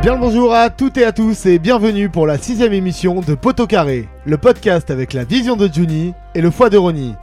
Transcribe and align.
Bien 0.00 0.14
le 0.14 0.20
bonjour 0.20 0.54
à 0.54 0.70
toutes 0.70 0.96
et 0.96 1.04
à 1.04 1.10
tous 1.10 1.44
et 1.46 1.58
bienvenue 1.58 2.08
pour 2.08 2.24
la 2.24 2.38
sixième 2.38 2.72
émission 2.72 3.20
de 3.20 3.34
Poteau 3.34 3.66
Carré, 3.66 4.08
le 4.26 4.38
podcast 4.38 4.92
avec 4.92 5.12
la 5.12 5.24
vision 5.24 5.56
de 5.56 5.66
Juni 5.66 6.14
et 6.36 6.40
le 6.40 6.52
foie 6.52 6.70
de 6.70 6.76
Ronnie. 6.76 7.16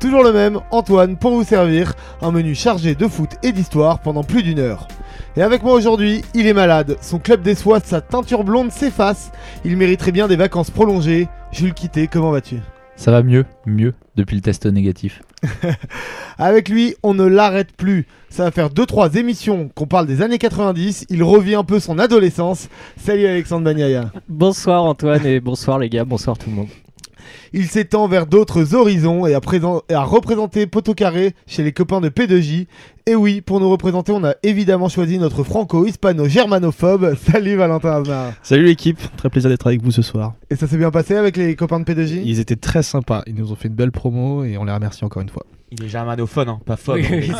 Toujours 0.00 0.24
le 0.24 0.32
même, 0.32 0.58
Antoine, 0.70 1.18
pour 1.18 1.32
vous 1.32 1.44
servir, 1.44 1.92
un 2.22 2.30
menu 2.30 2.54
chargé 2.54 2.94
de 2.94 3.06
foot 3.06 3.32
et 3.42 3.52
d'histoire 3.52 3.98
pendant 3.98 4.24
plus 4.24 4.42
d'une 4.42 4.60
heure. 4.60 4.88
Et 5.36 5.42
avec 5.42 5.62
moi 5.62 5.74
aujourd'hui, 5.74 6.22
il 6.32 6.46
est 6.46 6.54
malade, 6.54 6.96
son 7.02 7.18
club 7.18 7.46
soies, 7.52 7.80
sa 7.84 8.00
teinture 8.00 8.44
blonde 8.44 8.72
s'efface, 8.72 9.30
il 9.66 9.76
mériterait 9.76 10.10
bien 10.10 10.26
des 10.26 10.36
vacances 10.36 10.70
prolongées. 10.70 11.28
Jules 11.52 11.74
Quitté, 11.74 12.08
comment 12.08 12.30
vas-tu? 12.30 12.60
Ça 13.02 13.10
va 13.10 13.24
mieux, 13.24 13.44
mieux, 13.66 13.94
depuis 14.14 14.36
le 14.36 14.42
test 14.42 14.64
négatif. 14.64 15.22
Avec 16.38 16.68
lui, 16.68 16.94
on 17.02 17.14
ne 17.14 17.24
l'arrête 17.24 17.72
plus. 17.72 18.06
Ça 18.30 18.44
va 18.44 18.52
faire 18.52 18.70
2-3 18.70 19.18
émissions 19.18 19.68
qu'on 19.74 19.88
parle 19.88 20.06
des 20.06 20.22
années 20.22 20.38
90. 20.38 21.06
Il 21.10 21.24
revit 21.24 21.56
un 21.56 21.64
peu 21.64 21.80
son 21.80 21.98
adolescence. 21.98 22.68
Salut 22.96 23.26
Alexandre 23.26 23.64
Bagnaia. 23.64 24.12
Bonsoir 24.28 24.84
Antoine 24.84 25.26
et 25.26 25.40
bonsoir 25.40 25.80
les 25.80 25.88
gars, 25.88 26.04
bonsoir 26.04 26.38
tout 26.38 26.48
le 26.48 26.54
monde. 26.54 26.68
Il 27.52 27.66
s'étend 27.66 28.08
vers 28.08 28.26
d'autres 28.26 28.74
horizons 28.74 29.26
et 29.26 29.34
a, 29.34 29.40
présent- 29.40 29.82
a 29.90 30.02
représenté 30.04 30.66
Poteau 30.66 30.94
Carré 30.94 31.34
chez 31.46 31.62
les 31.62 31.72
copains 31.72 32.00
de 32.00 32.08
P2J. 32.08 32.66
Et 33.06 33.14
oui, 33.16 33.40
pour 33.40 33.58
nous 33.60 33.68
représenter, 33.68 34.12
on 34.12 34.22
a 34.24 34.34
évidemment 34.42 34.88
choisi 34.88 35.18
notre 35.18 35.42
franco-hispano-germanophobe. 35.42 37.14
Salut 37.32 37.56
Valentin 37.56 37.90
Aznar. 38.02 38.32
Salut 38.42 38.64
l'équipe, 38.64 38.98
très 39.16 39.28
plaisir 39.30 39.50
d'être 39.50 39.66
avec 39.66 39.82
vous 39.82 39.90
ce 39.90 40.02
soir. 40.02 40.34
Et 40.50 40.56
ça 40.56 40.66
s'est 40.66 40.76
bien 40.78 40.90
passé 40.90 41.16
avec 41.16 41.36
les 41.36 41.56
copains 41.56 41.80
de 41.80 41.84
P2J 41.84 42.22
Ils 42.24 42.38
étaient 42.40 42.56
très 42.56 42.82
sympas, 42.82 43.22
ils 43.26 43.34
nous 43.34 43.52
ont 43.52 43.56
fait 43.56 43.68
une 43.68 43.74
belle 43.74 43.92
promo 43.92 44.44
et 44.44 44.56
on 44.58 44.64
les 44.64 44.72
remercie 44.72 45.04
encore 45.04 45.22
une 45.22 45.28
fois. 45.28 45.44
Il 45.74 45.84
est 45.84 45.88
germanophone, 45.88 46.50
hein, 46.50 46.60
pas 46.66 46.76
phobe. 46.76 47.00
Oui, 47.10 47.32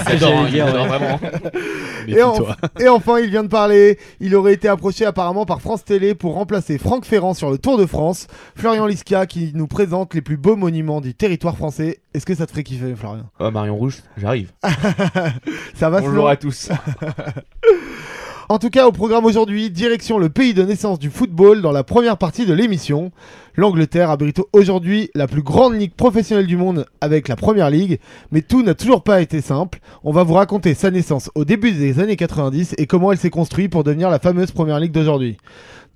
dire, 0.51 0.67
vraiment. 0.67 1.21
Et, 2.09 2.21
en- 2.23 2.35
et 2.80 2.89
enfin, 2.89 3.21
il 3.21 3.29
vient 3.30 3.45
de 3.45 3.49
parler. 3.49 3.97
Il 4.19 4.35
aurait 4.35 4.55
été 4.55 4.66
approché 4.66 5.05
apparemment 5.05 5.45
par 5.47 5.61
France 5.61 5.85
Télé 5.85 6.15
pour 6.16 6.35
remplacer 6.35 6.77
Franck 6.79 7.05
Ferrand 7.05 7.33
sur 7.35 7.51
le 7.51 7.59
Tour 7.59 7.79
de 7.79 7.87
France. 7.87 8.27
Florian 8.57 8.87
Lisca 8.87 9.27
qui 9.27 9.52
nous 9.55 9.69
présente 9.69 10.13
les 10.15 10.21
plus 10.23 10.37
beaux 10.37 10.57
monuments 10.57 11.01
du 11.01 11.15
territoire 11.15 11.57
français. 11.57 11.99
Est-ce 12.13 12.27
que 12.27 12.35
ça 12.35 12.47
te 12.47 12.51
ferait 12.51 12.65
kiffer, 12.65 12.95
Florian? 12.97 13.27
Marion 13.39 13.77
Rouge, 13.77 13.99
j'arrive. 14.16 14.51
Ça 15.74 15.91
va 15.91 16.01
Bonjour 16.01 16.29
à 16.29 16.35
tous. 16.37 16.71
En 18.53 18.59
tout 18.59 18.69
cas, 18.69 18.87
au 18.87 18.93
programme 18.93 19.25
aujourd'hui, 19.25 19.71
direction 19.71 20.19
le 20.19 20.29
pays 20.29 20.53
de 20.53 20.63
naissance 20.63 20.99
du 20.99 21.09
football 21.09 21.63
dans 21.63 21.73
la 21.73 21.85
première 21.85 22.19
partie 22.19 22.45
de 22.45 22.53
l'émission. 22.53 23.11
L'Angleterre 23.57 24.11
abrite 24.11 24.43
aujourd'hui 24.53 25.11
la 25.15 25.27
plus 25.27 25.41
grande 25.41 25.73
ligue 25.73 25.95
professionnelle 25.95 26.47
du 26.47 26.59
monde 26.59 26.85
avec 27.01 27.29
la 27.29 27.37
Première 27.37 27.71
Ligue, 27.71 27.99
mais 28.30 28.43
tout 28.43 28.63
n'a 28.63 28.75
toujours 28.75 29.05
pas 29.05 29.23
été 29.23 29.41
simple. 29.41 29.79
On 30.05 30.13
va 30.13 30.23
vous 30.23 30.35
raconter 30.35 30.75
sa 30.75 30.91
naissance 30.91 31.30
au 31.35 31.47
début 31.47 31.73
des 31.73 31.99
années 31.99 32.17
90 32.17 32.75
et 32.77 32.87
comment 32.87 33.11
elle 33.11 33.17
s'est 33.17 33.30
construite 33.30 33.73
pour 33.73 33.85
devenir 33.85 34.11
la 34.11 34.19
fameuse 34.19 34.51
Première 34.51 34.80
Ligue 34.80 34.93
d'aujourd'hui. 34.93 35.39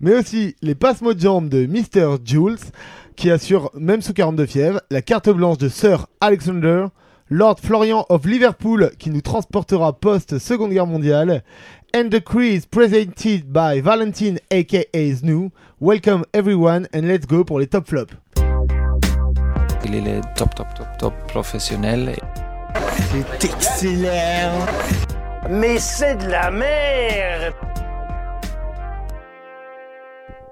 Mais 0.01 0.15
aussi 0.15 0.57
les 0.63 0.75
passements 0.75 1.13
de 1.13 1.21
jambes 1.21 1.51
de 1.51 1.67
Mr. 1.67 2.17
Jules, 2.25 2.57
qui 3.17 3.31
assure, 3.31 3.71
même 3.75 4.01
sous 4.01 4.15
42 4.15 4.47
fièvres, 4.47 4.81
la 4.91 5.03
carte 5.03 5.29
blanche 5.29 5.59
de 5.59 5.69
Sir 5.69 6.07
Alexander, 6.23 6.87
Lord 7.29 7.57
Florian 7.61 8.07
of 8.09 8.25
Liverpool, 8.25 8.93
qui 9.01 9.11
nous 9.11 9.21
transportera 9.21 9.99
post-Seconde 9.99 10.71
Guerre 10.71 10.87
mondiale, 10.87 11.43
and 11.97 12.11
the 12.11 12.21
quiz 12.21 12.67
presented 12.67 13.55
by 13.55 13.81
Valentine 13.81 14.39
aka 14.51 15.13
Znou. 15.13 15.51
Welcome 15.81 16.27
everyone 16.35 16.87
and 16.93 17.09
let's 17.09 17.25
go 17.25 17.43
pour 17.43 17.59
les 17.59 17.69
top 17.69 17.89
flops. 17.89 18.13
Il 19.83 19.95
est 19.95 20.03
le 20.03 20.21
top, 20.37 20.55
top, 20.55 20.75
top, 20.75 20.87
top 20.99 21.15
professionnel. 21.27 22.15
C'est 23.11 23.45
excellent. 23.47 24.67
Mais 25.49 25.79
c'est 25.79 26.17
de 26.17 26.29
la 26.29 26.51
merde. 26.51 27.55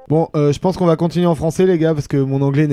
Bon, 0.08 0.28
euh, 0.34 0.50
je 0.50 0.58
pense 0.58 0.78
qu'on 0.78 0.86
va 0.86 0.96
continuer 0.96 1.26
en 1.26 1.34
français 1.34 1.66
les 1.66 1.76
gars 1.76 1.92
parce 1.92 2.08
que 2.08 2.16
mon 2.16 2.40
anglais 2.40 2.66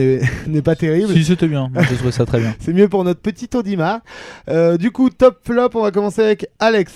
n'est 0.47 0.61
pas 0.63 0.77
terrible. 0.77 1.11
Si 1.11 1.25
c'était 1.25 1.49
bien, 1.49 1.69
moi 1.73 1.83
j'ai 1.89 1.95
trouvé 1.97 2.13
ça 2.13 2.25
très 2.25 2.39
bien. 2.39 2.55
C'est 2.61 2.71
mieux 2.71 2.87
pour 2.87 3.03
notre 3.03 3.19
petit 3.19 3.49
Audima. 3.53 4.01
Euh, 4.47 4.77
du 4.77 4.91
coup, 4.91 5.09
top 5.09 5.39
flop, 5.43 5.71
on 5.73 5.81
va 5.81 5.91
commencer 5.91 6.21
avec 6.21 6.47
Alex. 6.59 6.93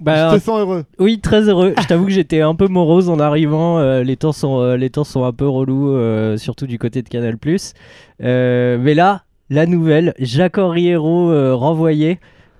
Bah, 0.00 0.30
je 0.30 0.36
te 0.38 0.42
sens 0.42 0.60
heureux. 0.60 0.84
oui, 0.98 1.20
très 1.20 1.48
heureux. 1.48 1.74
Je 1.80 1.86
t'avoue 1.86 2.06
que 2.06 2.10
j'étais 2.20 2.40
un 2.40 2.54
peu 2.54 2.68
morose 2.68 3.08
en 3.08 3.18
arrivant. 3.18 3.78
euh, 3.78 4.02
les, 4.02 4.16
temps 4.16 4.32
sont, 4.32 4.60
euh, 4.60 4.76
les 4.76 4.90
temps 4.90 5.04
sont 5.04 5.24
un 5.24 5.32
peu 5.32 5.46
relous, 5.48 5.90
euh, 5.90 6.36
surtout 6.36 6.66
du 6.66 6.78
côté 6.78 7.02
de 7.02 7.08
Canal. 7.08 7.36
Euh, 8.22 8.78
mais 8.80 8.94
là, 8.94 9.22
la 9.50 9.66
nouvelle, 9.66 10.14
Jacques 10.18 10.58
euh, 10.58 11.54
renvoyé. 11.54 12.18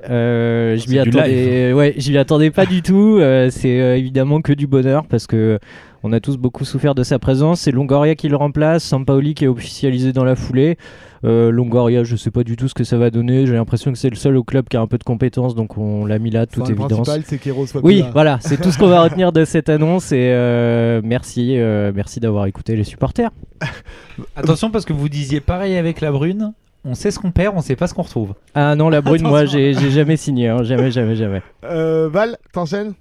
Euh, 0.09 0.77
je 0.77 0.89
m'y 0.89 0.99
attendais, 0.99 1.73
ouais, 1.73 1.95
je 1.99 2.11
m'y 2.11 2.19
attendais 2.19 2.51
pas 2.51 2.67
du 2.67 2.83
tout. 2.83 3.19
Euh, 3.19 3.51
c'est 3.51 3.81
euh, 3.81 3.97
évidemment 3.97 4.41
que 4.41 4.53
du 4.53 4.67
bonheur 4.67 5.05
parce 5.07 5.27
que 5.27 5.59
on 6.03 6.13
a 6.13 6.21
tous 6.21 6.39
beaucoup 6.39 6.65
souffert 6.65 6.95
de 6.95 7.03
sa 7.03 7.19
présence. 7.19 7.61
C'est 7.61 7.73
Longoria 7.73 8.15
qui 8.15 8.29
le 8.29 8.37
remplace, 8.37 8.85
Sampaoli 8.85 9.35
qui 9.35 9.45
est 9.45 9.49
officialisé 9.49 10.13
dans 10.13 10.25
la 10.25 10.35
foulée. 10.37 10.79
Euh, 11.25 11.51
Longoria, 11.51 12.03
je 12.05 12.17
sais 12.17 12.31
pas 12.31 12.45
du 12.45 12.57
tout 12.57 12.69
ce 12.69 12.75
que 12.75 12.85
ça 12.85 12.97
va 12.97 13.11
donner. 13.11 13.47
J'ai 13.47 13.53
l'impression 13.53 13.93
que 13.93 13.99
c'est 13.99 14.09
le 14.09 14.17
seul 14.17 14.37
au 14.37 14.43
club 14.43 14.69
qui 14.69 14.79
a 14.79 14.81
un 14.81 14.87
peu 14.87 14.97
de 14.97 15.05
compétences, 15.05 15.55
donc 15.55 15.77
on 15.77 16.07
l'a 16.07 16.19
mis 16.19 16.31
là, 16.31 16.47
de 16.47 16.51
toute 16.51 16.63
Enfin, 16.63 16.73
le 16.73 16.79
évidence. 16.79 17.07
principal, 17.09 17.23
c'est 17.27 17.39
qu'Hero 17.39 17.67
soit 17.67 17.83
Oui, 17.85 18.03
voilà, 18.13 18.39
c'est 18.41 18.59
tout 18.59 18.71
ce 18.71 18.79
qu'on 18.79 18.89
va 18.89 19.03
retenir 19.03 19.33
de 19.33 19.45
cette 19.45 19.69
annonce 19.69 20.13
et 20.13 20.31
euh, 20.33 21.03
merci, 21.05 21.59
euh, 21.59 21.93
merci 21.95 22.21
d'avoir 22.21 22.47
écouté 22.47 22.75
les 22.77 22.85
supporters. 22.85 23.31
Attention 24.37 24.71
parce 24.71 24.87
que 24.87 24.95
vous 24.95 25.11
disiez 25.11 25.41
pareil 25.41 25.77
avec 25.77 26.01
la 26.01 26.11
brune. 26.11 26.55
On 26.85 26.95
sait 26.95 27.11
ce 27.11 27.19
qu'on 27.19 27.31
perd, 27.31 27.55
on 27.57 27.61
sait 27.61 27.77
pas 27.77 27.87
ce 27.87 27.95
qu'on 27.95 28.03
retrouve. 28.03 28.35
Ah 28.55 28.75
non, 28.75 28.89
la 28.89 29.03
brune, 29.03 29.23
moi 29.23 29.45
j'ai 29.45 29.75
j'ai 29.75 29.91
jamais 29.91 30.17
signé, 30.17 30.49
hein, 30.49 30.63
jamais, 30.63 30.91
jamais, 30.91 31.15
jamais. 31.15 31.43
Euh, 31.65 32.09
Val, 32.11 32.39
t'enchaînes? 32.53 32.95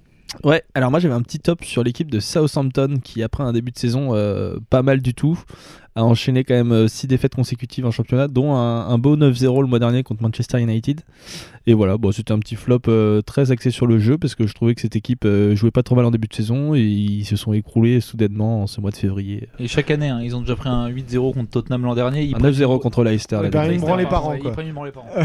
Ouais, 0.44 0.62
alors 0.74 0.90
moi 0.90 1.00
j'avais 1.00 1.14
un 1.14 1.22
petit 1.22 1.40
top 1.40 1.64
sur 1.64 1.82
l'équipe 1.82 2.10
de 2.10 2.20
Southampton 2.20 2.98
qui 3.02 3.22
après 3.22 3.42
un 3.42 3.52
début 3.52 3.72
de 3.72 3.78
saison 3.78 4.10
euh, 4.14 4.58
pas 4.70 4.82
mal 4.82 5.00
du 5.00 5.12
tout 5.12 5.36
a 5.96 6.04
enchaîné 6.04 6.44
quand 6.44 6.54
même 6.54 6.86
6 6.86 7.08
défaites 7.08 7.34
consécutives 7.34 7.84
en 7.84 7.90
championnat 7.90 8.28
dont 8.28 8.54
un, 8.54 8.86
un 8.88 8.98
beau 8.98 9.16
9-0 9.16 9.62
le 9.62 9.66
mois 9.66 9.80
dernier 9.80 10.04
contre 10.04 10.22
Manchester 10.22 10.60
United. 10.60 11.00
Et 11.66 11.74
voilà, 11.74 11.98
bon, 11.98 12.10
c'était 12.10 12.32
un 12.32 12.38
petit 12.38 12.56
flop 12.56 12.80
euh, 12.88 13.20
très 13.20 13.50
axé 13.50 13.70
sur 13.70 13.86
le 13.86 13.98
jeu 13.98 14.16
parce 14.16 14.34
que 14.34 14.46
je 14.46 14.54
trouvais 14.54 14.74
que 14.74 14.80
cette 14.80 14.96
équipe 14.96 15.24
euh, 15.26 15.54
jouait 15.54 15.70
pas 15.70 15.82
trop 15.82 15.94
mal 15.94 16.04
en 16.06 16.10
début 16.10 16.26
de 16.26 16.34
saison 16.34 16.74
et 16.74 16.80
ils 16.80 17.24
se 17.26 17.36
sont 17.36 17.52
écroulés 17.52 18.00
soudainement 18.00 18.62
en 18.62 18.66
ce 18.66 18.80
mois 18.80 18.90
de 18.90 18.96
février. 18.96 19.48
Et 19.58 19.68
chaque 19.68 19.90
année, 19.90 20.08
hein, 20.08 20.20
ils 20.22 20.34
ont 20.34 20.40
déjà 20.40 20.56
pris 20.56 20.70
un 20.70 20.88
8-0 20.88 21.34
contre 21.34 21.50
Tottenham 21.50 21.82
l'an 21.84 21.94
dernier. 21.94 22.22
Ils 22.22 22.34
Un 22.34 22.38
prennent- 22.38 22.52
9-0 22.54 22.80
contre 22.80 23.04
Leicester. 23.04 23.38
Ils 23.44 23.50
prennent 23.50 23.72
une 23.72 23.80
branle 23.80 23.98
les 24.00 24.06
parents. 24.06 24.34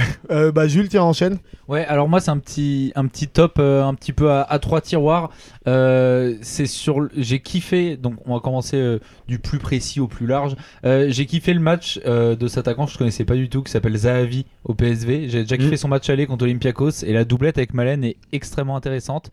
euh, 0.32 0.52
Bah 0.52 0.68
Jules, 0.68 0.90
tiens, 0.90 1.04
enchaîne. 1.04 1.38
Ouais, 1.70 1.86
alors 1.86 2.10
moi 2.10 2.20
c'est 2.20 2.32
un 2.32 2.38
petit 2.38 2.92
un 2.96 3.08
petit 3.08 3.28
top 3.28 3.54
euh, 3.58 3.84
un 3.84 3.94
petit 3.96 4.14
peu 4.14 4.30
à, 4.30 4.42
à 4.44 4.60
trois 4.60 4.82
tiroirs. 4.82 5.32
Euh, 5.68 6.36
c'est 6.42 6.68
sur 6.68 7.08
j'ai 7.18 7.40
kiffé 7.40 7.98
donc 7.98 8.16
on 8.26 8.34
va 8.36 8.40
commencer 8.40 8.78
euh, 8.78 9.00
du 9.28 9.40
plus 9.40 9.58
précis 9.58 10.00
au 10.00 10.08
plus 10.08 10.28
large. 10.28 10.56
Euh, 10.86 11.08
j'ai 11.10 11.26
kiffé 11.26 11.54
le 11.54 11.60
match 11.60 12.00
euh, 12.06 12.36
de 12.36 12.48
cet 12.48 12.60
attaquant 12.60 12.86
que 12.86 12.92
je 12.92 12.98
connaissais 12.98 13.26
pas 13.26 13.36
du 13.36 13.50
tout 13.50 13.64
qui 13.64 13.72
s'appelle 13.72 13.96
Zahavi 13.98 14.46
au 14.64 14.74
PSV. 14.76 15.30
J'ai 15.30 15.42
déjà 15.44 15.58
kiffé 15.58 15.78
son 15.78 15.88
match 15.88 16.10
aller 16.10 16.25
contre 16.26 16.44
Olympiakos 16.44 17.04
et 17.04 17.14
la 17.14 17.26
doublette 17.26 17.58
avec 17.58 17.74
Malen 17.74 18.04
est 18.04 18.18
extrêmement 18.32 18.76
intéressante. 18.76 19.32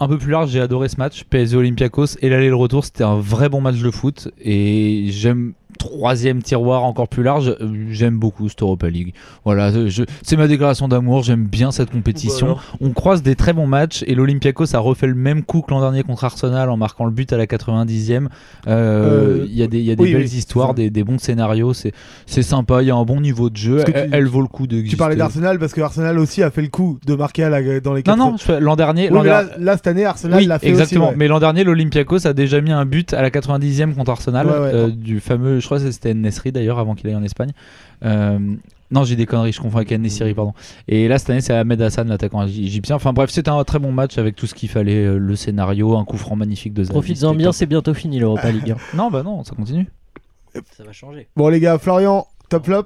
Un 0.00 0.08
peu 0.08 0.18
plus 0.18 0.30
large, 0.30 0.50
j'ai 0.50 0.60
adoré 0.60 0.88
ce 0.88 0.96
match 0.96 1.24
PSV 1.24 1.56
Olympiakos 1.58 2.16
et 2.20 2.28
l'aller 2.28 2.48
le 2.48 2.56
retour, 2.56 2.84
c'était 2.84 3.04
un 3.04 3.18
vrai 3.18 3.48
bon 3.48 3.60
match 3.60 3.78
de 3.78 3.90
foot 3.90 4.28
et 4.40 5.06
j'aime 5.10 5.54
troisième 5.78 6.42
tiroir 6.42 6.84
encore 6.84 7.08
plus 7.08 7.22
large, 7.22 7.48
euh, 7.60 7.68
j'aime 7.90 8.18
beaucoup 8.18 8.48
cette 8.48 8.62
Europa 8.62 8.88
League. 8.88 9.14
Voilà, 9.44 9.70
je- 9.88 10.04
c'est 10.22 10.36
ma 10.36 10.46
déclaration 10.48 10.88
d'amour, 10.88 11.22
j'aime 11.22 11.44
bien 11.44 11.70
cette 11.70 11.90
compétition. 11.90 12.56
On 12.80 12.90
croise 12.90 13.22
des 13.22 13.34
très 13.34 13.52
bons 13.52 13.66
matchs 13.66 14.04
et 14.06 14.14
l'Olympiakos 14.14 14.74
a 14.74 14.78
refait 14.78 15.06
le 15.06 15.14
même 15.14 15.42
coup 15.42 15.60
que 15.62 15.70
l'an 15.70 15.80
dernier 15.80 16.02
contre 16.02 16.24
Arsenal 16.24 16.70
en 16.70 16.76
marquant 16.76 17.04
le 17.04 17.10
but 17.10 17.32
à 17.32 17.36
la 17.36 17.46
90e. 17.46 18.28
Euh, 18.66 18.82
Euh, 19.42 19.46
Il 19.48 19.54
y 19.56 19.62
a 19.62 19.66
des, 19.66 19.80
y 19.80 19.90
a 19.90 19.96
des 19.96 20.02
oui, 20.02 20.12
belles 20.12 20.22
oui, 20.22 20.28
histoires, 20.36 20.74
des, 20.74 20.90
des 20.90 21.04
bons 21.04 21.18
scénarios, 21.18 21.72
c'est 21.74 21.92
c'est 22.26 22.42
sympa, 22.42 22.82
il 22.82 22.88
y 22.88 22.90
a 22.90 22.94
un 22.94 23.04
bon 23.04 23.20
niveau 23.20 23.50
de 23.50 23.56
jeu, 23.56 23.78
elle, 23.78 23.84
tu- 23.92 24.08
elle 24.12 24.26
vaut 24.26 24.40
le 24.40 24.46
coup 24.48 24.66
de 24.66 24.80
Tu 24.82 24.96
parlais 24.96 25.16
d'Arsenal 25.16 25.58
parce 25.58 25.72
que 25.72 25.80
Arsenal 25.80 26.18
aussi 26.18 26.42
a 26.42 26.50
fait 26.50 26.62
le 26.62 26.68
coup 26.68 26.98
de 27.06 27.14
marquer 27.14 27.44
à 27.44 27.50
la- 27.50 27.80
dans 27.80 27.92
les 27.92 28.00
Non, 28.00 28.14
80. 28.14 28.16
non, 28.30 28.38
fais- 28.38 28.60
l'an 28.60 28.76
dernier. 28.76 29.10
Oui, 29.10 29.24
là, 29.26 29.76
cette 29.76 29.86
année, 29.86 30.04
Arsenal 30.04 30.38
oui, 30.40 30.46
l'a 30.46 30.58
fait 30.58 30.68
exactement. 30.68 31.06
aussi. 31.06 31.10
ouais. 31.12 31.16
Mais 31.18 31.28
l'an 31.28 31.40
dernier, 31.40 31.64
l'Olympiakos 31.64 32.26
a 32.26 32.32
déjà 32.32 32.60
mis 32.60 32.72
un 32.72 32.84
but 32.84 33.12
à 33.12 33.22
la 33.22 33.30
90e 33.30 33.94
contre 33.94 34.10
Arsenal, 34.10 34.46
Ouais, 34.46 34.52
ouais. 34.52 34.70
euh, 34.74 34.88
du 34.90 35.20
fameux, 35.20 35.60
je 35.62 35.66
crois 35.66 35.78
que 35.78 35.90
c'était 35.90 36.12
Nesri 36.12 36.52
d'ailleurs, 36.52 36.78
avant 36.78 36.94
qu'il 36.94 37.08
aille 37.08 37.16
en 37.16 37.22
Espagne. 37.22 37.52
Euh, 38.04 38.38
non, 38.90 39.04
j'ai 39.04 39.16
des 39.16 39.24
conneries, 39.24 39.52
je 39.52 39.60
confonds 39.60 39.78
avec 39.78 39.90
Nesiri, 39.92 40.34
pardon. 40.34 40.52
Et 40.86 41.08
là, 41.08 41.18
cette 41.18 41.30
année, 41.30 41.40
c'est 41.40 41.54
Ahmed 41.54 41.80
Hassan, 41.80 42.08
l'attaquant 42.08 42.46
égyptien. 42.46 42.96
Enfin 42.96 43.14
bref, 43.14 43.30
c'était 43.30 43.48
un 43.48 43.64
très 43.64 43.78
bon 43.78 43.90
match 43.90 44.18
avec 44.18 44.36
tout 44.36 44.46
ce 44.46 44.54
qu'il 44.54 44.68
fallait, 44.68 45.06
euh, 45.06 45.16
le 45.16 45.34
scénario, 45.34 45.96
un 45.96 46.04
coup 46.04 46.18
franc 46.18 46.36
magnifique 46.36 46.74
de 46.74 46.84
Zavi. 46.84 46.92
Profites-en 46.92 47.34
bien, 47.34 47.52
c'est 47.52 47.64
bientôt 47.64 47.94
fini 47.94 48.18
l'Europa 48.18 48.50
League. 48.52 48.72
hein. 48.72 48.76
Non, 48.94 49.10
bah 49.10 49.22
non, 49.22 49.44
ça 49.44 49.54
continue. 49.54 49.86
Ça 50.76 50.84
va 50.84 50.92
changer. 50.92 51.28
Bon, 51.36 51.48
les 51.48 51.58
gars, 51.60 51.78
Florian, 51.78 52.26
top 52.50 52.66
flop 52.66 52.84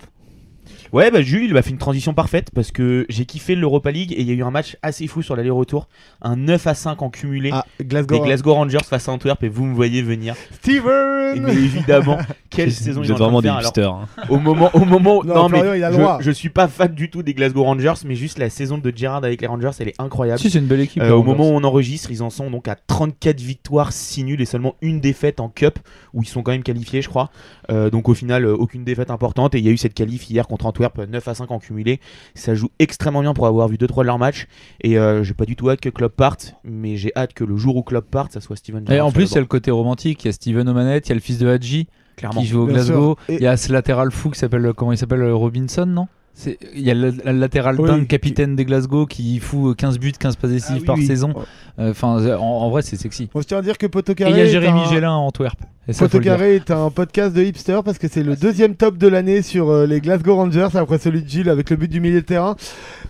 Ouais, 0.96 1.10
bah 1.10 1.20
Jules, 1.20 1.44
il 1.44 1.52
m'a 1.52 1.60
fait 1.60 1.68
une 1.72 1.76
transition 1.76 2.14
parfaite 2.14 2.48
parce 2.54 2.72
que 2.72 3.04
j'ai 3.10 3.26
kiffé 3.26 3.54
l'Europa 3.54 3.90
League 3.90 4.14
et 4.16 4.22
il 4.22 4.26
y 4.26 4.30
a 4.30 4.34
eu 4.34 4.42
un 4.42 4.50
match 4.50 4.78
assez 4.80 5.06
fou 5.06 5.20
sur 5.20 5.36
l'aller-retour. 5.36 5.88
Un 6.22 6.36
9 6.36 6.66
à 6.66 6.72
5 6.72 7.02
en 7.02 7.10
cumulé 7.10 7.50
Ah, 7.52 7.66
des 7.78 7.84
Glasgow. 7.84 8.20
Glasgow 8.22 8.54
Rangers 8.54 8.78
face 8.82 9.06
à 9.06 9.12
Antwerp 9.12 9.42
et 9.44 9.50
vous 9.50 9.66
me 9.66 9.74
voyez 9.74 10.00
venir. 10.00 10.32
Et 10.32 10.54
Steven 10.54 11.42
mais 11.42 11.52
évidemment, 11.52 12.16
quelle 12.50 12.72
saison 12.72 13.00
Vous 13.02 13.06
il 13.06 13.10
est 13.10 13.14
êtes 13.14 13.20
en 13.20 13.28
train 13.28 13.40
vraiment 13.40 13.40
de 13.40 13.42
des 13.42 13.48
faire. 13.48 13.58
Alors, 13.58 13.68
hipsters. 13.68 13.92
hein. 13.92 14.06
au 14.30 14.38
moment, 14.38 14.70
au 14.72 14.86
moment, 14.86 15.22
Non, 15.24 15.34
non, 15.34 15.48
Florian, 15.48 15.70
mais 15.72 15.78
il 15.80 15.84
a 15.84 15.90
le 15.90 15.96
je, 15.96 16.00
droit. 16.00 16.18
je 16.22 16.30
suis 16.30 16.48
pas 16.48 16.66
fan 16.66 16.94
du 16.94 17.10
tout 17.10 17.22
des 17.22 17.34
Glasgow 17.34 17.64
Rangers, 17.64 17.92
mais 18.06 18.14
juste 18.14 18.38
la 18.38 18.48
saison 18.48 18.78
de 18.78 18.90
Gerrard 18.96 19.22
avec 19.24 19.42
les 19.42 19.46
Rangers, 19.46 19.72
elle 19.80 19.88
est 19.88 20.00
incroyable. 20.00 20.40
Si, 20.40 20.50
c'est 20.50 20.60
une 20.60 20.66
belle 20.66 20.80
équipe. 20.80 21.02
Euh, 21.02 21.10
au 21.10 21.18
Rangers. 21.20 21.28
moment 21.30 21.50
où 21.50 21.52
on 21.52 21.64
enregistre, 21.64 22.10
ils 22.10 22.22
en 22.22 22.30
sont 22.30 22.48
donc 22.50 22.68
à 22.68 22.76
34 22.76 23.38
victoires, 23.40 23.92
6 23.92 24.24
nuls 24.24 24.40
et 24.40 24.46
seulement 24.46 24.76
une 24.80 25.00
défaite 25.00 25.40
en 25.40 25.48
Cup, 25.50 25.78
où 26.14 26.22
ils 26.22 26.28
sont 26.28 26.42
quand 26.42 26.52
même 26.52 26.62
qualifiés, 26.62 27.02
je 27.02 27.08
crois. 27.10 27.28
Euh, 27.70 27.90
donc 27.90 28.08
au 28.08 28.14
final, 28.14 28.44
euh, 28.46 28.54
aucune 28.56 28.84
défaite 28.84 29.10
importante. 29.10 29.54
Et 29.54 29.58
il 29.58 29.64
y 29.66 29.68
a 29.68 29.72
eu 29.72 29.76
cette 29.76 29.94
qualif 29.94 30.30
hier 30.30 30.46
contre 30.46 30.64
Antwerp, 30.66 30.85
9 31.08 31.26
à 31.28 31.34
5 31.34 31.50
en 31.50 31.58
cumulé. 31.58 32.00
Ça 32.34 32.54
joue 32.54 32.68
extrêmement 32.78 33.20
bien 33.22 33.34
pour 33.34 33.46
avoir 33.46 33.68
vu 33.68 33.76
2-3 33.76 34.02
de 34.02 34.06
leurs 34.06 34.18
matchs. 34.18 34.46
Et 34.82 34.98
euh, 34.98 35.22
j'ai 35.22 35.34
pas 35.34 35.44
du 35.44 35.56
tout 35.56 35.70
hâte 35.70 35.80
que 35.80 35.88
Klopp 35.88 36.14
parte, 36.16 36.54
mais 36.64 36.96
j'ai 36.96 37.12
hâte 37.16 37.32
que 37.34 37.44
le 37.44 37.56
jour 37.56 37.76
où 37.76 37.82
Klopp 37.82 38.10
parte, 38.10 38.32
ça 38.32 38.40
soit 38.40 38.56
Steven 38.56 38.82
Et 38.84 38.86
Gerrard 38.92 39.06
en 39.06 39.10
sur 39.10 39.16
plus, 39.18 39.30
il 39.30 39.34
y 39.34 39.38
a 39.38 39.40
le 39.40 39.46
côté 39.46 39.70
romantique. 39.70 40.24
Il 40.24 40.28
y 40.28 40.30
a 40.30 40.32
Steven 40.32 40.68
O'Manette, 40.68 41.06
il 41.06 41.10
y 41.10 41.12
a 41.12 41.14
le 41.16 41.20
fils 41.20 41.38
de 41.38 41.48
Hadji 41.48 41.86
Clairement. 42.16 42.40
qui 42.40 42.46
joue 42.46 42.60
au 42.62 42.66
Bien 42.66 42.74
Glasgow. 42.76 43.16
Et- 43.28 43.34
Il 43.36 43.42
y 43.42 43.46
a 43.46 43.56
ce 43.56 43.72
latéral 43.72 44.10
fou 44.10 44.30
qui 44.30 44.38
s'appelle 44.38 44.72
comment 44.76 44.92
il 44.92 44.98
s'appelle 44.98 45.22
Robinson, 45.32 45.86
non? 45.86 46.08
C'est- 46.38 46.58
Il 46.74 46.82
y 46.82 46.90
a 46.90 46.94
le, 46.94 47.10
le 47.12 47.32
latéral 47.32 47.80
Oui, 47.80 47.88
dingue, 47.88 48.02
qui- 48.02 48.08
capitaine 48.08 48.56
des 48.56 48.66
Glasgow, 48.66 49.06
qui 49.06 49.38
fout 49.38 49.74
15 49.76 49.98
buts, 49.98 50.12
15 50.12 50.36
passes 50.36 50.50
décisives 50.50 50.76
Ah 50.76 50.80
oui, 50.80 50.86
par 50.86 50.96
oui. 50.96 51.06
saison. 51.06 51.32
Euh, 51.78 51.90
Enfin, 51.92 52.18
en, 52.36 52.42
en 52.42 52.68
vrai, 52.70 52.82
c'est 52.82 52.96
sexy. 52.96 53.30
On 53.34 53.40
se 53.40 53.46
tient 53.46 53.58
à 53.58 53.62
dire 53.62 53.78
que 53.78 53.86
Poto 53.86 54.12
Et 54.12 54.16
il 54.18 54.36
y 54.36 54.40
a 54.40 54.46
Jérémy 54.46 54.80
un- 54.80 54.90
Gélin 54.90 55.10
à 55.12 55.16
Antwerp. 55.16 55.58
Dire. 55.88 56.20
Carré 56.20 56.56
est 56.56 56.72
un 56.72 56.90
podcast 56.90 57.32
de 57.32 57.42
hipster 57.44 57.78
parce 57.84 57.98
que 57.98 58.08
c'est 58.08 58.24
le 58.24 58.34
deuxième 58.34 58.74
top 58.74 58.98
de 58.98 59.06
l'année 59.06 59.40
sur 59.40 59.70
euh, 59.70 59.86
les 59.86 60.00
Glasgow 60.00 60.34
Rangers 60.34 60.70
après 60.74 60.98
celui 60.98 61.22
de 61.22 61.28
Gilles 61.28 61.48
avec 61.48 61.70
le 61.70 61.76
but 61.76 61.88
du 61.88 62.00
milieu 62.00 62.22
de 62.22 62.26
terrain. 62.26 62.56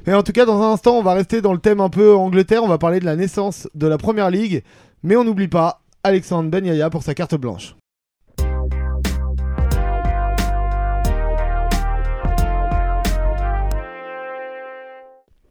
Mais 0.07 0.13
en 0.13 0.23
tout 0.23 0.33
cas, 0.33 0.45
dans 0.45 0.61
un 0.61 0.73
instant, 0.75 0.99
on 0.99 1.03
va 1.03 1.15
rester 1.15 1.41
dans 1.41 1.55
le 1.55 1.59
thème 1.59 1.81
un 1.81 1.89
peu 1.89 2.15
Angleterre. 2.15 2.63
On 2.63 2.69
va 2.69 2.77
parler 2.77 3.01
de 3.01 3.07
la 3.07 3.17
naissance 3.17 3.67
de 3.75 3.87
la 3.87 3.97
première 3.97 4.31
ligue. 4.31 4.63
Mais 5.03 5.17
on 5.17 5.25
n'oublie 5.25 5.49
pas 5.49 5.81
Alexandre 6.05 6.51
Ben 6.51 6.67
Yaya 6.67 6.91
pour 6.91 7.03
sa 7.03 7.15
carte 7.15 7.35
blanche. 7.35 7.77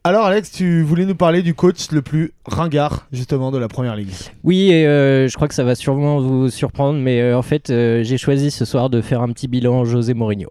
Alors 0.06 0.26
Alex, 0.26 0.52
tu 0.52 0.82
voulais 0.82 1.04
nous 1.04 1.16
parler 1.16 1.42
du 1.42 1.52
coach 1.52 1.90
le 1.90 2.00
plus 2.00 2.32
ringard 2.44 3.08
justement 3.12 3.50
de 3.50 3.58
la 3.58 3.66
première 3.66 3.96
ligue. 3.96 4.12
Oui, 4.44 4.70
et 4.70 4.86
euh, 4.86 5.26
je 5.26 5.34
crois 5.34 5.48
que 5.48 5.54
ça 5.54 5.64
va 5.64 5.74
sûrement 5.74 6.20
vous 6.20 6.48
surprendre, 6.48 7.00
mais 7.00 7.20
euh, 7.20 7.36
en 7.36 7.42
fait, 7.42 7.70
euh, 7.70 8.04
j'ai 8.04 8.16
choisi 8.16 8.52
ce 8.52 8.64
soir 8.64 8.88
de 8.88 9.00
faire 9.00 9.20
un 9.20 9.32
petit 9.32 9.48
bilan 9.48 9.84
José 9.84 10.14
Mourinho. 10.14 10.50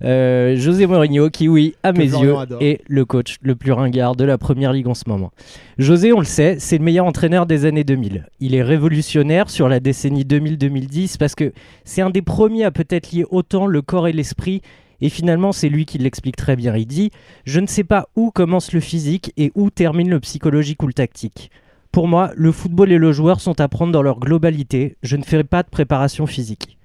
José 0.00 0.86
Mourinho, 0.86 1.28
qui, 1.28 1.46
oui, 1.46 1.74
à 1.82 1.92
mes 1.92 2.04
yeux, 2.04 2.36
est 2.60 2.80
le 2.88 3.04
coach 3.04 3.36
le 3.42 3.54
plus 3.54 3.72
ringard 3.72 4.16
de 4.16 4.24
la 4.24 4.38
première 4.38 4.72
ligue 4.72 4.88
en 4.88 4.94
ce 4.94 5.04
moment. 5.08 5.30
José, 5.76 6.14
on 6.14 6.20
le 6.20 6.24
sait, 6.24 6.56
c'est 6.58 6.78
le 6.78 6.84
meilleur 6.84 7.04
entraîneur 7.04 7.44
des 7.44 7.66
années 7.66 7.84
2000. 7.84 8.26
Il 8.40 8.54
est 8.54 8.62
révolutionnaire 8.62 9.50
sur 9.50 9.68
la 9.68 9.78
décennie 9.78 10.24
2000-2010 10.24 11.18
parce 11.18 11.34
que 11.34 11.52
c'est 11.84 12.00
un 12.00 12.08
des 12.08 12.22
premiers 12.22 12.64
à 12.64 12.70
peut-être 12.70 13.12
lier 13.12 13.26
autant 13.30 13.66
le 13.66 13.82
corps 13.82 14.08
et 14.08 14.12
l'esprit. 14.14 14.62
Et 15.00 15.08
finalement, 15.08 15.52
c'est 15.52 15.68
lui 15.68 15.84
qui 15.84 15.98
l'explique 15.98 16.36
très 16.36 16.56
bien. 16.56 16.76
Il 16.76 16.86
dit 16.86 17.10
Je 17.44 17.60
ne 17.60 17.66
sais 17.66 17.84
pas 17.84 18.08
où 18.16 18.30
commence 18.30 18.72
le 18.72 18.80
physique 18.80 19.32
et 19.36 19.52
où 19.54 19.70
termine 19.70 20.10
le 20.10 20.20
psychologique 20.20 20.82
ou 20.82 20.86
le 20.86 20.92
tactique. 20.92 21.50
Pour 21.92 22.08
moi, 22.08 22.30
le 22.36 22.52
football 22.52 22.92
et 22.92 22.98
le 22.98 23.12
joueur 23.12 23.40
sont 23.40 23.60
à 23.60 23.68
prendre 23.68 23.92
dans 23.92 24.02
leur 24.02 24.20
globalité. 24.20 24.96
Je 25.02 25.16
ne 25.16 25.24
ferai 25.24 25.44
pas 25.44 25.62
de 25.62 25.70
préparation 25.70 26.26
physique. 26.26 26.76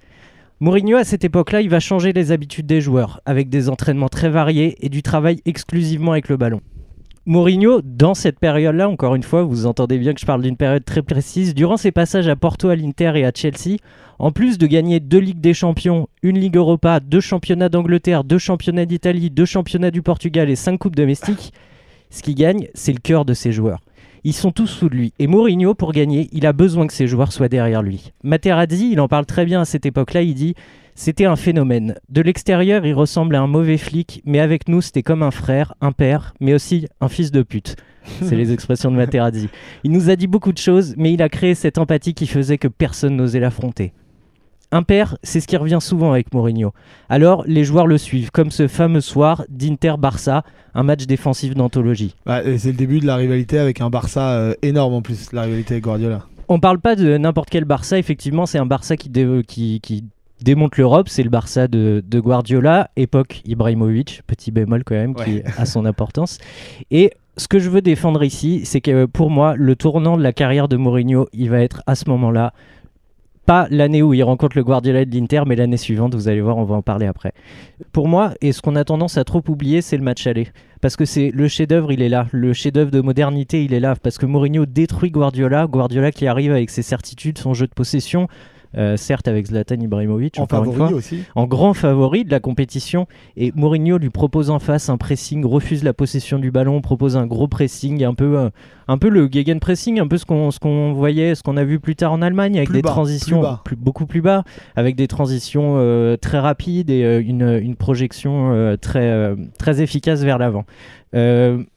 Mourinho, 0.62 0.96
à 0.96 1.04
cette 1.04 1.24
époque-là, 1.24 1.62
il 1.62 1.70
va 1.70 1.80
changer 1.80 2.14
les 2.14 2.32
habitudes 2.32 2.68
des 2.68 2.82
joueurs, 2.82 3.20
avec 3.26 3.50
des 3.50 3.68
entraînements 3.68 4.10
très 4.10 4.30
variés 4.30 4.78
et 4.86 4.90
du 4.90 5.02
travail 5.02 5.42
exclusivement 5.46 6.12
avec 6.12 6.30
le 6.30 6.38
ballon. 6.38 6.62
Mourinho, 7.28 7.82
dans 7.84 8.16
cette 8.16 8.40
période-là, 8.40 8.90
encore 8.90 9.14
une 9.14 9.22
fois, 9.22 9.44
vous 9.44 9.68
entendez 9.68 10.00
bien 10.00 10.16
que 10.16 10.20
je 10.20 10.26
parle 10.26 10.42
d'une 10.42 10.58
période 10.58 10.84
très 10.84 11.04
précise, 11.04 11.54
durant 11.54 11.78
ses 11.78 11.92
passages 11.92 12.28
à 12.28 12.36
Porto, 12.36 12.70
à 12.70 12.76
l'Inter 12.76 13.12
et 13.16 13.26
à 13.26 13.32
Chelsea, 13.32 13.78
en 14.18 14.32
plus 14.32 14.58
de 14.58 14.66
gagner 14.66 15.00
deux 15.00 15.20
Ligues 15.20 15.40
des 15.40 15.54
Champions, 15.54 16.10
une 16.24 16.40
Ligue 16.40 16.56
Europa, 16.56 17.00
deux 17.00 17.20
championnats 17.20 17.70
d'Angleterre, 17.70 18.24
deux 18.24 18.40
championnats 18.40 18.88
d'Italie, 18.88 19.30
deux 19.30 19.46
championnats 19.46 19.92
du 19.92 20.02
Portugal 20.02 20.50
et 20.50 20.56
cinq 20.56 20.80
coupes 20.80 20.96
domestiques, 20.96 21.54
ce 22.10 22.24
qu'il 22.24 22.34
gagne, 22.34 22.70
c'est 22.74 22.92
le 22.92 23.00
cœur 23.00 23.24
de 23.24 23.36
ses 23.36 23.52
joueurs. 23.52 23.82
Ils 24.24 24.34
sont 24.34 24.52
tous 24.52 24.68
sous 24.68 24.90
lui. 24.90 25.14
Et 25.20 25.28
Mourinho, 25.28 25.76
pour 25.76 25.94
gagner, 25.94 26.28
il 26.32 26.48
a 26.48 26.54
besoin 26.54 26.88
que 26.88 26.94
ses 26.94 27.06
joueurs 27.06 27.34
soient 27.34 27.50
derrière 27.50 27.84
lui. 27.84 28.14
Materazzi, 28.24 28.92
il 28.92 29.00
en 29.00 29.08
parle 29.08 29.28
très 29.28 29.46
bien 29.46 29.62
à 29.62 29.66
cette 29.66 29.86
époque-là, 29.86 30.24
il 30.24 30.34
dit 30.34 30.56
C'était 30.96 31.26
un 31.26 31.36
phénomène. 31.36 31.96
De 32.10 32.22
l'extérieur, 32.22 32.86
il 32.86 32.94
ressemble 32.94 33.36
à 33.36 33.42
un 33.42 33.48
mauvais 33.48 33.78
flic, 33.78 34.22
mais 34.26 34.40
avec 34.40 34.68
nous, 34.68 34.82
c'était 34.82 35.04
comme 35.04 35.24
un 35.24 35.32
frère, 35.32 35.74
un 35.82 35.92
père, 35.92 36.34
mais 36.40 36.54
aussi 36.54 36.88
un 37.00 37.08
fils 37.08 37.32
de 37.32 37.42
pute. 37.44 37.76
C'est 38.22 38.36
les 38.36 38.52
expressions 38.54 38.92
de 38.92 38.96
Materazzi. 38.98 39.50
Il 39.84 39.92
nous 39.92 40.10
a 40.10 40.16
dit 40.16 40.28
beaucoup 40.28 40.52
de 40.52 40.58
choses, 40.58 40.94
mais 40.98 41.14
il 41.14 41.22
a 41.22 41.30
créé 41.30 41.56
cette 41.56 41.78
empathie 41.78 42.14
qui 42.14 42.28
faisait 42.28 42.58
que 42.58 42.68
personne 42.68 43.16
n'osait 43.16 43.40
l'affronter. 43.40 43.94
Impair, 44.74 45.18
c'est 45.22 45.42
ce 45.42 45.48
qui 45.48 45.58
revient 45.58 45.80
souvent 45.82 46.12
avec 46.14 46.34
Mourinho. 46.34 46.72
Alors, 47.10 47.44
les 47.46 47.66
joueurs 47.66 47.88
le 47.88 47.98
suivent, 47.98 48.32
comme 48.32 48.52
ce 48.52 48.70
fameux 48.70 49.02
soir 49.02 49.44
d'Inter-Barça, 49.50 50.44
un 50.74 50.84
match 50.84 51.06
défensif 51.08 51.56
d'anthologie. 51.56 52.16
Bah, 52.26 52.42
c'est 52.58 52.70
le 52.72 52.78
début 52.78 53.02
de 53.02 53.06
la 53.06 53.18
rivalité 53.18 53.60
avec 53.60 53.82
un 53.82 53.90
Barça 53.90 54.32
euh, 54.32 54.54
énorme 54.62 54.94
en 54.94 55.02
plus, 55.02 55.34
la 55.34 55.42
rivalité 55.42 55.74
avec 55.74 55.84
Guardiola. 55.84 56.26
On 56.48 56.60
parle 56.62 56.80
pas 56.80 56.96
de 56.96 57.18
n'importe 57.18 57.50
quel 57.50 57.66
Barça, 57.66 57.98
effectivement, 58.00 58.46
c'est 58.46 58.60
un 58.60 58.66
Barça 58.66 58.96
qui, 58.96 59.10
dé- 59.10 59.42
qui, 59.46 59.82
qui 59.82 60.06
démonte 60.44 60.78
l'Europe, 60.78 61.10
c'est 61.10 61.24
le 61.24 61.30
Barça 61.30 61.68
de, 61.68 62.04
de 62.06 62.20
Guardiola, 62.20 62.90
époque 62.96 63.42
Ibrahimovic, 63.46 64.22
petit 64.28 64.52
bémol 64.52 64.84
quand 64.84 64.96
même, 64.96 65.16
qui 65.16 65.42
a 65.58 65.66
son 65.66 65.86
importance. 65.86 66.40
Et 66.90 67.12
ce 67.38 67.48
que 67.48 67.60
je 67.60 67.70
veux 67.70 67.82
défendre 67.82 68.24
ici, 68.24 68.62
c'est 68.66 68.82
que 68.82 69.06
pour 69.06 69.30
moi, 69.30 69.56
le 69.56 69.76
tournant 69.76 70.18
de 70.18 70.24
la 70.24 70.34
carrière 70.34 70.68
de 70.68 70.78
Mourinho, 70.78 71.28
il 71.34 71.50
va 71.50 71.62
être 71.62 71.82
à 71.88 71.96
ce 71.96 72.10
moment-là, 72.10 72.54
pas 73.46 73.68
l'année 73.72 74.02
où 74.02 74.14
il 74.14 74.24
rencontre 74.24 74.56
le 74.56 74.64
Guardiola 74.64 75.06
de 75.06 75.16
l'Inter, 75.16 75.44
mais 75.48 75.56
l'année 75.56 75.78
suivante, 75.78 76.14
vous 76.14 76.28
allez 76.28 76.42
voir, 76.42 76.58
on 76.58 76.64
va 76.64 76.76
en 76.76 76.82
parler 76.82 77.08
après. 77.08 77.34
Pour 77.92 78.08
moi, 78.08 78.34
et 78.42 78.52
ce 78.52 78.62
qu'on 78.62 78.76
a 78.76 78.84
tendance 78.84 79.18
à 79.18 79.24
trop 79.24 79.42
oublier, 79.48 79.82
c'est 79.82 79.98
le 79.98 80.04
match 80.04 80.28
aller. 80.28 80.48
Parce 80.82 80.96
que 80.96 81.06
c'est 81.06 81.32
le 81.32 81.48
chef-d'œuvre, 81.48 81.92
il 81.92 82.02
est 82.02 82.10
là. 82.10 82.28
Le 82.32 82.54
chef-d'œuvre 82.54 82.92
de 82.92 83.02
modernité, 83.02 83.64
il 83.64 83.74
est 83.74 83.80
là. 83.80 83.96
Parce 83.96 84.18
que 84.18 84.26
Mourinho 84.26 84.66
détruit 84.66 85.12
Guardiola. 85.12 85.68
Guardiola 85.68 86.12
qui 86.12 86.28
arrive 86.28 86.52
avec 86.52 86.70
ses 86.70 86.82
certitudes, 86.82 87.38
son 87.38 87.54
jeu 87.54 87.68
de 87.68 87.74
possession. 87.74 88.28
Euh, 88.78 88.98
certes 88.98 89.28
avec 89.28 89.48
Zlatan 89.48 89.76
Ibrahimovic, 89.82 90.40
En 90.40 90.44
encore 90.44 90.66
une 90.66 90.74
fois 90.74 90.92
aussi. 90.94 91.24
en 91.36 91.46
grand 91.46 91.74
favori 91.74 92.24
de 92.24 92.32
la 92.32 92.40
compétition. 92.40 93.08
Et 93.38 93.52
Mourinho 93.56 93.98
lui 93.98 94.10
propose 94.10 94.50
en 94.50 94.60
face 94.60 94.90
un 94.90 94.98
pressing, 94.98 95.46
refuse 95.46 95.84
la 95.84 95.94
possession 95.94 96.40
du 96.40 96.52
ballon, 96.52 96.82
propose 96.82 97.18
un 97.18 97.26
gros 97.28 97.48
pressing, 97.48 98.04
un 98.04 98.14
peu, 98.14 98.38
euh, 98.38 98.50
un 98.88 98.98
peu 98.98 99.10
le 99.10 99.28
gegenpressing, 99.32 100.00
un 100.00 100.08
peu 100.08 100.18
ce 100.18 100.26
qu'on, 100.26 100.94
voyait, 100.94 101.36
ce 101.36 101.44
qu'on 101.44 101.58
a 101.58 101.64
vu 101.64 101.80
plus 101.80 101.96
tard 101.96 102.14
en 102.14 102.22
Allemagne, 102.22 102.58
avec 102.58 102.70
Plus 102.70 102.78
des 102.78 102.82
bas, 102.82 102.90
transitions 102.92 103.38
plus 103.40 103.44
bas. 103.48 103.62
plus- 103.66 103.76
beaucoup 103.76 104.06
plus 104.06 104.22
bas, 104.22 104.44
avec 104.76 104.96
des 104.96 105.08
transitions 105.08 105.76
euh, 105.78 106.16
très 106.18 106.40
rapides 106.40 106.90
et 106.90 107.04
euh, 107.04 107.22
une, 107.22 107.60
une 107.62 107.76
projection 107.76 108.78
très, 108.82 109.36
très 109.58 109.82
efficace 109.82 110.22
vers 110.24 110.38
l'avant. 110.38 110.66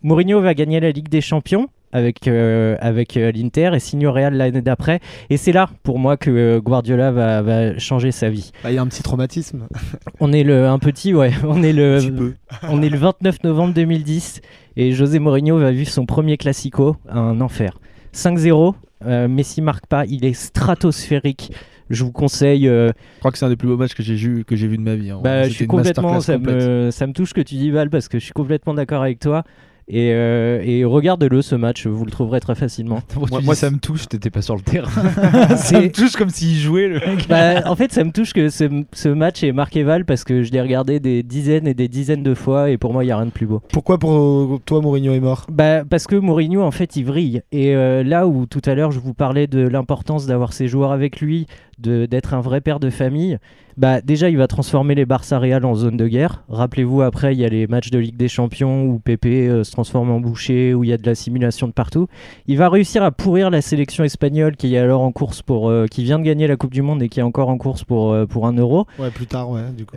Mourinho 0.03 0.41
va 0.41 0.55
gagner 0.55 0.81
la 0.81 0.91
Ligue 0.91 1.09
des 1.09 1.21
Champions. 1.21 1.69
Avec, 1.97 2.27
euh, 2.27 2.77
avec 2.81 3.17
euh, 3.17 3.31
l'Inter 3.31 3.71
et 3.73 3.79
signe 3.79 4.05
au 4.09 4.13
Real 4.13 4.35
l'année 4.35 4.63
d'après. 4.63 4.99
Et 5.31 5.37
c'est 5.37 5.53
là, 5.53 5.71
pour 5.85 6.01
moi, 6.01 6.17
que 6.17 6.29
euh, 6.29 6.61
Guardiola 6.61 7.13
va, 7.13 7.41
va 7.41 7.79
changer 7.79 8.11
sa 8.11 8.29
vie. 8.31 8.51
Bah, 8.65 8.73
Il 8.73 8.75
y 8.75 8.79
a 8.79 8.83
un 8.83 8.87
petit 8.89 9.05
traumatisme. 9.05 9.69
On 10.21 10.33
est 10.33 10.43
le 10.43 10.67
un 10.67 10.81
petit, 10.81 11.15
ouais. 11.15 11.31
On 11.45 11.63
est 11.63 11.73
le, 11.73 12.35
on 12.69 12.83
est 12.83 12.89
le 12.89 12.99
29 12.99 13.45
novembre 13.45 13.75
2010 13.75 14.41
et 14.77 14.91
José 14.91 15.21
Mourinho 15.21 15.57
va 15.59 15.71
vivre 15.71 15.89
son 15.89 16.05
premier 16.05 16.37
classico, 16.37 16.97
un 17.09 17.41
enfer. 17.41 17.79
5-0, 18.13 18.75
euh, 19.07 19.29
Messi 19.29 19.63
marque 19.63 19.87
pas, 19.87 20.05
il 20.07 20.25
est 20.25 20.35
stratosphérique. 20.35 21.53
Je 21.91 22.03
vous 22.03 22.13
conseille. 22.13 22.67
euh, 22.69 22.91
Je 23.17 23.19
crois 23.21 23.31
que 23.31 23.39
c'est 23.39 23.45
un 23.45 23.51
des 23.51 23.57
plus 23.57 23.69
beaux 23.69 23.77
matchs 23.77 23.95
que 23.95 24.03
j'ai 24.03 24.15
vu, 24.17 24.45
que 24.45 24.57
j'ai 24.57 24.67
vu 24.67 24.79
de 24.79 24.83
ma 24.83 24.95
vie. 24.95 25.11
hein. 25.11 25.21
bah, 25.23 25.45
je 25.45 25.51
suis 25.55 25.67
complètement, 25.67 26.21
ça 26.21 26.39
me, 26.39 26.91
ça 26.91 27.07
me 27.07 27.13
touche 27.13 27.33
que 27.35 27.41
tu 27.43 27.55
dis 27.55 27.71
Val 27.71 27.91
parce 27.91 28.09
que 28.09 28.19
je 28.19 28.25
suis 28.25 28.33
complètement 28.33 28.75
d'accord 28.75 29.03
avec 29.03 29.19
toi. 29.21 29.45
Et, 29.87 30.13
euh, 30.15 30.63
et 30.65 30.85
regardez-le 30.85 31.43
ce 31.43 31.55
match, 31.55 31.87
vous 31.87 32.05
le 32.07 32.11
trouverez 32.11 32.41
très 32.41 32.55
facilement. 32.55 33.01
Moi, 33.17 33.27
Moi- 33.31 33.41
tu 33.41 33.45
moi, 33.45 33.55
dis, 33.55 33.61
ça 33.61 33.71
me 33.71 33.79
touche, 33.79 34.09
t'étais 34.09 34.31
pas 34.31 34.41
sur 34.41 34.57
le 34.57 34.63
terrain. 34.63 34.89
ça 35.57 35.77
me 35.79 35.83
C'est- 35.85 35.89
touche 35.91 36.13
comme 36.13 36.31
s'il 36.31 36.57
jouait 36.57 36.89
le 36.89 37.01
mec. 37.01 37.29
Bah, 37.29 37.63
en 37.67 37.77
fait, 37.77 37.93
ça 37.93 38.03
me 38.03 38.11
touche 38.11 38.33
que 38.33 38.49
ce, 38.49 38.85
ce 38.93 39.09
match 39.11 39.43
ait 39.43 39.53
marqué 39.53 39.83
Val 39.83 40.05
parce 40.07 40.25
que 40.25 40.43
je 40.43 40.53
l'ai 40.53 40.61
regardé 40.63 41.01
des 41.01 41.23
dizaines 41.23 41.67
et 41.67 41.75
des 41.75 41.89
dizaines 41.89 42.23
de 42.23 42.35
fois 42.35 42.71
et 42.71 42.79
pour 42.79 42.93
moi, 42.95 43.05
il 43.05 43.09
n'y 43.09 43.13
a 43.13 43.17
rien 43.19 43.27
de 43.27 43.31
plus 43.31 43.47
beau. 43.47 43.61
Pourquoi 43.73 43.99
pour 43.99 44.59
toi 44.65 44.81
Mourinho 44.81 45.13
est 45.13 45.21
mort? 45.21 45.47
Bah, 45.51 45.85
parce 45.85 46.07
que 46.07 46.17
Mourinho, 46.17 46.63
en 46.63 46.71
fait, 46.71 46.97
il 46.97 47.05
vrille. 47.05 47.43
Et 47.53 47.75
euh, 47.77 48.03
là 48.03 48.27
où 48.27 48.47
tout 48.47 48.63
à 48.65 48.75
l'heure, 48.75 48.91
je 48.91 49.01
vous 49.01 49.13
parlais 49.15 49.47
de 49.47 49.61
l'importance 49.69 50.27
d'avoir 50.27 50.53
ses 50.55 50.67
joueurs 50.67 50.93
avec 50.93 51.21
lui, 51.21 51.47
d'être 51.79 52.35
un 52.35 52.41
vrai 52.41 52.61
père 52.61 52.81
de 52.81 52.91
famille, 52.91 53.39
bah 53.77 54.01
déjà 54.01 54.31
il 54.31 54.37
va 54.37 54.47
transformer 54.47 54.95
les 54.95 55.05
Barça 55.05 55.39
Real 55.39 55.65
en 55.65 55.75
zone 55.75 55.97
de 55.97 56.07
guerre. 56.07 56.45
Rappelez-vous 56.49 57.03
après 57.03 57.35
il 57.35 57.41
y 57.41 57.45
a 57.45 57.49
les 57.49 57.67
matchs 57.67 57.91
de 57.91 57.99
Ligue 57.99 58.17
des 58.17 58.29
Champions 58.29 58.85
où 58.85 58.99
Pépé 58.99 59.49
euh, 59.49 59.65
se 59.65 59.73
transforme 59.73 60.11
en 60.11 60.21
boucher, 60.21 60.75
où 60.75 60.85
il 60.85 60.91
y 60.91 60.93
a 60.93 60.97
de 60.97 61.07
la 61.07 61.15
simulation 61.15 61.67
de 61.67 61.73
partout. 61.73 62.07
Il 62.47 62.57
va 62.57 62.69
réussir 62.69 63.03
à 63.03 63.11
pourrir 63.11 63.51
la 63.51 63.63
sélection 63.63 64.05
espagnole 64.05 64.57
qui 64.57 64.75
est 64.75 64.79
alors 64.79 65.03
en 65.03 65.13
course 65.13 65.43
pour, 65.43 65.69
euh, 65.69 65.87
qui 65.87 66.05
vient 66.05 66.19
de 66.19 66.25
gagner 66.25 66.47
la 66.47 66.57
Coupe 66.57 66.73
du 66.73 66.83
Monde 66.83 67.03
et 67.03 67.09
qui 67.09 67.21
est 67.21 67.25
encore 67.25 67.49
en 67.49 67.59
course 67.59 67.85
pour, 67.85 68.13
euh, 68.13 68.27
pour 68.27 68.47
un 68.47 68.53
euro. 68.53 68.87
Ouais, 68.99 69.11
plus 69.11 69.27
tard, 69.27 69.51
ouais, 69.51 69.63
du 69.77 69.85
coup. 69.85 69.97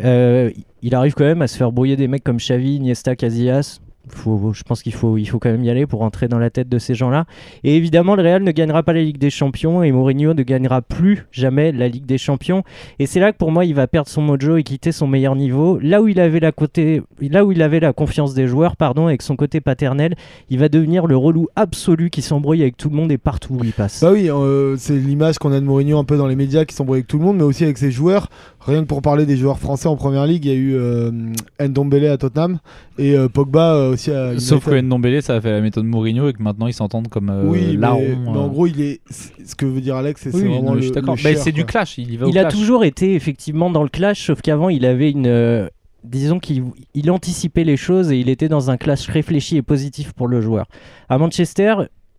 Il 0.83 0.93
arrive 0.93 1.15
quand 1.15 1.23
même 1.23 1.41
à 1.41 1.47
se 1.47 1.57
faire 1.57 1.71
brouiller 1.71 1.95
des 1.95 2.07
mecs 2.07 2.23
comme 2.23 2.37
Xavi, 2.37 2.75
Iniesta, 2.75 3.15
Casillas. 3.15 3.79
Je 4.53 4.63
pense 4.63 4.81
qu'il 4.81 4.93
faut, 4.93 5.17
il 5.17 5.29
quand 5.29 5.49
même 5.49 5.63
y 5.63 5.69
aller 5.69 5.85
pour 5.85 6.01
entrer 6.01 6.27
dans 6.27 6.39
la 6.39 6.49
tête 6.49 6.69
de 6.69 6.79
ces 6.79 6.95
gens-là. 6.95 7.25
Et 7.63 7.75
évidemment, 7.75 8.15
le 8.15 8.23
Real 8.23 8.43
ne 8.43 8.51
gagnera 8.51 8.83
pas 8.83 8.93
la 8.93 9.01
Ligue 9.01 9.17
des 9.17 9.29
Champions 9.29 9.83
et 9.83 9.91
Mourinho 9.91 10.33
ne 10.33 10.43
gagnera 10.43 10.81
plus 10.81 11.27
jamais 11.31 11.71
la 11.71 11.87
Ligue 11.87 12.05
des 12.05 12.17
Champions. 12.17 12.63
Et 12.99 13.05
c'est 13.05 13.19
là 13.19 13.31
que 13.31 13.37
pour 13.37 13.51
moi, 13.51 13.65
il 13.65 13.75
va 13.75 13.87
perdre 13.87 14.09
son 14.09 14.21
mojo 14.21 14.57
et 14.57 14.63
quitter 14.63 14.91
son 14.91 15.07
meilleur 15.07 15.35
niveau. 15.35 15.79
Là 15.81 16.01
où 16.01 16.07
il 16.07 16.19
avait 16.19 16.39
la 16.39 16.51
côté, 16.51 17.01
là 17.21 17.45
où 17.45 17.51
il 17.51 17.61
avait 17.61 17.79
la 17.79 17.93
confiance 17.93 18.33
des 18.33 18.47
joueurs, 18.47 18.75
pardon, 18.75 19.07
avec 19.07 19.21
son 19.21 19.35
côté 19.35 19.61
paternel, 19.61 20.15
il 20.49 20.59
va 20.59 20.69
devenir 20.69 21.07
le 21.07 21.17
relou 21.17 21.47
absolu 21.55 22.09
qui 22.09 22.21
s'embrouille 22.21 22.61
avec 22.61 22.77
tout 22.77 22.89
le 22.89 22.95
monde 22.95 23.11
et 23.11 23.17
partout 23.17 23.55
où 23.55 23.63
il 23.63 23.73
passe. 23.73 24.01
Bah 24.01 24.11
oui, 24.11 24.29
euh, 24.29 24.75
c'est 24.77 24.95
l'image 24.95 25.37
qu'on 25.37 25.51
a 25.51 25.59
de 25.59 25.65
Mourinho 25.65 25.97
un 25.97 26.03
peu 26.03 26.17
dans 26.17 26.27
les 26.27 26.35
médias 26.35 26.65
qui 26.65 26.75
s'embrouille 26.75 26.99
avec 26.99 27.07
tout 27.07 27.17
le 27.17 27.25
monde, 27.25 27.37
mais 27.37 27.43
aussi 27.43 27.63
avec 27.63 27.77
ses 27.77 27.91
joueurs. 27.91 28.29
Rien 28.67 28.81
que 28.81 28.87
pour 28.87 29.01
parler 29.01 29.25
des 29.25 29.37
joueurs 29.37 29.59
français 29.59 29.87
en 29.87 29.95
première 29.95 30.25
ligue, 30.27 30.43
il 30.45 30.47
y 30.49 30.53
a 30.53 30.57
eu 30.57 30.75
euh, 30.75 31.11
Ndombele 31.59 32.07
à 32.07 32.17
Tottenham 32.17 32.59
et 32.97 33.15
euh, 33.15 33.29
Pogba 33.29 33.73
euh, 33.75 33.93
aussi 33.93 34.11
à 34.11 34.27
United. 34.33 34.39
Sauf 34.41 34.65
que 34.65 34.79
Ndombele, 34.81 35.21
ça 35.21 35.35
a 35.35 35.41
fait 35.41 35.51
la 35.51 35.61
méthode 35.61 35.85
Mourinho 35.85 36.27
et 36.27 36.33
que 36.33 36.43
maintenant 36.43 36.67
ils 36.67 36.73
s'entendent 36.73 37.07
comme 37.07 37.29
euh, 37.29 37.43
oui, 37.45 37.77
mais, 37.77 37.87
en 37.87 38.47
gros, 38.49 38.67
il 38.67 38.81
est. 38.81 38.99
Ce 39.09 39.55
que 39.55 39.65
veut 39.65 39.79
dire 39.79 39.95
Alex, 39.95 40.21
c'est 40.21 40.35
Oui, 40.35 40.41
vraiment 40.41 40.61
non, 40.63 40.73
le. 40.73 40.79
je 40.81 40.85
suis 40.87 40.91
d'accord. 40.91 41.15
le 41.15 41.21
Mais 41.23 41.33
cher, 41.33 41.43
c'est 41.43 41.51
du 41.53 41.63
clash, 41.65 41.97
il 41.97 42.11
y 42.11 42.17
va 42.17 42.25
au 42.25 42.29
Il 42.29 42.37
a 42.37 42.41
clash. 42.41 42.53
toujours 42.53 42.83
été 42.83 43.15
effectivement 43.15 43.69
dans 43.69 43.83
le 43.83 43.89
clash, 43.89 44.25
sauf 44.25 44.41
qu'avant 44.41 44.67
il 44.69 44.85
avait 44.85 45.11
une. 45.11 45.69
disons 46.03 46.39
qu'il 46.39 46.65
il 46.93 47.09
anticipait 47.09 47.63
les 47.63 47.77
choses 47.77 48.11
et 48.11 48.19
il 48.19 48.27
était 48.27 48.49
dans 48.49 48.69
un 48.69 48.75
clash 48.75 49.07
réfléchi 49.07 49.55
et 49.55 49.61
positif 49.61 50.11
pour 50.11 50.27
le 50.27 50.41
joueur. 50.41 50.65
À 51.07 51.17
Manchester, 51.17 51.75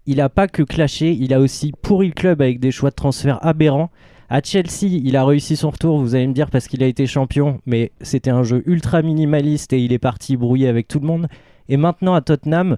il 0.07 0.23
a 0.23 0.31
pas 0.31 0.49
que 0.49 0.63
clashé, 0.63 1.11
il 1.13 1.35
a 1.35 1.41
aussi 1.41 1.73
pourri 1.83 2.07
le 2.07 2.15
club 2.15 2.41
avec 2.41 2.59
des 2.59 2.71
choix 2.71 2.89
de 2.89 2.95
transfert 2.95 3.39
aberrants. 3.45 3.91
À 4.31 4.43
Chelsea, 4.43 4.83
il 4.83 5.17
a 5.17 5.25
réussi 5.25 5.57
son 5.57 5.71
retour, 5.71 5.99
vous 5.99 6.15
allez 6.15 6.27
me 6.27 6.35
dire, 6.35 6.51
parce 6.51 6.69
qu'il 6.69 6.83
a 6.83 6.87
été 6.87 7.07
champion, 7.07 7.61
mais 7.65 7.93
c'était 8.03 8.31
un 8.31 8.43
jeu 8.43 8.63
ultra 8.67 9.01
minimaliste 9.01 9.73
et 9.73 9.81
il 9.81 9.93
est 9.93 9.99
parti 9.99 10.37
brouiller 10.37 10.69
avec 10.69 10.87
tout 10.87 11.01
le 11.01 11.07
monde. 11.07 11.29
Et 11.71 11.79
maintenant 11.79 12.15
à 12.15 12.21
Tottenham, 12.21 12.77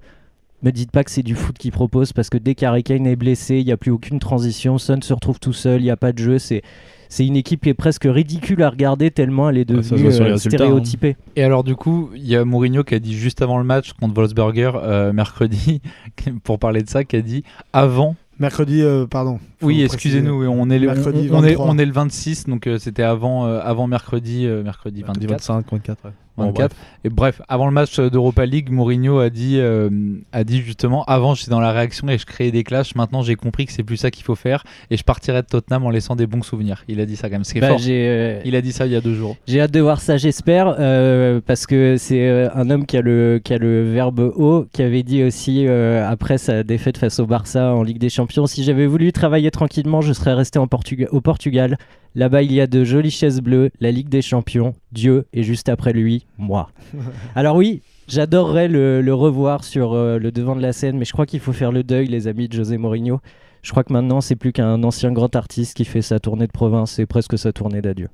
me 0.62 0.71
dites 0.71 0.90
pas 0.90 1.02
que 1.02 1.11
c'est 1.11 1.23
du 1.23 1.35
foot 1.35 1.57
qu'il 1.59 1.73
propose, 1.73 2.12
parce 2.12 2.30
que 2.30 2.38
dès 2.38 2.54
qu'Harry 2.54 2.85
Kane 2.85 3.07
est 3.07 3.16
blessé, 3.16 3.59
il 3.59 3.64
n'y 3.64 3.73
a 3.73 3.76
plus 3.76 3.90
aucune 3.90 4.21
transition, 4.21 4.78
Son 4.78 5.00
se 5.00 5.12
retrouve 5.12 5.40
tout 5.40 5.52
seul, 5.52 5.80
il 5.80 5.85
n'y 5.85 5.90
a 5.90 5.97
pas 5.97 6.12
de 6.12 6.19
jeu, 6.19 6.38
c'est 6.38 6.62
c'est 7.09 7.26
une 7.26 7.35
équipe 7.35 7.62
qui 7.62 7.69
est 7.69 7.75
presque 7.75 8.04
ridicule 8.04 8.62
à 8.62 8.71
regarder 8.71 9.11
tellement 9.11 9.50
elle 9.50 9.59
est 9.59 9.64
devenue 9.64 10.07
euh, 10.07 10.37
stéréotypée. 10.37 11.16
Et 11.35 11.42
alors 11.42 11.64
du 11.64 11.75
coup, 11.75 12.11
il 12.14 12.25
y 12.25 12.37
a 12.37 12.45
Mourinho 12.45 12.85
qui 12.85 12.95
a 12.95 13.00
dit 13.00 13.14
juste 13.14 13.42
avant 13.42 13.59
le 13.59 13.64
match 13.64 13.95
contre 13.95 14.14
Wolfsberger 14.14 14.73
euh, 14.76 15.12
mercredi, 15.12 15.83
pour 16.45 16.61
parler 16.61 16.83
de 16.83 16.88
ça, 16.88 17.02
qui 17.02 17.16
a 17.16 17.21
dit 17.21 17.42
avant. 17.73 18.14
Mercredi, 18.40 18.82
euh, 18.82 19.06
pardon. 19.06 19.38
Oui, 19.61 19.82
excusez-nous, 19.82 20.44
on 20.47 20.70
est 20.70 20.78
le, 20.78 20.87
Mercredi 20.87 21.28
on, 21.30 21.37
on 21.37 21.44
est, 21.44 21.49
23. 21.50 21.66
on 21.68 21.78
est 21.78 21.85
le 21.85 21.92
26, 21.92 22.47
donc 22.47 22.66
euh, 22.66 22.78
c'était 22.78 23.02
avant, 23.02 23.47
euh, 23.47 23.61
avant 23.62 23.87
mercredi, 23.87 24.47
euh, 24.47 24.62
mercredi 24.62 25.02
24. 25.02 25.28
25, 25.30 25.66
24. 25.70 26.04
ouais. 26.06 26.11
Bon, 26.40 26.47
24. 26.52 26.76
Et 27.04 27.09
bref, 27.09 27.40
avant 27.49 27.66
le 27.66 27.73
match 27.73 27.99
d'Europa 27.99 28.44
League, 28.44 28.70
Mourinho 28.70 29.18
a 29.18 29.30
dit, 29.30 29.56
euh, 29.59 29.88
a 30.32 30.44
dit 30.44 30.61
justement 30.61 31.04
avant 31.04 31.35
j'étais 31.35 31.50
dans 31.50 31.61
la 31.61 31.73
réaction 31.73 32.09
et 32.09 32.18
je 32.18 32.26
créais 32.26 32.50
des 32.50 32.62
clashs. 32.64 32.94
Maintenant 32.94 33.23
j'ai 33.23 33.37
compris 33.37 33.64
que 33.66 33.73
c'est 33.73 33.82
plus 33.82 33.97
ça 33.97 34.11
qu'il 34.11 34.25
faut 34.25 34.35
faire 34.35 34.64
et 34.90 34.97
je 34.97 35.02
partirai 35.04 35.42
de 35.42 35.47
Tottenham 35.47 35.85
en 35.87 35.90
laissant 35.90 36.14
des 36.16 36.26
bons 36.26 36.42
souvenirs. 36.42 36.85
Il 36.88 37.00
a 37.00 37.06
dit 37.06 37.16
ça 37.16 37.28
quand 37.28 37.37
même. 37.37 37.44
Bah, 37.61 37.68
fort. 37.68 37.80
euh, 37.88 38.40
Il 38.44 38.54
a 38.56 38.61
dit 38.61 38.73
ça 38.73 38.87
il 38.87 38.92
y 38.92 38.97
a 38.97 39.00
deux 39.00 39.14
jours. 39.14 39.37
j'ai 39.47 39.61
hâte 39.61 39.70
de 39.70 39.80
voir 39.80 40.00
ça, 40.00 40.16
j'espère, 40.18 40.76
euh, 40.78 41.40
parce 41.47 41.66
que 41.66 41.97
c'est 41.97 42.49
un 42.54 42.68
homme 42.70 42.85
qui 42.87 42.97
a, 42.97 43.00
le, 43.02 43.40
qui 43.42 43.54
a 43.54 43.59
le 43.59 43.90
verbe 43.90 44.32
haut, 44.37 44.66
qui 44.73 44.82
avait 44.82 45.02
dit 45.02 45.23
aussi 45.25 45.66
après 45.68 46.37
sa 46.38 46.62
défaite 46.62 46.99
face 46.99 47.18
au 47.20 47.26
Barça 47.26 47.75
en 47.75 47.82
Ligue 47.82 47.99
des 47.99 48.11
Champions, 48.11 48.47
si 48.47 48.62
j'avais 48.64 48.87
voulu 48.87 49.12
travailler 49.12 49.50
tranquillement, 49.50 50.00
je 50.00 50.12
serais 50.12 50.35
resté 50.35 50.59
en 50.59 50.66
Portuga- 50.66 51.09
au 51.12 51.20
Portugal. 51.20 51.78
Là-bas, 52.14 52.43
il 52.43 52.52
y 52.52 52.61
a 52.61 52.67
de 52.67 52.85
jolies 52.85 53.11
chaises 53.11 53.40
bleues, 53.40 53.71
la 53.81 53.90
Ligue 53.90 54.09
des 54.09 54.23
Champions, 54.23 54.75
Dieu, 54.93 55.26
et 55.33 55.43
juste 55.43 55.69
après 55.69 55.93
lui, 55.93 56.26
moi. 56.38 56.71
Alors 57.37 57.57
oui, 57.57 57.83
j'adorerais 58.09 58.69
le, 58.69 59.00
le 59.00 59.14
revoir 59.14 59.62
sur 59.64 59.93
euh, 59.93 60.19
le 60.19 60.33
devant 60.33 60.57
de 60.57 60.62
la 60.62 60.73
scène, 60.73 60.99
mais 60.99 61.05
je 61.05 61.12
crois 61.12 61.26
qu'il 61.26 61.40
faut 61.40 61.52
faire 61.52 61.71
le 61.73 61.83
deuil, 61.85 62.07
les 62.09 62.26
amis 62.26 62.49
de 62.49 62.52
José 62.52 62.79
Mourinho. 62.79 63.21
Je 63.62 63.71
crois 63.71 63.85
que 63.85 63.93
maintenant, 63.93 64.21
c'est 64.21 64.37
plus 64.37 64.52
qu'un 64.52 64.83
ancien 64.83 65.12
grand 65.12 65.35
artiste 65.37 65.76
qui 65.76 65.85
fait 65.85 66.02
sa 66.02 66.19
tournée 66.19 66.47
de 66.47 66.52
province 66.52 66.99
et 66.99 67.07
presque 67.07 67.38
sa 67.38 67.52
tournée 67.52 67.83
d'adieu. 67.83 68.09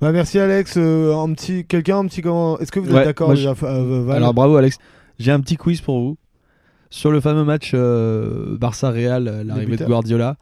Bah, 0.00 0.12
merci 0.12 0.38
Alex. 0.38 0.74
Euh, 0.76 1.16
un 1.16 1.32
petit, 1.32 1.64
quelqu'un, 1.64 1.98
un 1.98 2.06
petit 2.06 2.20
comment 2.20 2.58
Est-ce 2.58 2.70
que 2.70 2.78
vous 2.80 2.88
êtes 2.90 2.94
Ouais, 2.94 3.04
d'accord 3.04 3.28
moi, 3.28 3.36
déjà, 3.36 3.54
euh, 3.62 4.08
Alors 4.10 4.34
bravo 4.34 4.56
Alex. 4.56 4.76
J'ai 5.18 5.32
un 5.32 5.40
petit 5.40 5.56
quiz 5.56 5.80
pour 5.80 5.98
vous. 5.98 6.16
Sur 6.90 7.10
le 7.10 7.20
fameux 7.20 7.44
match 7.44 7.72
euh, 7.74 8.56
Barça-Real, 8.58 9.42
l'arrivée 9.44 9.76
de. 9.76 9.84
Guardiola, 9.86 10.36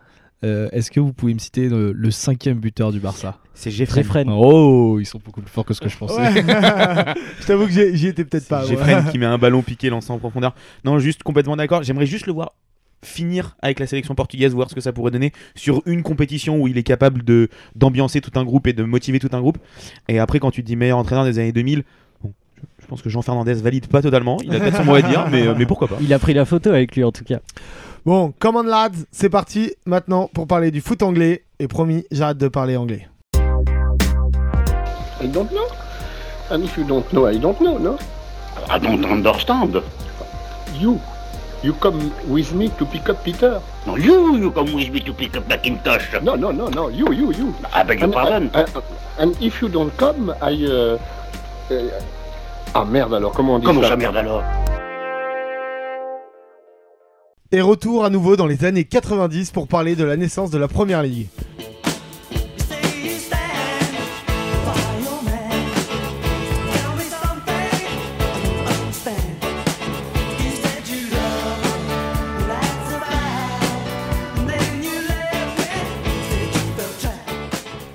euh, 0.45 0.69
est-ce 0.73 0.91
que 0.91 1.01
vous 1.01 1.13
pouvez 1.13 1.35
me 1.35 1.39
citer 1.39 1.69
le, 1.69 1.93
le 1.93 2.11
cinquième 2.11 2.59
buteur 2.59 2.93
du 2.93 3.01
Barça 3.01 3.39
C'est 3.55 3.71
Jeffrey. 3.71 4.05
Oh, 4.29 4.99
ils 5.01 5.07
sont 5.07 5.21
beaucoup 5.25 5.41
plus 5.41 5.51
forts 5.51 5.65
que 5.65 5.75
ce 5.75 5.81
que 5.81 5.89
je 5.89 5.97
pensais. 5.97 6.21
Ouais. 6.21 6.35
je 7.41 7.47
t'avoue 7.47 7.67
que 7.67 7.73
j'y 7.95 8.07
étais 8.07 8.25
peut-être 8.25 8.47
pas. 8.49 8.63
ouais. 8.63 8.69
Jeffrey 8.69 8.97
qui 9.11 9.19
met 9.19 9.27
un 9.27 9.39
ballon 9.39 9.63
piqué 9.63 9.89
lancé 9.91 10.11
en 10.13 10.19
profondeur. 10.19 10.55
Non, 10.85 10.99
juste 10.99 11.23
complètement 11.23 11.57
d'accord. 11.57 11.83
J'aimerais 11.83 12.07
juste 12.07 12.27
le 12.27 12.33
voir 12.35 12.53
finir 13.03 13.57
avec 13.61 13.81
la 13.81 13.87
sélection 13.87 14.15
portugaise, 14.15 14.55
voir 14.55 14.71
ce 14.71 14.75
que 14.75 14.81
ça 14.81 14.93
pourrait 14.93 15.11
donner 15.11 15.33
sur 15.55 15.83
une 15.87 16.03
compétition 16.03 16.59
où 16.61 16.69
il 16.69 16.79
est 16.79 16.83
capable 16.83 17.23
de 17.23 17.49
d'ambiancer 17.77 18.21
tout 18.23 18.31
un 18.39 18.45
groupe 18.45 18.67
et 18.67 18.73
de 18.73 18.83
motiver 18.83 19.19
tout 19.19 19.29
un 19.33 19.41
groupe. 19.41 19.59
Et 20.09 20.19
après, 20.19 20.39
quand 20.41 20.51
tu 20.51 20.63
te 20.63 20.67
dis 20.67 20.75
meilleur 20.77 20.97
entraîneur 20.99 21.25
des 21.27 21.39
années 21.39 21.53
2000, 21.53 21.85
bon, 22.23 22.33
je- 22.81 22.87
pense 22.87 23.03
que 23.03 23.11
Jean 23.11 23.21
Fernandez 23.21 23.55
valide 23.55 23.89
pas 23.89 24.01
totalement. 24.01 24.39
Il 24.43 24.55
a 24.55 24.59
peut-être 24.61 24.79
son 24.79 24.85
mot 24.85 24.95
à 24.95 25.03
dire, 25.03 25.27
mais, 25.31 25.47
euh, 25.47 25.55
mais 25.57 25.67
pourquoi 25.67 25.87
pas. 25.89 25.99
Il 26.01 26.13
a 26.15 26.19
pris 26.19 26.33
la 26.33 26.47
photo 26.47 26.71
avec 26.71 26.97
lui 26.97 27.05
en 27.05 27.13
tout 27.13 27.25
cas. 27.25 27.41
Bon, 28.07 28.35
come 28.39 28.57
on 28.57 28.63
lads, 28.65 29.07
c'est 29.13 29.31
parti 29.31 29.73
maintenant 29.87 30.29
pour 30.33 30.47
parler 30.47 30.71
du 30.71 30.81
foot 30.83 31.03
anglais. 31.03 31.45
Et 31.59 31.69
promis, 31.69 32.05
j'arrête 32.11 32.37
de 32.37 32.49
parler 32.49 32.77
anglais. 32.77 33.09
I 35.23 35.29
don't 35.29 35.49
know. 35.51 35.67
And 36.51 36.63
if 36.63 36.77
you 36.77 36.85
don't 36.85 37.11
know, 37.13 37.27
I 37.31 37.39
don't 37.39 37.59
know, 37.61 37.79
no? 37.79 37.97
I 38.69 38.79
don't 38.79 39.05
understand. 39.07 39.81
You. 40.79 41.01
You 41.63 41.73
come 41.81 42.11
with 42.29 42.53
me 42.53 42.69
to 42.79 42.85
pick 42.85 43.09
up 43.09 43.25
Peter. 43.25 43.59
No, 43.87 43.97
you, 43.97 44.37
you 44.37 44.51
come 44.51 44.75
with 44.75 44.91
me 44.91 45.01
to 45.01 45.15
pick 45.15 45.35
up 45.37 45.49
Macintosh. 45.49 46.13
No, 46.23 46.35
no, 46.37 46.51
no, 46.51 46.69
no. 46.69 46.89
You, 46.91 47.11
you, 47.13 47.33
you. 47.33 47.55
I 47.73 47.83
beg 47.85 48.01
your 48.01 48.09
And, 48.09 48.13
pardon. 48.13 48.51
and, 48.53 48.69
and 49.19 49.43
if 49.43 49.63
you 49.63 49.69
don't 49.71 49.97
come, 49.97 50.29
I. 50.43 50.53
Uh, 50.67 50.99
uh, 51.71 51.75
ah 52.75 52.85
merde 52.85 53.15
alors, 53.15 53.33
comment 53.33 53.55
on 53.55 53.59
dit 53.61 53.65
Comment 53.65 53.81
ça? 53.83 53.89
ça, 53.91 53.97
merde 53.97 54.17
alors? 54.17 54.43
Et 57.55 57.61
retour 57.61 58.05
à 58.05 58.11
nouveau 58.11 58.35
dans 58.35 58.49
les 58.49 58.65
années 58.65 58.83
90 58.83 59.53
pour 59.53 59.69
parler 59.69 59.95
de 59.95 60.03
la 60.03 60.17
naissance 60.17 60.51
de 60.51 60.59
la 60.59 60.67
première 60.67 61.05
ligue. 61.05 61.29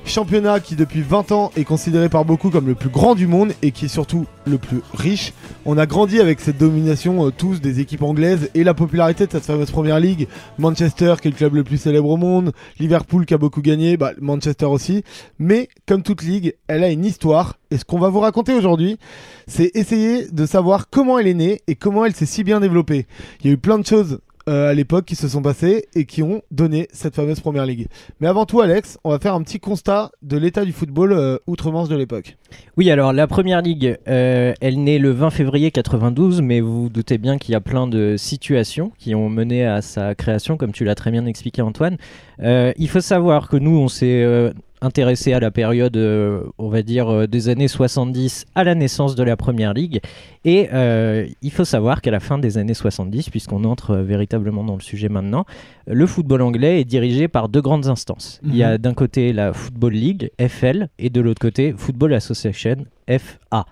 Championnat 0.09 0.59
qui 0.59 0.75
depuis 0.75 1.03
20 1.03 1.31
ans 1.31 1.51
est 1.55 1.63
considéré 1.63 2.09
par 2.09 2.25
beaucoup 2.25 2.49
comme 2.49 2.65
le 2.65 2.73
plus 2.73 2.89
grand 2.89 3.13
du 3.13 3.27
monde 3.27 3.53
et 3.61 3.69
qui 3.69 3.85
est 3.85 3.89
surtout 3.89 4.25
le 4.47 4.57
plus 4.57 4.81
riche. 4.95 5.33
On 5.65 5.77
a 5.77 5.85
grandi 5.85 6.19
avec 6.19 6.39
cette 6.39 6.57
domination 6.57 7.27
euh, 7.27 7.31
tous 7.31 7.61
des 7.61 7.79
équipes 7.79 8.01
anglaises 8.01 8.49
et 8.55 8.63
la 8.63 8.73
popularité 8.73 9.27
de 9.27 9.31
cette 9.31 9.45
fameuse 9.45 9.69
première 9.69 9.99
ligue. 9.99 10.27
Manchester 10.57 11.13
qui 11.21 11.27
est 11.27 11.31
le 11.31 11.37
club 11.37 11.53
le 11.53 11.63
plus 11.63 11.77
célèbre 11.77 12.09
au 12.09 12.17
monde, 12.17 12.53
Liverpool 12.79 13.27
qui 13.27 13.35
a 13.35 13.37
beaucoup 13.37 13.61
gagné, 13.61 13.97
bah, 13.97 14.13
Manchester 14.19 14.65
aussi. 14.65 15.03
Mais 15.37 15.69
comme 15.87 16.01
toute 16.01 16.23
ligue, 16.23 16.55
elle 16.67 16.83
a 16.83 16.89
une 16.89 17.05
histoire 17.05 17.59
et 17.69 17.77
ce 17.77 17.85
qu'on 17.85 17.99
va 17.99 18.09
vous 18.09 18.19
raconter 18.19 18.55
aujourd'hui, 18.55 18.97
c'est 19.45 19.69
essayer 19.75 20.25
de 20.31 20.47
savoir 20.47 20.89
comment 20.89 21.19
elle 21.19 21.27
est 21.27 21.35
née 21.35 21.61
et 21.67 21.75
comment 21.75 22.03
elle 22.03 22.15
s'est 22.15 22.25
si 22.25 22.43
bien 22.43 22.59
développée. 22.59 23.05
Il 23.41 23.47
y 23.47 23.49
a 23.51 23.53
eu 23.53 23.57
plein 23.57 23.77
de 23.77 23.85
choses 23.85 24.19
euh, 24.49 24.71
à 24.71 24.73
l'époque 24.73 25.05
qui 25.05 25.15
se 25.15 25.27
sont 25.27 25.43
passées 25.43 25.85
et 25.93 26.05
qui 26.05 26.23
ont 26.23 26.41
donné 26.49 26.87
cette 26.91 27.15
fameuse 27.15 27.39
première 27.39 27.67
ligue. 27.67 27.87
Mais 28.19 28.27
avant 28.27 28.47
tout, 28.47 28.61
Alex, 28.61 28.97
on 29.03 29.11
va 29.11 29.19
faire 29.19 29.35
un 29.35 29.43
petit 29.43 29.59
constat 29.59 30.11
de 30.23 30.37
l'état 30.37 30.65
du 30.65 30.71
football 30.71 31.13
euh, 31.13 31.37
outre-Manche 31.45 31.87
de 31.87 31.95
l'époque. 31.95 32.35
Oui, 32.75 32.89
alors 32.89 33.13
la 33.13 33.27
première 33.27 33.61
ligue, 33.61 33.97
euh, 34.07 34.53
elle 34.59 34.83
naît 34.83 34.97
le 34.97 35.11
20 35.11 35.29
février 35.29 35.69
92, 35.69 36.41
mais 36.41 36.61
vous 36.61 36.83
vous 36.83 36.89
doutez 36.89 37.19
bien 37.19 37.37
qu'il 37.37 37.51
y 37.51 37.55
a 37.55 37.61
plein 37.61 37.85
de 37.85 38.15
situations 38.17 38.91
qui 38.97 39.13
ont 39.13 39.29
mené 39.29 39.67
à 39.67 39.83
sa 39.83 40.15
création, 40.15 40.57
comme 40.57 40.71
tu 40.71 40.83
l'as 40.83 40.95
très 40.95 41.11
bien 41.11 41.27
expliqué 41.27 41.61
Antoine. 41.61 41.97
Il 42.41 42.89
faut 42.89 43.01
savoir 43.01 43.49
que 43.49 43.57
nous, 43.57 43.77
on 43.77 43.87
s'est... 43.87 44.51
intéressé 44.81 45.33
à 45.33 45.39
la 45.39 45.51
période, 45.51 45.97
euh, 45.97 46.43
on 46.57 46.69
va 46.69 46.81
dire, 46.81 47.09
euh, 47.09 47.27
des 47.27 47.49
années 47.49 47.67
70 47.67 48.45
à 48.55 48.63
la 48.63 48.75
naissance 48.75 49.15
de 49.15 49.23
la 49.23 49.35
Première 49.35 49.73
Ligue. 49.73 49.99
Et 50.45 50.69
euh, 50.73 51.27
il 51.41 51.51
faut 51.51 51.65
savoir 51.65 52.01
qu'à 52.01 52.11
la 52.11 52.19
fin 52.19 52.37
des 52.37 52.57
années 52.57 52.73
70, 52.73 53.29
puisqu'on 53.29 53.63
entre 53.65 53.97
véritablement 53.97 54.63
dans 54.63 54.75
le 54.75 54.81
sujet 54.81 55.09
maintenant, 55.09 55.45
le 55.87 56.05
football 56.05 56.41
anglais 56.41 56.81
est 56.81 56.85
dirigé 56.85 57.27
par 57.27 57.49
deux 57.49 57.61
grandes 57.61 57.87
instances. 57.87 58.39
Il 58.45 58.55
y 58.55 58.63
a 58.63 58.77
d'un 58.77 58.93
côté 58.93 59.33
la 59.33 59.53
Football 59.53 59.93
League, 59.93 60.31
FL, 60.39 60.87
et 60.97 61.09
de 61.09 61.21
l'autre 61.21 61.41
côté 61.41 61.73
Football 61.75 62.13
Association, 62.13 62.85
FA. 63.07 63.65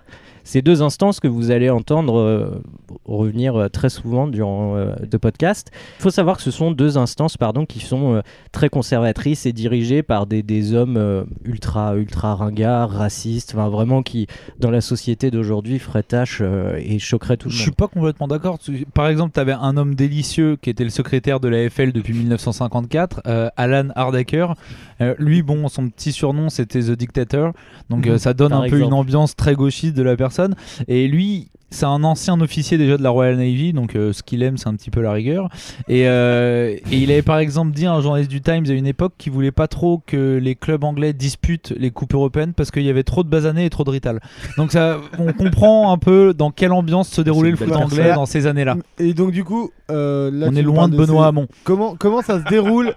Ces 0.48 0.62
deux 0.62 0.80
instances 0.80 1.20
que 1.20 1.28
vous 1.28 1.50
allez 1.50 1.68
entendre 1.68 2.16
euh, 2.18 2.62
revenir 3.04 3.54
euh, 3.54 3.68
très 3.68 3.90
souvent 3.90 4.26
durant 4.26 4.76
euh, 4.76 4.94
de 4.96 5.16
podcasts. 5.18 5.70
Il 5.98 6.02
faut 6.02 6.10
savoir 6.10 6.38
que 6.38 6.42
ce 6.42 6.50
sont 6.50 6.70
deux 6.70 6.96
instances 6.96 7.36
pardon, 7.36 7.66
qui 7.66 7.80
sont 7.80 8.14
euh, 8.14 8.20
très 8.50 8.70
conservatrices 8.70 9.44
et 9.44 9.52
dirigées 9.52 10.02
par 10.02 10.26
des, 10.26 10.42
des 10.42 10.72
hommes 10.72 11.26
ultra, 11.44 11.96
ultra 11.96 12.34
ringards, 12.34 12.88
racistes, 12.88 13.54
vraiment 13.54 14.02
qui, 14.02 14.26
dans 14.58 14.70
la 14.70 14.80
société 14.80 15.30
d'aujourd'hui, 15.30 15.78
feraient 15.78 16.02
tâche 16.02 16.42
et 16.78 16.98
choqueraient 16.98 17.36
tout 17.36 17.48
le 17.48 17.52
Je 17.52 17.58
monde. 17.58 17.62
suis 17.64 17.72
pas 17.72 17.88
complètement 17.88 18.26
d'accord. 18.26 18.58
Par 18.94 19.08
exemple, 19.08 19.32
tu 19.34 19.40
avais 19.40 19.52
un 19.52 19.76
homme 19.76 19.94
délicieux 19.94 20.56
qui 20.56 20.70
était 20.70 20.84
le 20.84 20.88
secrétaire 20.90 21.40
de 21.40 21.48
la 21.48 21.68
FL 21.68 21.92
depuis 21.92 22.14
1954, 22.14 23.20
euh, 23.26 23.50
Alan 23.58 23.88
Hardaker. 23.94 24.54
Euh, 25.00 25.14
lui, 25.18 25.42
bon, 25.42 25.68
son 25.68 25.88
petit 25.88 26.12
surnom 26.12 26.48
c'était 26.48 26.80
The 26.80 26.90
Dictator, 26.92 27.52
donc 27.90 28.06
euh, 28.06 28.18
ça 28.18 28.34
donne 28.34 28.52
un 28.52 28.68
peu 28.68 28.80
une 28.80 28.92
ambiance 28.92 29.36
très 29.36 29.54
gauchiste 29.54 29.94
de 29.96 30.02
la 30.02 30.16
personne. 30.16 30.54
Et 30.88 31.06
lui, 31.08 31.48
c'est 31.70 31.84
un 31.84 32.02
ancien 32.02 32.40
officier 32.40 32.78
déjà 32.78 32.96
de 32.96 33.02
la 33.02 33.10
Royal 33.10 33.36
Navy, 33.36 33.72
donc 33.74 33.94
euh, 33.94 34.12
ce 34.14 34.22
qu'il 34.22 34.42
aime, 34.42 34.56
c'est 34.56 34.68
un 34.68 34.74
petit 34.74 34.90
peu 34.90 35.02
la 35.02 35.12
rigueur. 35.12 35.50
Et, 35.86 36.08
euh, 36.08 36.70
et 36.90 36.96
il 36.96 37.10
avait 37.12 37.22
par 37.22 37.38
exemple 37.38 37.72
dit 37.72 37.84
à 37.86 37.92
un 37.92 38.00
journaliste 38.00 38.30
du 38.30 38.40
Times 38.40 38.64
à 38.68 38.72
une 38.72 38.86
époque 38.86 39.12
qu'il 39.18 39.32
voulait 39.32 39.52
pas 39.52 39.68
trop 39.68 40.02
que 40.06 40.38
les 40.42 40.54
clubs 40.54 40.82
anglais 40.82 41.12
disputent 41.12 41.74
les 41.76 41.90
coupes 41.90 42.14
européennes 42.14 42.54
parce 42.54 42.70
qu'il 42.70 42.84
y 42.84 42.88
avait 42.90 43.02
trop 43.02 43.22
de 43.22 43.28
basanés 43.28 43.66
et 43.66 43.70
trop 43.70 43.84
de 43.84 43.90
rital. 43.90 44.20
Donc 44.56 44.72
ça, 44.72 44.98
on 45.18 45.32
comprend 45.34 45.92
un 45.92 45.98
peu 45.98 46.32
dans 46.32 46.50
quelle 46.50 46.72
ambiance 46.72 47.08
se 47.10 47.20
déroulait 47.20 47.50
le 47.50 47.56
foot 47.56 47.70
anglais 47.72 47.96
personne. 47.96 48.14
dans 48.14 48.26
ces 48.26 48.46
années-là. 48.46 48.76
Et 48.98 49.12
donc 49.12 49.32
du 49.32 49.44
coup, 49.44 49.70
euh, 49.90 50.30
là, 50.32 50.46
On 50.50 50.54
est 50.56 50.62
loin 50.62 50.88
de 50.88 50.96
Benoît 50.96 51.24
ces- 51.24 51.28
Hamon. 51.28 51.48
Comment 51.64 51.96
comment 51.98 52.22
ça 52.22 52.42
se 52.42 52.48
déroule 52.48 52.94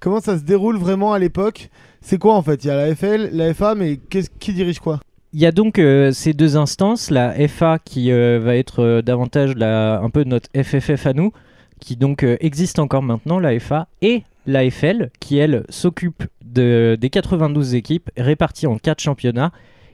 Comment 0.00 0.20
ça 0.20 0.38
se 0.38 0.44
déroule 0.44 0.78
vraiment 0.78 1.12
à 1.12 1.18
l'époque? 1.18 1.70
C'est 2.00 2.18
quoi 2.18 2.34
en 2.34 2.42
fait? 2.42 2.64
Il 2.64 2.68
y 2.68 2.70
a 2.70 2.76
la 2.76 2.94
FL, 2.94 3.30
la 3.32 3.52
FA, 3.52 3.74
mais 3.74 3.96
qu'est-ce 3.96 4.30
qui 4.38 4.52
dirige 4.52 4.78
quoi? 4.78 5.00
Il 5.32 5.40
y 5.40 5.46
a 5.46 5.52
donc 5.52 5.78
euh, 5.78 6.12
ces 6.12 6.32
deux 6.32 6.56
instances, 6.56 7.10
la 7.10 7.34
FA 7.48 7.78
qui 7.84 8.12
euh, 8.12 8.38
va 8.42 8.56
être 8.56 8.82
euh, 8.82 9.02
davantage 9.02 9.54
un 9.60 10.08
peu 10.10 10.24
notre 10.24 10.48
FFF 10.54 11.06
à 11.06 11.12
nous, 11.12 11.32
qui 11.80 11.96
donc 11.96 12.22
existe 12.22 12.78
encore 12.78 13.02
maintenant, 13.02 13.40
la 13.40 13.58
FA, 13.58 13.88
et 14.00 14.22
la 14.46 14.70
FL 14.70 15.10
qui 15.20 15.36
elle 15.36 15.64
s'occupe 15.68 16.24
de, 16.44 16.96
des 16.98 17.10
92 17.10 17.74
équipes 17.74 18.08
réparties 18.16 18.66
en 18.66 18.78
4 18.78 19.00
championnats. 19.00 19.52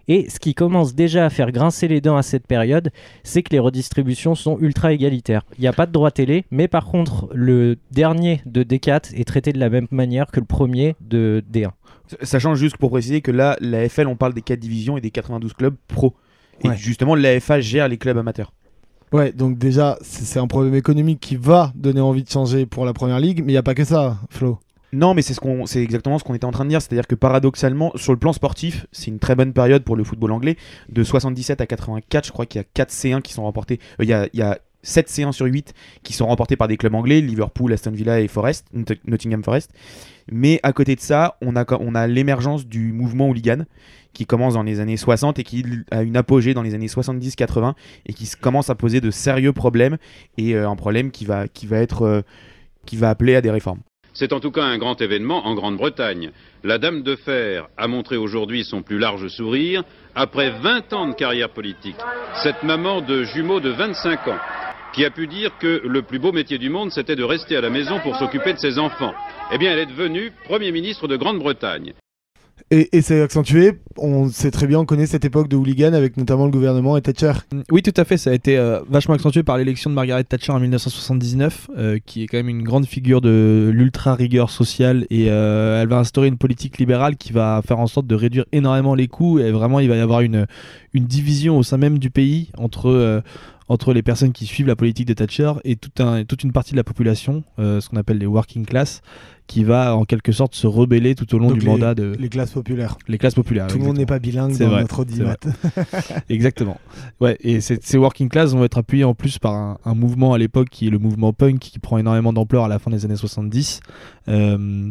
Et 0.08 0.28
ce 0.28 0.38
qui 0.38 0.54
commence 0.54 0.94
déjà 0.94 1.24
à 1.26 1.30
faire 1.30 1.50
grincer 1.52 1.88
les 1.88 2.00
dents 2.00 2.16
à 2.16 2.22
cette 2.22 2.46
période, 2.46 2.90
c'est 3.22 3.42
que 3.42 3.50
les 3.50 3.58
redistributions 3.58 4.34
sont 4.34 4.58
ultra 4.60 4.92
égalitaires. 4.92 5.42
Il 5.58 5.62
n'y 5.62 5.66
a 5.66 5.72
pas 5.72 5.86
de 5.86 5.92
droit 5.92 6.10
télé, 6.10 6.44
mais 6.50 6.68
par 6.68 6.84
contre, 6.86 7.28
le 7.32 7.76
dernier 7.90 8.42
de 8.46 8.62
D4 8.62 9.14
est 9.14 9.24
traité 9.26 9.52
de 9.52 9.58
la 9.58 9.70
même 9.70 9.86
manière 9.90 10.26
que 10.30 10.40
le 10.40 10.46
premier 10.46 10.94
de 11.00 11.42
D1. 11.52 11.70
Sachant 12.22 12.54
juste 12.54 12.76
pour 12.76 12.90
préciser 12.90 13.22
que 13.22 13.30
là, 13.30 13.56
la 13.60 13.88
FL, 13.88 14.06
on 14.08 14.16
parle 14.16 14.34
des 14.34 14.42
4 14.42 14.58
divisions 14.60 14.96
et 14.98 15.00
des 15.00 15.10
92 15.10 15.54
clubs 15.54 15.74
pro. 15.88 16.14
Et 16.62 16.68
Ouais. 16.68 16.76
justement, 16.76 17.14
la 17.14 17.40
FA 17.40 17.60
gère 17.60 17.88
les 17.88 17.96
clubs 17.96 18.16
amateurs. 18.18 18.52
Ouais, 19.12 19.32
donc 19.32 19.58
déjà, 19.58 19.96
c'est 20.02 20.24
c'est 20.24 20.38
un 20.38 20.46
problème 20.46 20.74
économique 20.74 21.20
qui 21.20 21.36
va 21.36 21.72
donner 21.74 22.00
envie 22.00 22.24
de 22.24 22.28
changer 22.30 22.66
pour 22.66 22.84
la 22.84 22.92
première 22.92 23.20
ligue, 23.20 23.38
mais 23.44 23.52
il 23.52 23.54
n'y 23.54 23.58
a 23.58 23.62
pas 23.62 23.74
que 23.74 23.84
ça, 23.84 24.18
Flo. 24.28 24.58
Non, 24.94 25.12
mais 25.12 25.22
c'est 25.22 25.34
ce 25.34 25.40
qu'on, 25.40 25.66
c'est 25.66 25.82
exactement 25.82 26.18
ce 26.20 26.24
qu'on 26.24 26.34
était 26.34 26.44
en 26.44 26.52
train 26.52 26.64
de 26.64 26.70
dire, 26.70 26.80
c'est-à-dire 26.80 27.08
que 27.08 27.16
paradoxalement, 27.16 27.90
sur 27.96 28.12
le 28.12 28.18
plan 28.18 28.32
sportif, 28.32 28.86
c'est 28.92 29.08
une 29.10 29.18
très 29.18 29.34
bonne 29.34 29.52
période 29.52 29.82
pour 29.82 29.96
le 29.96 30.04
football 30.04 30.30
anglais. 30.30 30.56
De 30.88 31.02
77 31.02 31.60
à 31.60 31.66
84, 31.66 32.26
je 32.26 32.32
crois 32.32 32.46
qu'il 32.46 32.60
y 32.60 32.64
a 32.64 32.66
4 32.72 32.90
C1 32.90 33.20
qui 33.20 33.32
sont 33.32 33.42
remportés. 33.42 33.80
euh, 34.00 34.04
il 34.04 34.08
y 34.08 34.12
a, 34.12 34.28
il 34.32 34.38
y 34.38 34.42
a 34.42 34.58
7 34.84 35.08
C1 35.10 35.32
sur 35.32 35.46
8 35.46 35.74
qui 36.04 36.12
sont 36.12 36.26
remportés 36.26 36.56
par 36.56 36.68
des 36.68 36.76
clubs 36.76 36.94
anglais, 36.94 37.20
Liverpool, 37.20 37.72
Aston 37.72 37.90
Villa 37.90 38.20
et 38.20 38.28
Forest, 38.28 38.66
Not- 38.72 38.94
Nottingham 39.06 39.42
Forest. 39.42 39.72
Mais 40.30 40.60
à 40.62 40.72
côté 40.72 40.94
de 40.94 41.00
ça, 41.00 41.36
on 41.42 41.56
a, 41.56 42.06
l'émergence 42.06 42.66
du 42.66 42.92
mouvement 42.92 43.28
hooligan 43.28 43.64
qui 44.12 44.26
commence 44.26 44.54
dans 44.54 44.62
les 44.62 44.78
années 44.78 44.96
60 44.96 45.38
et 45.40 45.42
qui 45.42 45.64
a 45.90 46.02
une 46.02 46.16
apogée 46.16 46.54
dans 46.54 46.62
les 46.62 46.74
années 46.74 46.86
70-80 46.86 47.74
et 48.06 48.12
qui 48.12 48.30
commence 48.40 48.70
à 48.70 48.74
poser 48.76 49.00
de 49.00 49.10
sérieux 49.10 49.52
problèmes 49.52 49.96
et 50.38 50.54
euh, 50.54 50.68
un 50.68 50.76
problème 50.76 51.10
qui 51.10 51.24
va, 51.24 51.48
qui 51.48 51.66
va 51.66 51.78
euh, 52.02 52.22
qui 52.86 52.96
va 52.96 53.10
appeler 53.10 53.34
à 53.34 53.40
des 53.40 53.50
réformes. 53.50 53.80
C'est 54.14 54.32
en 54.32 54.38
tout 54.38 54.52
cas 54.52 54.62
un 54.62 54.78
grand 54.78 55.00
événement 55.00 55.44
en 55.44 55.54
Grande-Bretagne. 55.54 56.30
La 56.62 56.78
Dame 56.78 57.02
de 57.02 57.16
Fer 57.16 57.66
a 57.76 57.88
montré 57.88 58.16
aujourd'hui 58.16 58.64
son 58.64 58.80
plus 58.80 58.98
large 58.98 59.26
sourire 59.26 59.82
après 60.14 60.50
20 60.50 60.92
ans 60.92 61.08
de 61.08 61.14
carrière 61.14 61.50
politique. 61.50 61.96
Cette 62.44 62.62
maman 62.62 63.00
de 63.00 63.24
jumeaux 63.24 63.58
de 63.58 63.70
25 63.70 64.28
ans 64.28 64.38
qui 64.92 65.04
a 65.04 65.10
pu 65.10 65.26
dire 65.26 65.58
que 65.58 65.82
le 65.84 66.02
plus 66.02 66.20
beau 66.20 66.30
métier 66.30 66.58
du 66.58 66.70
monde 66.70 66.92
c'était 66.92 67.16
de 67.16 67.24
rester 67.24 67.56
à 67.56 67.60
la 67.60 67.70
maison 67.70 67.98
pour 67.98 68.14
s'occuper 68.14 68.52
de 68.52 68.58
ses 68.58 68.78
enfants. 68.78 69.14
Eh 69.52 69.58
bien, 69.58 69.72
elle 69.72 69.80
est 69.80 69.86
devenue 69.86 70.32
Premier 70.44 70.70
ministre 70.70 71.08
de 71.08 71.16
Grande-Bretagne. 71.16 71.94
Et, 72.76 73.02
c'est 73.02 73.22
accentué, 73.22 73.78
on 73.96 74.28
sait 74.28 74.50
très 74.50 74.66
bien, 74.66 74.80
on 74.80 74.84
connaît 74.84 75.06
cette 75.06 75.24
époque 75.24 75.46
de 75.46 75.54
hooligan 75.54 75.92
avec 75.92 76.16
notamment 76.16 76.46
le 76.46 76.50
gouvernement 76.50 76.96
et 76.96 77.02
Thatcher. 77.02 77.32
Oui, 77.70 77.82
tout 77.82 77.94
à 77.96 78.04
fait. 78.04 78.16
Ça 78.16 78.30
a 78.30 78.32
été 78.32 78.58
euh, 78.58 78.80
vachement 78.88 79.14
accentué 79.14 79.44
par 79.44 79.58
l'élection 79.58 79.90
de 79.90 79.94
Margaret 79.94 80.24
Thatcher 80.24 80.50
en 80.50 80.58
1979, 80.58 81.70
euh, 81.78 81.98
qui 82.04 82.24
est 82.24 82.26
quand 82.26 82.36
même 82.36 82.48
une 82.48 82.64
grande 82.64 82.86
figure 82.86 83.20
de 83.20 83.70
l'ultra 83.72 84.16
rigueur 84.16 84.50
sociale. 84.50 85.06
Et 85.10 85.30
euh, 85.30 85.82
elle 85.82 85.88
va 85.88 85.98
instaurer 85.98 86.26
une 86.26 86.36
politique 86.36 86.78
libérale 86.78 87.16
qui 87.16 87.32
va 87.32 87.62
faire 87.64 87.78
en 87.78 87.86
sorte 87.86 88.08
de 88.08 88.14
réduire 88.16 88.44
énormément 88.50 88.96
les 88.96 89.06
coûts. 89.06 89.38
Et 89.38 89.52
vraiment, 89.52 89.78
il 89.78 89.88
va 89.88 89.94
y 89.94 90.00
avoir 90.00 90.22
une, 90.22 90.46
une 90.94 91.04
division 91.04 91.56
au 91.56 91.62
sein 91.62 91.76
même 91.76 92.00
du 92.00 92.10
pays 92.10 92.50
entre. 92.58 93.22
Entre 93.68 93.92
les 93.94 94.02
personnes 94.02 94.32
qui 94.32 94.46
suivent 94.46 94.66
la 94.66 94.76
politique 94.76 95.06
de 95.08 95.14
Thatcher 95.14 95.52
et 95.64 95.76
tout 95.76 95.90
un- 96.02 96.24
toute 96.24 96.44
une 96.44 96.52
partie 96.52 96.72
de 96.72 96.76
la 96.76 96.84
population, 96.84 97.44
euh, 97.58 97.80
ce 97.80 97.88
qu'on 97.88 97.96
appelle 97.96 98.18
les 98.18 98.26
working 98.26 98.66
class, 98.66 99.00
qui 99.46 99.64
va 99.64 99.94
en 99.96 100.04
quelque 100.04 100.32
sorte 100.32 100.54
se 100.54 100.66
rebeller 100.66 101.14
tout 101.14 101.34
au 101.34 101.38
long 101.38 101.48
Donc 101.48 101.58
du 101.58 101.64
les- 101.66 101.70
mandat 101.72 101.94
de 101.94 102.14
Les 102.18 102.28
classes 102.28 102.52
populaires. 102.52 102.96
les 103.08 103.18
classes 103.18 103.34
populaires. 103.34 103.66
Tout 103.66 103.78
le 103.78 103.84
monde 103.84 103.96
n'est 103.98 104.06
pas 104.06 104.18
bilingue 104.18 104.56
dans 104.58 104.68
vrai, 104.68 104.80
notre 104.82 105.00
audimat. 105.00 105.36
Exactement. 106.28 106.78
Ouais, 107.20 107.36
et 107.40 107.60
ces, 107.60 107.78
ces 107.82 107.98
working 107.98 108.28
class 108.28 108.52
vont 108.52 108.64
être 108.64 108.78
appuyés 108.78 109.04
en 109.04 109.14
plus 109.14 109.38
par 109.38 109.54
un, 109.54 109.78
un 109.84 109.94
mouvement 109.94 110.32
à 110.34 110.38
l'époque 110.38 110.68
qui 110.70 110.86
est 110.86 110.90
le 110.90 110.98
mouvement 110.98 111.32
punk 111.32 111.58
qui 111.58 111.78
prend 111.78 111.98
énormément 111.98 112.32
d'ampleur 112.32 112.64
à 112.64 112.68
la 112.68 112.78
fin 112.78 112.90
des 112.90 113.04
années 113.04 113.16
70. 113.16 113.80
Euh, 114.28 114.90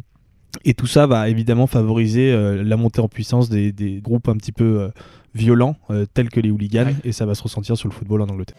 et 0.66 0.74
tout 0.74 0.88
ça 0.88 1.08
va 1.08 1.30
évidemment 1.30 1.68
favoriser 1.68 2.32
euh, 2.32 2.64
la 2.64 2.78
montée 2.78 3.02
en 3.02 3.08
puissance 3.08 3.50
des, 3.50 3.72
des 3.72 4.00
groupes 4.02 4.28
un 4.30 4.36
petit 4.36 4.52
peu 4.52 4.82
euh, 4.82 4.90
violents 5.36 5.76
euh, 5.90 6.06
tels 6.14 6.30
que 6.30 6.40
les 6.40 6.52
hooligans 6.52 6.94
et 7.04 7.12
ça 7.12 7.26
va 7.26 7.36
se 7.36 7.44
ressentir 7.44 7.78
sur 7.78 7.90
le 7.90 7.94
football 7.94 8.22
en 8.22 8.28
Angleterre. 8.28 8.58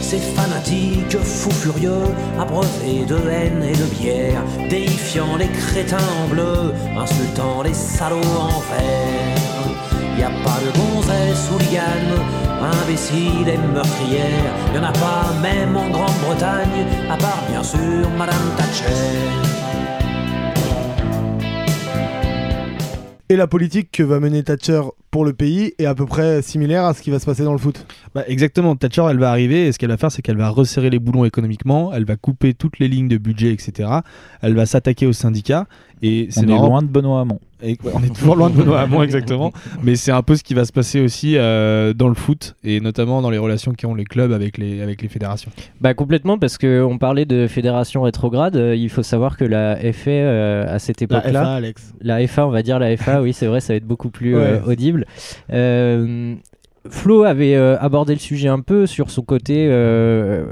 Ces 0.00 0.18
fanatiques 0.18 1.16
fous 1.16 1.50
furieux, 1.50 2.04
abreuvés 2.38 3.06
de 3.06 3.16
haine 3.30 3.62
et 3.62 3.72
de 3.72 3.98
bière, 3.98 4.42
déifiant 4.68 5.36
les 5.38 5.48
crétins 5.48 5.96
en 6.22 6.28
bleu, 6.28 6.72
insultant 6.98 7.62
les 7.62 7.72
salauds 7.72 8.18
en 8.18 8.60
vert. 8.60 10.18
Y 10.18 10.22
a 10.22 10.28
pas 10.44 10.60
de 10.60 10.70
gonzesse 10.76 11.50
hooligan, 11.50 12.22
imbécile 12.60 13.48
et 13.48 13.56
meurtrière, 13.72 14.52
y 14.74 14.78
en 14.78 14.82
a 14.82 14.92
pas 14.92 15.32
même 15.40 15.74
en 15.74 15.88
Grande-Bretagne, 15.88 16.86
à 17.10 17.16
part 17.16 17.44
bien 17.48 17.62
sûr 17.62 18.10
Madame 18.18 18.54
Thatcher. 18.58 19.61
Et 23.32 23.36
la 23.36 23.46
politique 23.46 23.90
que 23.90 24.02
va 24.02 24.20
mener 24.20 24.42
Thatcher 24.42 24.82
pour 25.12 25.24
le 25.24 25.32
pays 25.34 25.74
est 25.78 25.84
à 25.86 25.94
peu 25.94 26.06
près 26.06 26.42
similaire 26.42 26.84
à 26.86 26.94
ce 26.94 27.02
qui 27.02 27.10
va 27.10 27.20
se 27.20 27.26
passer 27.26 27.44
dans 27.44 27.52
le 27.52 27.58
foot. 27.58 27.86
Bah, 28.14 28.24
exactement, 28.26 28.74
Thatcher 28.74 29.04
elle 29.10 29.18
va 29.18 29.30
arriver 29.30 29.66
et 29.68 29.72
ce 29.72 29.78
qu'elle 29.78 29.90
va 29.90 29.96
faire 29.98 30.10
c'est 30.10 30.22
qu'elle 30.22 30.36
va 30.38 30.48
resserrer 30.48 30.90
les 30.90 30.98
boulons 30.98 31.24
économiquement, 31.24 31.92
elle 31.94 32.04
va 32.04 32.16
couper 32.16 32.54
toutes 32.54 32.80
les 32.80 32.88
lignes 32.88 33.08
de 33.08 33.18
budget 33.18 33.52
etc. 33.52 33.88
Elle 34.40 34.54
va 34.54 34.66
s'attaquer 34.66 35.06
aux 35.06 35.12
syndicats 35.12 35.66
et 36.04 36.26
c'est 36.30 36.40
On 36.40 36.42
est 36.44 36.46
marrant- 36.46 36.66
loin 36.66 36.82
de 36.82 36.88
Benoît 36.88 37.20
Hamon. 37.20 37.38
Et- 37.64 37.78
ouais, 37.84 37.92
on 37.94 38.02
est 38.02 38.12
toujours 38.12 38.34
loin 38.34 38.50
de 38.50 38.56
Benoît 38.56 38.80
Hamon 38.80 39.04
exactement, 39.04 39.52
mais 39.84 39.94
c'est 39.94 40.10
un 40.10 40.22
peu 40.22 40.34
ce 40.34 40.42
qui 40.42 40.52
va 40.54 40.64
se 40.64 40.72
passer 40.72 41.00
aussi 41.00 41.36
euh, 41.36 41.92
dans 41.92 42.08
le 42.08 42.14
foot 42.14 42.56
et 42.64 42.80
notamment 42.80 43.22
dans 43.22 43.30
les 43.30 43.38
relations 43.38 43.72
qu'ont 43.72 43.94
les 43.94 44.02
clubs 44.04 44.32
avec 44.32 44.58
les, 44.58 44.80
avec 44.82 45.00
les 45.00 45.08
fédérations. 45.08 45.52
Bah 45.80 45.94
complètement 45.94 46.38
parce 46.38 46.58
que 46.58 46.82
on 46.82 46.98
parlait 46.98 47.24
de 47.24 47.46
fédération 47.46 48.02
rétrograde. 48.02 48.56
euh, 48.56 48.74
il 48.74 48.88
faut 48.88 49.04
savoir 49.04 49.36
que 49.36 49.44
la 49.44 49.76
FA 49.92 50.10
euh, 50.10 50.74
à 50.74 50.78
cette 50.80 51.00
La 51.00 51.04
époque-là, 51.04 51.42
FA, 51.44 51.52
Alex. 51.54 51.92
la 52.00 52.26
FA, 52.26 52.46
on 52.48 52.50
va 52.50 52.62
dire 52.62 52.78
la 52.80 52.96
FA, 52.96 53.22
oui 53.22 53.32
c'est 53.32 53.46
vrai, 53.46 53.60
ça 53.60 53.72
va 53.74 53.76
être 53.76 53.86
beaucoup 53.86 54.10
plus 54.10 54.34
Ouais. 54.34 54.42
euh, 54.42 54.60
Euh, 55.52 56.36
Flo 56.88 57.22
avait 57.22 57.54
euh, 57.54 57.78
abordé 57.78 58.12
le 58.12 58.18
sujet 58.18 58.48
un 58.48 58.58
peu 58.60 58.86
sur 58.86 59.10
son 59.10 59.22
côté 59.22 59.68
euh, 59.70 60.44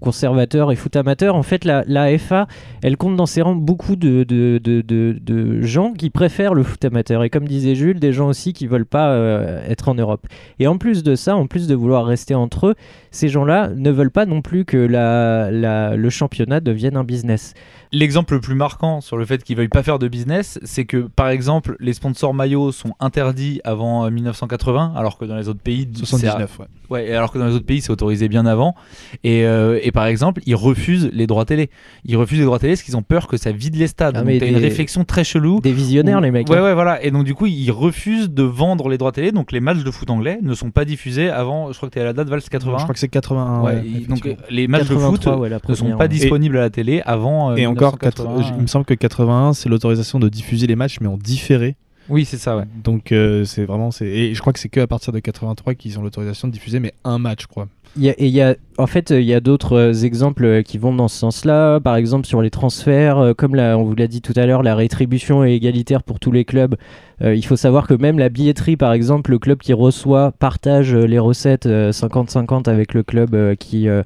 conservateur 0.00 0.72
et 0.72 0.76
foot 0.76 0.96
amateur. 0.96 1.36
En 1.36 1.42
fait, 1.42 1.64
la, 1.64 2.18
FA, 2.18 2.46
elle 2.82 2.96
compte 2.96 3.16
dans 3.16 3.26
ses 3.26 3.42
rangs 3.42 3.54
beaucoup 3.54 3.94
de, 3.96 4.24
de, 4.24 4.58
de, 4.58 4.82
de- 4.82 5.60
gens 5.62 5.92
qui 5.92 6.10
préfèrent 6.10 6.54
le 6.54 6.62
foot 6.62 6.84
amateur. 6.84 7.22
Et 7.22 7.30
comme 7.30 7.46
disait 7.46 7.74
Jules, 7.74 8.00
des 8.00 8.12
gens 8.12 8.28
aussi 8.28 8.52
qui 8.52 8.66
veulent 8.66 8.86
pas 8.86 9.10
euh, 9.12 9.60
être 9.68 9.88
en 9.88 9.94
Europe. 9.94 10.26
Et 10.58 10.66
en 10.66 10.76
plus 10.78 11.02
de 11.04 11.14
ça, 11.14 11.36
en 11.36 11.46
plus 11.46 11.66
de 11.68 11.74
vouloir 11.74 12.04
rester 12.04 12.34
entre 12.34 12.68
eux, 12.68 12.74
ces 13.10 13.28
gens-là 13.28 13.68
ne 13.74 13.90
veulent 13.90 14.10
pas 14.10 14.26
non 14.26 14.42
plus 14.42 14.64
que 14.64 14.76
la, 14.76 15.50
la- 15.50 15.94
le 15.96 16.10
championnat 16.10 16.60
devienne 16.60 16.96
un 16.96 17.04
business. 17.04 17.54
L'exemple 17.92 18.34
le 18.34 18.40
plus 18.40 18.54
marquant 18.54 19.00
sur 19.00 19.16
le 19.16 19.24
fait 19.24 19.42
qu'ils 19.42 19.56
veuillent 19.56 19.68
pas 19.68 19.82
faire 19.82 19.98
de 19.98 20.08
business, 20.08 20.58
c'est 20.62 20.84
que 20.84 20.98
par 21.14 21.28
exemple 21.28 21.76
les 21.80 21.92
sponsors 21.92 22.34
maillots 22.34 22.70
sont 22.72 22.92
interdits 23.00 23.60
avant 23.64 24.04
euh, 24.06 24.10
1980, 24.10 24.94
alors 24.96 25.18
que 25.18 25.24
dans 25.24 25.36
les 25.36 25.48
autres 25.48 25.59
pays, 25.60 25.88
c'est- 25.94 26.04
79, 26.06 26.58
ouais. 26.58 26.66
Ouais, 26.90 27.12
alors 27.14 27.30
que 27.30 27.38
dans 27.38 27.46
les 27.46 27.54
autres 27.54 27.66
pays, 27.66 27.80
c'est 27.80 27.90
autorisé 27.92 28.28
bien 28.28 28.46
avant. 28.46 28.74
Et, 29.22 29.44
euh, 29.44 29.78
et 29.80 29.92
par 29.92 30.06
exemple, 30.06 30.40
ils 30.44 30.56
refusent 30.56 31.08
les 31.12 31.28
droits 31.28 31.44
télé. 31.44 31.70
Ils 32.04 32.16
refusent 32.16 32.40
les 32.40 32.44
droits 32.44 32.58
télé 32.58 32.72
parce 32.72 32.82
qu'ils 32.82 32.96
ont 32.96 33.02
peur 33.02 33.28
que 33.28 33.36
ça 33.36 33.52
vide 33.52 33.76
les 33.76 33.86
stades. 33.86 34.16
Ah, 34.16 34.22
donc 34.24 34.38
t'as 34.40 34.46
une 34.48 34.56
réflexion 34.56 35.04
très 35.04 35.22
chelou. 35.22 35.60
Des 35.60 35.72
visionnaires, 35.72 36.18
où- 36.18 36.22
les 36.22 36.32
mecs. 36.32 36.48
Ouais, 36.50 36.56
hein. 36.58 36.64
ouais, 36.64 36.74
voilà. 36.74 37.00
Et 37.04 37.12
donc 37.12 37.22
du 37.24 37.34
coup, 37.34 37.46
ils 37.46 37.70
refusent 37.70 38.28
de 38.30 38.42
vendre 38.42 38.88
les 38.88 38.98
droits 38.98 39.12
télé. 39.12 39.30
Donc 39.30 39.52
les 39.52 39.60
matchs 39.60 39.84
de 39.84 39.90
foot 39.92 40.10
anglais 40.10 40.38
ne 40.42 40.52
sont 40.54 40.72
pas 40.72 40.84
diffusés 40.84 41.28
avant. 41.30 41.70
Je 41.70 41.76
crois 41.76 41.88
que 41.88 41.94
t'es 41.94 42.00
à 42.00 42.04
la 42.04 42.12
date 42.12 42.28
Vals 42.28 42.42
80. 42.42 42.78
Je 42.78 42.82
crois 42.82 42.92
que 42.94 42.98
c'est 43.00 43.06
81. 43.08 43.60
Ouais, 43.60 43.74
ouais, 43.74 43.82
ils- 43.86 44.06
donc 44.08 44.28
les 44.50 44.66
matchs 44.66 44.88
de 44.88 44.94
83, 44.94 45.32
foot 45.34 45.42
ouais, 45.42 45.50
ne 45.68 45.74
sont 45.74 45.90
pas 45.92 46.04
ouais. 46.04 46.08
disponibles 46.08 46.56
à 46.56 46.60
la 46.62 46.70
télé 46.70 47.02
avant. 47.06 47.52
euh, 47.52 47.56
Et 47.56 47.66
encore, 47.68 47.92
1980. 48.02 48.34
quatre- 48.40 48.54
il 48.56 48.62
me 48.62 48.66
semble 48.66 48.84
que 48.84 48.94
81, 48.94 49.52
c'est 49.52 49.68
l'autorisation 49.68 50.18
de 50.18 50.28
diffuser 50.28 50.66
les 50.66 50.74
matchs, 50.76 50.96
mais 51.00 51.06
en 51.06 51.16
différé. 51.16 51.76
Oui, 52.10 52.24
c'est 52.24 52.36
ça, 52.38 52.56
ouais. 52.56 52.64
Donc 52.84 53.12
euh, 53.12 53.44
c'est 53.44 53.64
vraiment, 53.64 53.90
c'est 53.90 54.06
et 54.06 54.34
je 54.34 54.40
crois 54.40 54.52
que 54.52 54.58
c'est 54.58 54.68
que 54.68 54.80
à 54.80 54.86
partir 54.86 55.12
de 55.12 55.20
83 55.20 55.74
qu'ils 55.74 55.98
ont 55.98 56.02
l'autorisation 56.02 56.48
de 56.48 56.52
diffuser, 56.52 56.80
mais 56.80 56.92
un 57.04 57.18
match, 57.18 57.42
je 57.42 57.46
crois. 57.46 57.68
Il 57.96 58.04
y 58.04 58.08
a- 58.10 58.14
et 58.18 58.26
il 58.26 58.32
y 58.32 58.40
a, 58.40 58.54
en 58.78 58.86
fait, 58.86 59.10
euh, 59.10 59.20
il 59.20 59.26
y 59.26 59.34
a 59.34 59.40
d'autres 59.40 59.72
euh, 59.76 59.92
exemples 60.04 60.62
qui 60.62 60.78
vont 60.78 60.94
dans 60.94 61.08
ce 61.08 61.16
sens-là. 61.18 61.80
Par 61.80 61.96
exemple, 61.96 62.24
sur 62.26 62.40
les 62.40 62.50
transferts, 62.50 63.32
comme 63.36 63.54
la- 63.56 63.76
on 63.78 63.82
vous 63.82 63.96
l'a 63.96 64.06
dit 64.06 64.20
tout 64.22 64.32
à 64.36 64.46
l'heure, 64.46 64.62
la 64.62 64.76
rétribution 64.76 65.42
est 65.44 65.54
égalitaire 65.54 66.02
pour 66.04 66.20
tous 66.20 66.30
les 66.30 66.44
clubs. 66.44 66.76
Euh, 67.22 67.34
il 67.34 67.44
faut 67.44 67.56
savoir 67.56 67.86
que 67.88 67.94
même 67.94 68.18
la 68.18 68.28
billetterie, 68.28 68.76
par 68.76 68.92
exemple, 68.92 69.30
le 69.32 69.38
club 69.40 69.58
qui 69.58 69.72
reçoit 69.72 70.30
partage 70.38 70.94
les 70.94 71.18
recettes 71.18 71.66
euh, 71.66 71.90
50-50 71.92 72.68
avec 72.68 72.94
le 72.94 73.02
club 73.02 73.56
qui, 73.56 73.88
euh, 73.88 74.02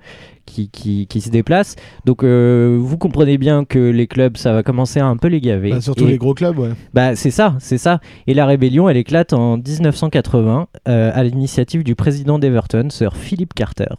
qui, 0.47 0.69
qui, 0.69 1.07
qui 1.07 1.21
se 1.21 1.31
déplace. 1.31 1.77
Donc, 2.05 2.23
euh, 2.25 2.77
vous 2.81 2.99
comprenez 2.99 3.39
bien 3.39 3.65
que 3.65 3.79
les 3.79 4.07
clubs, 4.07 4.37
ça 4.37 4.53
va 4.53 4.63
commencer 4.63 5.01
à 5.01 5.07
un 5.07 5.17
peu 5.17 5.29
les 5.29 5.41
gaver. 5.41 5.71
Bah, 5.71 5.81
surtout 5.81 6.05
Et- 6.07 6.13
les 6.13 6.19
gros 6.19 6.35
clubs, 6.35 6.59
ouais. 6.59 6.71
bah, 6.93 7.17
c'est 7.17 7.31
ça, 7.31 7.57
c'est 7.61 7.79
ça. 7.79 8.01
Et 8.27 8.35
la 8.35 8.47
rébellion, 8.47 8.89
elle 8.89 8.97
éclate 8.97 9.33
en 9.33 9.57
1980 9.57 10.69
euh, 10.89 11.11
à 11.15 11.23
l'initiative 11.25 11.85
du 11.85 11.95
président 11.95 12.39
d'Everton, 12.39 12.89
Sir 12.91 13.17
Philip 13.17 13.55
Carter, 13.55 13.95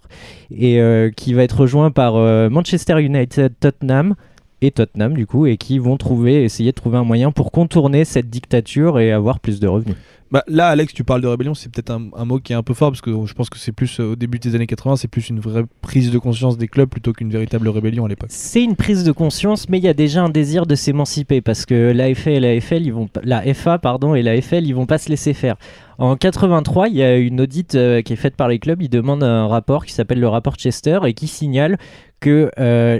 et 0.51 0.79
euh, 0.81 1.09
qui 1.15 1.33
va 1.33 1.43
être 1.43 1.59
rejoint 1.61 1.91
par 1.91 2.15
Manchester 2.49 3.01
United, 3.01 3.53
Tottenham 3.59 4.15
et 4.61 4.71
Tottenham 4.71 5.13
du 5.13 5.27
coup, 5.27 5.45
et 5.45 5.57
qui 5.57 5.79
vont 5.79 5.97
trouver, 5.97 6.43
essayer 6.43 6.71
de 6.71 6.75
trouver 6.75 6.97
un 6.97 7.03
moyen 7.03 7.31
pour 7.31 7.51
contourner 7.51 8.05
cette 8.05 8.29
dictature 8.29 8.99
et 8.99 9.11
avoir 9.11 9.39
plus 9.39 9.59
de 9.59 9.67
revenus. 9.67 9.95
Bah, 10.31 10.43
là, 10.47 10.69
Alex, 10.69 10.93
tu 10.93 11.03
parles 11.03 11.21
de 11.21 11.27
rébellion, 11.27 11.53
c'est 11.53 11.71
peut-être 11.71 11.91
un, 11.91 12.09
un 12.15 12.25
mot 12.25 12.39
qui 12.39 12.51
est 12.51 12.55
un 12.55 12.63
peu 12.63 12.73
fort 12.73 12.89
parce 12.89 13.01
que 13.01 13.11
je 13.25 13.33
pense 13.33 13.49
que 13.49 13.59
c'est 13.59 13.71
plus 13.71 13.99
euh, 13.99 14.13
au 14.13 14.15
début 14.15 14.39
des 14.39 14.55
années 14.55 14.65
80, 14.65 14.95
c'est 14.95 15.07
plus 15.07 15.29
une 15.29 15.39
vraie 15.39 15.63
prise 15.81 16.11
de 16.11 16.17
conscience 16.17 16.57
des 16.57 16.67
clubs 16.67 16.89
plutôt 16.89 17.13
qu'une 17.13 17.29
véritable 17.29 17.69
rébellion 17.69 18.05
à 18.05 18.07
l'époque. 18.07 18.29
C'est 18.31 18.63
une 18.63 18.75
prise 18.75 19.03
de 19.03 19.11
conscience, 19.11 19.69
mais 19.69 19.77
il 19.77 19.83
y 19.83 19.87
a 19.87 19.93
déjà 19.93 20.23
un 20.23 20.29
désir 20.29 20.65
de 20.65 20.73
s'émanciper 20.73 21.41
parce 21.41 21.65
que 21.65 21.91
la 21.93 22.13
FA 22.15 22.31
et 22.31 22.39
la 22.39 22.59
FL, 22.59 22.81
ils 22.81 22.93
vont, 22.93 23.07
la 23.23 23.53
FA 23.53 23.77
pardon 23.77 24.15
et 24.15 24.23
la 24.23 24.41
FL, 24.41 24.65
ils 24.65 24.73
vont 24.73 24.87
pas 24.87 24.97
se 24.97 25.09
laisser 25.09 25.33
faire. 25.33 25.57
En 25.99 26.15
83, 26.17 26.89
il 26.89 26.95
y 26.95 27.03
a 27.03 27.15
une 27.17 27.39
audite 27.39 27.75
euh, 27.75 28.01
qui 28.01 28.13
est 28.13 28.17
faite 28.17 28.35
par 28.35 28.47
les 28.47 28.59
clubs. 28.59 28.81
Ils 28.81 28.89
demandent 28.89 29.23
un 29.23 29.47
rapport 29.47 29.85
qui 29.85 29.93
s'appelle 29.93 30.19
le 30.19 30.27
rapport 30.27 30.55
Chester 30.55 30.99
et 31.05 31.13
qui 31.13 31.27
signale 31.27 31.77
que 32.19 32.51
euh, 32.59 32.99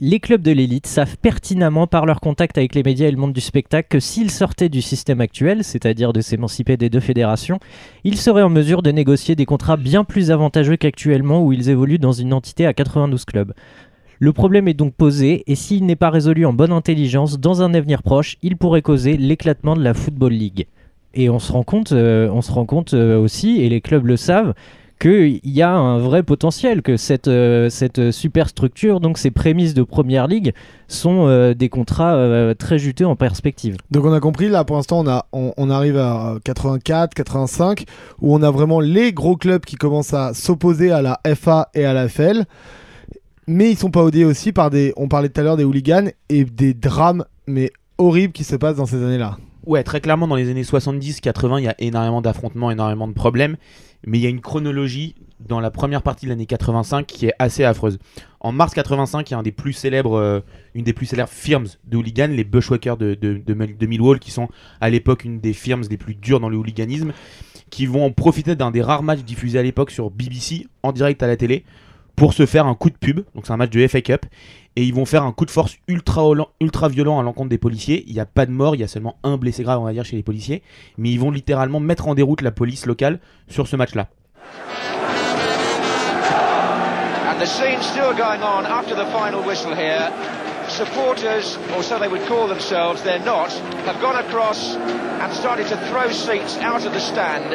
les 0.00 0.20
clubs 0.20 0.42
de 0.42 0.52
l'élite 0.52 0.86
savent 0.86 1.16
pertinemment 1.16 1.86
par 1.86 2.04
leur 2.04 2.20
contact 2.20 2.58
avec 2.58 2.74
les 2.74 2.82
médias 2.82 3.08
et 3.08 3.10
le 3.10 3.16
monde 3.16 3.32
du 3.32 3.40
spectacle 3.40 3.88
que 3.88 4.00
s'ils 4.00 4.30
sortaient 4.30 4.68
du 4.68 4.82
système 4.82 5.22
actuel, 5.22 5.64
c'est-à-dire 5.64 6.12
de 6.12 6.20
s'émanciper 6.20 6.76
des 6.76 6.90
deux 6.90 7.00
fédérations, 7.00 7.58
ils 8.04 8.18
seraient 8.18 8.42
en 8.42 8.50
mesure 8.50 8.82
de 8.82 8.90
négocier 8.90 9.36
des 9.36 9.46
contrats 9.46 9.78
bien 9.78 10.04
plus 10.04 10.30
avantageux 10.30 10.76
qu'actuellement 10.76 11.42
où 11.42 11.52
ils 11.52 11.70
évoluent 11.70 11.98
dans 11.98 12.12
une 12.12 12.34
entité 12.34 12.66
à 12.66 12.74
92 12.74 13.24
clubs. 13.24 13.54
Le 14.18 14.32
problème 14.32 14.68
est 14.68 14.74
donc 14.74 14.94
posé 14.94 15.44
et 15.46 15.54
s'il 15.54 15.86
n'est 15.86 15.96
pas 15.96 16.10
résolu 16.10 16.44
en 16.44 16.52
bonne 16.52 16.72
intelligence, 16.72 17.38
dans 17.38 17.62
un 17.62 17.72
avenir 17.72 18.02
proche, 18.02 18.36
il 18.42 18.56
pourrait 18.56 18.82
causer 18.82 19.16
l'éclatement 19.16 19.76
de 19.76 19.82
la 19.82 19.94
Football 19.94 20.32
League. 20.32 20.66
Et 21.14 21.30
on 21.30 21.38
se 21.38 21.52
rend 21.52 21.62
compte, 21.62 21.92
euh, 21.92 22.28
on 22.30 22.42
se 22.42 22.52
rend 22.52 22.66
compte 22.66 22.92
euh, 22.92 23.18
aussi, 23.18 23.62
et 23.62 23.70
les 23.70 23.80
clubs 23.80 24.04
le 24.04 24.18
savent, 24.18 24.52
qu'il 24.98 25.40
y 25.44 25.62
a 25.62 25.72
un 25.72 25.98
vrai 25.98 26.22
potentiel, 26.22 26.82
que 26.82 26.96
cette, 26.96 27.28
euh, 27.28 27.68
cette 27.68 28.10
superstructure, 28.10 29.00
donc 29.00 29.18
ces 29.18 29.30
prémices 29.30 29.74
de 29.74 29.82
Première 29.82 30.26
Ligue, 30.26 30.54
sont 30.88 31.26
euh, 31.26 31.54
des 31.54 31.68
contrats 31.68 32.14
euh, 32.14 32.54
très 32.54 32.78
juteux 32.78 33.06
en 33.06 33.16
perspective. 33.16 33.76
Donc 33.90 34.04
on 34.04 34.12
a 34.12 34.20
compris, 34.20 34.48
là 34.48 34.64
pour 34.64 34.76
l'instant 34.76 35.00
on, 35.00 35.08
a, 35.08 35.26
on, 35.32 35.52
on 35.56 35.70
arrive 35.70 35.98
à 35.98 36.36
84, 36.44 37.14
85, 37.14 37.84
où 38.20 38.34
on 38.34 38.42
a 38.42 38.50
vraiment 38.50 38.80
les 38.80 39.12
gros 39.12 39.36
clubs 39.36 39.64
qui 39.64 39.76
commencent 39.76 40.14
à 40.14 40.32
s'opposer 40.32 40.90
à 40.90 41.02
la 41.02 41.20
FA 41.34 41.68
et 41.74 41.84
à 41.84 41.92
la 41.92 42.08
FL. 42.08 42.44
Mais 43.48 43.70
ils 43.70 43.76
sont 43.76 43.90
pas 43.90 44.02
odiés 44.02 44.24
aussi 44.24 44.52
par 44.52 44.70
des, 44.70 44.92
on 44.96 45.08
parlait 45.08 45.28
tout 45.28 45.40
à 45.40 45.44
l'heure 45.44 45.56
des 45.56 45.64
hooligans 45.64 46.10
et 46.28 46.44
des 46.44 46.74
drames, 46.74 47.24
mais 47.46 47.70
horribles 47.98 48.32
qui 48.32 48.44
se 48.44 48.56
passent 48.56 48.76
dans 48.76 48.86
ces 48.86 49.02
années-là. 49.02 49.36
Ouais, 49.66 49.82
très 49.82 50.00
clairement, 50.00 50.28
dans 50.28 50.36
les 50.36 50.48
années 50.48 50.62
70-80, 50.62 51.58
il 51.58 51.64
y 51.64 51.68
a 51.68 51.74
énormément 51.80 52.22
d'affrontements, 52.22 52.70
énormément 52.70 53.08
de 53.08 53.12
problèmes. 53.12 53.56
Mais 54.06 54.18
il 54.18 54.22
y 54.22 54.26
a 54.26 54.30
une 54.30 54.40
chronologie 54.40 55.16
dans 55.40 55.58
la 55.58 55.72
première 55.72 56.02
partie 56.02 56.26
de 56.26 56.30
l'année 56.30 56.46
85 56.46 57.04
qui 57.04 57.26
est 57.26 57.34
assez 57.40 57.64
affreuse. 57.64 57.98
En 58.38 58.52
mars 58.52 58.74
85, 58.74 59.28
il 59.28 59.32
y 59.32 59.34
a 59.34 59.38
euh, 59.38 60.40
une 60.74 60.84
des 60.84 60.92
plus 60.92 61.06
célèbres 61.06 61.28
firms 61.28 61.66
de 61.84 61.96
hooligans, 61.96 62.28
les 62.28 62.44
Bushwhackers 62.44 62.96
de 62.96 63.86
Millwall, 63.86 64.20
qui 64.20 64.30
sont 64.30 64.48
à 64.80 64.88
l'époque 64.88 65.24
une 65.24 65.40
des 65.40 65.52
firms 65.52 65.82
les 65.90 65.96
plus 65.96 66.14
dures 66.14 66.38
dans 66.38 66.48
le 66.48 66.56
hooliganisme, 66.56 67.12
qui 67.68 67.86
vont 67.86 68.12
profiter 68.12 68.54
d'un 68.54 68.70
des 68.70 68.82
rares 68.82 69.02
matchs 69.02 69.24
diffusés 69.24 69.58
à 69.58 69.64
l'époque 69.64 69.90
sur 69.90 70.12
BBC 70.12 70.68
en 70.84 70.92
direct 70.92 71.20
à 71.24 71.26
la 71.26 71.36
télé 71.36 71.64
pour 72.14 72.32
se 72.32 72.46
faire 72.46 72.66
un 72.66 72.74
coup 72.74 72.90
de 72.90 72.96
pub. 72.96 73.20
Donc 73.34 73.46
c'est 73.46 73.52
un 73.52 73.56
match 73.56 73.70
de 73.70 73.86
FA 73.86 74.00
Cup. 74.00 74.26
Et 74.78 74.82
ils 74.82 74.94
vont 74.94 75.06
faire 75.06 75.24
un 75.24 75.32
coup 75.32 75.46
de 75.46 75.50
force 75.50 75.76
ultra, 75.88 76.22
ultra 76.60 76.88
violent 76.88 77.18
à 77.18 77.22
l'encontre 77.22 77.48
des 77.48 77.56
policiers. 77.56 78.04
Il 78.06 78.12
n'y 78.12 78.20
a 78.20 78.26
pas 78.26 78.44
de 78.44 78.50
mort, 78.50 78.74
il 78.74 78.82
y 78.82 78.84
a 78.84 78.88
seulement 78.88 79.16
un 79.22 79.38
blessé 79.38 79.62
grave, 79.62 79.80
on 79.80 79.84
va 79.84 79.92
dire, 79.92 80.04
chez 80.04 80.16
les 80.16 80.22
policiers. 80.22 80.62
Mais 80.98 81.10
ils 81.10 81.18
vont 81.18 81.30
littéralement 81.30 81.80
mettre 81.80 82.08
en 82.08 82.14
déroute 82.14 82.42
la 82.42 82.50
police 82.50 82.84
locale 82.84 83.18
sur 83.48 83.66
ce 83.66 83.76
match-là. 83.76 84.08
And 87.26 87.40
the 87.40 87.46
scene's 87.46 87.84
still 87.84 88.12
going 88.14 88.42
on 88.42 88.64
after 88.66 88.94
the 88.94 89.06
final 89.12 89.42
whistle 89.42 89.74
here. 89.74 90.10
Supporters, 90.68 91.58
or 91.76 91.82
so 91.82 91.98
they 91.98 92.08
would 92.08 92.26
call 92.26 92.48
themselves, 92.48 93.02
they're 93.02 93.24
not, 93.24 93.52
have 93.86 94.00
gone 94.00 94.16
across 94.16 94.74
and 94.76 95.32
started 95.32 95.66
to 95.68 95.76
throw 95.88 96.10
seats 96.10 96.56
out 96.58 96.84
of 96.84 96.92
the 96.92 97.00
stand, 97.00 97.54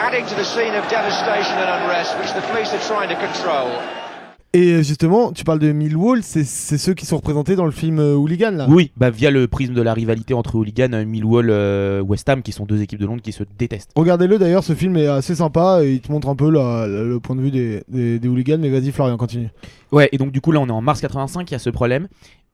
adding 0.00 0.26
to 0.26 0.34
the 0.34 0.44
scene 0.44 0.74
of 0.74 0.88
devastation 0.88 1.56
and 1.56 1.82
unrest 1.82 2.18
which 2.18 2.32
the 2.34 2.42
police 2.52 2.72
are 2.72 2.80
trying 2.88 3.08
to 3.08 3.16
control. 3.16 3.70
Et 4.56 4.84
justement, 4.84 5.32
tu 5.32 5.42
parles 5.42 5.58
de 5.58 5.72
Millwall, 5.72 6.22
c'est 6.22 6.44
ceux 6.44 6.94
qui 6.94 7.06
sont 7.06 7.16
représentés 7.16 7.56
dans 7.56 7.64
le 7.64 7.72
film 7.72 7.98
euh, 7.98 8.14
Hooligan 8.14 8.52
là. 8.52 8.66
Oui, 8.70 8.92
bah 8.96 9.10
via 9.10 9.32
le 9.32 9.48
prisme 9.48 9.74
de 9.74 9.82
la 9.82 9.92
rivalité 9.92 10.32
entre 10.32 10.54
hooligans, 10.54 10.92
euh, 10.92 11.04
Millwall, 11.04 11.50
euh, 11.50 12.00
West 12.02 12.28
Ham, 12.28 12.40
qui 12.40 12.52
sont 12.52 12.64
deux 12.64 12.80
équipes 12.80 13.00
de 13.00 13.06
Londres 13.06 13.20
qui 13.20 13.32
se 13.32 13.42
détestent. 13.58 13.90
Regardez-le 13.96 14.38
d'ailleurs, 14.38 14.62
ce 14.62 14.74
film 14.74 14.96
est 14.96 15.08
assez 15.08 15.34
sympa 15.34 15.80
et 15.82 15.94
il 15.94 16.00
te 16.00 16.12
montre 16.12 16.28
un 16.28 16.36
peu 16.36 16.50
la- 16.50 16.86
la- 16.86 17.02
le 17.02 17.18
point 17.18 17.34
de 17.34 17.40
vue 17.40 17.50
des, 17.50 17.82
des, 17.88 18.20
des 18.20 18.28
hooligans. 18.28 18.58
Mais 18.60 18.70
vas-y 18.70 18.92
Florian, 18.92 19.16
continue. 19.16 19.48
Ouais, 19.90 20.08
et 20.12 20.18
donc 20.18 20.30
du 20.30 20.40
coup 20.40 20.52
là 20.52 20.60
on 20.60 20.68
est 20.68 20.70
en 20.72 20.80
mars 20.82 21.00
85, 21.00 21.50
il 21.50 21.54
y 21.54 21.56
a 21.56 21.58
ce 21.58 21.70
problème, 21.70 22.06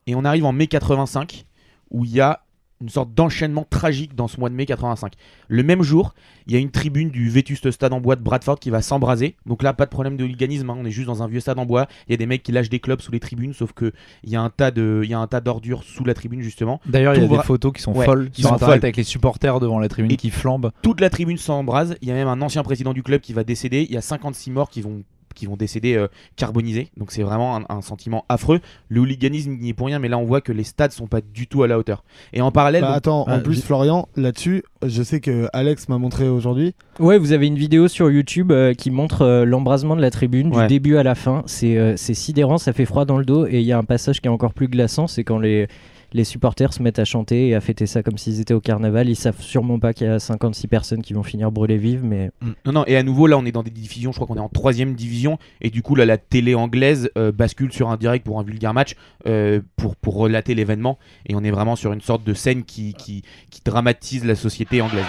et 0.07 0.15
on 0.15 0.25
arrive 0.25 0.47
en 0.47 0.53
mai 0.53 0.69
85, 0.69 1.45
où 1.91 2.07
il 2.07 2.13
y 2.13 2.21
a 2.23 2.41
une 2.81 2.89
sorte 2.89 3.13
d'enchaînement 3.13 3.67
tragique 3.69 4.15
dans 4.15 4.27
ce 4.27 4.41
mois 4.41 4.49
de 4.49 4.55
mai 4.55 4.65
85. 4.65 5.13
Le 5.49 5.63
même 5.63 5.83
jour, 5.83 6.15
il 6.47 6.55
y 6.55 6.57
a 6.57 6.59
une 6.59 6.71
tribune 6.71 7.11
du 7.11 7.29
vétuste 7.29 7.71
stade 7.71 7.93
en 7.93 8.01
bois 8.01 8.17
de 8.17 8.23
Bradford 8.23 8.59
qui 8.59 8.71
va 8.71 8.81
s'embraser. 8.81 9.37
Donc 9.45 9.63
là, 9.63 9.75
pas 9.75 9.85
de 9.85 9.91
problème 9.91 10.17
de 10.17 10.25
hooliganisme, 10.25 10.71
hein, 10.71 10.77
on 10.79 10.85
est 10.87 10.91
juste 10.91 11.07
dans 11.07 11.23
un 11.23 11.29
vieux 11.29 11.41
stade 11.41 11.59
en 11.59 11.67
bois. 11.67 11.89
Il 12.09 12.13
y 12.13 12.15
a 12.15 12.17
des 12.17 12.25
mecs 12.27 12.43
qui 12.43 12.53
lâchent 12.53 12.71
des 12.71 12.81
clubs 12.81 13.01
sous 13.03 13.13
les 13.13 13.21
tribunes, 13.21 13.53
sauf 13.53 13.73
que 13.73 13.93
il 14.25 14.31
y 14.31 14.37
a 14.37 14.41
un 14.41 14.49
tas 14.49 14.71
de, 14.71 15.03
il 15.05 15.11
y 15.11 15.15
a 15.15 15.19
un 15.19 15.27
tas 15.27 15.41
d'ordures 15.43 15.83
sous 15.85 16.05
la 16.05 16.15
tribune 16.15 16.41
justement. 16.41 16.81
D'ailleurs, 16.87 17.15
il 17.15 17.23
y 17.23 17.25
a 17.25 17.29
des 17.29 17.43
photos 17.43 17.73
qui 17.75 17.83
sont 17.83 17.93
Ouais, 17.93 18.07
folles 18.07 18.31
qui 18.31 18.43
sont 18.43 18.57
folles. 18.57 18.73
avec 18.73 18.97
les 18.97 19.05
supporters 19.05 19.61
devant 19.61 19.79
la 19.79 19.89
tribune 19.89 20.13
Et- 20.13 20.17
qui 20.17 20.31
flambent. 20.31 20.71
Toute 20.83 21.01
la 21.01 21.11
tribune 21.11 21.37
s'embrase. 21.37 21.97
Il 22.01 22.09
y 22.09 22.13
a 22.13 22.15
même 22.15 22.29
un 22.29 22.41
ancien 22.41 22.63
président 22.63 22.95
du 22.95 23.03
club 23.03 23.21
qui 23.21 23.35
va 23.35 23.45
décéder. 23.45 23.87
Il 23.89 23.95
y 23.95 23.99
a 23.99 24.03
56 24.03 24.51
morts 24.51 24.71
qui 24.71 24.81
vont 24.81 25.03
qui 25.35 25.47
vont 25.47 25.57
décéder 25.57 25.95
euh, 25.97 26.09
carbonisés. 26.37 26.91
Donc 26.97 27.13
c'est 27.13 27.23
vraiment 27.23 27.57
un, 27.57 27.65
un 27.69 27.81
sentiment 27.83 28.25
affreux. 28.29 28.61
Le 28.89 29.01
hooliganisme 29.01 29.57
n'y 29.59 29.71
est 29.71 29.75
pour 29.75 29.87
rien, 29.87 29.99
mais 29.99 30.09
là 30.09 30.19
on 30.19 30.25
voit 30.25 30.41
que 30.41 30.53
les 30.53 30.65
stades 30.65 30.93
sont 30.93 31.07
pas 31.07 31.21
du 31.21 31.47
tout 31.47 31.63
à 31.63 31.69
la 31.69 31.79
hauteur. 31.79 32.05
Et 32.33 32.41
en 32.41 32.51
parallèle, 32.51 32.83
Bah, 32.83 32.89
donc- 32.89 32.97
attends, 32.97 33.21
en 33.23 33.27
Ah, 33.29 33.39
plus 33.39 33.63
Florian, 33.63 34.09
là-dessus, 34.17 34.63
je 34.85 35.03
sais 35.03 35.21
que 35.21 35.49
Alex 35.53 35.89
m'a 35.89 35.99
montré 35.99 36.29
aujourd'hui. 36.29 36.75
Ouais, 36.99 37.19
vous 37.19 37.33
avez 37.33 37.47
une 37.47 37.57
vidéo 37.57 37.89
sur 37.89 38.11
YouTube 38.11 38.53
euh, 38.53 38.75
qui 38.75 38.91
montre 38.91 39.23
euh, 39.23 39.45
l'embrasement 39.45 39.97
de 39.97 40.01
la 40.01 40.11
tribune 40.11 40.55
Ouais. 40.55 40.63
du 40.63 40.69
début 40.69 40.97
à 40.97 41.03
la 41.03 41.15
fin. 41.15 41.43
C'est 41.47 41.77
euh, 41.77 41.95
c'est 41.97 42.15
sidérant, 42.15 42.59
ça 42.59 42.73
fait 42.73 42.85
froid 42.85 43.05
dans 43.05 43.19
le 43.19 43.25
dos 43.25 43.47
et 43.47 43.61
il 43.61 43.67
y 43.67 43.73
a 43.73 43.79
un 43.79 43.85
passage 43.85 44.21
qui 44.21 44.27
est 44.29 44.31
encore 44.31 44.53
plus 44.55 44.69
glaçant, 44.69 45.07
c'est 45.07 45.25
quand 45.25 45.39
les 45.39 45.69
les 46.13 46.25
supporters 46.25 46.73
se 46.73 46.83
mettent 46.83 46.99
à 46.99 47.05
chanter 47.05 47.49
et 47.49 47.55
à 47.55 47.61
fêter 47.61 47.87
ça 47.87 48.03
comme 48.03 48.19
s'ils 48.19 48.41
étaient 48.41 48.55
au 48.55 48.61
carnaval. 48.61 49.09
Ils 49.09 49.17
savent 49.17 49.41
sûrement 49.41 49.79
pas 49.79 49.93
qu'il 49.93 50.07
y 50.07 50.11
a 50.11 50.19
56 50.19 50.67
personnes 50.69 51.03
qui 51.03 51.13
vont 51.13 51.23
finir 51.23 51.51
brûlées 51.51 51.77
vives, 51.77 52.05
mais 52.05 52.31
Non, 52.65 52.73
non, 52.73 52.85
et 52.87 52.97
à 52.97 53.03
nouveau, 53.03 53.27
là, 53.27 53.37
on 53.39 53.45
est 53.45 53.53
dans 53.53 53.63
des 53.63 53.71
divisions, 53.71 54.13
je 54.13 54.17
crois 54.17 54.27
qu'on 54.27 54.37
est 54.37 54.45
en 54.45 54.49
troisième 54.49 54.95
division, 54.95 55.39
et 55.61 55.71
du 55.71 55.83
coup, 55.83 55.95
là, 55.95 56.05
la 56.05 56.19
télé 56.19 56.55
anglaise 56.55 57.11
euh, 57.17 57.33
bascule 57.33 57.73
sur 57.73 57.91
un 57.91 57.97
direct 57.97 58.25
pour 58.25 58.39
un 58.39 58.43
vulgaire 58.43 58.75
match 58.75 58.95
euh, 59.27 59.61
pour, 59.77 59.97
pour 59.97 60.17
relater 60.17 60.55
l'événement, 60.55 60.99
et 61.27 61.35
on 61.35 61.45
est 61.45 61.51
vraiment 61.51 61.77
sur 61.77 61.93
une 61.93 62.01
sorte 62.01 62.25
de 62.25 62.35
scène 62.35 62.65
qui, 62.65 62.95
qui, 62.95 63.23
qui 63.51 63.61
dramatise 63.65 64.25
la 64.25 64.35
société 64.35 64.81
anglaise. 64.83 65.05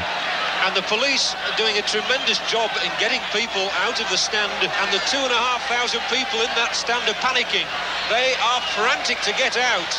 And 0.63 0.75
the 0.75 0.85
police 0.85 1.33
are 1.49 1.57
doing 1.57 1.73
a 1.79 1.81
tremendous 1.81 2.37
job 2.45 2.69
in 2.85 2.91
getting 3.01 3.19
people 3.33 3.65
out 3.81 3.97
of 3.99 4.05
the 4.11 4.17
stand, 4.17 4.45
and 4.61 4.89
the 4.93 5.01
two 5.09 5.17
and 5.17 5.33
a 5.33 5.41
half 5.41 5.65
thousand 5.65 6.01
people 6.13 6.37
in 6.37 6.51
that 6.53 6.75
stand 6.75 7.01
are 7.09 7.17
panicking. 7.17 7.65
They 8.13 8.37
are 8.37 8.61
frantic 8.77 9.17
to 9.25 9.33
get 9.33 9.57
out. 9.57 9.89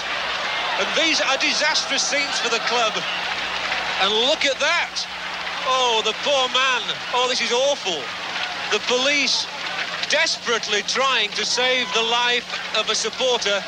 And 0.79 0.89
these 0.97 1.21
are 1.21 1.37
disastrous 1.37 2.03
scenes 2.03 2.39
for 2.39 2.49
the 2.49 2.63
club. 2.71 2.93
And 4.01 4.13
look 4.13 4.45
at 4.45 4.59
that! 4.59 5.07
Oh, 5.67 6.03
the 6.05 6.15
poor 6.25 6.49
man. 6.49 6.83
Oh, 7.15 7.29
this 7.29 7.41
is 7.41 7.53
awful. 7.53 8.03
The 8.73 8.83
police 8.87 9.47
desperately 10.09 10.83
trying 10.83 11.31
to 11.31 11.45
save 11.45 11.87
the 11.95 12.03
life 12.03 12.59
of 12.77 12.91
a 12.91 12.95
supporter. 12.95 13.63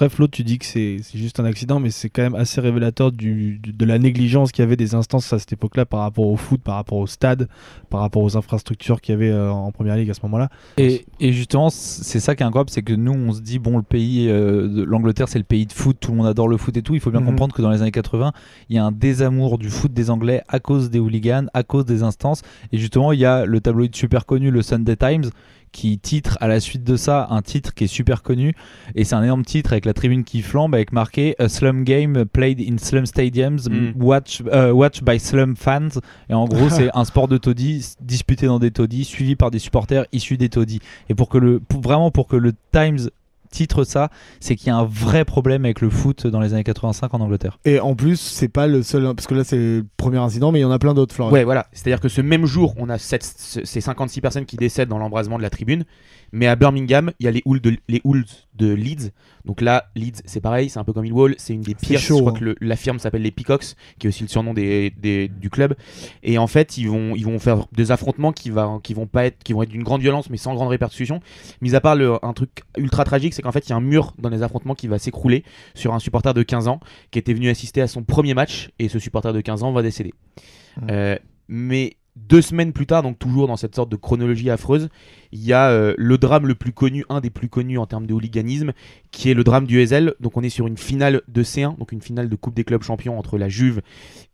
Bref, 0.00 0.16
l'autre, 0.18 0.32
tu 0.32 0.44
dis 0.44 0.58
que 0.58 0.64
c'est 0.64 0.96
juste 1.14 1.40
un 1.40 1.44
accident, 1.44 1.78
mais 1.78 1.90
c'est 1.90 2.08
quand 2.08 2.22
même 2.22 2.34
assez 2.34 2.58
révélateur 2.62 3.12
du, 3.12 3.58
du- 3.58 3.74
de 3.74 3.84
la 3.84 3.98
négligence 3.98 4.50
qu'il 4.50 4.62
y 4.62 4.66
avait 4.66 4.76
des 4.78 4.94
instances 4.94 5.30
à 5.34 5.38
cette 5.38 5.52
époque-là 5.52 5.84
par 5.84 6.00
rapport 6.00 6.26
au 6.26 6.36
foot, 6.38 6.58
par 6.62 6.76
rapport 6.76 6.96
au 6.96 7.06
stade, 7.06 7.48
par 7.90 8.00
rapport 8.00 8.22
aux 8.22 8.34
infrastructures 8.34 9.02
qu'il 9.02 9.12
y 9.12 9.16
avait 9.16 9.28
euh, 9.28 9.50
en 9.52 9.70
première 9.72 9.96
ligue 9.96 10.08
à 10.08 10.14
ce 10.14 10.20
moment-là. 10.22 10.48
Et, 10.78 11.04
et 11.20 11.34
justement, 11.34 11.68
c'est 11.68 12.18
ça 12.18 12.34
qui 12.34 12.42
est 12.42 12.46
incroyable, 12.46 12.70
c'est 12.70 12.80
que 12.80 12.94
nous, 12.94 13.12
on 13.12 13.32
se 13.32 13.42
dit, 13.42 13.58
bon, 13.58 13.76
le 13.76 13.82
pays, 13.82 14.26
euh, 14.30 14.68
de 14.68 14.82
l'Angleterre, 14.84 15.28
c'est 15.28 15.36
le 15.38 15.44
pays 15.44 15.66
de 15.66 15.72
foot, 15.74 15.98
tout 16.00 16.12
le 16.12 16.16
monde 16.16 16.28
adore 16.28 16.48
le 16.48 16.56
foot 16.56 16.74
et 16.78 16.82
tout. 16.82 16.94
Il 16.94 17.00
faut 17.00 17.10
bien 17.10 17.20
Mhm. 17.20 17.26
comprendre 17.26 17.54
que 17.54 17.60
dans 17.60 17.70
les 17.70 17.82
années 17.82 17.90
80, 17.90 18.32
il 18.70 18.76
y 18.76 18.78
a 18.78 18.84
un 18.86 18.92
désamour 18.92 19.58
du 19.58 19.68
foot 19.68 19.92
des 19.92 20.08
Anglais 20.08 20.40
à 20.48 20.60
cause 20.60 20.88
des 20.88 20.98
hooligans, 20.98 21.48
à 21.52 21.62
cause 21.62 21.84
des 21.84 22.02
instances. 22.02 22.40
Et 22.72 22.78
justement, 22.78 23.12
il 23.12 23.20
y 23.20 23.26
a 23.26 23.44
le 23.44 23.60
tabloïd 23.60 23.94
super 23.94 24.24
connu, 24.24 24.50
le 24.50 24.62
Sunday 24.62 24.96
Times, 24.96 25.26
qui 25.72 25.98
titre 25.98 26.36
à 26.40 26.48
la 26.48 26.60
suite 26.60 26.84
de 26.84 26.96
ça 26.96 27.26
un 27.30 27.42
titre 27.42 27.74
qui 27.74 27.84
est 27.84 27.88
super 27.88 28.22
connu. 28.22 28.54
Et 28.94 29.04
c'est 29.04 29.14
un 29.14 29.22
énorme 29.22 29.44
titre 29.44 29.72
avec 29.72 29.84
la 29.84 29.92
tribune 29.92 30.24
qui 30.24 30.42
flambe, 30.42 30.74
avec 30.74 30.92
marqué 30.92 31.34
A 31.38 31.48
Slum 31.48 31.84
Game 31.84 32.24
Played 32.24 32.60
in 32.60 32.78
Slum 32.78 33.06
Stadiums, 33.06 33.68
Mm. 33.70 33.92
watch, 34.02 34.42
euh, 34.52 34.72
watched 34.72 35.04
by 35.04 35.18
Slum 35.20 35.56
Fans. 35.56 36.00
Et 36.28 36.34
en 36.34 36.46
gros, 36.46 36.68
c'est 36.70 36.90
un 36.94 37.04
sport 37.04 37.28
de 37.28 37.36
taudis 37.38 37.94
disputé 38.00 38.46
dans 38.46 38.58
des 38.58 38.70
taudis, 38.70 39.04
suivi 39.04 39.36
par 39.36 39.50
des 39.50 39.58
supporters 39.58 40.04
issus 40.12 40.36
des 40.36 40.48
taudis. 40.48 40.80
Et 41.08 41.14
pour 41.14 41.28
que 41.28 41.38
le, 41.38 41.60
pour- 41.60 41.80
vraiment 41.80 42.10
pour 42.10 42.26
que 42.26 42.36
le 42.36 42.52
Times 42.72 43.10
titre 43.50 43.84
ça, 43.84 44.10
c'est 44.40 44.56
qu'il 44.56 44.68
y 44.68 44.70
a 44.70 44.76
un 44.76 44.84
vrai 44.84 45.24
problème 45.24 45.64
avec 45.64 45.80
le 45.80 45.90
foot 45.90 46.26
dans 46.26 46.40
les 46.40 46.54
années 46.54 46.64
85 46.64 47.12
en 47.14 47.20
Angleterre. 47.20 47.58
Et 47.64 47.80
en 47.80 47.94
plus, 47.94 48.16
c'est 48.16 48.48
pas 48.48 48.66
le 48.66 48.82
seul, 48.82 49.02
parce 49.14 49.26
que 49.26 49.34
là 49.34 49.44
c'est 49.44 49.56
le 49.56 49.86
premier 49.96 50.18
incident, 50.18 50.52
mais 50.52 50.60
il 50.60 50.62
y 50.62 50.66
en 50.66 50.70
a 50.70 50.78
plein 50.78 50.94
d'autres, 50.94 51.14
Florian. 51.14 51.32
Ouais, 51.32 51.44
voilà. 51.44 51.66
C'est-à-dire 51.72 52.00
que 52.00 52.08
ce 52.08 52.20
même 52.20 52.46
jour, 52.46 52.74
on 52.76 52.88
a 52.88 52.98
ces 52.98 53.80
56 53.80 54.20
personnes 54.20 54.46
qui 54.46 54.56
décèdent 54.56 54.88
dans 54.88 54.98
l'embrasement 54.98 55.36
de 55.36 55.42
la 55.42 55.50
tribune. 55.50 55.84
Mais 56.32 56.46
à 56.46 56.56
Birmingham, 56.56 57.12
il 57.18 57.24
y 57.24 57.28
a 57.28 57.30
les 57.32 57.42
Hools 57.44 57.60
de, 57.60 57.76
les 57.88 58.00
Hools 58.04 58.24
de 58.54 58.72
Leeds. 58.72 59.10
Donc 59.44 59.60
là, 59.62 59.86
Leeds, 59.96 60.20
c'est 60.26 60.40
pareil, 60.40 60.68
c'est 60.68 60.78
un 60.78 60.84
peu 60.84 60.92
comme 60.92 61.02
Millwall. 61.04 61.34
C'est 61.38 61.54
une 61.54 61.62
des 61.62 61.74
pires. 61.74 61.98
chaud, 61.98 62.16
je 62.16 62.20
crois 62.20 62.32
hein. 62.32 62.38
que 62.38 62.44
le- 62.44 62.56
la 62.60 62.76
firme 62.76 62.98
s'appelle 62.98 63.22
les 63.22 63.30
Peacocks, 63.30 63.74
qui 63.98 64.06
est 64.06 64.08
aussi 64.08 64.22
le 64.22 64.28
surnom 64.28 64.52
des, 64.54 64.90
des- 64.90 65.28
du 65.28 65.48
club. 65.50 65.74
Et 66.22 66.36
en 66.38 66.46
fait, 66.46 66.76
ils 66.78 66.88
vont, 66.88 67.16
ils 67.16 67.24
vont 67.24 67.38
faire 67.38 67.66
des 67.72 67.90
affrontements 67.90 68.32
qui, 68.32 68.50
va, 68.50 68.78
qui 68.82 68.92
vont 68.94 69.06
pas 69.06 69.24
être, 69.26 69.42
qui 69.42 69.52
vont 69.54 69.62
être 69.62 69.70
d'une 69.70 69.82
grande 69.82 70.02
violence, 70.02 70.28
mais 70.30 70.36
sans 70.36 70.54
grande 70.54 70.68
répercussion. 70.68 71.20
Mis 71.62 71.74
à 71.74 71.80
part 71.80 71.96
le, 71.96 72.24
un 72.24 72.32
truc 72.32 72.62
ultra 72.76 73.04
tragique, 73.04 73.34
c'est 73.34 73.42
qu'en 73.42 73.52
fait, 73.52 73.66
il 73.66 73.70
y 73.70 73.72
a 73.72 73.76
un 73.76 73.80
mur 73.80 74.14
dans 74.18 74.28
les 74.28 74.42
affrontements 74.42 74.74
qui 74.74 74.88
va 74.88 74.98
s'écrouler 74.98 75.42
sur 75.74 75.94
un 75.94 75.98
supporter 75.98 76.34
de 76.34 76.42
15 76.42 76.68
ans 76.68 76.80
qui 77.10 77.18
était 77.18 77.34
venu 77.34 77.48
assister 77.48 77.80
à 77.80 77.86
son 77.88 78.02
premier 78.04 78.34
match. 78.34 78.70
Et 78.78 78.88
ce 78.88 78.98
supporter 78.98 79.32
de 79.32 79.40
15 79.40 79.62
ans 79.62 79.72
va 79.72 79.82
décéder. 79.82 80.12
Euh, 80.90 81.16
mais 81.48 81.96
deux 82.16 82.42
semaines 82.42 82.72
plus 82.72 82.86
tard, 82.86 83.02
donc 83.02 83.18
toujours 83.18 83.46
dans 83.46 83.56
cette 83.56 83.74
sorte 83.74 83.90
de 83.90 83.96
chronologie 83.96 84.50
affreuse, 84.50 84.88
il 85.32 85.44
y 85.44 85.52
a 85.52 85.70
euh, 85.70 85.94
le 85.96 86.18
drame 86.18 86.46
le 86.46 86.54
plus 86.54 86.72
connu, 86.72 87.04
un 87.08 87.20
des 87.20 87.30
plus 87.30 87.48
connus 87.48 87.78
en 87.78 87.86
termes 87.86 88.06
de 88.06 88.12
hooliganisme, 88.14 88.72
qui 89.10 89.30
est 89.30 89.34
le 89.34 89.44
drame 89.44 89.66
du 89.66 89.80
Hazel. 89.80 90.14
Donc 90.20 90.36
on 90.36 90.42
est 90.42 90.48
sur 90.50 90.66
une 90.66 90.76
finale 90.76 91.22
de 91.28 91.42
C1, 91.42 91.78
donc 91.78 91.92
une 91.92 92.02
finale 92.02 92.28
de 92.28 92.36
Coupe 92.36 92.54
des 92.54 92.64
clubs 92.64 92.82
champions 92.82 93.18
entre 93.18 93.38
la 93.38 93.48
Juve 93.48 93.80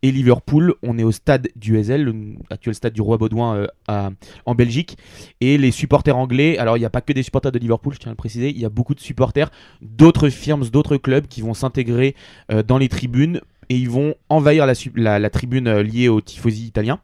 et 0.01 0.11
Liverpool. 0.11 0.73
On 0.83 0.97
est 0.97 1.03
au 1.03 1.11
stade 1.11 1.49
du 1.55 1.77
Hazel, 1.77 2.03
le 2.03 2.15
actuel 2.49 2.73
stade 2.75 2.93
du 2.93 3.01
Roi 3.01 3.17
Baudouin 3.17 3.67
euh, 3.89 4.09
en 4.45 4.55
Belgique. 4.55 4.97
Et 5.39 5.57
les 5.57 5.71
supporters 5.71 6.17
anglais, 6.17 6.57
alors 6.57 6.77
il 6.77 6.79
n'y 6.79 6.85
a 6.85 6.89
pas 6.89 7.01
que 7.01 7.13
des 7.13 7.23
supporters 7.23 7.51
de 7.51 7.59
Liverpool, 7.59 7.93
je 7.93 7.99
tiens 7.99 8.09
à 8.09 8.13
le 8.13 8.17
préciser, 8.17 8.49
il 8.49 8.59
y 8.59 8.65
a 8.65 8.69
beaucoup 8.69 8.95
de 8.95 8.99
supporters 8.99 9.49
d'autres 9.81 10.29
firmes, 10.29 10.65
d'autres 10.65 10.97
clubs 10.97 11.27
qui 11.27 11.41
vont 11.41 11.53
s'intégrer 11.53 12.15
euh, 12.51 12.63
dans 12.63 12.77
les 12.77 12.89
tribunes 12.89 13.41
et 13.69 13.75
ils 13.75 13.89
vont 13.89 14.15
envahir 14.29 14.65
la, 14.65 15.19
la- 15.19 15.29
tribune 15.29 15.69
liée 15.81 16.07
au 16.07 16.21
tifosi 16.21 16.65
italien. 16.65 16.99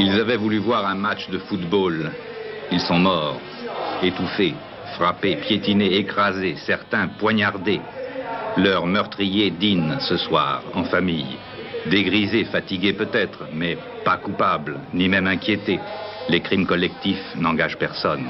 Ils 0.00 0.12
avaient 0.20 0.36
voulu 0.36 0.58
voir 0.58 0.86
un 0.86 0.94
match 0.94 1.28
de 1.28 1.38
football. 1.38 2.12
Ils 2.70 2.80
sont 2.80 3.00
morts, 3.00 3.40
étouffés, 4.00 4.54
frappés, 4.94 5.36
piétinés, 5.36 5.96
écrasés, 5.96 6.54
certains 6.66 7.08
poignardés. 7.08 7.80
Leur 8.56 8.86
meurtrier 8.86 9.50
dîne 9.50 9.96
ce 10.00 10.16
soir, 10.16 10.62
en 10.74 10.84
famille. 10.84 11.36
Dégrisés, 11.90 12.44
fatigués 12.44 12.92
peut-être, 12.92 13.48
mais 13.52 13.76
pas 14.04 14.18
coupables, 14.18 14.78
ni 14.94 15.08
même 15.08 15.26
inquiétés. 15.26 15.80
Les 16.28 16.40
crimes 16.40 16.66
collectifs 16.66 17.34
n'engagent 17.36 17.78
personne. 17.78 18.26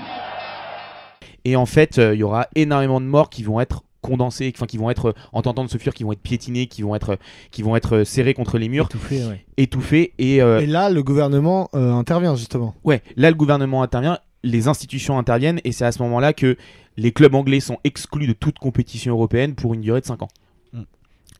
Et 1.44 1.54
en 1.54 1.66
fait, 1.66 1.98
euh, 1.98 2.14
il 2.14 2.20
y 2.20 2.22
aura 2.22 2.46
énormément 2.54 3.00
de 3.00 3.06
morts 3.06 3.28
qui 3.28 3.42
vont 3.42 3.60
être 3.60 3.82
condensés, 4.00 4.52
enfin 4.54 4.66
qui 4.66 4.76
vont 4.78 4.90
être 4.90 5.06
euh, 5.10 5.12
en 5.32 5.42
tentant 5.42 5.64
de 5.64 5.70
se 5.70 5.78
fuir, 5.78 5.92
qui 5.94 6.04
vont 6.04 6.12
être 6.12 6.20
piétinés, 6.20 6.66
qui 6.66 6.82
vont 6.82 6.94
être, 6.94 7.10
euh, 7.10 7.16
qui 7.50 7.62
vont 7.62 7.76
être 7.76 7.96
euh, 7.98 8.04
serrés 8.04 8.34
contre 8.34 8.58
les 8.58 8.68
murs, 8.68 8.86
Étouffés, 8.86 9.24
ouais. 9.26 9.44
étouffés. 9.56 10.12
Et, 10.18 10.40
euh, 10.42 10.60
Et 10.60 10.66
là, 10.66 10.90
le 10.90 11.02
gouvernement 11.02 11.68
euh, 11.74 11.92
intervient 11.92 12.34
justement. 12.36 12.74
ouais, 12.84 13.02
là 13.16 13.30
le 13.30 13.36
gouvernement 13.36 13.82
intervient, 13.82 14.18
les 14.44 14.68
institutions 14.68 15.18
interviennent, 15.18 15.60
et 15.64 15.72
c'est 15.72 15.84
à 15.84 15.92
ce 15.92 16.00
moment-là 16.02 16.32
que 16.32 16.56
les 16.96 17.12
clubs 17.12 17.34
anglais 17.34 17.60
sont 17.60 17.78
exclus 17.84 18.26
de 18.26 18.32
toute 18.32 18.58
compétition 18.58 19.12
européenne 19.14 19.54
pour 19.54 19.74
une 19.74 19.80
durée 19.80 20.00
de 20.00 20.06
5 20.06 20.22
ans. 20.22 20.28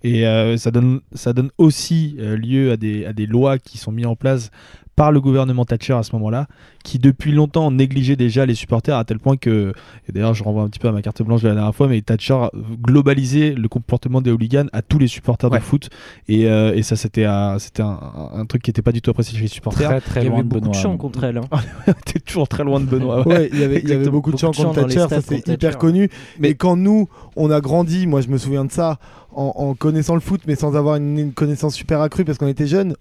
Et 0.04 0.26
euh, 0.28 0.56
ça, 0.56 0.70
donne, 0.70 1.00
ça 1.12 1.32
donne 1.32 1.50
aussi 1.58 2.14
euh, 2.20 2.36
lieu 2.36 2.70
à 2.70 2.76
des, 2.76 3.04
à 3.04 3.12
des 3.12 3.26
lois 3.26 3.58
qui 3.58 3.78
sont 3.78 3.90
mises 3.90 4.06
en 4.06 4.14
place 4.14 4.52
par 4.98 5.12
le 5.12 5.20
gouvernement 5.20 5.64
Thatcher 5.64 5.92
à 5.94 6.02
ce 6.02 6.12
moment-là, 6.16 6.48
qui 6.84 6.98
depuis 6.98 7.30
longtemps 7.32 7.70
négligeait 7.70 8.16
déjà 8.16 8.44
les 8.44 8.54
supporters 8.56 8.96
à 8.96 9.04
tel 9.04 9.20
point 9.20 9.37
que, 9.37 9.72
et 10.08 10.12
d'ailleurs 10.12 10.34
je 10.34 10.42
renvoie 10.42 10.64
un 10.64 10.68
petit 10.68 10.80
peu 10.80 10.88
à 10.88 10.92
ma 10.92 11.02
carte 11.02 11.22
blanche 11.22 11.40
de 11.42 11.48
la 11.48 11.54
dernière 11.54 11.74
fois, 11.74 11.87
mais 11.87 12.00
Thatcher 12.02 12.37
globalisait 12.82 13.54
le 13.54 13.68
comportement 13.68 14.20
des 14.20 14.30
hooligans 14.32 14.66
à 14.72 14.82
tous 14.82 14.98
les 14.98 15.06
supporters 15.06 15.50
Ouais. 15.52 15.58
de 15.61 15.64
foot, 15.64 15.88
et, 16.28 16.46
euh, 16.48 16.74
et 16.74 16.82
ça 16.82 16.96
c'était 16.96 17.24
un, 17.24 17.58
c'était 17.61 17.82
un, 17.82 17.98
un 18.34 18.44
truc 18.44 18.62
qui 18.62 18.70
n'était 18.70 18.82
pas 18.82 18.92
du 18.92 19.00
tout 19.00 19.11
apprécié 19.11 19.37
chez 19.37 19.42
les 19.42 19.48
supporters. 19.48 19.88
Très 19.88 20.00
très 20.00 20.20
Il 20.22 20.26
y 20.26 20.28
loin 20.28 20.38
avait 20.40 20.42
de 20.44 20.48
beaucoup 20.48 20.61
Benoît. 20.62 20.76
de 20.76 20.82
chants 20.82 20.96
contre 20.96 21.24
elle. 21.24 21.38
hein. 21.38 21.92
T'es 22.04 22.18
toujours 22.18 22.48
très 22.48 22.64
loin 22.64 22.80
de 22.80 22.87
Benoît. 22.87 23.26
ouais. 23.26 23.34
Ouais, 23.38 23.48
il 23.52 23.61
y 23.61 23.62
avait, 23.62 23.78
il 23.78 23.88
y 23.88 23.92
avait 23.92 24.02
Exactement. 24.02 24.12
beaucoup 24.12 24.32
de 24.32 24.38
chants 24.38 24.50
de 24.50 24.56
contre 24.56 24.80
Thatcher, 24.80 25.06
ça 25.08 25.20
c'est 25.20 25.38
hyper 25.38 25.58
Thatcher. 25.58 25.78
connu. 25.78 26.11
Mais- 26.40 26.54
quand 26.54 26.74
nous, 26.76 27.08
on 27.37 27.50
a 27.52 27.61
grandi, 27.61 28.06
moi 28.08 28.20
je 28.20 28.28
me 28.28 28.37
souviens 28.37 28.64
de 28.64 28.72
ça, 28.72 28.98
en, 29.32 29.52
en 29.54 29.74
connaissant 29.74 30.14
le 30.14 30.20
foot, 30.20 30.40
mais 30.48 30.56
sans 30.56 30.74
avoir 30.74 30.96
une, 30.96 31.16
une 31.18 31.32
connaissance 31.32 31.74
super 31.76 32.00
accrue 32.00 32.24
parce 32.24 32.37
qu'on 32.38 32.48
était 32.48 32.66
jeunes. 32.66 32.96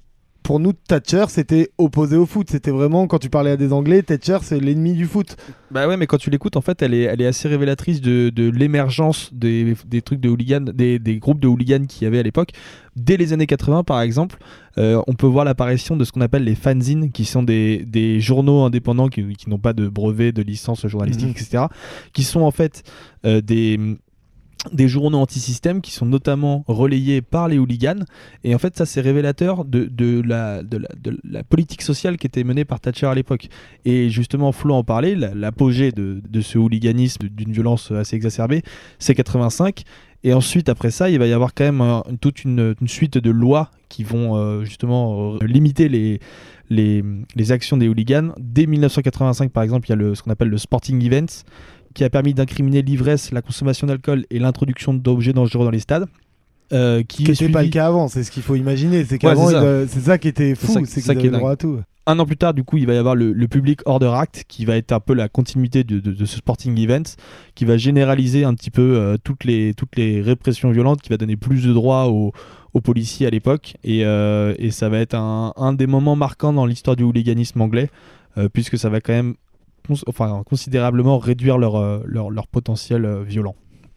Pour 0.47 0.62
nous, 0.62 0.71
Thatcher, 0.71 1.25
c'était 1.27 1.71
opposé 1.77 2.15
au 2.15 2.25
foot. 2.25 2.47
C'était 2.49 2.71
vraiment, 2.71 3.05
quand 3.05 3.19
tu 3.19 3.29
parlais 3.29 3.51
à 3.51 3.57
des 3.57 3.73
Anglais, 3.73 4.01
Thatcher, 4.01 4.38
c'est 4.43 4.62
l'ennemi 4.62 4.93
du 4.93 5.05
foot. 5.05 5.36
Bah 5.71 5.89
ouais, 5.89 5.97
mais 5.97 6.07
quand 6.07 6.15
tu 6.17 6.29
l'écoutes, 6.29 6.55
en 6.55 6.62
fait, 6.62 6.81
elle 6.81 6.93
est, 6.93 7.01
elle 7.01 7.21
est 7.21 7.25
assez 7.25 7.49
révélatrice 7.49 7.99
de, 7.99 8.29
de 8.29 8.49
l'émergence 8.49 9.29
des, 9.33 9.75
des 9.86 10.01
trucs 10.01 10.21
de 10.21 10.29
hooligans, 10.29 10.62
des, 10.73 10.99
des 10.99 11.17
groupes 11.19 11.41
de 11.41 11.49
hooligans 11.49 11.86
qu'il 11.86 12.05
y 12.05 12.07
avait 12.07 12.19
à 12.19 12.23
l'époque. 12.23 12.51
Dès 12.95 13.17
les 13.17 13.33
années 13.33 13.45
80, 13.45 13.83
par 13.83 13.99
exemple, 13.99 14.38
euh, 14.77 15.01
on 15.07 15.15
peut 15.15 15.27
voir 15.27 15.43
l'apparition 15.43 15.97
de 15.97 16.05
ce 16.05 16.13
qu'on 16.13 16.21
appelle 16.21 16.45
les 16.45 16.55
fanzines, 16.55 17.12
qui 17.12 17.25
sont 17.25 17.43
des, 17.43 17.83
des 17.86 18.21
journaux 18.21 18.63
indépendants 18.63 19.10
qui, 19.10 19.33
qui 19.36 19.49
n'ont 19.49 19.60
pas 19.60 19.73
de 19.73 19.89
brevet, 19.89 20.31
de 20.31 20.43
licence 20.43 20.88
journalistique, 20.88 21.27
Mhm. 21.27 21.31
etc. 21.31 21.63
Qui 22.13 22.23
sont 22.23 22.39
en 22.43 22.51
fait 22.51 22.83
euh, 23.25 23.41
des 23.41 23.77
des 24.71 24.87
journaux 24.87 25.19
anti-système 25.19 25.81
qui 25.81 25.91
sont 25.91 26.05
notamment 26.05 26.63
relayés 26.67 27.21
par 27.21 27.47
les 27.47 27.57
hooligans. 27.57 28.03
Et 28.43 28.55
en 28.55 28.57
fait 28.57 28.75
ça 28.77 28.85
c'est 28.85 29.01
révélateur 29.01 29.65
de, 29.65 29.89
la, 30.25 30.63
politique 31.43 31.81
sociale 31.81 32.17
qui 32.17 32.27
était 32.27 32.43
menée 32.43 32.65
par 32.65 32.79
Thatcher 32.79 33.07
à 33.07 33.15
l'époque. 33.15 33.47
Et 33.85 34.09
justement 34.09 34.51
Flo 34.51 34.75
en 34.75 34.83
parlait 34.83 35.15
la- 35.15 35.33
l'apogée 35.33 35.91
de, 35.91 36.21
ce 36.41 36.57
hooliganisme 36.57 37.27
d'une 37.29 37.51
violence 37.51 37.91
assez 37.91 38.15
exacerbée 38.15 38.61
c'est 38.99 39.15
85 39.15 39.83
et 40.23 40.33
ensuite 40.33 40.69
après 40.69 40.91
ça 40.91 41.09
il 41.09 41.19
va 41.19 41.27
y 41.27 41.33
avoir 41.33 41.53
quand 41.53 41.71
même 41.71 42.17
toute 42.21 42.43
une, 42.43 42.75
suite 42.85 43.17
de 43.17 43.31
lois 43.31 43.71
qui 43.89 44.03
vont 44.03 44.35
euh, 44.35 44.63
justement 44.63 45.35
euh, 45.35 45.45
limiter 45.45 45.89
les, 45.89 46.19
les, 46.69 47.03
les 47.35 47.51
actions 47.51 47.77
des 47.77 47.87
hooligans. 47.87 48.33
Dès 48.37 48.65
1985 48.65 49.51
par 49.51 49.63
exemple 49.63 49.87
il 49.87 49.91
y 49.91 49.93
a 49.93 49.95
le, 49.95 50.15
ce 50.15 50.23
qu'on 50.23 50.31
appelle 50.31 50.49
le 50.49 50.57
sporting 50.57 51.03
events 51.05 51.43
qui 51.97 52.03
a 52.03 52.12
permis 52.12 52.36
d'incriminer 52.36 52.83
l'ivresse, 52.83 53.31
la 53.31 53.41
consommation 53.41 53.88
d'alcool 53.88 54.25
et 54.29 54.38
l'introduction 54.38 54.93
d'objets 54.93 55.33
dangereux 55.33 55.65
dans 55.65 55.71
les 55.71 55.79
stades. 55.79 56.05
Euh, 56.71 57.01
qui 57.01 57.23
n'était 57.23 57.49
pas 57.49 57.62
le 57.62 57.67
suivi- 57.67 57.73
cas 57.73 57.88
avant, 57.88 58.07
c'est 58.07 58.23
ce 58.23 58.29
qu'il 58.29 58.43
faut 58.43 58.53
imaginer. 58.53 59.03
C'est 59.03 59.23
Ouais, 59.23 59.36
c'est 59.36 59.51
ça. 59.51 59.63
euh, 59.63 59.86
c'est 59.89 60.19
qui 60.19 60.27
était 60.27 60.53
C'est 60.53 60.67
fou, 60.67 60.73
ça- 60.73 60.79
c'est 60.86 61.01
ça 61.01 61.13
qu'ils 61.13 61.21
qui 61.21 61.25
est 61.27 61.29
avaient 61.29 61.39
droit 61.39 61.51
à 61.53 61.55
tout. 61.55 61.79
un 62.05 62.19
an 62.19 62.25
plus 62.27 62.38
tard, 62.38 62.53
du 62.53 62.63
coup, 62.63 62.77
il 62.77 62.86
va 62.86 62.93
y 62.93 62.97
avoir 62.97 63.15
le, 63.15 63.33
le 63.33 63.47
Public 63.47 63.79
Order 63.86 64.12
Act, 64.13 64.43
qui 64.47 64.63
va 64.65 64.77
être 64.77 64.91
un 64.91 64.99
peu 64.99 65.15
la 65.15 65.27
continuité 65.27 65.83
de, 65.83 65.99
de- 65.99 66.12
de 66.12 66.25
ce 66.25 66.38
sporting 66.38 66.77
event, 66.79 67.01
qui 67.55 67.65
va 67.65 67.77
généraliser 67.77 68.43
un 68.43 68.53
petit 68.53 68.69
peu 68.69 68.81
euh, 68.95 69.17
toutes, 69.23 69.43
les, 69.43 69.73
toutes 69.73 69.95
les 69.95 70.21
répressions 70.21 70.69
violentes, 70.69 71.01
qui 71.01 71.10
va 71.10 71.17
donner 71.17 71.36
plus 71.36 71.63
de 71.63 71.73
droits 71.73 72.10
aux, 72.10 72.31
aux 72.75 72.81
policiers 72.81 73.25
à 73.25 73.31
l'époque. 73.31 73.73
Et, 73.83 74.05
euh, 74.05 74.53
et 74.60 74.69
ça 74.69 74.88
va 74.89 74.99
être 74.99 75.15
un, 75.15 75.53
un 75.57 75.73
des 75.73 75.88
moments 75.88 76.15
marquants 76.15 76.53
dans 76.53 76.67
l'histoire 76.67 76.95
du 76.95 77.01
hooliganisme 77.03 77.60
anglais, 77.62 77.89
euh, 78.38 78.49
puisque 78.53 78.77
ça 78.77 78.89
va 78.89 79.01
quand 79.01 79.13
même 79.13 79.33
cons- 79.88 80.04
enfin, 80.08 80.43
considérablement 80.45 81.17
réduire 81.17 81.58
leur, 81.58 81.76
euh, 81.76 82.02
leur, 82.06 82.30
leur 82.30 82.47
potentiel 82.47 83.06
euh, 83.06 83.23
violent. 83.23 83.56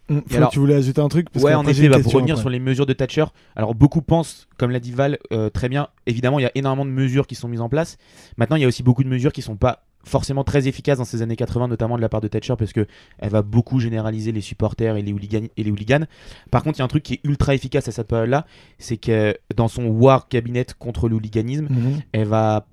Hum, 0.09 0.21
alors- 0.33 0.49
tu 0.49 0.59
voulais 0.59 0.75
ajouter 0.75 0.99
un 0.99 1.07
truc 1.07 1.29
Parce 1.29 1.45
ouais, 1.45 1.53
en 1.53 1.65
effet, 1.65 1.87
bah, 1.87 1.99
pour 1.99 2.11
revenir 2.13 2.33
après. 2.33 2.41
sur 2.41 2.49
les 2.49 2.59
mesures 2.59 2.85
de 2.85 2.93
Thatcher, 2.93 3.25
alors 3.55 3.75
beaucoup 3.75 4.01
pensent, 4.01 4.47
comme 4.57 4.71
l'a 4.71 4.79
dit 4.79 4.91
Val, 4.91 5.19
euh, 5.31 5.49
très 5.49 5.69
bien, 5.69 5.87
évidemment, 6.05 6.39
il 6.39 6.43
y 6.43 6.45
a 6.47 6.51
énormément 6.55 6.85
de 6.85 6.89
mesures 6.91 7.27
qui 7.27 7.35
sont 7.35 7.47
mises 7.47 7.61
en 7.61 7.69
place. 7.69 7.97
Maintenant, 8.37 8.55
il 8.57 8.61
y 8.61 8.65
a 8.65 8.67
aussi 8.67 8.83
beaucoup 8.83 9.03
de 9.03 9.09
mesures 9.09 9.31
qui 9.31 9.41
sont 9.41 9.55
pas 9.55 9.83
forcément 10.03 10.43
très 10.43 10.67
efficaces 10.67 10.97
dans 10.97 11.05
ces 11.05 11.21
années 11.21 11.35
80, 11.35 11.67
notamment 11.67 11.95
de 11.95 12.01
la 12.01 12.09
part 12.09 12.19
de 12.21 12.27
Thatcher, 12.27 12.55
parce 12.57 12.73
que 12.73 12.87
elle 13.19 13.29
va 13.29 13.43
beaucoup 13.43 13.79
généraliser 13.79 14.31
les 14.31 14.41
supporters 14.41 14.97
et 14.97 15.01
les 15.03 15.13
hooligans. 15.13 15.47
Et 15.55 15.63
les 15.63 15.69
hooligans. 15.71 16.05
Par 16.49 16.63
contre, 16.63 16.79
il 16.79 16.81
y 16.81 16.81
a 16.81 16.85
un 16.85 16.89
truc 16.89 17.03
qui 17.03 17.13
est 17.13 17.19
ultra 17.23 17.53
efficace 17.53 17.87
à 17.87 17.91
cette 17.91 18.07
période-là, 18.07 18.47
c'est 18.79 18.97
que 18.97 19.37
dans 19.55 19.67
son 19.67 19.85
War 19.85 20.27
Cabinet 20.27 20.65
contre 20.79 21.07
le 21.07 21.15
hooliganisme, 21.15 21.67
Mhm. 21.69 22.01
elle 22.13 22.27
va 22.27 22.65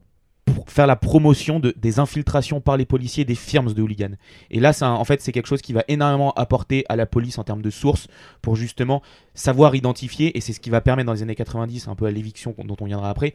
faire 0.67 0.87
la 0.87 0.97
promotion 0.97 1.61
de, 1.61 1.75
des 1.77 1.99
infiltrations 1.99 2.61
par 2.61 2.77
les 2.77 2.87
policiers 2.87 3.25
des 3.25 3.35
firmes 3.35 3.73
de 3.73 3.83
hooligans. 3.83 4.17
Et 4.51 4.61
là, 4.61 4.73
en 4.83 5.05
fait, 5.05 5.21
c'est 5.21 5.33
quelque 5.33 5.47
chose 5.47 5.63
qui 5.63 5.73
va 5.73 5.85
énormément 5.89 6.33
apporter 6.33 6.85
à 6.89 6.97
la 6.97 7.07
police 7.07 7.39
en 7.39 7.45
termes 7.45 7.63
de 7.63 7.71
sources 7.71 8.09
pour 8.43 8.57
justement 8.57 9.03
savoir 9.35 9.75
identifier, 9.75 10.37
et 10.37 10.41
c'est 10.41 10.53
ce 10.53 10.61
qui 10.61 10.71
va 10.71 10.81
permettre 10.81 11.07
dans 11.07 11.13
les 11.13 11.23
années 11.23 11.35
90, 11.35 11.89
un 11.89 11.95
peu 11.95 12.07
à 12.07 12.11
l'éviction 12.11 12.55
dont 12.65 12.77
on 12.81 12.87
viendra 12.87 13.11
après, 13.11 13.35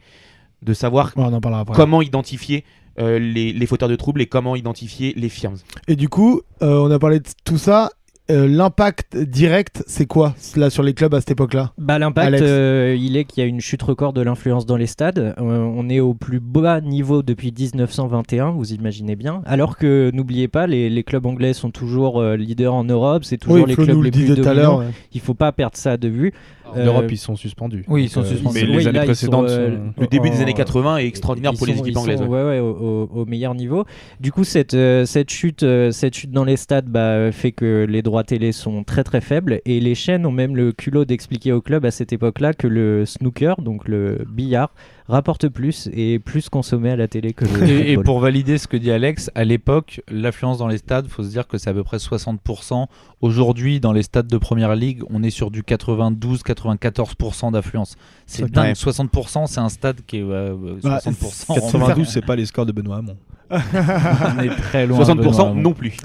de 0.62 0.74
savoir 0.74 1.12
Ouais, 1.16 1.30
comment 1.74 2.02
identifier 2.02 2.64
euh, 2.98 3.18
les, 3.18 3.52
les 3.52 3.66
fauteurs 3.66 3.88
de 3.88 3.96
troubles 3.96 4.22
et 4.22 4.26
comment 4.26 4.56
identifier 4.56 5.12
les 5.16 5.28
firmes. 5.28 5.56
Et 5.88 5.96
du 5.96 6.08
coup, 6.08 6.42
euh, 6.62 6.78
on 6.78 6.90
a 6.90 6.98
parlé 6.98 7.18
de 7.20 7.28
tout 7.44 7.58
ça. 7.58 7.90
Euh, 8.30 8.48
L'impact 8.48 9.18
direct, 9.18 9.84
c'est 9.86 10.06
quoi 10.06 10.34
là 10.56 10.70
sur 10.70 10.82
les 10.82 10.94
clubs 10.94 11.12
à 11.14 11.20
cette 11.20 11.32
époque-là 11.32 11.72
Bah, 11.76 11.98
L'impact, 11.98 12.40
euh, 12.40 12.96
il 12.98 13.18
est 13.18 13.24
qu'il 13.24 13.42
y 13.42 13.44
a 13.44 13.48
une 13.48 13.60
chute 13.60 13.82
record 13.82 14.14
de 14.14 14.22
l'influence 14.22 14.64
dans 14.64 14.78
les 14.78 14.86
stades. 14.86 15.18
Euh, 15.18 15.32
on 15.38 15.90
est 15.90 16.00
au 16.00 16.14
plus 16.14 16.40
bas 16.40 16.80
niveau 16.80 17.22
depuis 17.22 17.52
1921, 17.52 18.52
vous 18.52 18.72
imaginez 18.72 19.14
bien. 19.14 19.42
Alors 19.44 19.76
que, 19.76 20.10
n'oubliez 20.14 20.48
pas, 20.48 20.66
les, 20.66 20.88
les 20.88 21.02
clubs 21.04 21.26
anglais 21.26 21.52
sont 21.52 21.70
toujours 21.70 22.22
leaders 22.22 22.72
en 22.72 22.84
Europe, 22.84 23.24
c'est 23.24 23.36
toujours 23.36 23.56
Oui, 23.58 23.64
les 23.66 23.74
clubs 23.76 23.88
le 23.98 24.02
les 24.04 24.10
plus 24.10 24.34
dominants. 24.34 24.78
ouais. 24.78 24.86
Il 25.12 25.20
faut 25.20 25.34
pas 25.34 25.52
perdre 25.52 25.76
ça 25.76 25.98
de 25.98 26.08
vue. 26.08 26.32
En 26.74 26.78
Euh, 26.78 26.86
Europe, 26.86 27.06
ils 27.10 27.16
sont 27.18 27.36
suspendus. 27.36 27.84
oui, 27.88 28.04
ils 28.04 28.08
sont 28.08 28.20
euh, 28.22 28.24
suspendus. 28.24 28.60
Mais 28.60 28.66
les 28.66 28.86
années 28.88 29.00
précédentes. 29.04 29.48
sont, 29.48 29.54
euh, 29.54 29.76
Le 29.98 30.06
début 30.06 30.30
des 30.30 30.38
en- 30.38 30.42
années 30.42 30.52
80 30.54 30.96
est 30.98 31.06
extraordinaire 31.06 31.52
ils 31.54 31.58
pour 31.58 31.66
les 31.66 31.78
équipes 31.78 31.96
anglaises. 31.96 32.20
ouais. 32.20 32.26
ouais, 32.28 32.42
ouais, 32.42 32.58
au, 32.60 33.24
meilleur 33.26 33.54
niveau. 33.54 33.84
Du 34.20 34.32
coup, 34.32 34.44
cette, 34.44 34.76
cette, 35.06 35.30
chute, 35.30 35.64
cette 35.92 36.14
chute 36.14 36.30
dans 36.32 36.44
les 36.44 36.56
stades 36.56 36.86
bah, 36.88 37.30
fait 37.32 37.52
que 37.52 37.86
les 37.88 38.02
droits 38.02 38.24
télé 38.24 38.52
sont 38.52 38.84
très 38.84 39.04
très 39.04 39.20
faibles 39.20 39.60
et 39.64 39.80
les 39.80 39.94
chaînes 39.94 40.26
ont 40.26 40.32
même 40.32 40.56
le 40.56 40.72
culot 40.72 41.04
d'expliquer 41.04 41.52
au 41.52 41.60
club 41.60 41.84
à 41.84 41.90
cette 41.90 42.12
époque-là 42.12 42.52
que 42.52 42.66
le 42.66 43.04
snooker, 43.06 43.60
donc 43.60 43.88
le 43.88 44.24
billard, 44.28 44.70
rapporte 45.08 45.48
plus 45.48 45.88
et 45.92 46.14
est 46.14 46.18
plus 46.18 46.48
consommé 46.48 46.90
à 46.90 46.96
la 46.96 47.08
télé 47.08 47.32
que 47.32 47.44
le 47.44 47.68
Et, 47.68 47.92
et 47.92 47.98
pour 47.98 48.20
valider 48.20 48.56
ce 48.58 48.66
que 48.66 48.76
dit 48.76 48.90
Alex, 48.90 49.30
à 49.34 49.44
l'époque, 49.44 50.00
l'affluence 50.10 50.58
dans 50.58 50.68
les 50.68 50.78
stades, 50.78 51.08
faut 51.08 51.22
se 51.22 51.28
dire 51.28 51.46
que 51.46 51.58
c'est 51.58 51.70
à 51.70 51.74
peu 51.74 51.84
près 51.84 51.98
60%. 51.98 52.86
Aujourd'hui, 53.20 53.80
dans 53.80 53.92
les 53.92 54.02
stades 54.02 54.26
de 54.26 54.38
première 54.38 54.74
ligue, 54.74 55.02
on 55.10 55.22
est 55.22 55.30
sur 55.30 55.50
du 55.50 55.62
92-94% 55.62 57.52
d'affluence. 57.52 57.96
C'est 58.26 58.50
dingue. 58.50 58.68
ouais. 58.68 58.72
60%, 58.72 59.46
c'est 59.46 59.60
un 59.60 59.68
stade 59.68 60.00
qui 60.06 60.18
est 60.18 60.22
euh, 60.22 60.54
euh, 60.54 60.78
Bah, 60.82 61.00
60%. 61.04 61.54
92, 61.54 62.08
c'est 62.08 62.24
pas 62.24 62.36
les 62.36 62.46
scores 62.46 62.66
de 62.66 62.72
Benoît 62.72 62.98
Hamon. 62.98 63.16
on 63.50 64.38
est 64.42 64.56
très 64.56 64.86
loin. 64.86 65.02
60% 65.02 65.16
Benoît 65.16 65.40
Hamon. 65.50 65.54
non 65.60 65.72
plus. 65.74 65.96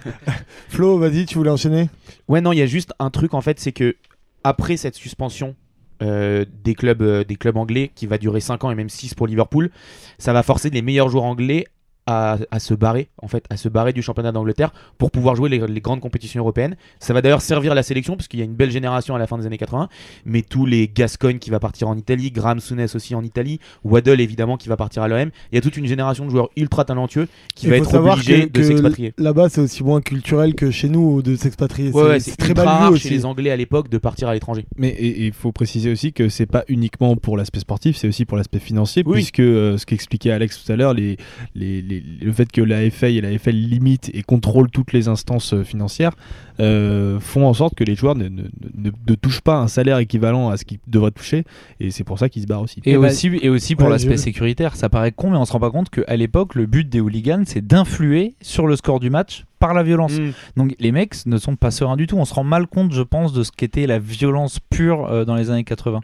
Flo, 0.68 0.98
vas-y, 0.98 1.26
tu 1.26 1.38
voulais 1.38 1.50
enchaîner? 1.52 1.90
Ouais, 2.28 2.42
non, 2.42 2.52
il 2.52 2.58
y 2.60 2.62
a 2.62 2.66
juste 2.66 2.94
un 3.00 3.10
truc 3.10 3.34
en 3.34 3.42
fait, 3.42 3.60
c'est 3.60 3.72
que 3.72 3.96
après 4.44 4.78
cette 4.78 4.96
suspension 4.96 5.56
euh, 6.02 6.46
des, 6.64 6.76
clubs, 6.76 7.02
euh, 7.02 7.24
des 7.24 7.36
clubs 7.36 7.58
anglais 7.58 7.92
qui 7.94 8.08
va 8.08 8.18
durer 8.18 8.40
5 8.40 8.64
ans 8.64 8.72
et 8.72 8.76
même 8.76 8.90
6 8.90 9.16
pour 9.16 9.28
Liverpool, 9.28 9.70
ça 10.18 10.34
va 10.34 10.44
forcer 10.44 10.70
les 10.70 10.82
meilleurs 10.82 11.10
joueurs 11.10 11.26
anglais 11.26 11.66
à, 12.10 12.38
à 12.52 12.60
se 12.60 12.74
barrer 12.74 13.10
en 13.22 13.28
fait, 13.28 13.46
à 13.50 13.58
se 13.58 13.70
barrer 13.70 13.94
du 13.94 14.02
championnat 14.02 14.32
d'Angleterre 14.32 14.72
pour 14.98 15.12
pouvoir 15.12 15.36
jouer 15.36 15.50
les, 15.50 15.60
les 15.68 15.82
grandes 15.82 16.00
compétitions 16.00 16.40
européennes. 16.42 16.76
Ça 17.00 17.14
va 17.14 17.22
d'ailleurs 17.22 17.42
servir 17.42 17.76
la 17.76 17.84
sélection 17.84 18.16
parce 18.16 18.28
qu'il 18.28 18.40
y 18.40 18.42
a 18.42 18.46
une 18.46 18.56
belle 18.56 18.72
génération 18.72 19.16
à 19.16 19.20
la 19.20 19.28
fin 19.28 19.38
des 19.38 19.46
années 19.46 19.58
80, 19.58 19.90
mais 20.26 20.42
tous 20.42 20.66
les 20.66 20.88
Gascogne 20.88 21.38
qui 21.40 21.50
va 21.50 21.60
partir 21.60 21.88
en 21.88 21.96
Italie, 21.98 22.32
Graham 22.32 22.60
Souness 22.60 22.96
aussi 22.96 23.14
en 23.16 23.24
Italie, 23.24 23.60
Waddle 23.84 24.20
évidemment 24.22 24.58
qui 24.58 24.70
va 24.70 24.78
partir 24.78 25.04
à 25.04 25.08
l'OM. 25.08 25.30
Il 25.52 25.56
y 25.56 25.58
a 25.58 25.62
toute 25.62 25.78
une 25.78 25.86
génération 25.86 26.26
de 26.26 26.32
joueurs 26.32 26.50
ultra 26.58 26.86
talentueux 26.86 27.28
qui 27.56 27.68
Il 27.68 27.70
va 27.70 27.78
être 27.78 27.90
savoir 27.90 28.16
obligé 28.16 28.48
que- 28.50 28.60
de 28.60 28.64
s'expatrier. 28.64 29.14
Là-bas, 29.18 29.50
c'est 29.50 29.62
aussi 29.62 29.84
moins 29.84 30.02
culturel 30.02 30.56
que 30.56 30.72
chez 30.72 30.90
nous 30.90 31.22
de 31.22 31.36
s'expatrier. 31.36 31.92
Ouais, 31.92 32.04
ouais, 32.04 32.20
c'est 32.20 32.36
très 32.36 32.50
ultra 32.50 32.66
mal 32.66 32.74
vu 32.78 32.80
rare 32.84 32.92
aussi. 32.94 33.02
chez 33.04 33.10
les 33.12 33.26
Anglais 33.26 33.52
à 33.52 33.56
l'époque 33.58 33.90
de 33.90 33.98
partir 33.98 34.28
à 34.30 34.34
l'étranger. 34.34 34.66
Mais 34.78 34.96
il 35.00 35.32
faut 35.34 35.52
préciser 35.52 35.92
aussi 35.92 36.14
que 36.14 36.30
c'est 36.30 36.46
pas 36.46 36.64
uniquement 36.68 37.16
pour 37.16 37.38
l'aspect 37.38 37.60
sportif, 37.60 37.98
c'est 37.98 38.08
aussi 38.08 38.26
pour 38.26 38.38
l'aspect 38.38 38.60
financier, 38.60 39.04
Oui. 39.06 39.14
puisque 39.16 39.40
euh, 39.42 39.78
ce 39.78 39.86
qu'expliquait 39.86 40.32
Alex 40.32 40.64
tout 40.64 40.72
à 40.72 40.76
l'heure, 40.76 40.94
les, 40.94 41.18
les- 41.56 41.82
les- 41.82 41.99
le 42.22 42.32
fait 42.32 42.52
que 42.52 42.62
la 42.62 42.90
FA 42.92 43.10
et 43.10 43.22
la 43.22 43.38
FL 43.38 43.52
limitent 43.56 44.10
et 44.14 44.24
contrôlent 44.24 44.70
toutes 44.70 44.94
les 44.94 45.08
instances 45.08 45.54
euh, 45.54 45.64
financières 45.64 46.12
euh, 46.60 47.20
font 47.20 47.46
en 47.48 47.54
sorte 47.54 47.76
que 47.76 47.84
les 47.84 47.96
joueurs 47.96 48.16
ne, 48.16 48.28
ne- 48.28 48.44
ne- 48.76 48.92
ne 49.08 49.16
touchent 49.16 49.42
pas 49.42 49.58
un 49.58 49.68
salaire 49.68 49.98
équivalent 50.00 50.50
à 50.50 50.58
ce 50.58 50.66
qu'ils 50.66 50.80
devraient 50.88 51.12
toucher, 51.12 51.44
et 51.80 51.92
c'est 51.92 52.04
pour 52.04 52.20
ça 52.20 52.28
qu'ils 52.30 52.42
se 52.42 52.48
barrent 52.48 52.62
aussi. 52.64 52.82
Et, 52.86 52.92
Et 52.92 52.98
bah- 52.98 53.08
aussi, 53.08 53.32
et 53.42 53.50
aussi 53.50 53.76
pour 53.76 53.86
Ouais, 53.86 53.92
l'aspect 53.94 54.18
sécuritaire, 54.18 54.76
ça 54.76 54.90
paraît 54.90 55.12
con, 55.12 55.30
mais 55.32 55.38
on 55.38 55.46
se 55.46 55.54
rend 55.54 55.60
pas 55.60 55.72
compte 55.72 55.90
qu'à 55.90 56.16
l'époque, 56.18 56.56
le 56.56 56.66
but 56.66 56.88
des 56.90 57.00
hooligans, 57.00 57.44
c'est 57.46 57.66
d'influer 57.66 58.34
sur 58.42 58.68
le 58.68 58.76
score 58.76 59.00
du 59.00 59.10
match 59.10 59.46
par 59.60 59.74
la 59.74 59.84
violence. 59.84 60.20
Mm. 60.20 60.32
Donc 60.58 60.76
les 60.80 60.92
mecs 60.92 61.26
ne 61.26 61.38
sont 61.38 61.56
pas 61.56 61.72
sereins 61.72 61.98
du 61.98 62.08
tout. 62.08 62.18
On 62.18 62.26
se 62.26 62.34
rend 62.34 62.44
mal 62.44 62.68
compte, 62.68 62.94
je 62.94 63.02
pense, 63.02 63.34
de 63.34 63.44
ce 63.44 63.52
qu'était 63.52 63.88
la 63.88 64.00
violence 64.00 64.60
pure 64.70 65.06
euh, 65.12 65.26
dans 65.26 65.36
les 65.36 65.50
années 65.50 65.64
80. 65.66 66.02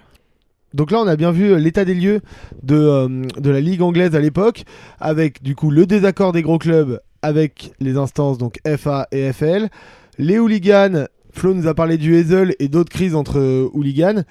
Donc 0.76 0.92
là, 0.92 1.00
on 1.00 1.08
a 1.08 1.16
bien 1.16 1.32
vu 1.32 1.54
euh, 1.54 1.58
l'état 1.58 1.86
des 1.86 1.94
lieux 1.94 2.20
de, 2.62 2.76
euh, 2.76 3.08
de 3.38 3.50
la 3.50 3.62
Ligue 3.62 3.82
anglaise 3.82 4.14
à 4.14 4.20
l'époque, 4.20 4.66
avec 5.00 5.42
du 5.42 5.56
coup 5.56 5.72
le 5.72 5.86
désaccord 5.86 6.34
des 6.34 6.42
gros 6.42 6.58
clubs 6.58 7.00
avec 7.22 7.72
les 7.80 7.98
instances 7.98 8.38
donc 8.38 8.60
FA 8.78 9.08
et 9.12 9.32
FL, 9.32 9.70
les 10.18 10.38
hooligans. 10.38 11.08
Flo 11.36 11.54
nous 11.54 11.67
a 11.67 11.74
parlé 11.74 11.98
du 11.98 12.15
Hazel 12.15 12.56
et 12.60 12.69
d'autres 12.69 12.89
crises 12.89 13.13
entre 13.13 13.39
euh, 13.39 13.69
hooligans. 13.74 14.24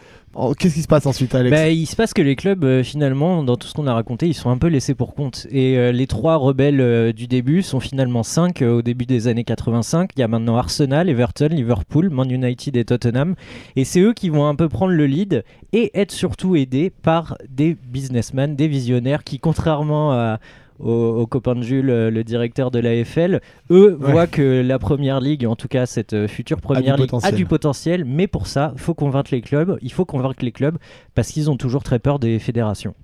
Qu'est-ce 0.59 0.75
qui 0.75 0.83
se 0.83 0.89
passe 0.89 1.07
ensuite, 1.07 1.35
Alex? 1.35 1.51
Bah, 1.55 1.69
il 1.69 1.87
se 1.87 1.95
passe 1.95 2.15
que 2.15 2.23
les 2.23 2.35
clubs, 2.35 2.65
euh, 2.65 2.83
finalement, 2.83 3.45
dans 3.45 3.57
tout 3.57 3.69
ce 3.69 3.75
qu'on 3.75 3.87
a 3.87 3.93
raconté, 3.93 4.27
ils 4.27 4.35
sont 4.35 4.51
un 4.51 4.57
peu 4.57 4.69
laissés 4.69 4.95
pour 4.95 5.15
compte. 5.15 5.47
Et 5.51 5.77
euh, 5.77 5.93
les 5.93 6.07
trois 6.07 6.37
rebelles 6.37 7.13
du 7.13 7.27
début 7.27 7.63
sont 7.63 7.79
finalement 7.79 8.23
cinq 8.23 8.63
au 8.63 8.81
début 8.81 9.05
des 9.05 9.29
années 9.29 9.45
85. 9.45 10.11
Il 10.17 10.21
y 10.21 10.23
a 10.23 10.29
maintenant 10.29 10.57
Arsenal, 10.57 11.09
Everton, 11.11 11.49
Liverpool, 11.51 12.09
Man 12.09 12.31
United 12.31 12.75
et 12.75 12.85
Tottenham. 12.85 13.35
Et 13.77 13.85
c'est 13.85 14.01
eux 14.01 14.15
qui 14.15 14.31
vont 14.31 14.47
un 14.47 14.55
peu 14.55 14.69
prendre 14.71 14.93
le 14.93 15.07
lead 15.07 15.45
et 15.73 15.91
être 15.95 16.11
surtout 16.11 16.57
aidés 16.57 16.91
par 16.91 17.37
des 17.49 17.75
businessmen, 17.75 18.57
des 18.57 18.67
visionnaires 18.67 19.25
qui, 19.25 19.39
contrairement 19.39 20.13
à 20.13 20.41
au, 20.81 20.91
au 20.93 21.27
copain 21.27 21.55
de 21.55 21.63
Jules, 21.63 21.91
euh, 21.91 22.11
le 22.11 22.25
directeur 22.25 22.71
de 22.71 22.79
l'AFL, 22.79 23.41
eux 23.71 23.97
Ouais. 24.01 24.13
voient 24.13 24.27
que 24.27 24.63
la 24.63 24.79
première 24.79 25.21
ligue, 25.21 25.47
en 25.47 25.57
tout 25.57 25.69
cas 25.69 25.87
cette 25.87 26.13
euh, 26.15 26.29
future 26.29 26.61
première 26.61 26.97
ligue, 26.97 27.11
a 27.23 27.33
du 27.33 27.47
potentiel, 27.47 28.05
mais 28.05 28.27
pour 28.27 28.47
ça, 28.47 28.73
il 28.75 28.81
faut 28.81 28.95
convaincre 28.95 29.31
les 29.33 29.41
clubs, 29.41 29.79
il 29.83 29.93
faut 29.93 30.05
convaincre 30.05 30.45
les 30.45 30.53
clubs 30.53 30.77
parce 31.15 31.29
qu'ils 31.31 31.51
ont 31.51 31.57
toujours 31.57 31.83
très 31.83 31.99
peur 31.99 32.19
des 32.19 32.39
fédérations. 32.39 32.95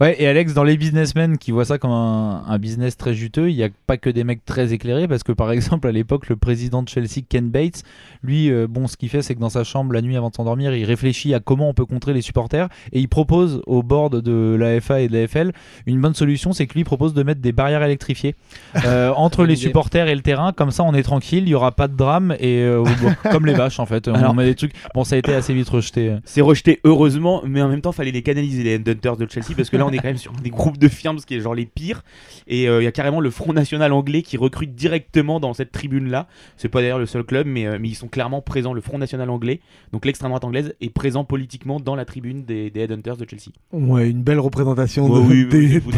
Ouais, 0.00 0.20
et 0.20 0.26
Alex, 0.26 0.54
dans 0.54 0.64
les 0.64 0.76
businessmen 0.76 1.38
qui 1.38 1.52
voient 1.52 1.64
ça 1.64 1.78
comme 1.78 1.92
un, 1.92 2.42
un 2.48 2.58
business 2.58 2.96
très 2.96 3.14
juteux, 3.14 3.48
il 3.50 3.54
n'y 3.54 3.62
a 3.62 3.68
pas 3.86 3.96
que 3.96 4.10
des 4.10 4.24
mecs 4.24 4.44
très 4.44 4.72
éclairés, 4.72 5.06
parce 5.06 5.22
que 5.22 5.30
par 5.30 5.52
exemple, 5.52 5.86
à 5.86 5.92
l'époque, 5.92 6.28
le 6.28 6.34
président 6.34 6.82
de 6.82 6.88
Chelsea, 6.88 7.22
Ken 7.28 7.48
Bates, 7.48 7.84
lui, 8.24 8.50
euh, 8.50 8.66
bon, 8.68 8.88
ce 8.88 8.96
qu'il 8.96 9.08
fait, 9.08 9.22
c'est 9.22 9.36
que 9.36 9.40
dans 9.40 9.50
sa 9.50 9.62
chambre, 9.62 9.92
la 9.92 10.02
nuit 10.02 10.16
avant 10.16 10.30
de 10.30 10.34
s'endormir, 10.34 10.74
il 10.74 10.84
réfléchit 10.84 11.32
à 11.32 11.38
comment 11.38 11.68
on 11.68 11.74
peut 11.74 11.86
contrer 11.86 12.12
les 12.12 12.22
supporters, 12.22 12.68
et 12.92 12.98
il 12.98 13.08
propose 13.08 13.62
au 13.68 13.84
board 13.84 14.20
de 14.20 14.56
la 14.58 14.80
FA 14.80 15.00
et 15.00 15.06
de 15.08 15.16
la 15.16 15.28
FL 15.28 15.52
une 15.86 16.00
bonne 16.00 16.14
solution, 16.14 16.52
c'est 16.52 16.66
que 16.66 16.74
lui 16.74 16.82
propose 16.82 17.14
de 17.14 17.22
mettre 17.22 17.40
des 17.40 17.52
barrières 17.52 17.84
électrifiées 17.84 18.34
euh, 18.84 19.12
entre 19.14 19.44
les 19.44 19.54
supporters 19.54 20.08
et 20.08 20.14
le 20.16 20.22
terrain, 20.22 20.52
comme 20.52 20.72
ça 20.72 20.82
on 20.82 20.92
est 20.94 21.04
tranquille, 21.04 21.44
il 21.44 21.50
n'y 21.50 21.54
aura 21.54 21.70
pas 21.70 21.86
de 21.86 21.96
drame, 21.96 22.34
et 22.40 22.62
euh, 22.62 22.82
bon, 22.82 23.14
comme 23.30 23.46
les 23.46 23.54
vaches 23.54 23.78
en 23.78 23.86
fait, 23.86 24.08
on 24.08 24.14
Alors- 24.14 24.34
met 24.34 24.44
des 24.44 24.56
trucs. 24.56 24.72
Bon, 24.92 25.04
ça 25.04 25.14
a 25.14 25.18
été 25.18 25.32
assez 25.32 25.54
vite 25.54 25.68
rejeté. 25.68 26.16
C'est 26.24 26.40
rejeté 26.40 26.80
heureusement, 26.82 27.42
mais 27.46 27.62
en 27.62 27.68
même 27.68 27.80
temps, 27.80 27.92
fallait 27.92 28.10
les 28.10 28.22
canaliser 28.22 28.64
les 28.64 28.74
Hunters 28.74 29.16
de 29.16 29.28
Chelsea 29.30 29.52
parce 29.56 29.70
que 29.70 29.76
là, 29.76 29.83
on 29.86 29.90
est 29.92 29.98
quand 29.98 30.08
même 30.08 30.16
sur 30.16 30.32
des 30.32 30.50
groupes 30.50 30.78
de 30.78 30.88
firmes 30.88 31.18
qui 31.18 31.34
est 31.36 31.40
genre 31.40 31.54
les 31.54 31.66
pires. 31.66 32.02
Et 32.46 32.68
euh, 32.68 32.80
il 32.80 32.84
y 32.84 32.88
a 32.88 32.92
carrément 32.92 33.20
le 33.20 33.30
Front 33.30 33.52
National 33.52 33.92
anglais 33.92 34.22
qui 34.22 34.36
recrute 34.36 34.74
directement 34.74 35.40
dans 35.40 35.54
cette 35.54 35.72
tribune-là. 35.72 36.26
C'est 36.56 36.68
pas 36.68 36.80
d'ailleurs 36.80 36.98
le 36.98 37.06
seul 37.06 37.24
club, 37.24 37.46
mais, 37.46 37.66
euh, 37.66 37.78
mais 37.80 37.88
ils 37.88 37.94
sont 37.94 38.08
clairement 38.08 38.40
présents. 38.42 38.72
Le 38.72 38.80
Front 38.80 38.98
National 38.98 39.30
anglais, 39.30 39.60
donc 39.92 40.04
l'extrême 40.04 40.30
droite 40.30 40.44
anglaise, 40.44 40.74
est 40.80 40.90
présent 40.90 41.24
politiquement 41.24 41.80
dans 41.80 41.94
la 41.96 42.04
tribune 42.04 42.44
des, 42.44 42.70
des 42.70 42.80
Headhunters 42.80 43.16
de 43.16 43.26
Chelsea. 43.28 43.52
Ouais, 43.72 44.10
une 44.10 44.22
belle 44.22 44.40
représentation 44.40 45.06
Ouais, 45.06 45.20
de, 45.20 45.26
oui, 45.26 45.46
des- 45.46 45.78
vous. 45.78 45.90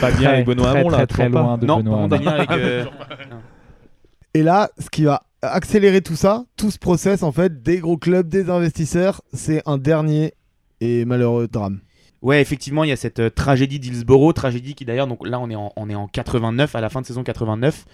Pas 0.00 0.10
bien 0.12 0.30
avec 0.30 0.46
Benoît 0.46 0.70
Hamon 0.70 0.88
là, 0.90 0.98
très, 0.98 1.06
très 1.06 1.26
toujours 1.26 1.40
pas. 1.40 1.42
loin 1.42 1.58
de 1.58 1.66
non, 1.66 2.06
Benoît 2.08 2.32
avec. 2.32 2.50
euh, 2.50 2.84
Et 4.34 4.42
là, 4.42 4.70
ce 4.78 4.90
qui 4.90 5.04
va 5.04 5.22
accélérer 5.42 6.00
tout 6.00 6.16
ça, 6.16 6.44
tout 6.56 6.70
ce 6.70 6.78
process 6.78 7.22
en 7.22 7.32
fait, 7.32 7.62
des 7.62 7.78
gros 7.78 7.96
clubs, 7.96 8.28
des 8.28 8.50
investisseurs, 8.50 9.20
c'est 9.32 9.62
un 9.66 9.78
dernier 9.78 10.32
et 10.80 11.04
malheureux 11.04 11.46
drame. 11.48 11.80
Ouais, 12.24 12.40
effectivement, 12.40 12.84
il 12.84 12.88
y 12.88 12.92
a 12.92 12.96
cette 12.96 13.20
euh, 13.20 13.28
tragédie 13.28 13.78
d'Hillsborough, 13.78 14.32
tragédie 14.32 14.74
qui 14.74 14.86
d'ailleurs, 14.86 15.06
donc 15.06 15.26
là 15.26 15.38
on 15.38 15.50
est, 15.50 15.56
en, 15.56 15.74
on 15.76 15.90
est 15.90 15.94
en 15.94 16.08
89, 16.08 16.74
à 16.74 16.80
la 16.80 16.88
fin 16.88 17.02
de 17.02 17.06
saison 17.06 17.22
89. 17.22 17.84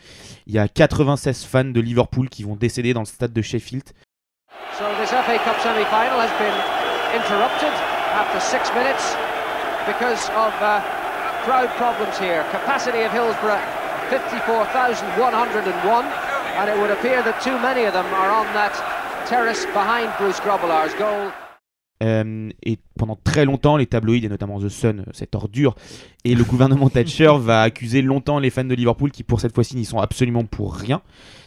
Il 0.47 0.55
y 0.55 0.59
a 0.61 0.69
96 0.69 1.45
fans 1.45 1.65
de 1.65 1.81
Liverpool 1.81 2.29
qui 2.29 2.45
vont 2.45 2.55
décéder 2.55 2.95
dans 2.95 3.01
le 3.01 3.07
stade 3.07 3.33
de 3.33 3.43
Sheffield. 3.43 3.83
So 4.79 4.85
this 5.03 5.11
FA 5.11 5.37
Cup 5.43 5.59
semi-final 5.59 6.21
has 6.23 6.31
been 6.39 6.55
interrupted 7.13 7.75
after 8.15 8.39
six 8.39 8.73
minutes 8.73 9.17
because 9.85 10.31
of 10.39 10.55
uh, 10.63 10.79
crowd 11.43 11.69
problems 11.75 12.17
here. 12.17 12.45
Capacity 12.53 13.03
of 13.03 13.11
Hillsborough 13.11 13.59
54,101 14.11 16.05
and 16.55 16.71
it 16.71 16.79
would 16.79 16.93
appear 16.93 17.21
that 17.25 17.43
too 17.43 17.59
many 17.59 17.83
of 17.83 17.95
them 17.95 18.07
are 18.15 18.31
on 18.31 18.47
that 18.55 18.79
terrace 19.27 19.67
behind 19.75 20.15
Bruce 20.19 20.39
Grobbelaar's 20.39 20.95
goal. 20.95 21.33
Euh, 22.03 22.49
et 22.63 22.79
pendant 22.99 23.19
très 23.23 23.45
longtemps, 23.45 23.77
les 23.77 23.87
tabloïds, 23.87 24.25
et 24.25 24.29
notamment 24.29 24.59
The 24.59 24.69
Sun, 24.71 25.01
euh, 25.01 25.11
cette 25.13 25.35
ordure, 25.35 25.75
et 26.25 26.35
le 26.35 26.45
gouvernement 26.45 26.89
Thatcher 26.91 27.33
va 27.39 27.61
accuser 27.63 28.01
longtemps 28.01 28.39
les 28.39 28.49
fans 28.51 28.65
de 28.65 28.75
Liverpool 28.75 29.11
qui, 29.11 29.23
pour 29.23 29.41
cette 29.41 29.55
fois-ci, 29.55 29.77
n'y 29.77 29.85
sont 29.85 29.99
absolument 29.99 30.45
pour 30.45 30.75
rien. 30.75 31.03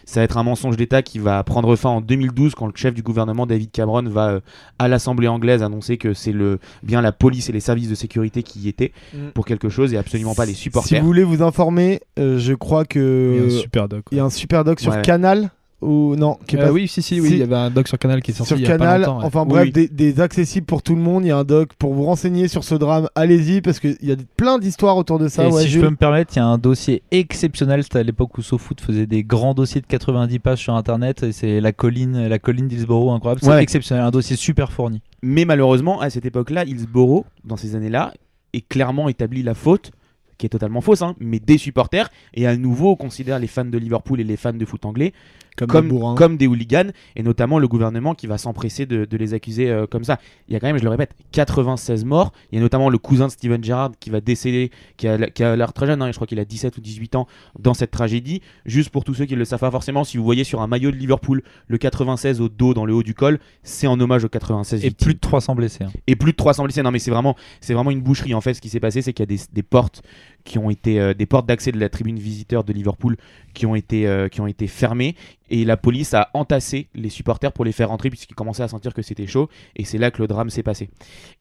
Ça 0.06 0.20
va 0.20 0.26
être 0.26 0.38
un 0.38 0.44
mensonge 0.44 0.76
d'État 0.76 1.02
qui 1.02 1.18
va 1.18 1.42
prendre 1.44 1.76
fin 1.78 1.90
en 1.90 2.02
2012 2.02 2.56
quand 2.56 2.68
le 2.68 2.74
chef 2.76 2.94
du 2.94 3.02
gouvernement, 3.02 3.46
David 3.48 3.72
Cameron, 3.72 4.04
va 4.10 4.30
euh, 4.30 4.40
à 4.78 4.88
l'Assemblée 4.90 5.28
anglaise 5.30 5.64
annoncer 5.64 5.98
que 5.98 6.14
c'est 6.14 6.34
le, 6.34 6.60
bien 6.84 7.02
la 7.02 7.14
police 7.14 7.50
et 7.50 7.54
les 7.54 7.62
services 7.62 7.90
de 7.90 7.96
sécurité 7.96 8.44
qui 8.44 8.60
y 8.60 8.68
étaient 8.68 8.92
Mm. 9.14 9.30
pour 9.34 9.46
quelque 9.46 9.70
chose 9.70 9.94
et 9.94 9.98
absolument 9.98 10.36
pas 10.36 10.46
les 10.46 10.54
Si 10.54 10.60
supporters. 10.64 11.00
vous 11.02 11.08
voulez 11.08 11.24
vous 11.24 11.42
informer, 11.42 12.02
euh, 12.20 12.38
je 12.38 12.54
crois 12.54 12.84
que 12.86 13.40
Il 13.40 13.40
y 13.40 13.54
a 13.54 13.58
un 13.58 13.62
super 13.62 13.88
doc. 13.90 14.06
il 14.12 14.18
y 14.18 14.22
a 14.22 14.26
un 14.26 14.30
super 14.30 14.64
doc 14.64 14.80
sur 14.80 14.92
Ouais, 14.92 14.98
ouais. 14.98 15.04
Canal 15.04 15.52
ou 15.84 16.16
non 16.16 16.38
qui 16.48 16.56
est 16.56 16.60
Euh, 16.60 16.66
pas- 16.66 16.72
oui, 16.72 16.88
si, 16.88 17.02
si, 17.02 17.20
oui, 17.22 17.28
Si. 17.28 17.34
il 17.34 17.40
y 17.40 17.44
avait 17.44 17.56
un 17.56 17.70
doc 17.70 17.88
sur 17.88 17.98
Canal 18.00 18.22
qui 18.22 18.32
est 18.32 18.34
sorti 18.34 18.48
sur 18.50 18.58
il 18.58 18.64
y 18.64 18.66
a 18.68 18.70
pas 18.72 18.78
Canal. 18.78 19.02
longtemps. 19.02 19.20
ouais. 19.20 19.26
Enfin 19.26 19.42
Oui, 19.44 19.48
bref, 19.50 19.64
oui. 19.66 19.72
Des, 19.72 19.88
des 19.88 20.20
accessibles 20.22 20.66
pour 20.66 20.82
tout 20.82 20.96
le 20.96 21.02
monde. 21.02 21.24
Il 21.26 21.28
y 21.28 21.32
a 21.32 21.38
un 21.38 21.44
doc 21.44 21.74
pour 21.78 21.94
vous 21.94 22.04
renseigner 22.04 22.48
sur 22.48 22.64
ce 22.64 22.76
drame. 22.76 23.08
Allez-y 23.16 23.62
parce 23.62 23.80
qu'il 23.80 23.98
y 24.02 24.12
a 24.12 24.16
plein 24.38 24.60
d'histoires 24.60 24.98
autour 24.98 25.20
de 25.20 25.28
ça. 25.28 25.46
et 25.48 25.52
ouais, 25.52 25.62
si 25.64 25.70
je 25.70 25.80
peux 25.80 25.90
me 25.90 25.96
permettre, 25.96 26.34
il 26.36 26.40
y 26.40 26.42
a 26.42 26.46
un 26.46 26.58
dossier 26.58 27.04
exceptionnel. 27.12 27.84
C'était 27.84 28.00
à 28.00 28.04
l'époque 28.04 28.38
où 28.38 28.42
SoFoot 28.42 28.80
faisait 28.82 29.06
des 29.08 29.24
grands 29.24 29.54
dossiers 29.54 29.82
de 29.82 29.88
90 29.88 30.40
pages 30.40 30.60
sur 30.60 30.76
internet. 30.76 31.24
Et 31.24 31.32
c'est 31.32 31.60
la 31.62 31.72
colline, 31.72 32.28
la 32.28 32.40
colline 32.40 32.68
d'Hillsborough, 32.68 33.14
incroyable. 33.14 33.42
C'est 33.44 33.50
Ouais. 33.50 33.62
exceptionnel, 33.64 34.04
un 34.06 34.12
dossier 34.12 34.36
super 34.36 34.72
fourni. 34.72 35.02
Mais 35.22 35.46
malheureusement, 35.46 36.02
à 36.02 36.10
cette 36.10 36.26
époque-là, 36.26 36.66
Hillsborough, 36.66 37.26
dans 37.46 37.58
ces 37.58 37.76
années-là, 37.76 38.14
est 38.54 38.68
clairement 38.68 39.10
établi 39.10 39.42
la 39.44 39.54
faute, 39.54 39.92
qui 40.38 40.46
est 40.46 40.50
totalement 40.50 40.82
fausse, 40.82 41.02
hein, 41.02 41.16
mais 41.20 41.40
des 41.40 41.58
supporters, 41.58 42.10
et 42.34 42.46
à 42.48 42.58
nouveau 42.58 42.92
on 42.92 42.96
considère 42.96 43.40
les 43.40 43.48
fans 43.48 43.64
de 43.66 43.78
Liverpool 43.78 44.20
et 44.20 44.24
les 44.24 44.36
fans 44.36 44.52
de 44.54 44.66
foot 44.66 44.86
anglais 44.86 45.14
Comme 45.58 45.68
comme, 45.68 45.84
des 45.86 45.90
bourrins. 45.90 46.16
comme 46.16 46.38
des 46.38 46.48
hooligans, 46.48 46.92
et 47.16 47.24
notamment 47.24 47.60
le 47.60 47.68
gouvernement 47.68 48.16
qui 48.16 48.26
va 48.28 48.38
s'empresser 48.38 48.86
de, 48.86 49.06
de 49.06 49.18
les 49.18 49.34
accuser 49.34 49.70
euh, 49.70 49.86
comme 49.86 50.04
ça. 50.04 50.20
Il 50.48 50.54
y 50.54 50.56
a 50.56 50.60
quand 50.60 50.68
même, 50.68 50.78
je 50.78 50.84
le 50.84 50.90
répète, 50.90 51.12
96 51.32 52.06
morts. 52.06 52.32
Il 52.52 52.56
y 52.56 52.60
a 52.60 52.62
notamment 52.62 52.90
le 52.90 52.98
cousin 52.98 53.28
de 53.28 53.32
Steven 53.32 53.64
Gerrard 53.64 53.92
qui 54.00 54.10
va 54.10 54.22
décéder, 54.22 54.72
qui 54.98 55.08
a, 55.08 55.18
qui 55.30 55.44
a 55.44 55.56
l'air 55.56 55.74
très 55.74 55.86
jeune, 55.88 56.02
hein, 56.02 56.08
je 56.12 56.16
crois 56.16 56.28
qu'il 56.28 56.40
a 56.40 56.46
17 56.46 56.78
ou 56.78 56.82
18 56.82 57.16
ans 57.16 57.28
dans 57.60 57.74
cette 57.74 57.92
tragédie. 57.92 58.42
Juste 58.66 58.90
pour 58.90 59.04
tous 59.04 59.14
ceux 59.14 59.26
qui 59.26 59.34
ne 59.34 59.40
le 59.40 59.46
savent 59.46 59.60
pas 59.60 59.72
forcément, 59.72 60.04
si 60.04 60.18
vous 60.18 60.24
voyez 60.24 60.44
sur 60.44 60.62
un 60.62 60.68
maillot 60.68 60.92
de 60.92 60.96
Liverpool 60.98 61.44
le 61.68 61.78
96 61.78 62.42
au 62.42 62.50
dos, 62.50 62.74
dans 62.74 62.86
le 62.86 62.94
haut 62.94 63.04
du 63.04 63.14
col, 63.14 63.40
c'est 63.64 63.88
en 63.88 64.00
hommage 64.00 64.24
au 64.24 64.30
96 64.30 64.84
Et 64.84 64.88
victimes 64.90 65.06
plus 65.06 65.14
de 65.16 65.20
300 65.20 65.56
blessés. 65.56 65.84
hein. 65.84 65.92
et 66.08 66.16
plus 66.16 66.32
de 66.32 66.38
300 66.38 66.64
blessés. 66.64 66.82
Non, 66.84 66.92
mais 66.92 67.00
c'est 67.00 67.12
vraiment, 67.12 67.36
c'est 67.62 67.74
vraiment 67.74 67.92
une 67.92 68.02
boucherie 68.02 68.34
en 68.34 68.42
fait. 68.42 68.54
Ce 68.54 68.62
qui 68.62 68.70
s'est 68.70 68.80
passé, 68.80 69.02
c'est 69.02 69.14
qu'il 69.14 69.24
y 69.24 69.30
a 69.32 69.38
des, 69.38 69.42
des 69.52 69.64
portes 69.64 70.02
qui 70.44 70.58
ont 70.58 70.70
été, 70.70 71.00
euh, 71.00 71.14
des 71.14 71.26
portes 71.26 71.46
d'accès 71.46 71.72
de 71.72 71.80
la 71.80 71.90
tribune 71.90 72.20
visiteur 72.20 72.64
de 72.64 72.74
Liverpool 72.74 73.18
qui 73.54 73.66
ont 73.66 73.76
été, 73.76 74.08
euh, 74.08 74.28
qui 74.28 74.42
ont 74.42 74.48
été 74.48 74.68
fermées 74.68 75.16
et 75.50 75.66
la 75.66 75.78
police 75.78 76.14
a 76.14 76.30
entassé 76.34 76.90
les 76.94 77.10
supporters 77.10 77.52
pour 77.52 77.66
les 77.66 77.72
faire 77.72 77.90
rentrer 77.90 78.10
puisqu'ils 78.10 78.36
commençaient 78.36 78.64
à 78.64 78.68
sentir 78.68 78.94
que 78.94 79.02
c'était 79.02 79.28
chaud 79.28 79.50
et 79.76 79.86
c'est 79.86 79.98
là 79.98 80.12
que 80.12 80.22
le 80.22 80.28
drame 80.28 80.50
s'est 80.50 80.64
passé. 80.64 80.90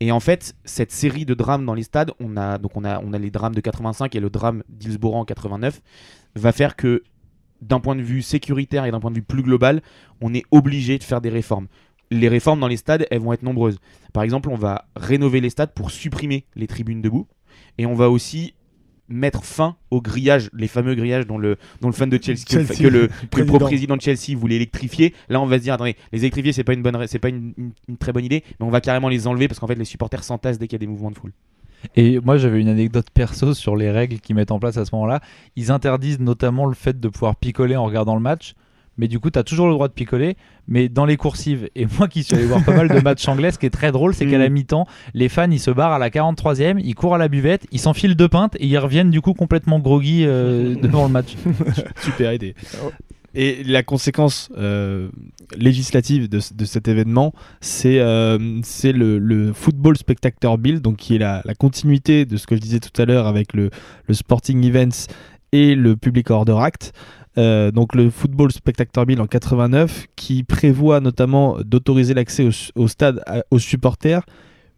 Et 0.00 0.12
en 0.12 0.20
fait, 0.20 0.54
cette 0.64 0.92
série 0.92 1.24
de 1.24 1.34
drames 1.34 1.64
dans 1.64 1.74
les 1.74 1.82
stades, 1.82 2.12
on 2.20 2.36
a 2.36 2.58
donc 2.58 2.76
on 2.76 2.84
a, 2.84 3.00
on 3.00 3.12
a 3.12 3.18
les 3.18 3.30
drames 3.30 3.54
de 3.54 3.60
85 3.60 4.14
et 4.14 4.20
le 4.20 4.30
drame 4.30 4.62
d'Hillsborough 4.68 5.16
en 5.16 5.24
89, 5.24 5.80
va 6.34 6.52
faire 6.52 6.76
que 6.76 7.02
d'un 7.60 7.80
point 7.80 7.94
de 7.94 8.02
vue 8.02 8.22
sécuritaire 8.22 8.84
et 8.84 8.90
d'un 8.90 9.00
point 9.00 9.10
de 9.10 9.16
vue 9.16 9.22
plus 9.22 9.42
global, 9.42 9.82
on 10.20 10.34
est 10.34 10.44
obligé 10.50 10.98
de 10.98 11.04
faire 11.04 11.20
des 11.20 11.30
réformes. 11.30 11.68
Les 12.10 12.28
réformes 12.28 12.60
dans 12.60 12.68
les 12.68 12.76
stades, 12.76 13.06
elles 13.10 13.20
vont 13.20 13.32
être 13.32 13.42
nombreuses. 13.42 13.78
Par 14.12 14.22
exemple, 14.22 14.50
on 14.50 14.56
va 14.56 14.86
rénover 14.96 15.40
les 15.40 15.48
stades 15.48 15.72
pour 15.72 15.90
supprimer 15.90 16.44
les 16.56 16.66
tribunes 16.66 17.00
debout. 17.00 17.26
Et 17.78 17.86
on 17.86 17.94
va 17.94 18.10
aussi 18.10 18.54
mettre 19.08 19.44
fin 19.44 19.76
aux 19.90 20.00
grillages, 20.00 20.48
les 20.56 20.68
fameux 20.68 20.94
grillages 20.94 21.26
dont 21.26 21.38
le, 21.38 21.56
dont 21.80 21.88
le 21.88 21.94
fan 21.94 22.08
de 22.08 22.18
Chelsea, 22.22 22.44
que 22.48 22.56
le- 22.56 22.64
Chelsea, 22.66 22.78
que 22.82 22.88
le, 22.88 23.00
le 23.02 23.08
que 23.30 23.40
le 23.40 23.58
président. 23.58 23.96
de 23.96 24.00
Chelsea 24.02 24.36
voulait 24.38 24.56
électrifier. 24.56 25.14
Là, 25.28 25.40
on 25.40 25.46
va 25.46 25.58
se 25.58 25.62
dire, 25.64 25.74
attendez, 25.74 25.96
les 26.12 26.20
électrifier, 26.20 26.52
c'est 26.52 26.64
pas 26.64 26.72
une 26.74 26.82
bonne, 26.82 27.06
c'est 27.06 27.18
pas 27.18 27.28
une, 27.28 27.52
une- 27.58 27.72
une 27.88 27.96
très 27.98 28.12
bonne 28.12 28.24
idée, 28.24 28.42
mais 28.60 28.66
on 28.66 28.70
va 28.70 28.80
carrément 28.80 29.08
les 29.08 29.26
enlever 29.26 29.48
parce 29.48 29.58
qu'en 29.60 29.66
fait, 29.66 29.74
les 29.74 29.84
supporters 29.84 30.24
s'entassent 30.24 30.58
dès 30.58 30.66
qu'il 30.66 30.76
y 30.76 30.80
a 30.82 30.84
des 30.84 30.86
mouvements 30.86 31.10
de 31.10 31.18
foule. 31.18 31.32
Et 31.96 32.20
moi, 32.20 32.36
j'avais 32.36 32.60
une 32.60 32.68
anecdote 32.68 33.08
perso 33.12 33.54
sur 33.54 33.74
les 33.76 33.90
règles 33.90 34.20
qu'ils 34.20 34.36
mettent 34.36 34.52
en 34.52 34.60
place 34.60 34.76
à 34.76 34.84
ce 34.84 34.94
moment-là. 34.94 35.20
Ils 35.56 35.72
interdisent 35.72 36.20
notamment 36.20 36.66
le 36.66 36.74
fait 36.74 36.98
de 37.00 37.08
pouvoir 37.08 37.34
picoler 37.36 37.74
en 37.76 37.84
regardant 37.84 38.14
le 38.14 38.20
match. 38.22 38.54
Mais 38.98 39.08
du 39.08 39.18
coup, 39.18 39.30
tu 39.30 39.38
as 39.38 39.42
toujours 39.42 39.68
le 39.68 39.72
droit 39.72 39.88
de 39.88 39.94
picoler, 39.94 40.36
mais 40.68 40.88
dans 40.90 41.06
les 41.06 41.16
coursives. 41.16 41.68
Et 41.74 41.86
moi 41.98 42.08
qui 42.08 42.22
suis 42.22 42.34
allé 42.34 42.44
voir 42.44 42.62
pas 42.62 42.74
mal 42.76 42.88
de 42.88 43.00
matchs 43.00 43.26
anglais, 43.26 43.50
ce 43.50 43.58
qui 43.58 43.64
est 43.66 43.70
très 43.70 43.90
drôle, 43.90 44.14
c'est 44.14 44.26
qu'à 44.26 44.36
la 44.38 44.48
mi-temps, 44.50 44.86
les 45.14 45.28
fans 45.30 45.50
ils 45.50 45.58
se 45.60 45.70
barrent 45.70 45.92
à 45.92 45.98
la 45.98 46.10
43e, 46.10 46.78
ils 46.84 46.94
courent 46.94 47.14
à 47.14 47.18
la 47.18 47.28
buvette, 47.28 47.66
ils 47.72 47.78
s'enfilent 47.80 48.14
deux 48.16 48.28
pintes 48.28 48.54
et 48.60 48.66
ils 48.66 48.76
reviennent 48.78 49.10
du 49.10 49.22
coup 49.22 49.32
complètement 49.32 49.78
groggy 49.78 50.24
euh, 50.26 50.74
devant 50.82 51.06
le 51.06 51.10
match. 51.12 51.34
Super 52.02 52.34
idée. 52.34 52.54
Et 53.34 53.64
la 53.64 53.82
conséquence 53.82 54.50
euh, 54.58 55.08
législative 55.56 56.28
de, 56.28 56.38
ce- 56.38 56.52
de 56.52 56.66
cet 56.66 56.86
événement, 56.86 57.32
c'est 57.62 57.98
euh, 57.98 58.36
le, 58.84 59.18
le 59.18 59.52
Football 59.54 59.96
Spectator 59.96 60.58
Bill, 60.58 60.80
donc 60.80 60.96
qui 60.98 61.14
est 61.14 61.18
la, 61.18 61.40
la 61.46 61.54
continuité 61.54 62.26
de 62.26 62.36
ce 62.36 62.46
que 62.46 62.56
je 62.56 62.60
disais 62.60 62.80
tout 62.80 63.00
à 63.00 63.06
l'heure 63.06 63.26
avec 63.26 63.54
le, 63.54 63.70
le 64.06 64.14
Sporting 64.14 64.62
Events 64.66 65.06
et 65.52 65.74
le 65.74 65.96
Public 65.96 66.30
Order 66.30 66.56
Act. 66.60 66.92
Euh, 67.38 67.70
donc 67.70 67.94
le 67.94 68.10
Football 68.10 68.52
Spectator 68.52 69.06
Bill 69.06 69.20
en 69.20 69.26
89, 69.26 70.06
qui 70.16 70.42
prévoit 70.42 71.00
notamment 71.00 71.58
d'autoriser 71.64 72.14
l'accès 72.14 72.48
au, 72.74 72.88
stade 72.88 73.22
aux 73.50 73.58
supporters 73.58 74.22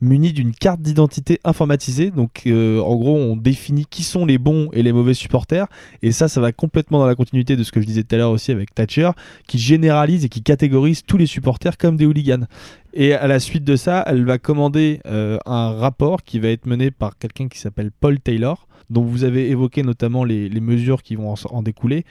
munis 0.01 0.33
d'une 0.33 0.53
carte 0.53 0.81
d'identité 0.81 1.41
informatisée. 1.45 2.11
Donc 2.11 2.43
euh, 2.47 2.81
en 2.81 2.95
gros, 2.97 3.17
on 3.17 3.37
définit 3.37 3.87
qui 3.89 4.03
sont 4.03 4.25
les 4.27 4.39
bons 4.39 4.69
et 4.73 4.83
les 4.83 4.93
mauvais 4.93 5.15
supporters. 5.15 5.67
Et 6.03 6.13
ça, 6.13 6.29
ça 6.29 6.41
va 6.41 6.53
complètement 6.53 6.99
dans 6.99 7.07
la 7.07 7.15
continuité 7.15 7.57
de 7.57 7.63
ce 7.65 7.73
que 7.73 7.81
je 7.81 7.87
disais 7.87 8.05
tout 8.05 8.15
à 8.15 8.19
l'heure 8.19 8.31
aussi 8.31 8.53
avec 8.53 8.75
Thatcher, 8.75 9.11
qui 9.49 9.59
généralise 9.59 10.25
et 10.25 10.29
qui 10.29 10.43
catégorise 10.43 11.03
tous 11.05 11.17
les 11.17 11.27
supporters 11.27 11.77
comme 11.77 11.97
des 11.97 12.07
hooligans. 12.07 12.47
Et 12.93 13.13
à 13.13 13.27
la 13.27 13.41
suite 13.41 13.65
de 13.65 13.75
ça, 13.75 14.05
elle 14.07 14.25
va 14.25 14.39
commander 14.39 15.01
euh, 15.07 15.39
un 15.47 15.73
rapport 15.73 16.23
qui 16.23 16.39
va 16.39 16.49
être 16.49 16.67
mené 16.67 16.91
par 16.91 17.19
quelqu'un 17.19 17.49
qui 17.49 17.59
s'appelle 17.59 17.91
Paul 17.91 18.21
Taylor, 18.21 18.69
dont 18.91 19.03
vous 19.03 19.25
avez 19.25 19.51
évoqué 19.51 19.83
notamment 19.83 20.25
les, 20.25 20.49
mesures 20.61 21.03
qui 21.03 21.17
vont 21.17 21.35
en, 21.51 21.63
découler, 21.63 22.05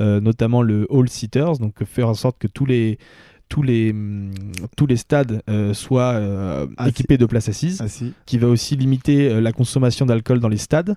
notamment 0.00 0.62
le 0.62 0.86
All 0.90 1.08
Sitters, 1.08 1.58
donc 1.60 1.84
faire 1.84 2.08
en 2.08 2.14
sorte 2.14 2.38
que 2.38 2.46
tous 2.46 2.66
les 2.66 2.98
tous 3.50 3.62
les, 3.62 3.90
hum, 3.90 4.30
tous 4.76 4.86
les 4.86 4.96
stades 4.96 5.42
euh, 5.50 5.74
soient 5.74 6.12
euh, 6.14 6.66
équipés 6.86 7.18
de 7.18 7.26
places 7.26 7.50
assises, 7.50 7.82
Assis. 7.82 8.14
qui 8.24 8.38
va 8.38 8.46
aussi 8.46 8.76
limiter 8.76 9.28
euh, 9.28 9.40
la 9.40 9.52
consommation 9.52 10.06
d'alcool 10.06 10.40
dans 10.40 10.48
les 10.48 10.56
stades. 10.56 10.94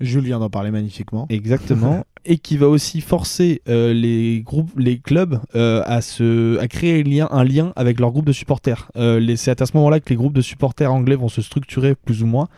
Jules 0.00 0.24
vient 0.24 0.40
d'en 0.40 0.50
parler 0.50 0.72
magnifiquement. 0.72 1.26
Exactement. 1.28 2.04
et 2.24 2.38
qui 2.38 2.56
va 2.56 2.68
aussi 2.68 3.00
forcer 3.00 3.62
euh, 3.68 3.92
les 3.92 4.42
groupes, 4.42 4.70
les 4.78 4.98
clubs 4.98 5.40
euh, 5.54 5.82
à, 5.86 6.00
se, 6.02 6.58
à 6.58 6.68
créer 6.68 7.00
un 7.00 7.02
lien, 7.02 7.28
un 7.30 7.44
lien 7.44 7.72
avec 7.76 8.00
leur 8.00 8.10
groupe 8.10 8.26
de 8.26 8.32
supporters. 8.32 8.90
Euh, 8.96 9.34
c'est 9.36 9.60
à 9.60 9.66
ce 9.66 9.76
moment-là 9.76 10.00
que 10.00 10.10
les 10.10 10.16
groupes 10.16 10.34
de 10.34 10.42
supporters 10.42 10.92
anglais 10.92 11.16
vont 11.16 11.28
se 11.28 11.42
structurer 11.42 11.94
plus 11.94 12.22
ou 12.22 12.26
moins, 12.26 12.48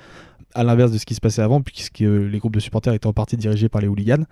à 0.55 0.64
l'inverse 0.64 0.90
de 0.90 0.98
ce 0.98 1.07
qui 1.07 1.14
se 1.14 1.20
passait 1.20 1.42
avant, 1.42 1.61
puisque 1.61 2.03
euh, 2.03 2.28
les 2.28 2.38
groupes 2.38 2.55
de 2.55 2.61
supporters 2.61 2.92
étaient 2.92 3.07
en 3.07 3.12
partie 3.12 3.36
dirigés 3.36 3.68
par 3.68 3.80
les 3.80 3.88
hooligans. 3.88 4.24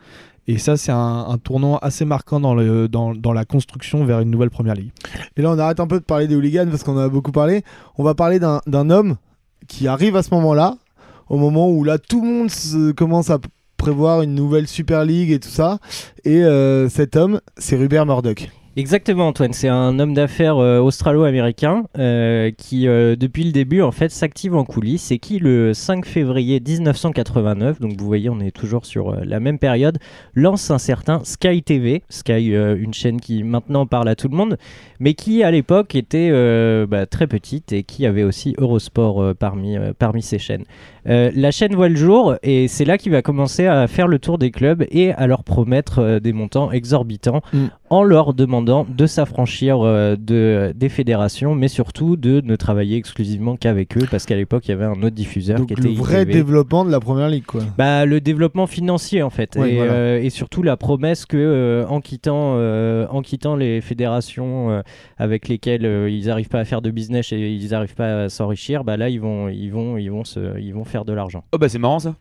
Et 0.47 0.59
ça, 0.59 0.77
c'est 0.77 0.93
un, 0.93 1.39
tournant 1.43 1.77
assez 1.79 2.05
marquant 2.05 2.41
dans, 2.41 3.33
la 3.33 3.45
construction 3.45 4.05
vers 4.05 4.21
une 4.21 4.31
nouvelle 4.31 4.51
première 4.51 4.75
ligue. 4.75 4.91
Et 5.37 5.43
là, 5.43 5.51
on 5.51 5.59
arrête 5.59 5.81
un 5.81 5.87
peu 5.87 6.01
de 6.01 6.05
parler 6.05 6.27
des 6.27 6.35
hooligans 6.35 6.67
parce 6.69 6.83
qu'on 6.83 6.97
en 6.97 7.01
a 7.05 7.09
beaucoup 7.09 7.31
parlé. 7.31 7.63
On 7.99 8.03
va 8.03 8.15
parler 8.15 8.41
d'un 8.41 8.91
homme 8.91 9.17
qui 9.69 9.87
arrive 9.87 10.17
à 10.17 10.23
ce 10.23 10.35
moment-là, 10.35 10.77
au 11.29 11.37
moment 11.37 11.71
où 11.71 11.85
là, 11.85 11.99
tout 11.99 12.23
le 12.23 12.29
monde 12.29 12.95
commence 12.95 13.31
à 13.31 13.39
prévoir 13.77 14.23
une 14.23 14.35
nouvelle 14.35 14.67
Super 14.67 15.05
League 15.05 15.31
et 15.31 15.39
tout 15.39 15.49
ça. 15.49 15.79
Et 16.25 16.43
euh, 16.43 16.89
cet 16.89 17.17
homme, 17.17 17.41
c'est 17.57 17.77
Rupert 17.77 18.05
Murdoch. 18.05 18.51
Exactement, 18.77 19.27
Antoine. 19.27 19.53
C'est 19.53 19.69
un 19.69 19.99
homme 19.99 20.15
d'affaires 20.15 20.59
euh, 20.59 20.79
australo-américain 20.79 21.87
euh, 21.99 22.53
qui, 22.57 22.87
euh, 22.87 23.17
depuis 23.17 23.43
le 23.43 23.51
début, 23.51 23.83
en 23.83 23.91
fait, 23.91 24.11
s'active 24.13 24.55
en 24.55 24.65
coulisses 24.65 25.11
et 25.11 25.19
qui, 25.19 25.41
le 25.41 25.75
5 25.75 26.07
février 26.07 26.63
1989, 26.65 27.81
donc 27.81 27.99
vous 27.99 28.07
voyez, 28.07 28.31
on 28.31 28.39
est 28.39 28.53
toujours 28.53 28.87
sur 28.87 29.17
la 29.25 29.41
même 29.41 29.59
période, 29.59 29.99
lance 30.35 30.71
un 30.71 30.79
certain 30.79 31.21
Sky 31.25 31.65
TV. 31.65 32.05
Sky, 32.11 32.47
une 32.53 32.95
chaîne 32.95 33.21
qui 33.21 33.43
maintenant 33.43 33.87
parle 33.87 34.09
à 34.09 34.15
tout 34.15 34.29
le 34.29 34.37
monde, 34.37 34.57
mais 35.01 35.15
qui, 35.15 35.43
à 35.43 35.51
l'époque, 35.51 35.97
était 35.97 36.31
bah, 36.87 37.07
très 37.07 37.27
petite 37.27 37.73
et 37.73 37.83
qui 37.83 38.07
avait 38.07 38.23
aussi 38.23 38.55
Eurosport 38.57 39.35
parmi, 39.35 39.77
parmi 39.99 40.23
ses 40.23 40.39
chaînes. 40.39 40.65
La 41.05 41.51
chaîne 41.51 41.75
voit 41.75 41.89
le 41.89 41.97
jour 41.97 42.37
et 42.43 42.69
c'est 42.69 42.85
là 42.85 42.99
qu'il 42.99 43.11
va 43.11 43.23
commencer 43.23 43.67
à 43.67 43.87
faire 43.89 44.07
le 44.07 44.19
tour 44.19 44.39
des 44.39 44.51
clubs 44.51 44.85
et 44.91 45.13
à 45.13 45.27
leur 45.27 45.43
promettre 45.43 46.21
des 46.21 46.33
montants 46.33 46.71
exorbitants. 46.71 47.43
Mm. 47.53 47.67
En 47.91 48.03
leur 48.05 48.35
demandant 48.35 48.87
de 48.89 49.07
s'affranchir 49.07 49.81
euh, 49.81 50.17
de, 50.17 50.73
des 50.77 50.89
fédérations, 50.89 51.55
mais 51.55 51.69
surtout 51.69 52.17
de 52.17 52.41
ne 52.41 52.55
travailler 52.57 52.97
exclusivement 52.97 53.57
qu'avec 53.57 53.97
eux, 53.99 54.07
parce 54.11 54.27
qu'à 54.27 54.37
l'époque, 54.37 54.69
il 54.69 54.71
y 54.71 54.75
avait 54.75 54.85
un 54.85 54.93
autre 55.03 55.11
diffuseur 55.11 55.59
Donc 55.59 55.69
qui 55.69 55.75
le 55.75 55.91
était 55.91 55.95
vrai 56.01 56.23
ITV. 56.23 56.33
développement 56.33 56.85
de 56.85 56.91
la 56.91 57.01
première 57.01 57.29
ligue, 57.29 57.45
quoi. 57.47 57.63
Bah, 57.77 58.07
le 58.07 58.21
développement 58.21 58.67
financier 58.69 59.23
en 59.23 59.31
fait 59.31 59.57
Ouais, 59.57 59.73
et, 59.73 59.77
voilà. 59.77 59.93
euh, 59.93 60.23
et 60.23 60.31
surtout 60.31 60.63
la 60.63 60.77
promesse 60.77 61.27
que 61.27 61.37
euh, 61.37 61.85
en 61.89 62.01
quittant 62.01 62.55
euh, 62.57 63.07
en 63.11 63.23
quittant 63.23 63.57
les 63.57 63.81
fédérations 63.81 64.71
euh, 64.71 64.83
avec 65.19 65.49
lesquelles 65.49 65.85
euh, 65.85 66.09
ils 66.09 66.27
n'arrivent 66.27 66.49
pas 66.49 66.61
à 66.61 66.65
faire 66.65 66.83
de 66.83 66.91
business 66.91 67.33
et 67.33 67.39
ils 67.39 67.71
n'arrivent 67.71 67.95
pas 67.97 68.25
à 68.25 68.29
s'enrichir 68.29 68.85
bah 68.85 68.97
là 68.97 69.09
ils 69.09 69.21
vont 69.21 69.49
ils 69.49 69.71
vont 69.71 69.97
ils 69.97 70.11
vont 70.11 70.25
se 70.25 70.59
ils 70.61 70.73
vont 70.75 70.85
faire 70.85 71.05
de 71.05 71.13
l'argent 71.13 71.43
Oh 71.53 71.59
bah 71.59 71.69
c'est 71.69 71.79
marrant 71.79 71.99
ça. 71.99 72.15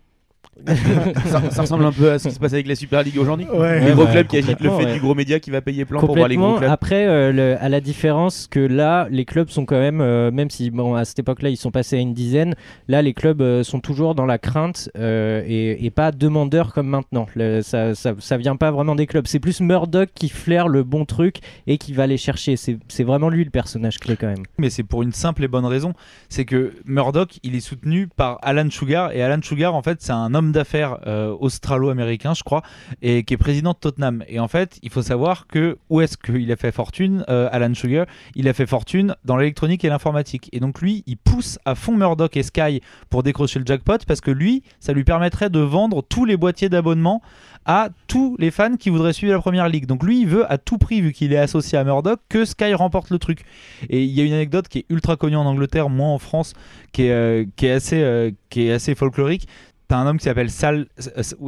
Ça. 0.67 1.41
ça 1.51 1.61
ressemble 1.61 1.85
un 1.85 1.91
peu 1.91 2.11
à 2.11 2.19
ce 2.19 2.27
qui 2.27 2.33
se 2.33 2.39
passe 2.39 2.53
avec 2.53 2.67
la 2.67 2.75
Super 2.75 3.03
League 3.03 3.17
aujourd'hui. 3.19 3.47
Ouais. 3.53 3.79
les 3.85 3.91
gros 3.93 4.05
Ouais, 4.05 4.11
clubs 4.11 4.27
qui 4.27 4.37
agitent 4.37 4.59
le 4.61 4.69
fait 4.71 4.85
ouais. 4.85 4.93
du 4.93 4.99
gros 4.99 5.15
média 5.15 5.39
qui 5.39 5.51
va 5.51 5.61
payer 5.61 5.85
plein 5.85 5.99
pour 5.99 6.15
voir 6.15 6.27
les 6.27 6.35
gros 6.37 6.55
clubs. 6.57 6.69
Après, 6.69 7.05
euh, 7.07 7.31
le- 7.31 7.57
à 7.59 7.69
la 7.69 7.81
différence 7.81 8.47
que 8.47 8.59
là, 8.59 9.07
les 9.09 9.25
clubs 9.25 9.49
sont 9.49 9.65
quand 9.65 9.79
même, 9.79 10.01
euh, 10.01 10.31
même 10.31 10.49
si 10.49 10.69
bon, 10.71 10.95
à 10.95 11.05
cette 11.05 11.19
époque-là, 11.19 11.49
ils 11.49 11.57
sont 11.57 11.71
passés 11.71 11.97
à 11.97 11.99
une 11.99 12.13
dizaine, 12.13 12.55
là, 12.87 13.01
les 13.01 13.13
clubs 13.13 13.41
euh, 13.41 13.63
sont 13.63 13.79
toujours 13.79 14.15
dans 14.15 14.25
la 14.25 14.37
crainte 14.37 14.89
euh, 14.97 15.43
et, 15.47 15.85
et 15.85 15.89
pas 15.89 16.11
demandeurs 16.11 16.73
comme 16.73 16.87
maintenant. 16.87 17.27
Le- 17.35 17.61
ça, 17.61 17.95
ça, 17.95 18.13
ça 18.19 18.37
vient 18.37 18.55
pas 18.55 18.71
vraiment 18.71 18.95
des 18.95 19.07
clubs. 19.07 19.27
C'est 19.27 19.39
plus 19.39 19.61
Murdoch 19.61 20.09
qui 20.15 20.29
flaire 20.29 20.67
le 20.67 20.83
bon 20.83 21.05
truc 21.05 21.37
et 21.67 21.77
qui 21.77 21.93
va 21.93 22.03
aller 22.03 22.17
chercher. 22.17 22.55
C'est 22.55 22.77
c'est 22.87 23.03
vraiment 23.03 23.29
lui 23.29 23.43
le 23.43 23.49
personnage 23.51 23.97
clé 23.99 24.15
quand 24.19 24.27
même. 24.27 24.43
Mais 24.57 24.69
c'est 24.69 24.83
pour 24.83 25.03
une 25.03 25.11
simple 25.13 25.43
et 25.43 25.47
bonne 25.47 25.65
raison, 25.65 25.93
c'est 26.29 26.45
que 26.45 26.73
Murdoch, 26.85 27.39
il 27.43 27.55
est 27.55 27.59
soutenu 27.59 28.07
par 28.07 28.39
Alan 28.41 28.69
Sugar 28.69 29.11
et 29.13 29.21
Alan 29.21 29.39
Sugar, 29.41 29.75
en 29.75 29.81
fait, 29.81 29.97
c'est 30.01 30.11
un 30.11 30.33
homme 30.33 30.48
d'affaires 30.51 30.99
euh, 31.07 31.35
australo-américain, 31.39 32.33
je 32.33 32.43
crois, 32.43 32.61
et 33.01 33.23
qui 33.23 33.33
est 33.33 33.37
président 33.37 33.71
de 33.71 33.77
Tottenham. 33.77 34.23
Et 34.27 34.39
en 34.39 34.47
fait, 34.47 34.79
il 34.83 34.89
faut 34.89 35.01
savoir 35.01 35.47
que 35.47 35.77
où 35.89 36.01
est-ce 36.01 36.17
qu'il 36.17 36.51
a 36.51 36.55
fait 36.55 36.71
fortune, 36.71 37.25
euh, 37.29 37.49
Alan 37.51 37.73
Sugar? 37.73 38.05
Il 38.35 38.47
a 38.47 38.53
fait 38.53 38.65
fortune 38.65 39.15
dans 39.25 39.37
l'électronique 39.37 39.83
et 39.85 39.89
l'informatique. 39.89 40.49
Et 40.51 40.59
donc 40.59 40.81
lui, 40.81 41.03
il 41.07 41.17
pousse 41.17 41.59
à 41.65 41.75
fond 41.75 41.95
Murdoch 41.95 42.35
et 42.37 42.43
Sky 42.43 42.81
pour 43.09 43.23
décrocher 43.23 43.59
le 43.59 43.65
jackpot 43.65 43.97
parce 44.07 44.21
que 44.21 44.31
lui, 44.31 44.63
ça 44.79 44.93
lui 44.93 45.03
permettrait 45.03 45.49
de 45.49 45.59
vendre 45.59 46.01
tous 46.01 46.25
les 46.25 46.37
boîtiers 46.37 46.69
d'abonnement 46.69 47.21
à 47.65 47.89
tous 48.07 48.35
les 48.39 48.51
fans 48.51 48.77
qui 48.77 48.89
voudraient 48.89 49.13
suivre 49.13 49.33
la 49.33 49.39
première 49.39 49.69
ligue. 49.69 49.85
Donc 49.85 50.03
lui, 50.03 50.21
il 50.21 50.27
veut 50.27 50.51
à 50.51 50.57
tout 50.57 50.77
prix, 50.77 51.01
vu 51.01 51.11
qu'il 51.11 51.33
est 51.33 51.37
associé 51.37 51.77
à 51.77 51.83
Murdoch, 51.83 52.19
que 52.29 52.45
Sky 52.45 52.73
remporte 52.73 53.11
le 53.11 53.19
truc. 53.19 53.43
Et 53.89 54.03
il 54.03 54.11
y 54.11 54.21
a 54.21 54.23
une 54.23 54.33
anecdote 54.33 54.67
qui 54.67 54.79
est 54.79 54.85
ultra 54.89 55.17
connue 55.17 55.35
en 55.35 55.45
Angleterre, 55.45 55.89
moins 55.89 56.13
en 56.13 56.17
France, 56.17 56.53
qui 56.93 57.03
est, 57.03 57.11
euh, 57.11 57.45
qui 57.57 57.67
est, 57.67 57.71
assez, 57.71 58.33
qui 58.49 58.67
est 58.67 58.71
assez 58.71 58.95
folklorique. 58.95 59.47
T'as 59.89 59.97
un 59.97 60.05
homme 60.05 60.19
qui 60.19 60.25
s'appelle 60.25 60.51
Sal, 60.51 60.85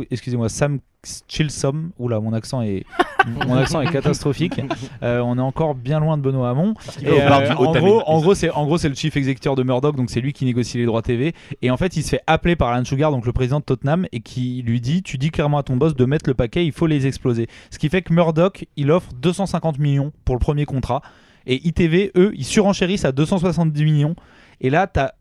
excusez-moi, 0.09 0.49
Sam 0.49 0.79
Chilsom. 1.27 1.91
Oula, 1.99 2.19
mon 2.19 2.33
accent 2.33 2.63
est, 2.63 2.85
mon 3.47 3.55
accent 3.55 3.81
est 3.81 3.91
catastrophique. 3.91 4.59
Euh, 5.03 5.19
on 5.19 5.37
est 5.37 5.41
encore 5.41 5.75
bien 5.75 5.99
loin 5.99 6.17
de 6.17 6.23
Benoît 6.23 6.49
Hamon. 6.49 6.73
Et, 7.03 7.21
euh, 7.21 7.53
en 7.55 7.71
gros, 7.71 8.01
en 8.03 8.19
gros, 8.19 8.33
c'est 8.33 8.49
en 8.49 8.65
gros 8.65 8.79
c'est 8.79 8.89
le 8.89 8.95
chief 8.95 9.15
executive 9.15 9.53
de 9.53 9.61
Murdoch, 9.61 9.95
donc 9.95 10.09
c'est 10.09 10.21
lui 10.21 10.33
qui 10.33 10.45
négocie 10.45 10.79
les 10.79 10.87
droits 10.87 11.03
TV. 11.03 11.35
Et 11.61 11.69
en 11.69 11.77
fait, 11.77 11.95
il 11.97 12.01
se 12.01 12.09
fait 12.09 12.21
appeler 12.25 12.55
par 12.55 12.69
Alan 12.69 12.83
Sugar, 12.83 13.11
donc 13.11 13.27
le 13.27 13.31
président 13.31 13.59
de 13.59 13.63
Tottenham, 13.63 14.07
et 14.11 14.21
qui 14.21 14.63
lui 14.65 14.81
dit 14.81 15.03
"Tu 15.03 15.19
dis 15.19 15.29
clairement 15.29 15.59
à 15.59 15.63
ton 15.63 15.77
boss 15.77 15.95
de 15.95 16.05
mettre 16.05 16.27
le 16.27 16.33
paquet, 16.33 16.65
il 16.65 16.71
faut 16.71 16.87
les 16.87 17.05
exploser." 17.05 17.45
Ce 17.69 17.77
qui 17.77 17.89
fait 17.89 18.01
que 18.01 18.11
Murdoch, 18.11 18.65
il 18.75 18.89
offre 18.89 19.11
250 19.21 19.77
millions 19.77 20.13
pour 20.25 20.33
le 20.33 20.39
premier 20.39 20.65
contrat, 20.65 21.03
et 21.45 21.67
ITV, 21.67 22.11
eux, 22.15 22.31
ils 22.35 22.45
surenchérissent 22.45 23.05
à 23.05 23.11
270 23.11 23.83
millions. 23.83 24.15
Et 24.61 24.71
là, 24.71 24.87
t'as 24.87 25.11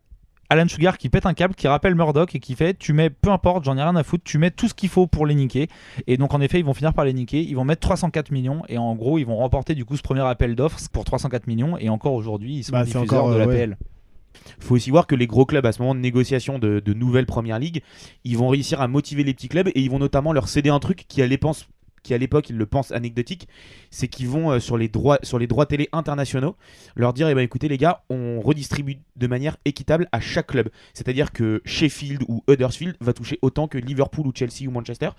Alan 0.51 0.67
Sugar 0.67 0.97
qui 0.97 1.07
pète 1.07 1.25
un 1.25 1.33
câble, 1.33 1.55
qui 1.55 1.67
rappelle 1.69 1.95
Murdoch 1.95 2.35
et 2.35 2.39
qui 2.39 2.55
fait 2.55 2.73
tu 2.77 2.91
mets, 2.91 3.09
peu 3.09 3.29
importe, 3.31 3.63
j'en 3.63 3.77
ai 3.77 3.81
rien 3.81 3.95
à 3.95 4.03
foutre, 4.03 4.25
tu 4.25 4.37
mets 4.37 4.51
tout 4.51 4.67
ce 4.67 4.73
qu'il 4.73 4.89
faut 4.89 5.07
pour 5.07 5.25
les 5.25 5.33
niquer. 5.33 5.69
Et 6.07 6.17
donc 6.17 6.33
en 6.33 6.41
effet, 6.41 6.59
ils 6.59 6.65
vont 6.65 6.73
finir 6.73 6.93
par 6.93 7.05
les 7.05 7.13
niquer. 7.13 7.41
Ils 7.41 7.55
vont 7.55 7.63
mettre 7.63 7.79
304 7.79 8.31
millions 8.31 8.61
et 8.67 8.77
en 8.77 8.93
gros, 8.93 9.17
ils 9.17 9.23
vont 9.25 9.37
remporter 9.37 9.75
du 9.75 9.85
coup 9.85 9.95
ce 9.95 10.01
premier 10.01 10.19
appel 10.27 10.55
d'offres 10.57 10.77
pour 10.91 11.05
304 11.05 11.47
millions. 11.47 11.77
Et 11.77 11.87
encore 11.87 12.13
aujourd'hui, 12.13 12.57
ils 12.57 12.63
sont 12.65 12.73
Bah, 12.73 12.83
diffuseurs 12.83 13.03
encore, 13.03 13.29
de 13.29 13.35
euh, 13.35 13.45
l'APL. 13.45 13.77
faut 14.59 14.75
aussi 14.75 14.89
voir 14.91 15.07
que 15.07 15.15
les 15.15 15.25
gros 15.25 15.45
clubs 15.45 15.65
à 15.65 15.71
ce 15.71 15.81
moment 15.81 15.95
de 15.95 16.01
négociation 16.01 16.59
de, 16.59 16.81
de 16.81 16.93
nouvelles 16.93 17.25
premières 17.25 17.57
ligues, 17.59 17.81
ils 18.25 18.37
vont 18.37 18.49
réussir 18.49 18.81
à 18.81 18.89
motiver 18.89 19.23
les 19.23 19.33
petits 19.33 19.47
clubs 19.47 19.69
et 19.69 19.79
ils 19.81 19.89
vont 19.89 19.99
notamment 19.99 20.33
leur 20.33 20.49
céder 20.49 20.69
un 20.69 20.79
truc 20.79 21.05
qui 21.07 21.21
à 21.21 21.27
l'époque 21.27 21.65
qui 22.03 22.13
à 22.13 22.17
l'époque 22.17 22.49
ils 22.49 22.57
le 22.57 22.65
pensent 22.65 22.91
anecdotique, 22.91 23.47
c'est 23.89 24.07
qu'ils 24.07 24.27
vont 24.27 24.51
euh, 24.51 24.59
sur 24.59 24.77
les 24.77 24.87
droits 24.89 25.19
sur 25.23 25.39
télé 25.67 25.89
internationaux 25.91 26.55
leur 26.95 27.13
dire 27.13 27.29
eh 27.29 27.35
ben 27.35 27.41
écoutez 27.41 27.67
les 27.67 27.77
gars, 27.77 28.03
on 28.09 28.41
redistribue 28.41 28.97
de 29.15 29.27
manière 29.27 29.57
équitable 29.65 30.07
à 30.11 30.19
chaque 30.19 30.47
club. 30.47 30.69
C'est-à-dire 30.93 31.31
que 31.31 31.61
Sheffield 31.65 32.23
ou 32.27 32.43
Huddersfield 32.47 32.95
va 32.99 33.13
toucher 33.13 33.37
autant 33.41 33.67
que 33.67 33.77
Liverpool 33.77 34.27
ou 34.27 34.31
Chelsea 34.33 34.67
ou 34.67 34.71
Manchester. 34.71 35.09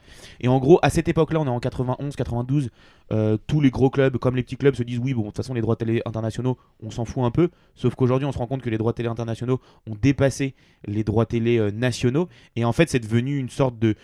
Et 0.40 0.48
en 0.48 0.58
gros, 0.58 0.78
à 0.82 0.90
cette 0.90 1.08
époque-là, 1.08 1.40
on 1.40 1.46
est 1.46 1.50
en 1.50 1.60
91, 1.60 2.16
92, 2.16 2.70
euh, 3.10 3.36
tous 3.46 3.60
les 3.60 3.70
gros 3.70 3.90
clubs 3.90 4.16
comme 4.18 4.36
les 4.36 4.42
petits 4.42 4.56
clubs 4.56 4.74
se 4.74 4.82
disent 4.82 4.98
oui, 4.98 5.14
bon, 5.14 5.22
de 5.22 5.26
toute 5.26 5.36
façon, 5.36 5.54
les 5.54 5.60
droits 5.60 5.76
télé 5.76 6.02
internationaux, 6.06 6.56
on 6.82 6.90
s'en 6.90 7.04
fout 7.04 7.24
un 7.24 7.30
peu. 7.30 7.50
Sauf 7.74 7.94
qu'aujourd'hui, 7.94 8.26
on 8.26 8.32
se 8.32 8.38
rend 8.38 8.46
compte 8.46 8.62
que 8.62 8.70
les 8.70 8.78
droits 8.78 8.92
télé 8.92 9.08
internationaux 9.08 9.60
ont 9.88 9.96
dépassé 10.00 10.54
les 10.86 11.04
droits 11.04 11.26
télé 11.26 11.58
euh, 11.58 11.70
nationaux. 11.70 12.28
Et 12.56 12.64
en 12.64 12.72
fait, 12.72 12.88
c'est 12.88 13.00
devenu 13.00 13.38
une 13.38 13.50
sorte 13.50 13.78
de, 13.78 13.96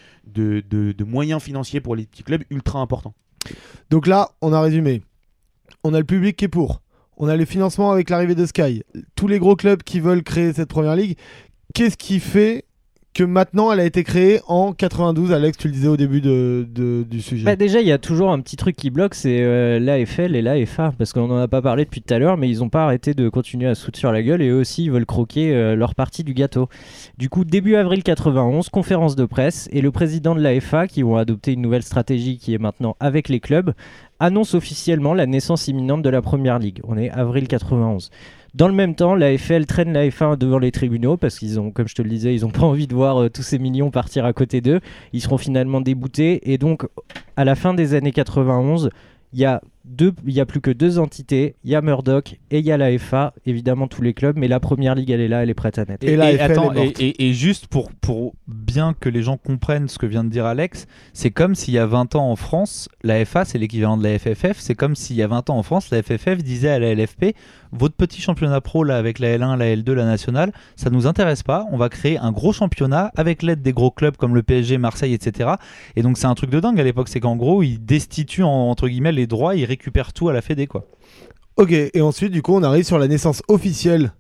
moyen 1.05 1.41
financier 1.41 1.81
pour 1.81 1.97
les 1.97 2.07
petits 2.07 2.23
clubs 2.23 2.43
ultra 2.51 2.81
important. 2.81 3.15
Donc 3.91 4.07
là, 4.07 4.31
on 4.43 4.53
a 4.53 4.61
résumé. 4.61 5.03
On 5.85 5.95
a 5.95 5.99
le 5.99 6.05
public 6.05 6.37
qui 6.37 6.45
est 6.47 6.49
pour. 6.49 6.83
On 7.17 7.29
a 7.29 7.37
les 7.37 7.47
financements 7.47 7.91
avec 7.91 8.11
l'arrivée 8.11 8.35
de 8.35 8.47
Sky. 8.47 8.83
Tous 9.17 9.27
les 9.27 9.39
gros 9.39 9.57
clubs 9.57 9.83
qui 9.83 10.01
veulent 10.01 10.23
créer 10.23 10.53
cette 10.53 10.69
première 10.69 10.97
ligue. 10.97 11.17
Qu'est-ce 11.75 11.97
qui 11.97 12.21
fait 12.21 12.65
que 13.15 13.25
maintenant 13.25 13.73
elle 13.73 13.81
a 13.81 13.85
été 13.85 14.05
créée 14.05 14.41
en 14.47 14.73
92 14.73 15.33
Alex, 15.33 15.59
tu 15.59 15.69
le 15.69 15.75
disais 15.75 15.89
au 15.89 15.97
début 15.97 16.21
du 16.21 17.21
sujet. 17.21 17.45
Bah, 17.45 17.57
déjà, 17.57 17.81
il 17.81 17.87
y 17.87 17.93
a 17.93 17.99
toujours 17.99 18.31
un 18.31 18.41
petit 18.41 18.57
truc 18.57 18.77
qui 18.77 18.91
bloque, 18.91 19.15
c'est 19.15 19.43
euh, 19.43 19.79
l'AFL 19.81 20.37
et 20.37 20.43
l'AFA, 20.43 20.93
parce 20.97 21.13
qu'on 21.13 21.27
n'en 21.27 21.39
a 21.39 21.49
pas 21.49 21.63
parlé 21.63 21.85
depuis 21.85 22.01
tout 22.01 22.15
à 22.15 22.19
l'heure, 22.19 22.37
mais 22.37 22.49
ils 22.49 22.59
n'ont 22.59 22.69
pas 22.69 22.85
arrêté 22.85 23.15
de 23.15 23.29
continuer 23.29 23.67
à 23.67 23.75
se 23.75 23.85
foutre 23.85 23.99
sur 23.99 24.13
la 24.13 24.23
gueule 24.23 24.43
et 24.43 24.49
eux 24.49 24.61
aussi 24.61 24.85
ils 24.85 24.91
veulent 24.91 25.07
croquer 25.07 25.55
euh, 25.55 25.75
leur 25.75 25.95
partie 25.95 26.25
du 26.25 26.35
gâteau. 26.35 26.69
Du 27.17 27.29
coup, 27.29 27.45
début 27.45 27.75
avril 27.75 28.03
91, 28.03 28.69
conférence 28.69 29.17
de 29.17 29.25
presse 29.25 29.69
et 29.73 29.81
le 29.81 29.91
président 29.91 30.35
de 30.35 30.41
l'AFA, 30.41 30.87
qui 30.87 31.03
vont 31.03 31.17
adopter 31.17 31.53
une 31.53 31.63
nouvelle 31.63 31.83
stratégie 31.83 32.39
qui 32.39 32.55
est 32.55 32.59
maintenant 32.59 32.97
avec 33.01 33.29
les 33.29 33.41
clubs, 33.41 33.73
annonce 34.21 34.55
officiellement 34.55 35.15
la 35.15 35.27
naissance 35.27 35.69
imminente 35.69 36.03
de 36.03 36.11
la 36.11 36.23
première 36.23 36.59
ligue. 36.59 36.81
On 36.85 36.97
est 36.97 37.11
avril 37.11 37.49
91. 37.49 38.11
Dans 38.59 38.67
le 38.67 38.75
même 38.75 38.97
temps, 38.97 39.15
l'AFL 39.15 39.67
traîne 39.67 39.93
la 39.93 40.09
F1 40.09 40.37
devant 40.37 40.59
les 40.59 40.73
tribunaux 40.73 41.17
parce 41.17 41.39
qu'ils 41.39 41.61
ont, 41.61 41.71
comme 41.71 41.87
je 41.87 41.95
te 41.95 42.03
le 42.03 42.09
disais, 42.09 42.35
ils 42.35 42.41
n'ont 42.41 42.51
pas 42.51 42.65
envie 42.65 42.89
de 42.89 42.95
voir 42.97 43.23
euh, 43.23 43.31
tous 43.31 43.43
ces 43.43 43.61
millions 43.61 43.93
partir 43.93 44.25
à 44.25 44.33
côté 44.33 44.61
d'eux. 44.61 44.81
Ils 45.13 45.21
seront 45.21 45.39
finalement 45.39 45.81
déboutés 45.81 46.41
et 46.53 46.59
donc 46.59 46.85
à 47.37 47.45
la 47.45 47.55
fin 47.55 47.73
des 47.73 47.95
années 47.95 48.11
91, 48.11 48.91
il 49.33 49.39
y 49.39 49.45
a 49.45 49.63
deux, 49.89 50.13
il 50.27 50.33
y 50.35 50.41
a 50.41 50.47
plus 50.47 50.61
que 50.61 50.71
deux 50.71 50.99
entités. 50.99 51.55
Il 51.65 51.71
y 51.71 51.75
a 51.75 51.81
Murdoch 51.83 52.37
et 52.51 52.59
il 52.59 52.65
y 52.67 52.73
a 52.73 52.77
la 52.77 52.97
FA, 52.99 53.33
évidemment 53.47 53.89
tous 53.89 54.03
les 54.03 54.15
clubs, 54.15 54.37
mais 54.39 54.49
la 54.49 54.61
première 54.61 54.95
ligue 54.95 55.11
elle 55.11 55.21
est 55.21 55.29
là, 55.29 55.43
elle 55.43 55.51
est 55.51 55.55
prête 55.55 55.79
à 55.79 55.85
naître. 55.85 56.07
Et, 56.07 56.17
et 56.33 56.39
attends, 56.53 56.71
et, 57.01 57.07
et- 57.09 57.29
et 57.29 57.33
juste 57.33 57.67
pour, 57.67 57.91
pour 57.93 58.35
bien 58.47 58.95
que 58.99 59.09
les 59.09 59.23
gens 59.23 59.37
comprennent 59.37 59.89
ce 59.89 59.99
que 59.99 60.07
vient 60.07 60.25
de 60.25 60.29
dire 60.31 60.47
Alex, 60.47 60.87
c'est 61.13 61.31
comme 61.31 61.55
s'il 61.55 61.75
y 61.75 61.79
a 61.79 61.87
20 61.87 62.15
ans 62.17 62.31
en 62.31 62.37
France, 62.37 62.89
la 63.03 63.25
FA 63.25 63.45
c'est 63.45 63.59
l'équivalent 63.59 63.97
de 63.97 64.05
la 64.05 64.19
FFF, 64.19 64.59
c'est 64.59 64.75
comme 64.75 64.95
s'il 64.95 65.17
y 65.17 65.23
a 65.23 65.27
20 65.27 65.51
ans 65.51 65.59
en 65.59 65.63
France, 65.63 65.91
la 65.91 66.03
FFF 66.03 66.43
disait 66.43 66.71
à 66.71 66.79
la 66.79 66.95
LFP, 66.95 67.35
votre 67.73 67.95
petit 67.95 68.21
championnat 68.21 68.61
pro 68.61 68.85
là 68.85 68.97
avec 68.97 69.19
la 69.19 69.37
L1, 69.37 69.57
la 69.59 69.75
L2, 69.77 69.93
la 69.93 70.05
nationale, 70.05 70.53
ça 70.77 70.91
nous 70.91 71.07
intéresse 71.07 71.43
pas, 71.43 71.67
on 71.71 71.77
va 71.77 71.89
créer 71.89 72.19
un 72.19 72.33
gros 72.33 72.53
championnat 72.53 73.11
avec 73.17 73.43
l'aide 73.43 73.63
des 73.63 73.73
gros 73.73 73.91
clubs 73.91 74.17
comme 74.17 74.35
le 74.35 74.43
PSG, 74.43 74.79
Marseille, 74.79 75.13
etc. 75.15 75.51
Et 75.97 76.03
donc 76.03 76.17
c'est 76.19 76.27
un 76.27 76.35
truc 76.35 76.51
de 76.51 76.61
dingue 76.61 76.81
à 76.81 76.85
l'époque, 76.85 77.09
c'est 77.09 77.21
qu'en 77.21 77.37
gros 77.37 77.63
ils 77.63 77.79
destituent 77.85 78.43
en- 78.45 78.71
entre 78.71 78.89
guillemets 78.89 79.13
les 79.13 79.27
droits, 79.27 79.55
ils 79.55 79.65
récupèrent 79.79 80.13
tout 80.13 80.29
à 80.29 80.33
la 80.33 80.43
Fédé 80.43 80.67
quoi. 80.67 80.87
Ok, 81.57 81.73
et 81.73 82.01
ensuite, 82.01 82.33
du 82.33 82.43
coup, 82.43 82.55
on 82.55 82.63
arrive 82.63 82.85
sur 82.85 82.99
la 82.99 83.09
naissance 83.09 83.43
officielle 83.49 84.13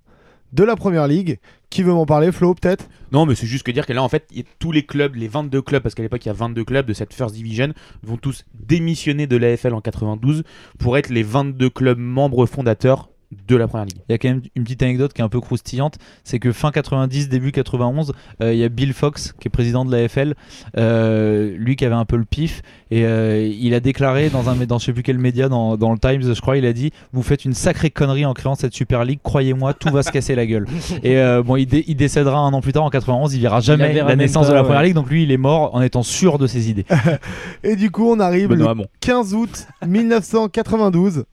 de 0.52 0.64
la 0.64 0.76
première 0.76 1.06
ligue. 1.06 1.38
Qui 1.70 1.82
veut 1.82 1.92
m'en 1.92 2.06
parler, 2.06 2.32
Flo, 2.32 2.54
peut-être? 2.54 2.88
Non, 3.12 3.26
mais 3.26 3.34
c'est 3.34 3.46
juste 3.46 3.64
que 3.64 3.70
dire 3.70 3.86
que 3.86 3.92
là, 3.92 4.02
en 4.02 4.09
fait, 4.09 4.26
il 4.30 4.38
y 4.38 4.40
a 4.40 4.44
tous 4.59 4.72
les 4.72 4.84
clubs, 4.84 5.14
les 5.14 5.28
22 5.28 5.61
clubs, 5.62 5.82
parce 5.82 5.94
qu'à 5.94 6.02
l'époque, 6.02 6.24
il 6.24 6.28
y 6.28 6.30
a 6.30 6.34
22 6.34 6.64
clubs 6.64 6.86
de 6.86 6.94
cette 6.94 7.12
First 7.12 7.34
Division, 7.34 7.74
vont 8.02 8.16
tous 8.16 8.44
démissionner 8.54 9.26
de 9.26 9.36
l'AFL 9.36 9.74
en 9.74 9.80
92 9.80 10.44
pour 10.78 10.96
être 10.96 11.11
les 11.11 11.22
22 11.22 11.70
clubs 11.70 11.98
membres 11.98 12.46
fondateurs 12.46 13.11
de 13.47 13.57
la 13.57 13.68
première 13.68 13.85
ligue. 13.87 13.99
Il 14.09 14.12
y 14.12 14.14
a 14.14 14.18
quand 14.18 14.29
même 14.29 14.41
une 14.57 14.64
petite 14.64 14.83
anecdote 14.83 15.12
qui 15.12 15.20
est 15.20 15.24
un 15.24 15.29
peu 15.29 15.41
croustillante, 15.41 15.99
c'est 16.24 16.39
que 16.39 16.51
fin 16.53 16.70
90, 16.70 17.29
début 17.29 17.53
91, 17.53 18.12
euh, 18.43 18.55
il 18.55 18.59
y 18.59 18.64
a 18.64 18.68
Bill 18.70 18.95
Fox 18.95 19.35
qui 19.39 19.49
est 19.49 19.51
président 19.51 19.85
de 19.85 19.93
l'AFL, 19.93 20.35
euh, 20.76 21.55
lui 21.59 21.76
qui 21.76 21.85
avait 21.85 21.95
un 21.95 22.05
peu 22.07 22.16
le 22.16 22.24
pif, 22.24 22.62
et 22.91 23.05
euh, 23.05 23.47
il 23.47 23.74
a 23.74 23.81
déclaré 23.81 24.31
dans 24.31 24.49
un 24.49 24.55
dans 24.57 24.79
je 24.79 24.87
sais 24.87 24.93
plus 24.93 25.03
quel 25.03 25.18
média, 25.18 25.49
dans, 25.49 25.76
dans 25.76 25.93
le 25.93 25.99
Times, 25.99 26.22
je 26.35 26.41
crois, 26.41 26.57
il 26.57 26.64
a 26.64 26.72
dit 26.72 26.91
vous 27.12 27.22
faites 27.22 27.45
une 27.45 27.53
sacrée 27.55 27.91
connerie 27.91 28.24
en 28.24 28.33
créant 28.35 28.55
cette 28.55 28.74
Super 28.74 29.05
League, 29.05 29.20
croyez-moi, 29.22 29.74
tout 29.74 29.91
va 29.91 30.03
se 30.03 30.11
casser 30.11 30.35
la 30.35 30.47
gueule. 30.47 30.66
Et 31.03 31.18
euh, 31.18 31.43
bon, 31.43 31.57
il, 31.57 31.66
dé- 31.66 31.85
il 31.87 31.97
décédera 31.97 32.39
un 32.39 32.53
an 32.53 32.61
plus 32.61 32.72
tard 32.72 32.85
en 32.85 32.91
91, 32.91 33.35
il 33.35 33.41
verra 33.43 33.61
jamais 33.61 33.93
la 33.93 34.16
naissance 34.16 34.47
pas, 34.47 34.51
de 34.53 34.55
la 34.55 34.62
ouais. 34.62 34.66
première 34.66 34.83
ligue, 34.83 34.95
donc 34.95 35.11
lui 35.11 35.24
il 35.24 35.33
est 35.33 35.37
mort 35.37 35.74
en 35.74 35.83
étant 35.83 36.03
sûr 36.03 36.39
de 36.39 36.47
ses 36.47 36.70
idées. 36.70 36.87
Et 37.62 37.76
du 37.76 37.91
coup, 37.91 38.11
on 38.11 38.20
arrive 38.20 38.49
Benoît 38.49 38.64
le 38.66 38.70
Hamon. 38.70 38.87
15 39.01 39.35
août 39.35 39.66
1992. 39.87 41.24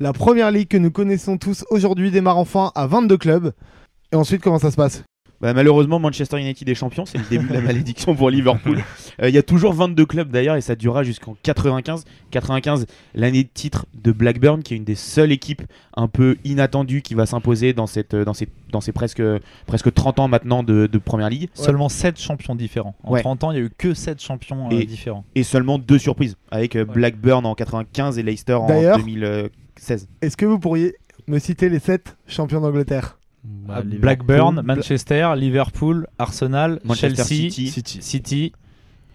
La 0.00 0.12
première 0.12 0.52
ligue 0.52 0.68
que 0.68 0.76
nous 0.76 0.92
connaissons 0.92 1.38
tous 1.38 1.64
aujourd'hui 1.70 2.12
démarre 2.12 2.38
enfin 2.38 2.70
à 2.76 2.86
22 2.86 3.16
clubs. 3.16 3.52
Et 4.12 4.16
ensuite, 4.16 4.40
comment 4.40 4.60
ça 4.60 4.70
se 4.70 4.76
passe? 4.76 5.02
Bah, 5.40 5.52
malheureusement, 5.54 5.98
Manchester 5.98 6.38
United 6.38 6.68
est 6.68 6.74
champion, 6.76 7.04
c'est 7.04 7.18
le 7.18 7.24
début 7.28 7.48
de 7.48 7.54
la 7.54 7.60
malédiction 7.62 8.14
pour 8.14 8.30
Liverpool. 8.30 8.84
Euh, 9.20 9.28
il 9.28 9.34
y 9.34 9.38
a 9.38 9.42
toujours 9.42 9.72
22 9.72 10.06
clubs 10.06 10.30
d'ailleurs 10.30 10.54
et 10.54 10.60
ça 10.60 10.76
durera 10.76 11.02
jusqu'en 11.02 11.36
95. 11.42 12.04
95, 12.30 12.86
l'année 13.16 13.42
de 13.42 13.48
titre 13.52 13.86
de 13.94 14.12
Blackburn, 14.12 14.62
qui 14.62 14.74
est 14.74 14.76
une 14.76 14.84
des 14.84 14.94
seules 14.94 15.32
équipes 15.32 15.62
un 15.96 16.06
peu 16.06 16.36
inattendues 16.44 17.02
qui 17.02 17.14
va 17.14 17.26
s'imposer 17.26 17.72
dans, 17.72 17.88
ces, 17.88 18.04
presque, 18.92 19.22
presque 19.66 19.92
30 19.92 20.20
ans 20.20 20.28
maintenant 20.28 20.62
de, 20.62 20.86
Première 21.04 21.30
Ligue. 21.30 21.48
Seulement 21.54 21.88
7 21.88 22.20
champions 22.20 22.54
différents. 22.54 22.94
En 23.02 23.16
30 23.16 23.44
ans, 23.44 23.50
il 23.50 23.54
n'y 23.54 23.62
a 23.62 23.64
eu 23.64 23.70
que 23.76 23.94
7 23.94 24.22
champions 24.22 24.68
euh, 24.70 24.84
différents. 24.84 25.24
Et 25.34 25.42
seulement 25.42 25.78
deux 25.78 25.98
surprises, 25.98 26.36
avec. 26.52 26.76
Euh, 26.76 26.84
Blackburn 26.84 27.44
en 27.46 27.54
95 27.54 28.18
et 28.18 28.22
Leicester 28.22 28.54
en 28.54 28.96
2004. 28.96 29.50
Est-ce 30.20 30.36
que 30.36 30.46
vous 30.46 30.58
pourriez 30.58 30.94
me 31.26 31.38
citer 31.38 31.68
les 31.68 31.78
7 31.78 32.16
champions 32.26 32.60
d'Angleterre? 32.60 33.18
Bah, 33.44 33.76
ah, 33.78 33.82
Blackburn, 33.82 34.62
Manchester, 34.62 35.32
Liverpool, 35.36 36.06
Arsenal, 36.18 36.80
Manchester 36.84 37.24
Chelsea, 37.24 37.50
City, 37.70 37.98
City, 38.00 38.52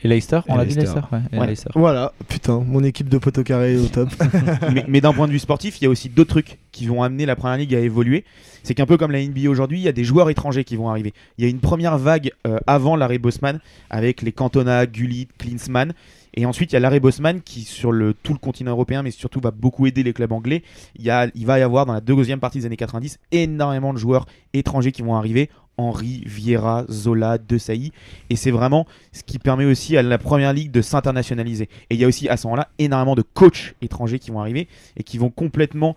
et 0.03 0.09
Leicester, 0.09 0.41
on 0.49 0.57
l'a 0.57 0.65
dit 0.65 0.75
Leicester, 0.75 0.99
ouais, 1.13 1.53
Voilà, 1.75 2.11
putain, 2.27 2.59
mon 2.59 2.83
équipe 2.83 3.07
de 3.07 3.17
poteau 3.17 3.43
carré 3.43 3.75
est 3.75 3.77
au 3.77 3.87
top. 3.87 4.09
mais, 4.87 4.99
d'un 4.99 5.13
point 5.13 5.27
de 5.27 5.31
vue 5.31 5.39
sportif, 5.39 5.79
il 5.79 5.85
y 5.85 5.87
a 5.87 5.89
aussi 5.89 6.09
d'autres 6.09 6.31
trucs 6.31 6.59
qui 6.73 6.87
vont 6.87 7.03
amener 7.03 7.25
la 7.25 7.37
première 7.37 7.57
ligue 7.57 7.73
à 7.73 7.79
évoluer. 7.79 8.25
C'est 8.63 8.73
qu'un 8.73 8.85
peu 8.85 8.97
comme 8.97 9.11
la 9.11 9.25
NBA 9.25 9.49
aujourd'hui, 9.49 9.79
il 9.79 9.83
y 9.83 9.87
a 9.87 9.93
des 9.93 10.03
joueurs 10.03 10.29
étrangers 10.29 10.65
qui 10.65 10.75
vont 10.75 10.89
arriver. 10.89 11.13
Il 11.37 11.45
y 11.45 11.47
a 11.47 11.49
une 11.49 11.59
première 11.59 11.97
vague 11.97 12.31
euh, 12.45 12.59
avant 12.67 12.97
l'arrêt 12.97 13.17
Bosman 13.17 13.59
avec 13.89 14.21
les 14.21 14.33
Cantona, 14.33 14.85
Gullit, 14.85 15.29
Klinsmann. 15.37 15.93
Et 16.35 16.45
ensuite, 16.45 16.71
il 16.71 16.75
y 16.75 16.77
a 16.77 16.79
l'arrêt 16.79 16.99
Bosman 16.99 17.41
qui, 17.41 17.61
sur 17.61 17.91
tout 18.23 18.33
le 18.33 18.39
continent 18.39 18.71
européen, 18.71 19.03
mais 19.03 19.11
surtout 19.11 19.39
va 19.39 19.51
beaucoup 19.51 19.85
aider 19.85 20.03
les 20.03 20.13
clubs 20.13 20.31
anglais. 20.31 20.63
Il, 20.95 21.05
y 21.05 21.09
a, 21.09 21.27
il 21.35 21.45
va 21.45 21.59
y 21.59 21.61
avoir 21.61 21.85
dans 21.85 21.93
la 21.93 22.01
deuxième 22.01 22.39
partie 22.39 22.59
des 22.59 22.65
années 22.65 22.77
90 22.77 23.19
énormément 23.31 23.93
de 23.93 23.99
joueurs 23.99 24.25
étrangers 24.53 24.91
qui 24.91 25.01
vont 25.01 25.15
arriver. 25.15 25.49
Henry, 25.77 26.23
Vieira, 26.25 26.85
Zola, 26.89 27.37
De 27.37 27.57
Sailly. 27.57 27.91
Et 28.29 28.35
c'est 28.35 28.51
vraiment 28.51 28.85
ce 29.11 29.23
qui 29.23 29.39
permet 29.39 29.65
aussi 29.65 29.97
à 29.97 30.03
la 30.03 30.17
première 30.17 30.53
ligue 30.53 30.71
de 30.71 30.81
s'internationaliser. 30.81 31.67
Et 31.89 31.95
il 31.95 31.99
y 31.99 32.03
a 32.03 32.07
aussi 32.07 32.29
à 32.29 32.37
ce 32.37 32.47
moment-là 32.47 32.69
énormément 32.77 33.15
de 33.15 33.23
coachs 33.23 33.75
étrangers 33.81 34.19
qui 34.19 34.31
vont 34.31 34.39
arriver 34.39 34.67
et 34.97 35.03
qui 35.03 35.17
vont 35.17 35.29
complètement 35.29 35.95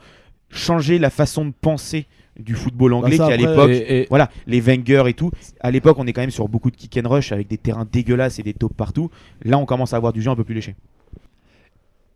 changer 0.51 0.99
la 0.99 1.11
façon 1.11 1.45
de 1.45 1.53
penser 1.61 2.07
du 2.39 2.55
football 2.55 2.93
anglais 2.95 3.17
ça, 3.17 3.27
qui 3.27 3.33
à 3.33 3.37
l'époque 3.37 3.71
Et- 3.71 4.01
et- 4.03 4.07
voilà 4.09 4.31
les 4.47 4.61
Wenger 4.61 5.05
et 5.07 5.15
tout 5.15 5.31
à 5.61 5.71
l'époque 5.71 5.97
on 5.99 6.07
est 6.07 6.13
quand 6.13 6.21
même 6.21 6.31
sur 6.31 6.49
beaucoup 6.49 6.71
de 6.71 6.77
kick 6.77 6.99
and 7.03 7.09
rush 7.09 7.33
avec 7.33 7.49
des 7.49 7.59
terrains 7.59 7.87
dégueulasses 7.91 8.39
et 8.39 8.43
des 8.43 8.53
taupes 8.55 8.77
partout. 8.77 9.11
Là 9.45 9.59
on 9.59 9.65
commence 9.67 9.93
à 9.95 9.97
avoir 9.97 10.13
du 10.13 10.21
jeu 10.23 10.31
un 10.31 10.37
peu 10.37 10.45
plus 10.45 10.55
léché. 10.55 10.75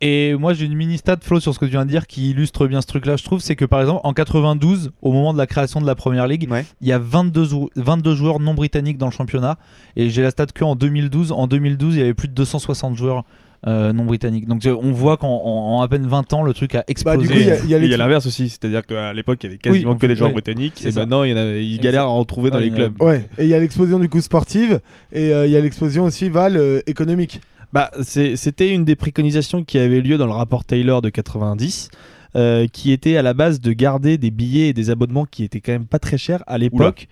Et 0.03 0.35
moi 0.35 0.55
j'ai 0.55 0.65
une 0.65 0.75
mini 0.75 0.97
stat 0.97 1.19
Flo 1.21 1.41
sur 1.41 1.53
ce 1.53 1.59
que 1.59 1.67
tu 1.67 1.73
viens 1.73 1.85
de 1.85 1.91
dire 1.91 2.07
qui 2.07 2.31
illustre 2.31 2.67
bien 2.67 2.81
ce 2.81 2.87
truc 2.87 3.05
là 3.05 3.17
je 3.17 3.25
trouve 3.25 3.41
c'est 3.41 3.55
que 3.55 3.67
par 3.67 3.81
exemple 3.83 4.01
en 4.03 4.15
92 4.15 4.93
au 5.03 5.13
moment 5.13 5.35
de 5.35 5.39
la 5.39 5.47
création 5.47 5.79
de 5.81 5.87
la 5.87 5.95
première 5.95 6.27
ligue 6.27 6.49
Ouais. 6.51 6.65
il 6.81 6.89
y 6.89 6.93
a 6.93 6.99
22, 6.99 7.45
jou- 7.45 7.69
22 7.77 8.15
joueurs 8.15 8.41
non 8.41 8.55
britanniques 8.55 8.97
dans 8.97 9.07
le 9.09 9.13
championnat. 9.13 9.59
Et 9.97 10.09
j'ai 10.09 10.23
la 10.23 10.31
stat 10.31 10.47
que 10.47 10.65
en 10.65 10.75
2012 10.75 11.33
en 11.33 11.47
2012 11.47 11.97
il 11.97 11.99
y 11.99 12.03
avait 12.03 12.15
plus 12.15 12.29
de 12.29 12.33
260 12.35 12.97
joueurs 12.97 13.25
euh, 13.67 13.93
non 13.93 14.05
britanniques 14.07 14.47
donc 14.49 14.65
euh, 14.65 14.75
on 14.81 14.91
voit 14.93 15.17
qu'en 15.19 15.29
en, 15.29 15.77
en 15.79 15.83
à 15.83 15.89
peine 15.89 16.07
20 16.07 16.33
ans 16.33 16.43
le 16.43 16.55
truc 16.55 16.75
a 16.75 16.85
explosé 16.89 17.17
Bah, 17.19 17.23
du 17.23 17.29
coup, 17.29 17.35
il 17.65 17.71
y 17.71 17.75
a- 17.95 17.97
l'inverse 17.99 18.27
aussi, 18.27 18.49
c'est-à-dire 18.49 18.87
qu'à 18.87 19.13
l'époque 19.13 19.39
il 19.43 19.47
y 19.47 19.49
avait 19.51 19.59
quasiment 19.59 19.93
Oui, 19.93 19.99
que 19.99 20.07
des 20.07 20.17
joueurs 20.17 20.33
britanniques 20.33 20.83
et 20.85 20.91
ça. 20.93 21.01
maintenant 21.01 21.25
il 21.25 21.31
y 21.31 21.35
en 21.35 21.37
a- 21.37 21.57
ils 21.57 21.79
galèrent 21.79 22.05
à 22.05 22.09
en 22.11 22.25
trouver 22.25 22.51
dans 22.51 22.57
Ouais, 22.59 22.65
les 22.65 22.71
clubs. 22.71 23.01
Ouais, 23.03 23.29
et 23.39 23.45
il 23.45 23.49
y 23.51 23.55
a 23.55 23.59
l'explosion 23.61 23.99
du 23.99 24.09
coup 24.09 24.21
sportive 24.23 24.81
et 25.13 25.33
euh, 25.35 25.47
il 25.47 25.53
y 25.53 25.57
a 25.57 25.61
l'explosion 25.61 26.05
aussi, 26.05 26.29
Val, 26.31 26.57
euh, 26.57 26.81
économique. 26.87 27.41
Bah, 27.73 27.91
c'était 28.03 28.71
une 28.71 28.85
des 28.85 28.97
préconisations 28.97 29.63
qui 29.63 29.79
avait 29.79 30.01
lieu 30.01 30.17
dans 30.19 30.27
le 30.27 30.33
rapport 30.33 30.65
Taylor 30.65 31.03
de 31.03 31.09
90, 31.11 31.89
euh, 32.37 32.67
qui 32.67 32.91
était 32.93 33.17
à 33.17 33.23
la 33.23 33.33
base 33.35 33.61
de 33.61 33.73
garder 33.73 34.19
des 34.19 34.31
billets 34.31 34.69
et 34.69 34.73
des 34.73 34.91
abonnements 34.91 35.25
qui 35.25 35.45
étaient 35.45 35.61
quand 35.61 35.73
même 35.73 35.85
pas 35.87 35.99
très 36.01 36.19
chers 36.19 36.43
à 36.49 36.59
l'époque. 36.59 37.07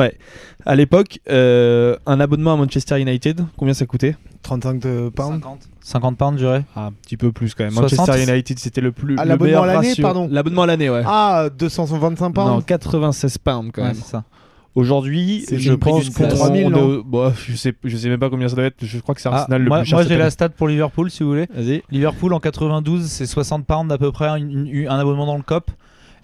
Ouais, 0.00 0.16
à 0.66 0.74
l'époque, 0.76 1.18
euh, 1.28 1.96
un 2.06 2.20
abonnement 2.20 2.54
à 2.54 2.56
Manchester 2.56 3.00
United, 3.00 3.44
combien 3.56 3.74
ça 3.74 3.86
coûtait? 3.86 4.16
35 4.42 4.80
de 4.80 5.08
pounds. 5.14 5.34
50 5.40 5.58
50 5.82 6.16
pounds 6.16 6.38
je 6.38 6.44
dirais 6.44 6.64
Ah, 6.74 6.86
Un 6.86 6.92
petit 6.92 7.16
peu 7.16 7.32
plus 7.32 7.54
quand 7.54 7.64
même. 7.64 7.72
60. 7.72 7.98
Manchester 8.08 8.32
United, 8.32 8.58
c'était 8.58 8.80
le 8.80 8.92
plus. 8.92 9.16
Ah, 9.18 9.24
le 9.24 9.28
l'abonnement 9.30 9.62
à 9.62 9.66
l'année, 9.66 9.92
pardon. 10.00 10.28
L'abonnement 10.30 10.62
à 10.62 10.66
l'année, 10.66 10.88
ouais. 10.90 11.02
Ah, 11.04 11.48
225 11.56 12.30
pounds 12.32 12.48
non, 12.50 12.60
96 12.62 13.38
pounds 13.38 13.70
quand 13.72 13.82
Ouais, 13.82 13.88
même. 13.88 13.96
c'est 13.96 14.10
ça 14.10 14.24
Aujourd'hui, 14.76 15.44
je 15.50 15.70
le 15.72 15.76
pense 15.76 16.08
place. 16.10 16.32
3000, 16.34 16.66
on 16.66 16.68
est 16.68 16.70
non 16.70 16.82
au- 17.00 17.02
bon, 17.02 17.32
je 17.46 17.56
sais, 17.56 17.74
je 17.82 17.96
sais 17.96 18.08
même 18.08 18.20
pas 18.20 18.30
combien 18.30 18.48
ça 18.48 18.54
doit 18.54 18.66
être. 18.66 18.76
Je 18.82 18.98
crois 19.00 19.16
que 19.16 19.20
c'est 19.20 19.28
Ah, 19.28 19.38
Arsenal 19.40 19.62
le 19.62 19.68
moi, 19.68 19.78
plus 19.80 19.86
cher. 19.88 19.98
moi, 19.98 20.06
j'ai 20.06 20.16
la 20.16 20.30
stat 20.30 20.48
pour 20.50 20.68
Liverpool 20.68 21.10
si 21.10 21.22
vous 21.24 21.30
voulez 21.30 21.46
Vas-y. 21.52 21.82
Liverpool 21.90 22.32
en 22.32 22.38
92 22.40 23.06
c'est 23.06 23.26
60 23.26 23.66
pounds 23.66 23.92
à 23.92 23.98
peu 23.98 24.12
près 24.12 24.28
une- 24.38 24.86
un 24.88 24.98
abonnement 24.98 25.26
dans 25.26 25.36
le 25.36 25.42
COP 25.42 25.70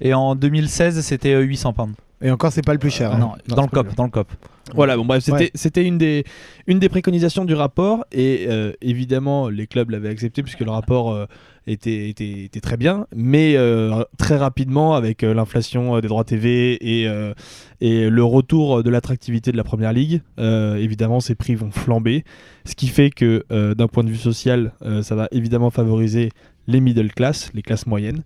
et 0.00 0.14
en 0.14 0.36
2016 0.36 1.00
c'était 1.00 1.34
euh, 1.34 1.40
800 1.40 1.72
pounds 1.72 1.94
Et 2.22 2.30
encore, 2.30 2.50
c'est 2.52 2.64
pas 2.64 2.72
le 2.72 2.78
plus 2.78 2.90
cher. 2.90 3.12
hein. 3.12 3.18
non, 3.18 3.32
dans 3.48 3.62
le 3.62 3.68
COP 3.68 3.94
dans 3.94 4.04
le 4.04 4.10
COP 4.10 4.28
Voilà, 4.74 4.96
bon 4.96 5.04
bref, 5.04 5.22
c'était 5.22 5.36
Ouais. 5.36 5.50
c'était 5.54 5.84
une 5.84 5.98
des 5.98 6.24
une 6.66 6.78
des 6.78 6.88
préconisations 6.88 7.44
du 7.44 7.54
rapport 7.54 8.04
et 8.10 8.46
euh, 8.48 8.72
évidemment 8.80 9.48
les 9.50 9.66
clubs 9.66 9.90
l'avaient 9.90 10.08
accepté 10.08 10.42
puisque 10.42 10.60
le 10.60 10.70
rapport 10.70 11.12
euh, 11.12 11.26
était, 11.66 12.08
était 12.08 12.44
était 12.44 12.60
très 12.60 12.78
bien, 12.78 13.06
mais 13.14 13.54
euh, 13.56 14.02
très 14.16 14.36
rapidement 14.38 14.94
avec 14.94 15.24
euh, 15.24 15.34
l'inflation 15.34 15.96
euh, 15.96 16.00
des 16.00 16.08
droits 16.08 16.24
TV 16.24 16.78
et 16.80 17.06
euh, 17.06 17.34
et 17.82 18.08
le 18.08 18.24
retour 18.24 18.82
de 18.82 18.88
l'attractivité 18.88 19.52
de 19.52 19.56
la 19.58 19.64
première 19.64 19.92
ligue, 19.92 20.22
euh, 20.40 20.76
évidemment 20.76 21.20
ces 21.20 21.34
prix 21.34 21.54
vont 21.54 21.70
flamber, 21.70 22.24
ce 22.64 22.74
qui 22.74 22.86
fait 22.88 23.10
que 23.10 23.44
euh, 23.52 23.74
d'un 23.74 23.88
point 23.88 24.04
de 24.04 24.08
vue 24.10 24.16
social, 24.16 24.72
euh, 24.82 25.02
ça 25.02 25.14
va 25.16 25.28
évidemment 25.32 25.68
favoriser 25.70 26.30
les 26.66 26.80
middle 26.80 27.12
class, 27.12 27.50
les 27.54 27.62
classes 27.62 27.86
moyennes 27.86 28.22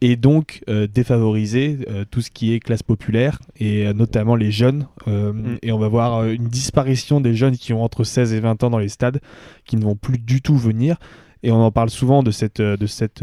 et 0.00 0.16
donc 0.16 0.62
euh, 0.68 0.86
défavoriser 0.86 1.78
euh, 1.88 2.04
tout 2.10 2.20
ce 2.20 2.30
qui 2.30 2.52
est 2.52 2.60
classe 2.60 2.82
populaire 2.82 3.38
et 3.56 3.86
euh, 3.86 3.92
notamment 3.94 4.34
les 4.36 4.50
jeunes. 4.50 4.86
Mm. 5.06 5.56
Et 5.62 5.72
on 5.72 5.78
va 5.78 5.88
voir 5.88 6.24
une 6.26 6.48
disparition 6.48 7.20
des 7.20 7.34
jeunes 7.34 7.56
qui 7.56 7.72
ont 7.72 7.82
entre 7.82 8.04
16 8.04 8.32
et 8.34 8.40
20 8.40 8.62
ans 8.64 8.70
dans 8.70 8.78
les 8.78 8.88
stades, 8.90 9.20
qui 9.64 9.76
ne 9.76 9.82
vont 9.84 9.96
plus 9.96 10.18
du 10.18 10.42
tout 10.42 10.56
venir. 10.56 10.96
Et 11.42 11.50
on 11.50 11.62
en 11.62 11.70
parle 11.70 11.90
souvent 11.90 12.22
de 12.22 12.30
cette, 12.30 12.60
de 12.60 12.86
cette 12.86 13.22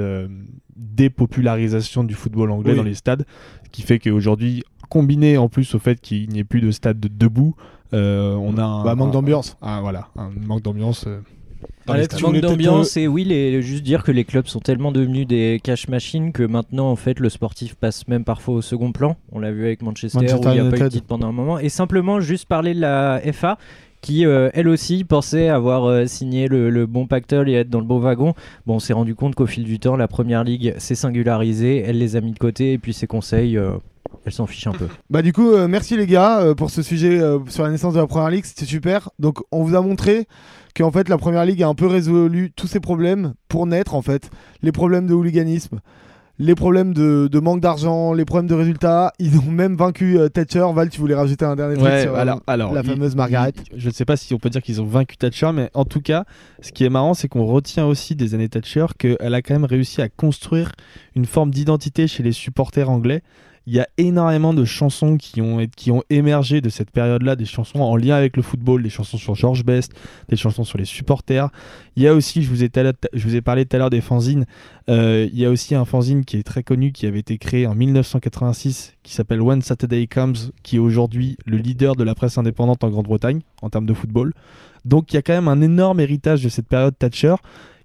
dépopularisation 0.76 2.04
du 2.04 2.14
football 2.14 2.52
anglais 2.52 2.72
Oui. 2.72 2.78
dans 2.78 2.84
les 2.84 2.94
stades, 2.96 3.26
qui 3.72 3.82
fait 3.82 4.00
qu'aujourd'hui, 4.00 4.64
combiné 4.90 5.38
en 5.38 5.50
plus 5.50 5.74
au 5.76 5.80
fait 5.80 6.00
qu'il 6.00 6.30
n'y 6.30 6.40
ait 6.40 6.44
plus 6.44 6.62
de 6.62 6.72
stade 6.72 7.00
de- 7.00 7.08
debout, 7.08 7.56
on 7.92 8.58
a 8.58 8.64
un 8.64 8.84
Bah, 8.84 8.96
manque 8.96 9.12
d'ambiance. 9.12 9.58
un- 9.62 9.82
voilà, 9.82 10.10
un 10.16 10.30
manque 10.46 10.62
d'ambiance. 10.64 11.06
Alex, 11.88 12.22
Manque 12.22 12.38
d'ambiance 12.38 12.98
et 12.98 13.08
oui, 13.08 13.24
les, 13.24 13.62
juste 13.62 13.84
dire 13.84 14.04
que 14.04 14.12
les 14.12 14.24
clubs 14.24 14.48
sont 14.48 14.60
tellement 14.60 14.92
devenus 14.92 15.28
des 15.28 15.60
cash 15.64 15.88
machines 15.88 16.32
que 16.32 16.44
maintenant 16.44 16.90
en 16.90 16.96
fait 16.96 17.20
le 17.20 17.30
sportif 17.30 17.76
passe 17.76 18.08
même 18.08 18.24
parfois 18.24 18.56
au 18.56 18.62
second 18.62 18.92
plan. 18.92 19.18
On 19.32 19.40
l'a 19.40 19.52
vu 19.52 19.66
avec 19.66 19.82
Manchester, 19.82 20.20
Manchester 20.20 20.48
où 20.48 20.52
il 20.52 20.62
n'y 20.62 20.68
a 20.68 20.70
pas 20.70 20.78
eu 20.78 20.82
de 20.82 20.88
titre 20.88 21.08
pendant 21.08 21.28
un 21.28 21.34
moment. 21.34 21.60
Et 21.60 21.70
simplement 21.70 22.20
juste 22.20 22.46
parler 22.46 22.74
de 22.74 22.80
la 22.80 23.22
FA 23.34 23.58
qui 24.04 24.26
euh, 24.26 24.50
elle 24.54 24.68
aussi 24.68 25.06
pensait 25.06 25.48
avoir 25.48 25.86
euh, 25.86 26.06
signé 26.06 26.48
le, 26.48 26.86
bon 26.86 27.08
pactole 27.08 27.50
et 27.50 27.54
être 27.54 27.70
dans 27.70 27.80
le 27.80 27.86
beau 27.86 28.00
wagon. 28.00 28.36
Bon, 28.68 28.76
on 28.76 28.80
s'est 28.80 28.94
rendu 28.94 29.16
compte 29.16 29.34
qu'au 29.34 29.48
fil 29.48 29.64
du 29.64 29.80
temps, 29.80 29.96
la 29.96 30.10
première 30.10 30.44
ligue 30.44 30.76
s'est 30.78 30.94
singularisée, 30.94 31.84
elle 31.88 31.98
les 31.98 32.18
a 32.18 32.22
mis 32.22 32.34
de 32.34 32.38
côté 32.38 32.74
et 32.74 32.78
puis 32.78 32.94
ses 32.94 33.08
conseils, 33.08 33.58
euh, 33.58 33.72
elle 34.26 34.34
s'en 34.34 34.46
fiche 34.46 34.68
un 34.68 34.74
peu. 34.74 34.88
Bah 35.10 35.22
du 35.22 35.32
coup, 35.32 35.56
merci 35.68 35.96
les 35.96 36.06
gars 36.06 36.54
pour 36.56 36.70
ce 36.70 36.82
sujet 36.82 37.20
sur 37.48 37.64
la 37.64 37.70
naissance 37.70 37.94
de 37.94 38.00
la 38.00 38.08
première 38.08 38.30
ligue, 38.30 38.46
c'était 38.46 38.66
super. 38.66 39.10
Donc 39.20 39.40
on 39.52 39.64
vous 39.64 39.76
a 39.76 39.82
montré 39.82 40.28
qu'en 40.76 40.92
fait 40.92 41.08
la 41.08 41.18
première 41.18 41.46
ligue 41.46 41.64
a 41.64 41.68
un 41.68 41.76
peu 41.76 41.88
résolu 41.88 42.52
tous 42.56 42.68
ces 42.68 42.80
problèmes 42.80 43.34
pour 43.48 43.66
naître 43.68 43.96
en 43.96 44.02
fait. 44.02 44.30
Les 44.62 44.72
problèmes 44.72 45.08
de 45.08 45.14
hooliganisme, 45.14 45.80
les 46.46 46.56
problèmes 46.56 46.94
de, 46.94 47.30
de 47.32 47.40
manque 47.40 47.62
d'argent, 47.62 48.12
les 48.14 48.26
problèmes 48.26 48.48
de 48.50 48.54
résultats. 48.54 49.14
Ils 49.18 49.38
ont 49.40 49.50
même 49.50 49.76
vaincu 49.78 50.18
euh, 50.20 50.28
Thatcher. 50.28 50.66
Val, 50.74 50.90
tu 50.90 51.00
voulais 51.00 51.16
rajouter 51.16 51.46
un 51.46 51.56
dernier 51.56 51.76
truc 51.76 51.86
Ouais, 51.88 52.02
sur 52.04 52.14
euh, 52.16 52.20
alors, 52.20 52.42
alors, 52.48 52.74
la 52.74 52.82
il- 52.82 52.90
fameuse 52.90 53.16
Margaret? 53.16 53.54
il- 53.72 53.80
je 53.80 53.88
ne 53.88 53.94
sais 53.94 54.04
pas 54.04 54.18
si 54.18 54.34
on 54.34 54.40
peut 54.40 54.50
dire 54.50 54.62
qu'ils 54.62 54.82
ont 54.82 54.86
vaincu 54.86 55.16
Thatcher, 55.16 55.52
mais 55.54 55.70
en 55.74 55.86
tout 55.86 56.02
cas, 56.02 56.26
ce 56.62 56.72
qui 56.74 56.84
est 56.84 56.90
marrant, 56.90 57.14
c'est 57.14 57.30
qu'on 57.30 57.46
retient 57.46 57.86
aussi 57.86 58.16
des 58.16 58.36
années 58.36 58.50
Thatcher 58.50 58.88
qu'elle 58.98 59.34
a 59.34 59.42
quand 59.42 59.54
même 59.54 59.64
réussi 59.64 60.02
à 60.02 60.10
construire 60.10 60.74
une 61.16 61.26
forme 61.26 61.52
d'identité 61.52 62.08
chez 62.08 62.24
les 62.24 62.34
supporters 62.34 62.90
anglais. 62.90 63.22
Il 63.66 63.74
y 63.74 63.80
a 63.80 63.88
énormément 63.98 64.54
de 64.54 64.66
chansons 64.66 65.16
qui 65.16 65.42
ont, 65.42 65.66
qui 65.76 65.90
ont 65.92 66.04
émergé 66.10 66.60
de 66.60 66.70
cette 66.70 66.92
période-là, 66.92 67.36
des 67.36 67.46
chansons 67.46 67.80
en 67.80 67.96
lien 67.96 68.16
avec 68.16 68.36
le 68.36 68.44
football, 68.44 68.84
des 68.84 68.90
chansons 68.90 69.18
sur 69.18 69.36
George 69.36 69.64
Best, 69.64 69.94
des 70.28 70.36
chansons 70.36 70.66
sur 70.66 70.78
les 70.78 70.86
supporters. 70.86 71.50
Il 71.96 72.04
y 72.04 72.08
a 72.08 72.14
aussi, 72.14 72.44
je 72.44 72.50
vous 72.50 72.64
ai, 72.64 73.42
parlé 73.42 73.66
tout 73.66 73.76
à 73.76 73.80
l'heure 73.80 73.90
des 73.90 74.02
fanzines, 74.02 74.46
euh, 74.90 75.30
il 75.32 75.40
y 75.40 75.46
a 75.46 75.50
aussi 75.50 75.76
un 75.76 75.86
fanzine 75.86 76.26
qui 76.26 76.38
est 76.38 76.44
très 76.44 76.64
connu, 76.64 76.92
qui 76.92 77.06
avait 77.06 77.20
été 77.20 77.38
créé 77.38 77.66
en 77.66 77.76
1986, 77.76 78.96
qui 79.02 79.14
s'appelle 79.14 79.42
When 79.42 79.62
Saturday 79.62 80.08
Comes, 80.08 80.36
qui 80.64 80.76
est 80.76 80.80
aujourd'hui 80.80 81.38
le 81.46 81.58
leader 81.58 81.96
de 81.96 82.04
la 82.04 82.16
presse 82.16 82.38
indépendante 82.38 82.84
en 82.84 82.90
Grande-Bretagne 82.90 83.42
en 83.62 83.70
termes 83.70 83.86
de 83.86 83.94
football. 83.94 84.34
Donc 84.84 85.14
il 85.14 85.16
y 85.16 85.20
a 85.20 85.22
quand 85.22 85.34
même 85.34 85.48
un 85.48 85.62
énorme 85.62 86.02
héritage 86.02 86.44
de 86.44 86.50
cette 86.50 86.68
période 86.68 86.98
Thatcher 86.98 87.36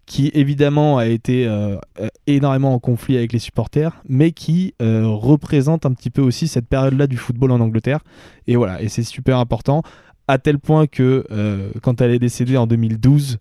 qui 0.09 0.31
évidemment 0.35 0.99
a 0.99 1.07
été 1.07 1.47
euh, 1.47 1.77
euh, 2.01 2.09
énormément 2.27 2.73
en 2.75 2.79
conflit 2.79 3.17
avec 3.17 3.33
les 3.33 3.39
supporters, 3.39 3.93
mais 4.09 4.33
qui 4.33 4.75
euh, 4.83 5.07
représente 5.07 5.85
un 5.87 5.93
petit 5.93 6.11
peu 6.11 6.23
aussi 6.23 6.49
cette 6.49 6.67
période-là 6.67 7.07
du 7.07 7.17
football 7.19 7.53
en 7.53 7.61
Angleterre. 7.61 8.01
Et 8.47 8.57
voilà, 8.57 8.81
et 8.83 8.89
c'est 8.89 9.03
super 9.03 9.37
important, 9.39 9.83
à 10.27 10.39
tel 10.39 10.59
point 10.59 10.87
que 10.87 11.25
euh, 11.31 11.71
quand 11.83 12.01
elle 12.01 12.11
est 12.13 12.19
décédée 12.19 12.57
en 12.57 12.67
2012, 12.67 13.39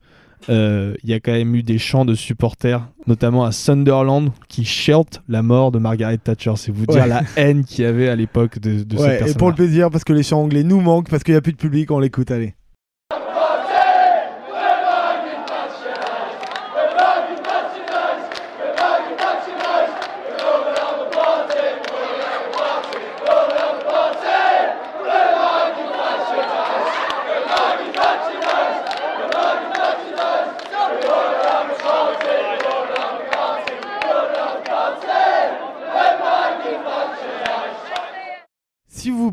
euh, 0.50 0.94
il 1.04 1.10
y 1.10 1.14
a 1.14 1.20
quand 1.20 1.32
même 1.32 1.56
eu 1.56 1.64
des 1.64 1.78
chants 1.80 2.06
de 2.06 2.14
supporters, 2.16 2.88
notamment 3.08 3.44
à 3.46 3.52
Sunderland, 3.52 4.30
qui 4.50 4.66
chantent 4.66 5.22
la 5.28 5.42
mort 5.42 5.72
de 5.72 5.80
Margaret 5.80 6.18
Thatcher. 6.20 6.54
C'est 6.58 6.72
vous 6.72 6.86
dire 6.86 7.02
Ouais. 7.02 7.08
la 7.08 7.24
haine 7.38 7.64
qu'il 7.64 7.86
y 7.86 7.88
avait 7.88 8.08
à 8.10 8.16
l'époque 8.16 8.60
de, 8.60 8.84
de 8.84 8.98
cette 8.98 9.06
Ouais, 9.06 9.16
et 9.16 9.20
personne. 9.20 9.38
pour 9.38 9.50
le 9.50 9.56
plaisir, 9.56 9.90
parce 9.90 10.04
que 10.04 10.14
les 10.14 10.24
chants 10.24 10.42
anglais 10.42 10.64
nous 10.64 10.80
manquent, 10.82 11.10
parce 11.10 11.24
qu'il 11.24 11.34
n'y 11.34 11.38
a 11.38 11.42
plus 11.42 11.54
de 11.54 11.58
public, 11.58 11.90
on 11.92 12.00
l'écoute, 12.00 12.30
allez. 12.30 12.54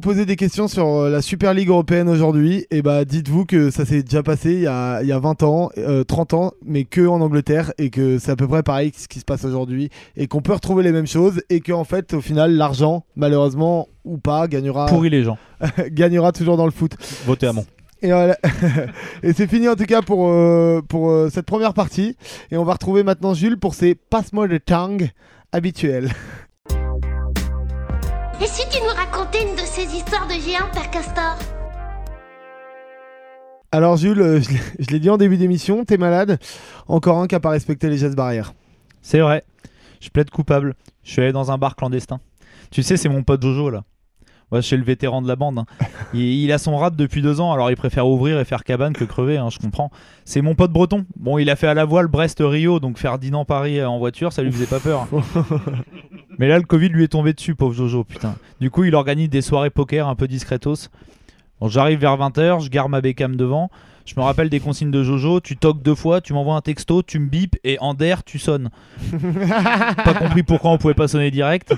Posez 0.05 0.27
des 0.27 0.37
questions 0.37 0.69
sur 0.69 0.87
euh, 0.87 1.09
la 1.09 1.23
Super 1.23 1.55
League 1.55 1.71
européenne 1.71 2.11
aujourd'hui, 2.11 2.67
eh 2.71 2.83
bah, 2.83 3.07
dites-vous 3.07 3.47
que 3.47 3.71
ça 3.71 3.87
s'est 3.87 4.03
déjà 4.03 4.23
passé 4.23 4.53
il 4.53 4.61
y 4.61 4.67
a, 4.67 5.01
il 5.01 5.09
y 5.09 5.13
a 5.13 5.19
20 5.19 5.43
ans, 5.45 5.71
euh, 5.79 6.05
30 6.05 6.35
ans, 6.35 6.53
mais 6.63 6.85
que 6.85 7.07
en 7.07 7.23
Angleterre, 7.23 7.73
et 7.79 7.89
que 7.89 8.19
c'est 8.19 8.31
à 8.31 8.37
peu 8.37 8.47
près 8.47 8.63
pareil 8.63 8.93
que 8.93 9.01
ce 9.01 9.09
qui 9.09 9.19
se 9.19 9.25
passe 9.25 9.47
aujourd'hui, 9.47 9.89
et 10.19 10.27
qu'on 10.27 10.43
peut 10.43 10.53
retrouver 10.53 10.83
les 10.83 10.93
mêmes 10.93 11.07
choses, 11.07 11.41
et 11.49 11.61
qu'en 11.61 11.85
fait, 11.85 12.13
au 12.13 12.21
final, 12.21 12.53
l'argent, 12.53 13.07
malheureusement 13.17 13.89
ou 14.05 14.19
pas, 14.19 14.47
gagnera, 14.47 14.85
Pourri 14.91 15.09
les 15.09 15.25
gens. 15.25 15.39
gagnera 15.89 16.33
toujours 16.33 16.59
dans 16.59 16.67
le 16.67 16.71
foot. 16.71 16.93
Votez 17.25 17.47
à 17.47 17.55
mon. 17.55 17.65
Et, 18.03 18.09
voilà. 18.09 18.37
et 19.23 19.33
c'est 19.33 19.49
fini 19.49 19.71
en 19.71 19.75
tout 19.75 19.87
cas 19.87 20.03
pour, 20.03 20.29
euh, 20.29 20.83
pour 20.87 21.09
euh, 21.09 21.31
cette 21.33 21.47
première 21.47 21.73
partie. 21.73 22.15
Et 22.51 22.59
on 22.59 22.65
va 22.65 22.75
retrouver 22.75 23.05
maintenant 23.05 23.33
Jules 23.33 23.59
pour 23.59 23.73
ses 23.73 23.95
passe-moi 23.95 24.49
de 24.49 24.59
tongue 24.59 25.09
habituels. 25.51 26.11
Et 28.43 28.47
si 28.47 28.69
tu 28.69 28.79
nous 28.83 28.89
racontais 28.95 29.43
une 29.43 29.55
de 29.55 29.61
ces 29.61 29.83
histoires 29.97 30.27
de 30.27 30.33
géants, 30.35 30.71
Père 30.73 30.91
Castor 30.91 31.37
Alors 33.73 33.97
Jules, 33.97 34.21
euh, 34.21 34.41
je 34.41 34.51
l'ai- 34.51 34.61
je 34.81 34.91
l'ai 34.91 35.01
dit 35.01 35.11
en 35.11 35.17
début 35.17 35.37
d'émission, 35.37 35.85
t'es 35.85 35.97
malade. 35.97 36.39
Encore 36.89 37.19
un 37.19 37.27
qui 37.27 37.35
a 37.35 37.41
pas 37.41 37.51
respecté 37.51 37.89
les 37.89 37.97
gestes 37.99 38.17
barrières. 38.17 38.53
C'est 39.03 39.21
vrai. 39.21 39.45
Je 40.01 40.09
plaide 40.11 40.31
coupable. 40.31 40.75
Je 41.03 41.11
suis 41.13 41.23
allé 41.23 41.33
dans 41.33 41.51
un 41.51 41.59
bar 41.59 41.77
clandestin. 41.77 42.21
Tu 42.71 42.83
sais, 42.83 42.97
c'est 42.97 43.09
mon 43.09 43.23
pote 43.23 43.43
Jojo 43.43 43.71
là. 43.71 43.85
Ouais, 44.53 44.63
c'est 44.63 44.77
le 44.77 44.85
vétéran 44.85 45.21
de 45.23 45.29
la 45.29 45.37
bande. 45.37 45.59
hein. 45.59 45.67
Il, 46.15 46.21
il 46.21 46.53
a 46.53 46.59
son 46.59 46.77
rad 46.77 46.95
depuis 46.95 47.23
deux 47.23 47.41
ans, 47.41 47.53
alors 47.53 47.71
il 47.71 47.77
préfère 47.77 48.07
ouvrir 48.07 48.39
et 48.39 48.45
faire 48.45 48.63
cabane 48.63 48.93
que 48.93 49.05
crever, 49.05 49.37
hein, 49.37 49.49
je 49.51 49.59
comprends. 49.59 49.91
C'est 50.25 50.43
mon 50.43 50.55
pote 50.55 50.71
breton. 50.71 51.07
Bon, 51.17 51.39
il 51.39 51.51
a 51.51 51.57
fait 51.57 51.67
à 51.67 51.75
la 51.75 51.85
voile 51.85 52.07
Brest-Rio, 52.07 52.79
donc 52.79 52.99
faire 52.99 53.19
Dinan-Paris 53.19 53.83
en 53.85 53.99
voiture, 53.99 54.33
ça 54.33 54.43
lui 54.43 54.53
faisait 54.53 54.67
pas 54.67 54.79
peur. 54.81 55.09
Mais 56.39 56.49
là, 56.49 56.59
le 56.59 56.65
Covid 56.65 56.89
lui 56.91 57.05
est 57.05 57.09
tombé 57.09 57.33
dessus, 57.33 57.55
pauvre 57.55 57.75
Jojo, 57.75 58.05
putain. 58.05 58.35
Du 58.61 58.71
coup, 58.71 58.85
il 58.85 58.95
organise 58.95 59.29
des 59.31 59.43
soirées 59.43 59.71
poker 59.71 60.09
un 60.09 60.15
peu 60.15 60.29
discretos. 60.29 60.89
Bon, 61.61 61.69
j'arrive 61.69 61.99
vers 62.01 62.17
20h, 62.17 62.61
je 62.65 62.69
garde 62.71 62.91
ma 62.91 63.01
bécame 63.01 63.37
devant. 63.37 63.71
Je 64.05 64.15
me 64.17 64.23
rappelle 64.23 64.51
des 64.51 64.61
consignes 64.61 64.91
de 64.91 65.03
Jojo, 65.03 65.41
tu 65.41 65.57
toques 65.57 65.83
deux 65.83 65.95
fois, 65.95 66.21
tu 66.21 66.33
m'envoies 66.35 66.55
un 66.55 66.61
texto, 66.61 67.03
tu 67.03 67.19
me 67.19 67.27
bipes 67.27 67.57
et 67.65 67.79
en 67.81 67.95
der, 67.95 68.23
tu 68.23 68.39
sonnes. 68.39 68.69
pas 70.05 70.15
compris 70.15 70.43
pourquoi 70.43 70.73
on 70.73 70.79
pouvait 70.79 70.95
pas 70.95 71.09
sonner 71.09 71.31
direct. 71.31 71.75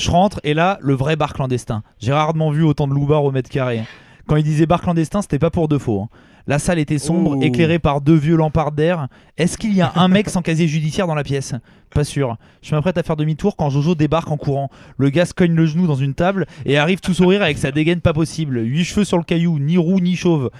Je 0.00 0.10
rentre 0.10 0.40
et 0.44 0.54
là, 0.54 0.78
le 0.80 0.94
vrai 0.94 1.14
bar 1.14 1.34
clandestin. 1.34 1.82
J'ai 1.98 2.14
rarement 2.14 2.50
vu 2.50 2.62
autant 2.62 2.88
de 2.88 2.94
loupards 2.94 3.22
au 3.22 3.30
mètre 3.32 3.50
carré. 3.50 3.82
Quand 4.26 4.36
il 4.36 4.44
disait 4.44 4.64
bar 4.64 4.80
clandestin, 4.80 5.20
c'était 5.20 5.38
pas 5.38 5.50
pour 5.50 5.68
de 5.68 5.76
faux. 5.76 6.00
hein. 6.00 6.08
La 6.46 6.58
salle 6.58 6.78
était 6.78 6.96
sombre, 6.96 7.36
éclairée 7.44 7.78
par 7.78 8.00
deux 8.00 8.14
vieux 8.14 8.34
lampadaires. 8.34 9.08
Est-ce 9.36 9.58
qu'il 9.58 9.74
y 9.74 9.82
a 9.82 9.92
un 9.96 10.08
mec 10.08 10.30
sans 10.30 10.40
casier 10.40 10.66
judiciaire 10.68 11.06
dans 11.06 11.14
la 11.14 11.22
pièce? 11.22 11.54
Pas 11.94 12.02
sûr. 12.02 12.38
Je 12.62 12.74
m'apprête 12.74 12.96
à 12.96 13.02
faire 13.02 13.16
demi-tour 13.16 13.56
quand 13.56 13.68
Jojo 13.68 13.94
débarque 13.94 14.30
en 14.30 14.38
courant. 14.38 14.70
Le 14.96 15.10
gars 15.10 15.26
se 15.26 15.34
cogne 15.34 15.54
le 15.54 15.66
genou 15.66 15.86
dans 15.86 15.96
une 15.96 16.14
table 16.14 16.46
et 16.64 16.78
arrive 16.78 17.00
tout 17.00 17.12
sourire 17.12 17.42
avec 17.42 17.58
sa 17.58 17.70
dégaine 17.70 18.00
pas 18.00 18.14
possible. 18.14 18.58
Huit 18.64 18.84
cheveux 18.84 19.04
sur 19.04 19.18
le 19.18 19.22
caillou, 19.22 19.58
ni 19.58 19.76
roux 19.76 20.00
ni 20.00 20.16
chauve. 20.16 20.50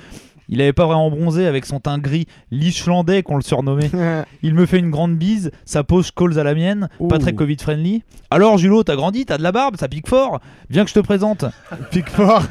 Il 0.50 0.60
avait 0.60 0.72
pas 0.72 0.84
vraiment 0.84 1.10
bronzé 1.10 1.46
avec 1.46 1.64
son 1.64 1.78
teint 1.78 1.98
gris, 1.98 2.26
l'Ichlandais 2.50 3.22
qu'on 3.22 3.36
le 3.36 3.42
surnommait. 3.42 3.90
Il 4.42 4.54
me 4.54 4.66
fait 4.66 4.78
une 4.78 4.90
grande 4.90 5.16
bise, 5.16 5.52
sa 5.64 5.84
pose 5.84 6.10
colle 6.10 6.38
à 6.38 6.42
la 6.42 6.54
mienne, 6.54 6.88
pas 7.08 7.18
très 7.18 7.32
Covid 7.32 7.56
friendly. 7.56 8.02
Alors 8.30 8.58
Julot, 8.58 8.82
t'as 8.82 8.96
grandi, 8.96 9.24
t'as 9.24 9.38
de 9.38 9.42
la 9.42 9.52
barbe, 9.52 9.76
ça 9.76 9.88
pique 9.88 10.08
fort. 10.08 10.40
Viens 10.68 10.82
que 10.84 10.90
je 10.90 10.94
te 10.94 11.00
présente. 11.00 11.44
Pique 11.90 12.10
fort. 12.10 12.42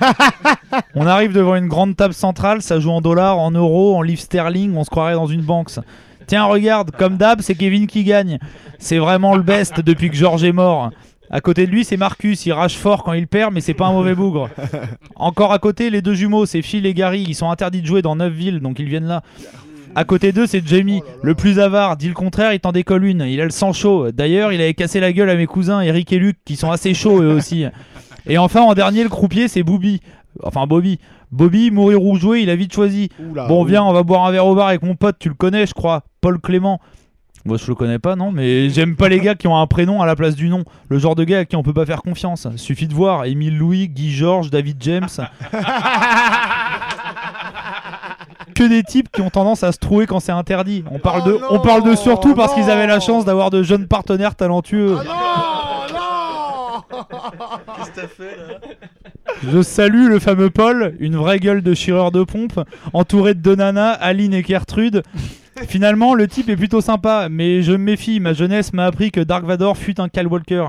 on 0.96 1.06
arrive 1.06 1.34
devant 1.34 1.56
une 1.56 1.68
grande 1.68 1.96
table 1.96 2.14
centrale, 2.14 2.62
ça 2.62 2.80
joue 2.80 2.92
en 2.92 3.02
dollars, 3.02 3.38
en 3.38 3.52
euros, 3.52 3.98
en 3.98 4.02
livres 4.02 4.22
sterling, 4.22 4.76
on 4.76 4.84
se 4.84 4.90
croirait 4.90 5.14
dans 5.14 5.28
une 5.28 5.42
banque. 5.42 5.70
Tiens, 6.28 6.46
regarde, 6.46 6.92
comme 6.92 7.18
d'hab, 7.18 7.42
c'est 7.42 7.56
Kevin 7.56 7.88
qui 7.88 8.04
gagne. 8.04 8.40
C'est 8.78 9.00
vraiment 9.00 9.36
le 9.36 9.42
best 9.42 9.82
depuis 9.82 10.10
que 10.10 10.16
Georges 10.16 10.44
est 10.44 10.52
mort. 10.52 10.92
À 11.32 11.42
côté 11.42 11.68
de 11.68 11.72
lui, 11.72 11.84
c'est 11.84 11.98
Marcus, 11.98 12.46
il 12.46 12.54
rage 12.54 12.76
fort 12.76 13.04
quand 13.04 13.14
il 13.14 13.28
perd, 13.28 13.54
mais 13.54 13.62
c'est 13.62 13.76
pas 13.76 13.88
un 13.88 13.94
mauvais 13.94 14.16
bougre. 14.16 14.50
Encore 15.16 15.52
à 15.52 15.60
côté, 15.60 15.90
les 15.90 16.02
deux 16.02 16.16
jumeaux, 16.16 16.46
c'est 16.46 16.64
Phil 16.64 16.86
et 16.86 16.94
Gary, 16.94 17.24
ils 17.28 17.36
sont 17.36 17.52
interdits 17.52 17.82
de 17.82 17.88
jouer 17.88 18.02
dans 18.02 18.16
9 18.16 18.34
villes, 18.34 18.60
donc 18.60 18.80
ils 18.80 18.88
viennent 18.88 19.08
là. 19.08 19.22
À 19.96 20.04
côté 20.06 20.32
d'eux, 20.32 20.48
c'est 20.48 20.66
Jamie, 20.66 21.02
le 21.22 21.36
plus 21.36 21.60
avare. 21.60 21.98
Dit 21.98 22.08
le 22.08 22.14
contraire, 22.14 22.54
il 22.54 22.60
t'en 22.60 22.72
décolle 22.72 23.06
une. 23.06 23.22
Il 23.22 23.42
a 23.42 23.44
le 23.44 23.50
sang 23.50 23.74
chaud. 23.74 24.12
D'ailleurs, 24.12 24.54
il 24.54 24.62
avait 24.62 24.74
cassé 24.74 25.00
la 25.00 25.12
gueule 25.12 25.30
à 25.30 25.36
mes 25.36 25.48
cousins 25.48 25.82
Eric 25.82 26.14
et 26.14 26.20
Luc, 26.20 26.38
qui 26.46 26.56
sont 26.56 26.72
assez 26.72 26.94
chauds 26.94 27.22
eux 27.22 27.34
aussi. 27.34 27.66
Et 28.28 28.38
enfin, 28.38 28.62
en 28.62 28.74
dernier, 28.74 29.04
le 29.04 29.10
croupier, 29.10 29.48
c'est 29.48 29.64
Booby. 29.64 30.02
Enfin, 30.44 30.68
Bobby. 30.68 31.00
Bobby, 31.32 31.70
mourir 31.70 32.04
ou 32.04 32.16
jouer, 32.16 32.42
il 32.42 32.50
a 32.50 32.56
vite 32.56 32.74
choisi. 32.74 33.10
Oula, 33.20 33.48
bon, 33.48 33.64
oui. 33.64 33.72
viens, 33.72 33.84
on 33.84 33.94
va 33.94 34.04
boire 34.04 34.26
un 34.26 34.32
verre 34.32 34.48
au 34.48 34.56
bar 34.56 34.68
avec 34.68 34.82
mon 34.82 34.96
pote, 34.96 35.18
tu 35.20 35.30
le 35.30 35.36
connais, 35.36 35.66
je 35.68 35.74
crois. 35.74 36.04
Paul 36.22 36.40
Clément. 36.40 36.80
Moi, 37.46 37.58
je 37.58 37.68
le 37.68 37.76
connais 37.76 38.00
pas, 38.00 38.16
non, 38.16 38.32
mais 38.32 38.70
j'aime 38.70 38.96
pas 38.96 39.08
les 39.10 39.20
gars 39.20 39.36
qui 39.36 39.48
ont 39.48 39.58
un 39.58 39.68
prénom 39.68 40.02
à 40.02 40.06
la 40.06 40.16
place 40.16 40.36
du 40.36 40.50
nom. 40.50 40.64
Le 40.90 41.00
genre 41.00 41.16
de 41.16 41.24
gars 41.24 41.40
à 41.40 41.46
qui 41.46 41.56
on 41.56 41.64
peut 41.64 41.74
pas 41.74 41.86
faire 41.86 42.02
confiance. 42.02 42.48
Suffit 42.58 42.88
de 42.88 42.94
voir. 42.94 43.26
Émile 43.26 43.58
Louis, 43.58 43.88
Guy 43.88 44.12
Georges, 44.12 44.50
David 44.50 44.78
James. 44.82 45.08
que 48.56 48.64
des 48.68 48.84
types 48.84 49.10
qui 49.10 49.22
ont 49.22 49.30
tendance 49.30 49.64
à 49.64 49.72
se 49.72 49.78
trouver 49.80 50.06
quand 50.06 50.20
c'est 50.20 50.34
interdit. 50.34 50.84
On 50.92 51.00
parle 51.00 51.24
de, 51.24 51.40
on 51.50 51.60
parle 51.60 51.84
de 51.84 51.96
surtout 51.96 52.36
parce 52.36 52.54
qu'ils 52.54 52.70
avaient 52.70 52.88
la 52.88 53.00
chance 53.00 53.24
d'avoir 53.24 53.52
de 53.52 53.64
jeunes 53.64 53.88
partenaires 53.88 54.36
talentueux. 54.36 54.98
Qu'est-ce 57.78 57.92
que 57.92 57.96
t'as 57.96 58.08
fait 58.08 58.36
là? 58.36 58.60
Je 59.48 59.62
salue 59.62 60.10
le 60.10 60.20
fameux 60.20 60.50
Paul, 60.50 60.96
une 61.00 61.16
vraie 61.16 61.40
gueule 61.40 61.62
de 61.62 61.74
chireur 61.74 62.12
de 62.12 62.24
pompe, 62.24 62.60
entouré 62.92 63.34
de 63.34 63.40
deux 63.40 63.56
nanas, 63.56 63.92
Aline 63.94 64.34
et 64.34 64.44
Gertrude. 64.44 65.04
Finalement, 65.68 66.14
le 66.14 66.28
type 66.28 66.50
est 66.50 66.56
plutôt 66.56 66.82
sympa, 66.82 67.28
mais 67.30 67.62
je 67.62 67.72
me 67.74 67.78
méfie, 67.78 68.20
ma 68.20 68.34
jeunesse 68.34 68.74
m'a 68.74 68.86
appris 68.86 69.12
que 69.12 69.20
Dark 69.20 69.46
Vador 69.46 69.78
fut 69.78 70.00
un 70.00 70.10
Cal 70.10 70.28
Walker. 70.28 70.68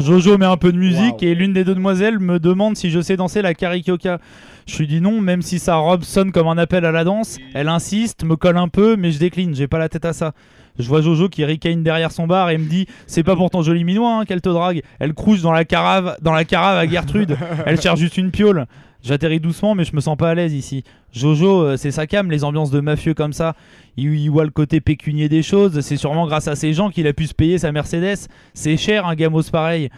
Jojo 0.00 0.38
met 0.38 0.46
un 0.46 0.56
peu 0.56 0.72
de 0.72 0.78
musique 0.78 1.22
et 1.22 1.34
l'une 1.34 1.52
des 1.52 1.64
deux 1.64 1.74
demoiselles 1.74 2.20
me 2.20 2.38
demande 2.38 2.76
si 2.76 2.90
je 2.90 3.00
sais 3.00 3.16
danser 3.16 3.42
la 3.42 3.54
caricioca. 3.54 4.18
Je 4.66 4.78
lui 4.78 4.86
dis 4.86 5.00
non, 5.00 5.20
même 5.20 5.42
si 5.42 5.58
sa 5.58 5.76
robe 5.76 6.04
sonne 6.04 6.30
comme 6.30 6.46
un 6.46 6.58
appel 6.58 6.84
à 6.84 6.92
la 6.92 7.02
danse. 7.02 7.38
Elle 7.54 7.68
insiste, 7.68 8.24
me 8.24 8.36
colle 8.36 8.58
un 8.58 8.68
peu, 8.68 8.96
mais 8.96 9.10
je 9.10 9.18
décline, 9.18 9.54
j'ai 9.56 9.66
pas 9.66 9.78
la 9.78 9.88
tête 9.88 10.04
à 10.04 10.12
ça. 10.12 10.34
Je 10.78 10.86
vois 10.86 11.00
Jojo 11.00 11.28
qui 11.28 11.44
ricaine 11.44 11.82
derrière 11.82 12.12
son 12.12 12.28
bar 12.28 12.50
et 12.50 12.58
me 12.58 12.68
dit 12.68 12.86
C'est 13.06 13.24
pas 13.24 13.34
pour 13.34 13.50
ton 13.50 13.62
joli 13.62 13.82
minois 13.82 14.18
hein, 14.20 14.24
qu'elle 14.24 14.40
te 14.40 14.48
drague. 14.48 14.82
Elle 15.00 15.14
crouche 15.14 15.40
dans 15.40 15.52
la 15.52 15.64
carave, 15.64 16.16
dans 16.22 16.32
la 16.32 16.44
carave 16.44 16.78
à 16.78 16.86
Gertrude. 16.86 17.36
Elle 17.66 17.80
cherche 17.80 17.98
juste 17.98 18.16
une 18.16 18.30
piole. 18.30 18.66
J'atterris 19.08 19.40
doucement, 19.40 19.74
mais 19.74 19.84
je 19.84 19.96
me 19.96 20.02
sens 20.02 20.18
pas 20.18 20.28
à 20.28 20.34
l'aise 20.34 20.52
ici. 20.52 20.84
Jojo, 21.14 21.62
euh, 21.62 21.76
c'est 21.78 21.90
sa 21.90 22.06
cam, 22.06 22.30
les 22.30 22.44
ambiances 22.44 22.70
de 22.70 22.80
mafieux 22.80 23.14
comme 23.14 23.32
ça. 23.32 23.56
Il, 23.96 24.12
il 24.12 24.28
voit 24.28 24.44
le 24.44 24.50
côté 24.50 24.82
pécunier 24.82 25.30
des 25.30 25.42
choses. 25.42 25.80
C'est 25.80 25.96
sûrement 25.96 26.26
grâce 26.26 26.46
à 26.46 26.54
ces 26.54 26.74
gens 26.74 26.90
qu'il 26.90 27.06
a 27.06 27.14
pu 27.14 27.26
se 27.26 27.32
payer 27.32 27.56
sa 27.56 27.72
Mercedes. 27.72 28.28
C'est 28.52 28.76
cher 28.76 29.06
un 29.06 29.14
gamos 29.14 29.44
pareil. 29.50 29.88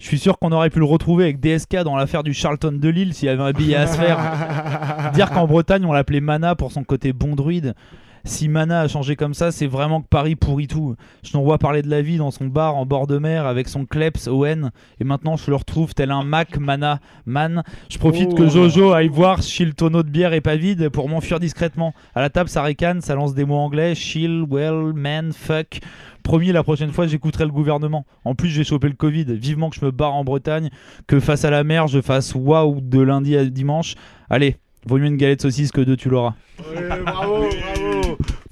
Je 0.00 0.06
suis 0.06 0.18
sûr 0.18 0.40
qu'on 0.40 0.50
aurait 0.50 0.70
pu 0.70 0.80
le 0.80 0.86
retrouver 0.86 1.22
avec 1.22 1.38
DSK 1.38 1.84
dans 1.84 1.94
l'affaire 1.94 2.24
du 2.24 2.34
Charlton 2.34 2.72
de 2.72 2.88
Lille 2.88 3.14
s'il 3.14 3.26
y 3.26 3.28
avait 3.30 3.44
un 3.44 3.52
billet 3.52 3.76
à 3.76 3.86
se 3.86 3.96
faire. 3.96 4.18
Dire 5.14 5.30
qu'en 5.30 5.46
Bretagne 5.46 5.84
on 5.84 5.92
l'appelait 5.92 6.20
Mana 6.20 6.56
pour 6.56 6.72
son 6.72 6.82
côté 6.82 7.12
bon 7.12 7.36
druide. 7.36 7.76
Si 8.24 8.48
Mana 8.48 8.80
a 8.82 8.88
changé 8.88 9.16
comme 9.16 9.34
ça, 9.34 9.50
c'est 9.52 9.66
vraiment 9.66 10.00
que 10.02 10.08
Paris 10.08 10.36
pourrit 10.36 10.66
tout. 10.66 10.96
Je 11.22 11.32
l'envoie 11.34 11.58
parler 11.58 11.82
de 11.82 11.88
la 11.90 12.02
vie 12.02 12.16
dans 12.18 12.30
son 12.30 12.46
bar 12.46 12.76
en 12.76 12.84
bord 12.86 13.06
de 13.06 13.18
mer 13.18 13.46
avec 13.46 13.68
son 13.68 13.84
kleps 13.86 14.26
ON. 14.28 14.70
Et 15.00 15.04
maintenant, 15.04 15.36
je 15.36 15.50
le 15.50 15.56
retrouve 15.56 15.94
tel 15.94 16.10
un 16.10 16.22
Mac 16.24 16.58
Mana 16.58 17.00
Man. 17.26 17.62
Je 17.88 17.98
profite 17.98 18.30
Oh. 18.32 18.34
que 18.34 18.48
Jojo 18.48 18.92
aille 18.92 19.08
voir 19.08 19.42
si 19.42 19.64
le 19.64 19.72
tonneau 19.72 20.02
de 20.02 20.10
bière 20.10 20.32
est 20.32 20.40
pas 20.40 20.56
vide 20.56 20.88
pour 20.90 21.08
m'enfuir 21.08 21.40
discrètement. 21.40 21.94
À 22.14 22.20
la 22.20 22.30
table, 22.30 22.48
ça 22.48 22.62
ricane, 22.62 23.00
ça 23.00 23.14
lance 23.14 23.34
des 23.34 23.44
mots 23.44 23.56
anglais. 23.56 23.94
Chill, 23.94 24.44
well, 24.48 24.92
man, 24.94 25.32
fuck. 25.32 25.78
Promis, 26.22 26.52
la 26.52 26.62
prochaine 26.62 26.92
fois, 26.92 27.06
j'écouterai 27.06 27.44
le 27.44 27.50
gouvernement. 27.52 28.04
En 28.24 28.34
plus, 28.34 28.48
j'ai 28.50 28.64
chopé 28.64 28.88
le 28.88 28.94
Covid. 28.94 29.24
Vivement 29.28 29.70
que 29.70 29.76
je 29.76 29.84
me 29.84 29.90
barre 29.90 30.14
en 30.14 30.24
Bretagne, 30.24 30.68
que 31.06 31.20
face 31.20 31.44
à 31.46 31.50
la 31.50 31.64
mer, 31.64 31.86
je 31.86 32.02
fasse 32.02 32.34
waouh 32.34 32.80
de 32.82 33.00
lundi 33.00 33.34
à 33.36 33.44
dimanche. 33.46 33.94
Allez, 34.28 34.56
vaut 34.86 34.98
mieux 34.98 35.06
une 35.06 35.16
galette 35.16 35.40
saucisse 35.40 35.72
que 35.72 35.80
deux, 35.80 35.96
tu 35.96 36.10
l'auras. 36.10 36.34
Ouais, 36.74 37.00
bravo. 37.02 37.44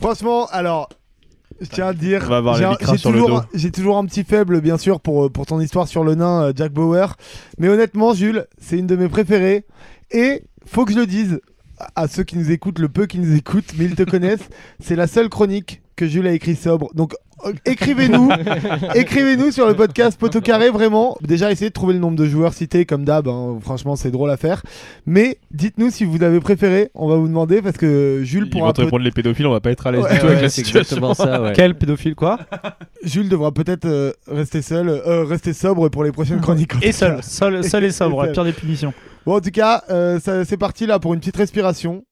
Franchement, 0.07 0.47
alors, 0.53 0.89
je 1.61 1.67
tiens 1.67 1.89
à 1.89 1.93
te 1.93 1.99
dire, 1.99 2.23
On 2.27 2.29
va 2.29 2.37
avoir 2.37 2.55
j'ai 2.55 2.61
les 2.61 2.67
un- 2.67 2.71
micras 2.71 2.93
j'ai 2.93 2.99
sur 2.99 3.11
le 3.11 3.19
toujours, 3.19 3.41
dos. 3.41 3.47
j'ai 3.55 3.71
toujours 3.73 3.97
un 3.99 4.07
petit 4.07 4.23
faible, 4.23 4.61
bien 4.61 4.79
sûr, 4.79 5.01
pour, 5.01 5.25
euh, 5.25 5.29
pour 5.31 5.47
ton 5.47 5.61
histoire 5.61 5.89
sur 5.89 6.05
le 6.05 6.15
nain 6.15 6.45
euh, 6.45 6.53
Jack 6.55 6.71
Bauer. 6.73 7.17
Mais 7.59 7.69
honnêtement, 7.69 8.15
Jules, 8.15 8.47
c'est 8.61 8.79
une 8.79 8.87
de 8.87 8.95
mes 8.95 9.09
préférées. 9.09 9.65
Et 10.13 10.45
faut 10.65 10.85
que 10.85 10.93
je 10.93 10.99
le 10.99 11.07
dise, 11.07 11.41
à 11.97 12.07
ceux 12.07 12.23
qui 12.23 12.39
nous 12.39 12.53
écoutent, 12.53 12.79
le 12.79 12.89
peu 12.89 13.07
qui 13.07 13.19
nous 13.19 13.35
écoutent, 13.37 13.73
mais 13.77 13.87
ils 13.87 13.97
te 13.97 14.05
connaissent. 14.05 14.49
C'est 14.79 14.95
la 14.95 15.09
seule 15.09 15.29
chronique 15.29 15.83
que 15.97 16.07
Jules 16.07 16.29
a 16.29 16.33
écrit 16.33 16.55
sobre. 16.55 16.95
Donc 16.95 17.15
écrivez-nous, 17.65 18.29
écrivez-nous 18.95 19.51
sur 19.51 19.67
le 19.67 19.75
podcast 19.75 20.19
Poteau 20.19 20.41
Carré, 20.41 20.71
vraiment. 20.71 21.17
Déjà, 21.21 21.51
essayez 21.53 21.71
de 21.71 21.75
trouver 21.75 21.95
le 21.95 22.01
nombre 22.01 22.17
de 22.17 22.27
joueurs 22.27 22.55
cités, 22.55 22.85
comme 22.87 23.05
d'hab. 23.05 23.29
hein. 23.29 23.59
Franchement, 23.63 23.97
c'est 23.97 24.11
drôle 24.11 24.31
à 24.31 24.37
faire. 24.37 24.63
Mais 25.07 25.39
dites-nous 25.51 25.91
si 25.91 26.05
vous 26.05 26.23
avez 26.23 26.41
préféré. 26.41 26.91
On 26.95 27.09
va 27.09 27.17
vous 27.17 27.29
demander 27.29 27.63
parce 27.63 27.77
que 27.77 28.21
Jules 28.25 28.49
pourra 28.51 28.73
répondre 28.77 29.05
les 29.05 29.11
pédophiles, 29.11 29.47
on 29.47 29.53
va 29.53 29.61
pas 29.61 29.71
être 29.71 29.87
à 29.87 29.93
l'aise 29.93 30.03
Ouais, 30.05 30.15
du 30.15 30.19
tout 30.21 30.27
avec 30.27 30.43
la 30.43 30.49
situation. 30.49 30.79
exactement 30.81 31.15
ça, 31.15 31.43
ouais. 31.43 31.53
Quel 31.55 31.75
pédophile 31.75 32.15
quoi? 32.15 32.39
Jules 33.03 33.29
devra 33.29 33.53
peut-être 33.53 33.85
euh, 33.87 34.13
rester 34.29 34.63
seul, 34.63 34.89
euh, 34.89 35.25
rester 35.25 35.53
sobre 35.53 35.89
pour 35.89 36.05
les 36.05 36.13
prochaines 36.13 36.41
chroniques. 36.41 36.73
Et 36.83 36.93
seul, 36.93 37.19
seul, 37.23 37.63
seul 37.65 37.85
et 37.85 37.93
sobre, 37.93 38.25
la 38.25 38.33
pire 38.33 38.45
des 38.45 38.53
punitions. 38.53 38.93
Bon, 39.27 39.37
en 39.37 39.41
tout 39.41 39.51
cas, 39.51 39.83
euh, 39.91 40.19
c'est 40.23 40.57
parti 40.57 40.87
là 40.87 40.99
pour 41.01 41.13
une 41.13 41.19
petite 41.21 41.37
respiration. 41.37 42.05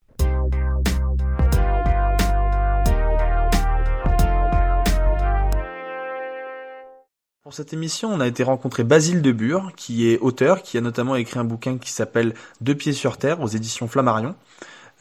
Pour 7.45 7.53
cette 7.53 7.73
émission, 7.73 8.09
on 8.11 8.21
a 8.21 8.27
été 8.27 8.41
rencontrer 8.41 8.83
Basile 8.83 9.21
Debure, 9.21 9.73
qui 9.75 10.09
est 10.09 10.17
auteur, 10.17 10.63
qui 10.63 10.79
a 10.79 10.81
notamment 10.81 11.15
écrit 11.15 11.37
un 11.37 11.43
bouquin 11.43 11.77
qui 11.77 11.91
s'appelle 11.91 12.33
Deux 12.59 12.73
pieds 12.73 12.91
sur 12.91 13.17
terre 13.17 13.39
aux 13.39 13.47
éditions 13.47 13.87
Flammarion. 13.87 14.33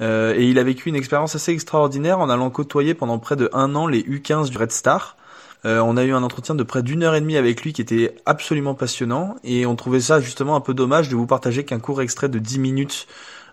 Euh, 0.02 0.34
et 0.36 0.44
il 0.44 0.58
a 0.58 0.62
vécu 0.62 0.90
une 0.90 0.94
expérience 0.94 1.34
assez 1.34 1.52
extraordinaire 1.52 2.20
en 2.20 2.28
allant 2.28 2.50
côtoyer 2.50 2.92
pendant 2.92 3.18
près 3.18 3.36
de 3.36 3.48
un 3.54 3.74
an 3.74 3.86
les 3.86 4.02
U15 4.02 4.50
du 4.50 4.58
Red 4.58 4.72
Star. 4.72 5.16
Euh, 5.64 5.80
on 5.80 5.96
a 5.96 6.04
eu 6.04 6.12
un 6.12 6.22
entretien 6.22 6.54
de 6.54 6.62
près 6.62 6.82
d'une 6.82 7.02
heure 7.02 7.14
et 7.14 7.22
demie 7.22 7.38
avec 7.38 7.62
lui 7.62 7.72
qui 7.72 7.80
était 7.80 8.14
absolument 8.26 8.74
passionnant 8.74 9.36
et 9.42 9.64
on 9.64 9.74
trouvait 9.74 10.00
ça 10.00 10.20
justement 10.20 10.54
un 10.54 10.60
peu 10.60 10.74
dommage 10.74 11.08
de 11.08 11.16
vous 11.16 11.26
partager 11.26 11.64
qu'un 11.64 11.80
court 11.80 12.02
extrait 12.02 12.28
de 12.28 12.38
10 12.38 12.58
minutes 12.58 13.06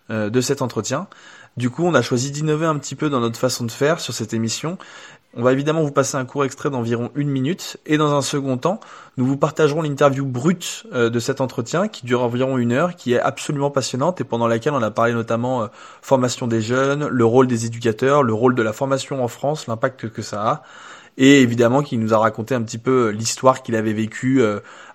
euh, 0.10 0.30
de 0.30 0.42
cet 0.42 0.62
entretien. 0.62 1.08
Du 1.58 1.70
coup, 1.70 1.86
on 1.86 1.94
a 1.94 2.02
choisi 2.02 2.32
d'innover 2.32 2.66
un 2.66 2.78
petit 2.78 2.96
peu 2.96 3.10
dans 3.10 3.20
notre 3.20 3.38
façon 3.38 3.66
de 3.66 3.72
faire 3.72 4.00
sur 4.00 4.14
cette 4.14 4.34
émission. 4.34 4.78
On 5.34 5.44
va 5.44 5.54
évidemment 5.54 5.82
vous 5.82 5.92
passer 5.92 6.18
un 6.18 6.26
court 6.26 6.44
extrait 6.44 6.70
d'environ 6.70 7.10
une 7.16 7.30
minute 7.30 7.78
et 7.86 7.96
dans 7.96 8.14
un 8.14 8.22
second 8.22 8.58
temps, 8.58 8.82
nous 9.16 9.26
vous 9.26 9.38
partagerons 9.38 9.82
l'interview 9.82 10.26
brute 10.26 10.86
euh, 10.92 11.10
de 11.10 11.20
cet 11.22 11.40
entretien 11.40 11.88
qui 11.88 12.06
dure 12.06 12.22
environ 12.22 12.58
une 12.58 12.74
heure, 12.74 12.98
qui 12.98 13.14
est 13.14 13.20
absolument 13.20 13.72
passionnante 13.72 14.20
et 14.20 14.26
pendant 14.26 14.50
laquelle 14.50 14.74
on 14.74 14.82
a 14.82 14.92
parlé 14.92 15.14
notamment 15.14 15.64
euh, 15.64 15.68
formation 16.02 16.48
des 16.48 16.62
jeunes, 16.62 17.08
le 17.08 17.24
rôle 17.24 17.48
des 17.48 17.66
éducateurs, 17.66 18.24
le 18.24 18.34
rôle 18.34 18.56
de 18.56 18.62
la 18.62 18.74
formation 18.74 19.24
en 19.24 19.30
France, 19.30 19.68
l'impact 19.68 20.10
que, 20.10 20.22
ça 20.22 20.42
a 20.44 20.64
et 21.18 21.42
évidemment 21.42 21.82
qui 21.82 21.98
nous 21.98 22.14
a 22.14 22.18
raconté 22.18 22.54
un 22.54 22.62
petit 22.62 22.78
peu 22.78 23.08
euh, 23.08 23.12
l'histoire 23.12 23.64
qu'il 23.64 23.76
avait 23.76 23.94
vécue 23.94 24.42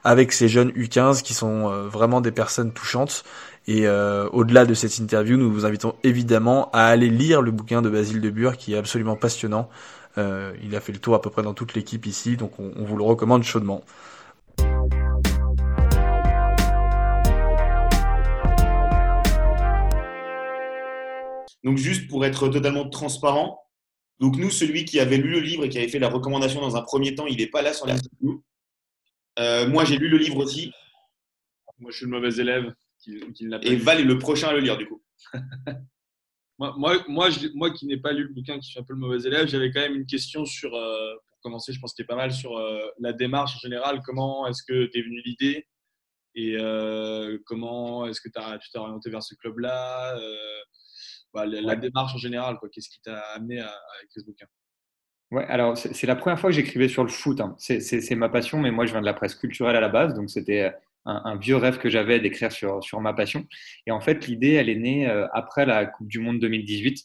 avec 0.04 0.32
ces 0.32 0.48
jeunes 0.48 0.70
U15 0.70 1.22
qui 1.22 1.32
sont 1.32 1.68
vraiment 1.88 2.20
des 2.20 2.30
personnes 2.30 2.72
touchantes. 2.72 3.24
Et 3.68 3.88
au-delà 3.88 4.64
de 4.64 4.74
cette 4.74 4.98
interview, 4.98 5.36
nous 5.36 5.52
vous 5.52 5.66
invitons 5.66 5.94
évidemment 6.04 6.70
à 6.72 6.84
aller 6.84 7.10
lire 7.10 7.42
le 7.42 7.50
bouquin 7.50 7.82
de 7.82 7.90
Basile 7.90 8.20
Debure 8.20 8.56
qui 8.56 8.74
est 8.74 8.78
absolument 8.78 9.16
passionnant. 9.16 9.68
Euh, 10.18 10.54
il 10.62 10.74
a 10.74 10.80
fait 10.80 10.92
le 10.92 10.98
tour 10.98 11.14
à 11.14 11.20
peu 11.20 11.30
près 11.30 11.42
dans 11.42 11.54
toute 11.54 11.74
l'équipe 11.74 12.06
ici, 12.06 12.36
donc 12.36 12.58
on, 12.58 12.72
on 12.76 12.84
vous 12.84 12.96
le 12.96 13.04
recommande 13.04 13.42
chaudement. 13.42 13.84
Donc 21.64 21.78
juste 21.78 22.08
pour 22.08 22.24
être 22.24 22.48
totalement 22.48 22.88
transparent, 22.88 23.66
donc 24.20 24.36
nous, 24.36 24.50
celui 24.50 24.84
qui 24.84 24.98
avait 24.98 25.18
lu 25.18 25.30
le 25.30 25.40
livre 25.40 25.64
et 25.64 25.68
qui 25.68 25.78
avait 25.78 25.88
fait 25.88 25.98
la 25.98 26.08
recommandation 26.08 26.60
dans 26.60 26.76
un 26.76 26.82
premier 26.82 27.14
temps, 27.14 27.26
il 27.26 27.36
n'est 27.36 27.48
pas 27.48 27.62
là 27.62 27.72
sur 27.72 27.86
l'interview. 27.86 28.42
Euh, 29.38 29.68
moi, 29.68 29.84
j'ai 29.84 29.98
lu 29.98 30.08
le 30.08 30.16
livre 30.16 30.38
aussi. 30.38 30.72
Moi, 31.78 31.90
je 31.90 31.98
suis 31.98 32.06
le 32.06 32.12
mauvais 32.12 32.40
élève 32.40 32.72
qui, 32.98 33.20
qui 33.34 33.44
ne 33.44 33.50
l'a 33.50 33.58
pas 33.58 33.66
Et 33.66 33.76
lu. 33.76 33.76
Val 33.76 34.00
est 34.00 34.04
le 34.04 34.18
prochain 34.18 34.48
à 34.48 34.52
le 34.54 34.60
lire, 34.60 34.78
du 34.78 34.86
coup. 34.86 35.02
Moi, 36.58 36.74
moi, 36.78 37.04
moi, 37.08 37.30
je- 37.30 37.48
moi 37.54 37.70
qui 37.70 37.86
n'ai 37.86 37.98
pas 37.98 38.12
lu 38.12 38.24
le 38.24 38.32
bouquin, 38.32 38.58
qui 38.58 38.68
suis 38.70 38.80
un 38.80 38.82
peu 38.82 38.94
le 38.94 38.98
mauvais 38.98 39.22
élève, 39.26 39.46
j'avais 39.46 39.70
quand 39.70 39.80
même 39.80 39.94
une 39.94 40.06
question 40.06 40.44
sur, 40.44 40.74
euh, 40.74 41.14
pour 41.28 41.38
commencer, 41.40 41.72
je 41.72 41.80
pense 41.80 41.92
qu'il 41.92 42.02
est 42.04 42.06
pas 42.06 42.16
mal, 42.16 42.32
sur 42.32 42.56
euh, 42.56 42.80
la 42.98 43.12
démarche 43.12 43.56
en 43.56 43.58
général. 43.60 44.00
Comment 44.04 44.46
est-ce 44.46 44.62
que 44.62 44.86
tu 44.86 44.98
es 44.98 45.02
venu 45.02 45.20
l'idée? 45.24 45.66
Et 46.34 46.56
euh, 46.58 47.38
comment 47.46 48.06
est-ce 48.06 48.20
que 48.20 48.28
tu 48.28 48.70
t'es 48.70 48.78
orienté 48.78 49.10
vers 49.10 49.22
ce 49.22 49.34
club-là? 49.34 50.18
Bah, 51.34 51.44
la, 51.44 51.60
la 51.60 51.76
démarche 51.76 52.14
en 52.14 52.18
général, 52.18 52.56
quoi. 52.58 52.68
Qu'est-ce 52.70 52.88
qui 52.88 53.00
t'a 53.00 53.18
amené 53.34 53.60
à, 53.60 53.68
à 53.68 54.02
écrire 54.04 54.22
ce 54.22 54.26
bouquin? 54.26 54.46
Ouais, 55.32 55.44
alors 55.46 55.76
c'est 55.76 56.06
la 56.06 56.14
première 56.14 56.38
fois 56.38 56.50
que 56.50 56.56
j'écrivais 56.56 56.88
sur 56.88 57.02
le 57.02 57.10
foot. 57.10 57.40
hein. 57.40 57.56
C'est 57.58 58.14
ma 58.14 58.28
passion, 58.28 58.58
mais 58.58 58.70
moi 58.70 58.86
je 58.86 58.92
viens 58.92 59.00
de 59.00 59.06
la 59.06 59.12
presse 59.12 59.34
culturelle 59.34 59.76
à 59.76 59.80
la 59.80 59.88
base, 59.88 60.14
donc 60.14 60.30
c'était 60.30 60.72
un, 61.06 61.36
vieux 61.36 61.56
rêve 61.56 61.78
que 61.78 61.88
j'avais 61.88 62.20
d'écrire 62.20 62.52
sur, 62.52 63.00
ma 63.00 63.14
passion. 63.14 63.46
Et 63.86 63.90
en 63.90 64.00
fait, 64.00 64.26
l'idée, 64.26 64.52
elle 64.52 64.68
est 64.68 64.76
née 64.76 65.08
euh, 65.08 65.26
après 65.32 65.66
la 65.66 65.86
Coupe 65.86 66.08
du 66.08 66.18
Monde 66.18 66.40
2018 66.40 66.98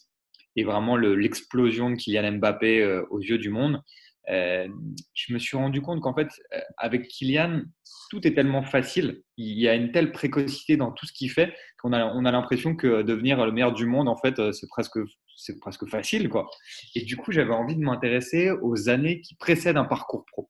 et 0.56 0.64
vraiment 0.64 0.96
le- 0.96 1.14
l'explosion 1.14 1.90
de 1.90 1.96
Kylian 1.96 2.32
Mbappé 2.32 2.80
euh, 2.82 3.04
aux 3.10 3.20
yeux 3.20 3.38
du 3.38 3.50
monde. 3.50 3.82
Euh, 4.30 4.68
je 5.14 5.32
me 5.32 5.38
suis 5.38 5.56
rendu 5.56 5.80
compte 5.80 6.00
qu'en 6.00 6.14
fait, 6.14 6.28
avec 6.76 7.08
Kylian, 7.08 7.62
tout 8.10 8.26
est 8.26 8.34
tellement 8.34 8.62
facile. 8.62 9.22
Il 9.36 9.58
y 9.58 9.68
a 9.68 9.74
une 9.74 9.90
telle 9.90 10.12
précocité 10.12 10.76
dans 10.76 10.92
tout 10.92 11.06
ce 11.06 11.12
qu'il 11.12 11.30
fait 11.30 11.52
qu'on 11.80 11.92
a, 11.92 12.04
on 12.04 12.24
a 12.24 12.30
l'impression 12.30 12.76
que 12.76 13.02
devenir 13.02 13.44
le 13.44 13.50
meilleur 13.50 13.72
du 13.72 13.86
monde, 13.86 14.08
en 14.08 14.16
fait, 14.16 14.52
c'est 14.52 14.68
presque, 14.68 14.98
c'est 15.36 15.58
presque 15.58 15.88
facile, 15.88 16.28
quoi. 16.28 16.48
Et 16.94 17.02
du 17.02 17.16
coup, 17.16 17.32
j'avais 17.32 17.52
envie 17.52 17.74
de 17.74 17.80
m'intéresser 17.80 18.50
aux 18.50 18.88
années 18.88 19.20
qui 19.22 19.34
précèdent 19.34 19.76
un 19.76 19.84
parcours 19.84 20.24
pro. 20.26 20.48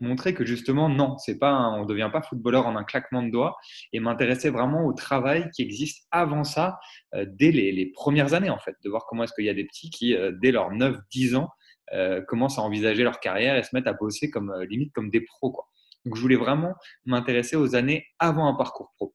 Montrer 0.00 0.34
que 0.34 0.44
justement, 0.44 0.88
non, 0.88 1.18
c'est 1.18 1.38
pas 1.38 1.54
on 1.70 1.82
ne 1.82 1.86
devient 1.86 2.10
pas 2.12 2.20
footballeur 2.20 2.66
en 2.66 2.76
un 2.76 2.84
claquement 2.84 3.22
de 3.22 3.30
doigts 3.30 3.56
et 3.92 4.00
m'intéresser 4.00 4.50
vraiment 4.50 4.84
au 4.84 4.92
travail 4.92 5.48
qui 5.54 5.62
existe 5.62 6.06
avant 6.10 6.44
ça, 6.44 6.78
euh, 7.14 7.24
dès 7.28 7.52
les, 7.52 7.86
premières 7.94 8.34
années, 8.34 8.50
en 8.50 8.58
fait, 8.58 8.74
de 8.84 8.90
voir 8.90 9.06
comment 9.06 9.24
est-ce 9.24 9.32
qu'il 9.34 9.44
y 9.44 9.50
a 9.50 9.54
des 9.54 9.64
petits 9.64 9.90
qui, 9.90 10.14
euh, 10.14 10.32
dès 10.42 10.50
leurs 10.50 10.72
9-10 10.72 11.36
ans, 11.36 11.48
euh, 11.92 12.20
commencent 12.22 12.58
à 12.58 12.62
envisager 12.62 13.04
leur 13.04 13.20
carrière 13.20 13.56
et 13.56 13.62
se 13.62 13.70
mettent 13.72 13.86
à 13.86 13.92
bosser 13.92 14.30
comme, 14.30 14.52
limite 14.68 14.92
comme 14.92 15.10
des 15.10 15.20
pros, 15.20 15.52
quoi. 15.52 15.68
Donc, 16.04 16.16
je 16.16 16.20
voulais 16.20 16.36
vraiment 16.36 16.74
m'intéresser 17.06 17.56
aux 17.56 17.76
années 17.76 18.04
avant 18.18 18.46
un 18.46 18.54
parcours 18.54 18.92
pro. 18.96 19.14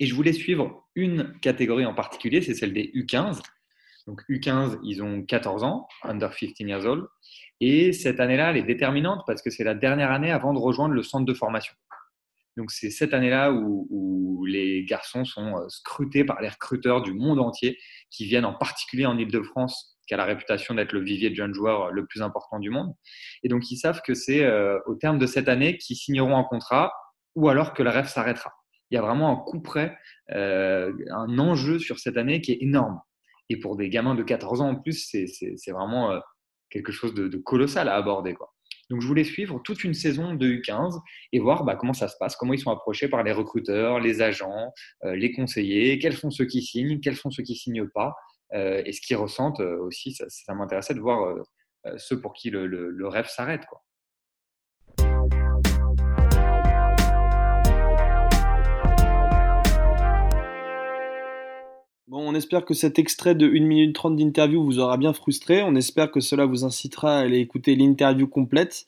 Et 0.00 0.06
je 0.06 0.14
voulais 0.14 0.32
suivre 0.32 0.88
une 0.94 1.38
catégorie 1.40 1.86
en 1.86 1.94
particulier, 1.94 2.40
c'est 2.40 2.54
celle 2.54 2.72
des 2.72 2.90
U15. 2.94 3.40
Donc 4.06 4.22
U15, 4.30 4.78
ils 4.84 5.02
ont 5.02 5.22
14 5.22 5.64
ans, 5.64 5.86
under 6.02 6.34
15 6.34 6.52
years 6.60 6.86
old. 6.86 7.06
Et 7.60 7.92
cette 7.92 8.20
année-là, 8.20 8.50
elle 8.50 8.56
est 8.56 8.62
déterminante 8.62 9.22
parce 9.26 9.42
que 9.42 9.50
c'est 9.50 9.64
la 9.64 9.74
dernière 9.74 10.12
année 10.12 10.30
avant 10.30 10.54
de 10.54 10.58
rejoindre 10.58 10.94
le 10.94 11.02
centre 11.02 11.24
de 11.24 11.34
formation. 11.34 11.74
Donc 12.56 12.70
c'est 12.72 12.90
cette 12.90 13.14
année-là 13.14 13.52
où, 13.52 14.44
les 14.46 14.84
garçons 14.84 15.26
sont 15.26 15.58
euh, 15.58 15.68
scrutés 15.68 16.24
par 16.24 16.40
les 16.40 16.48
recruteurs 16.48 17.02
du 17.02 17.12
monde 17.12 17.38
entier 17.38 17.76
qui 18.10 18.24
viennent 18.24 18.46
en 18.46 18.54
particulier 18.54 19.04
en 19.04 19.18
Ile-de-France, 19.18 19.98
qui 20.06 20.14
a 20.14 20.16
la 20.16 20.24
réputation 20.24 20.74
d'être 20.74 20.92
le 20.92 21.00
vivier 21.00 21.28
de 21.28 21.34
jeunes 21.34 21.52
joueurs 21.52 21.90
le 21.92 22.06
plus 22.06 22.22
important 22.22 22.58
du 22.58 22.70
monde. 22.70 22.94
Et 23.42 23.48
donc 23.48 23.70
ils 23.70 23.76
savent 23.76 24.00
que 24.00 24.14
c'est 24.14 24.42
euh, 24.44 24.78
au 24.86 24.94
terme 24.94 25.18
de 25.18 25.26
cette 25.26 25.48
année 25.50 25.76
qu'ils 25.76 25.96
signeront 25.96 26.36
un 26.38 26.44
contrat 26.44 26.92
ou 27.34 27.50
alors 27.50 27.74
que 27.74 27.82
le 27.82 27.90
rêve 27.90 28.06
s'arrêtera. 28.08 28.52
Il 28.90 28.94
y 28.94 28.98
a 28.98 29.02
vraiment 29.02 29.30
un 29.30 29.36
coup 29.36 29.60
près, 29.60 29.98
euh, 30.32 30.92
un 31.10 31.38
enjeu 31.38 31.78
sur 31.78 31.98
cette 31.98 32.16
année 32.16 32.40
qui 32.40 32.52
est 32.52 32.62
énorme. 32.62 33.00
Et 33.50 33.58
pour 33.58 33.76
des 33.76 33.90
gamins 33.90 34.14
de 34.14 34.22
14 34.22 34.62
ans 34.62 34.70
en 34.70 34.76
plus, 34.76 35.06
c'est- 35.10 35.70
vraiment 35.70 36.10
euh, 36.12 36.20
quelque 36.70 36.92
chose 36.92 37.14
de, 37.14 37.28
de 37.28 37.36
colossal 37.38 37.88
à 37.88 37.94
aborder. 37.96 38.34
Quoi. 38.34 38.52
Donc 38.90 39.02
je 39.02 39.06
voulais 39.06 39.24
suivre 39.24 39.60
toute 39.64 39.84
une 39.84 39.94
saison 39.94 40.34
de 40.34 40.46
U15 40.48 40.98
et 41.32 41.40
voir 41.40 41.64
bah, 41.64 41.76
comment 41.76 41.92
ça 41.92 42.08
se 42.08 42.16
passe, 42.18 42.36
comment 42.36 42.54
ils 42.54 42.58
sont 42.60 42.70
approchés 42.70 43.08
par 43.08 43.22
les 43.22 43.32
recruteurs, 43.32 44.00
les 44.00 44.22
agents, 44.22 44.72
euh, 45.04 45.14
les 45.14 45.32
conseillers, 45.32 45.98
quels 45.98 46.16
sont 46.16 46.30
ceux 46.30 46.46
qui 46.46 46.62
signent, 46.62 47.00
quels 47.00 47.16
sont 47.16 47.30
ceux 47.30 47.42
qui 47.42 47.54
signent 47.54 47.88
pas, 47.94 48.14
euh, 48.54 48.82
et 48.86 48.92
ce 48.92 49.00
qu'ils 49.00 49.16
ressentent 49.16 49.60
euh, 49.60 49.78
aussi. 49.80 50.12
Ça, 50.12 50.24
ça 50.28 50.54
m'intéressait 50.54 50.94
de 50.94 51.00
voir 51.00 51.22
euh, 51.24 51.42
euh, 51.86 51.94
ceux 51.98 52.20
pour 52.20 52.32
qui 52.32 52.50
le, 52.50 52.66
le- 52.66 52.90
le 52.90 53.08
rêve 53.08 53.26
s'arrête. 53.28 53.66
quoi. 53.66 53.82
Bon, 62.08 62.26
on 62.26 62.34
espère 62.34 62.64
que 62.64 62.72
cet 62.72 62.98
extrait 62.98 63.34
de 63.34 63.46
1 63.46 63.66
minute 63.66 63.94
30 63.94 64.16
d'interview 64.16 64.64
vous 64.64 64.78
aura 64.78 64.96
bien 64.96 65.12
frustré. 65.12 65.62
On 65.62 65.74
espère 65.74 66.10
que 66.10 66.20
cela 66.20 66.46
vous 66.46 66.64
incitera 66.64 67.18
à 67.18 67.20
aller 67.20 67.38
écouter 67.38 67.76
l'interview 67.76 68.26
complète. 68.26 68.86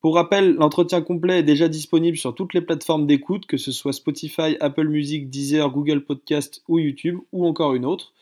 Pour 0.00 0.14
rappel, 0.14 0.54
l'entretien 0.54 1.02
complet 1.02 1.40
est 1.40 1.42
déjà 1.42 1.66
disponible 1.66 2.16
sur 2.16 2.32
toutes 2.32 2.54
les 2.54 2.60
plateformes 2.60 3.08
d'écoute, 3.08 3.46
que 3.46 3.56
ce 3.56 3.72
soit 3.72 3.92
Spotify, 3.92 4.56
Apple 4.60 4.86
Music, 4.86 5.28
Deezer, 5.28 5.68
Google 5.68 6.04
Podcast 6.04 6.62
ou 6.68 6.78
YouTube, 6.78 7.18
ou 7.32 7.44
encore 7.44 7.74
une 7.74 7.84
autre. 7.84 8.12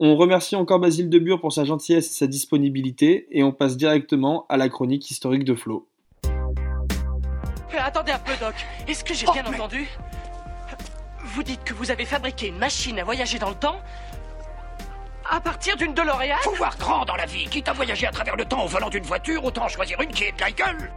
On 0.00 0.16
remercie 0.16 0.56
encore 0.56 0.80
Basile 0.80 1.10
Debure 1.10 1.42
pour 1.42 1.52
sa 1.52 1.66
gentillesse 1.66 2.10
et 2.10 2.14
sa 2.14 2.26
disponibilité, 2.26 3.26
et 3.30 3.42
on 3.42 3.52
passe 3.52 3.76
directement 3.76 4.46
à 4.48 4.56
la 4.56 4.70
chronique 4.70 5.10
historique 5.10 5.44
de 5.44 5.54
Flo. 5.54 5.86
Attendez 7.78 8.12
un 8.12 8.18
peu, 8.20 8.32
Doc. 8.40 8.54
Est-ce 8.88 9.04
que 9.04 9.12
j'ai 9.12 9.26
bien 9.26 9.44
entendu? 9.44 9.86
Vous 11.36 11.42
dites 11.42 11.64
que 11.64 11.74
vous 11.74 11.90
avez 11.90 12.06
fabriqué 12.06 12.48
une 12.48 12.56
machine 12.56 12.98
à 12.98 13.04
voyager 13.04 13.38
dans 13.38 13.50
le 13.50 13.56
temps 13.56 13.78
à 15.30 15.38
partir 15.38 15.76
d'une 15.76 15.92
DeLorean 15.92 16.38
Faut 16.40 16.54
voir 16.54 16.74
grand 16.78 17.04
dans 17.04 17.14
la 17.14 17.26
vie. 17.26 17.44
Quitte 17.50 17.68
à 17.68 17.74
voyager 17.74 18.06
à 18.06 18.10
travers 18.10 18.36
le 18.36 18.46
temps 18.46 18.64
au 18.64 18.68
volant 18.68 18.88
d'une 18.88 19.04
voiture, 19.04 19.44
autant 19.44 19.68
choisir 19.68 20.00
une 20.00 20.08
qui 20.08 20.24
est 20.24 20.32
de 20.32 20.40
la 20.40 20.50
gueule. 20.50 20.90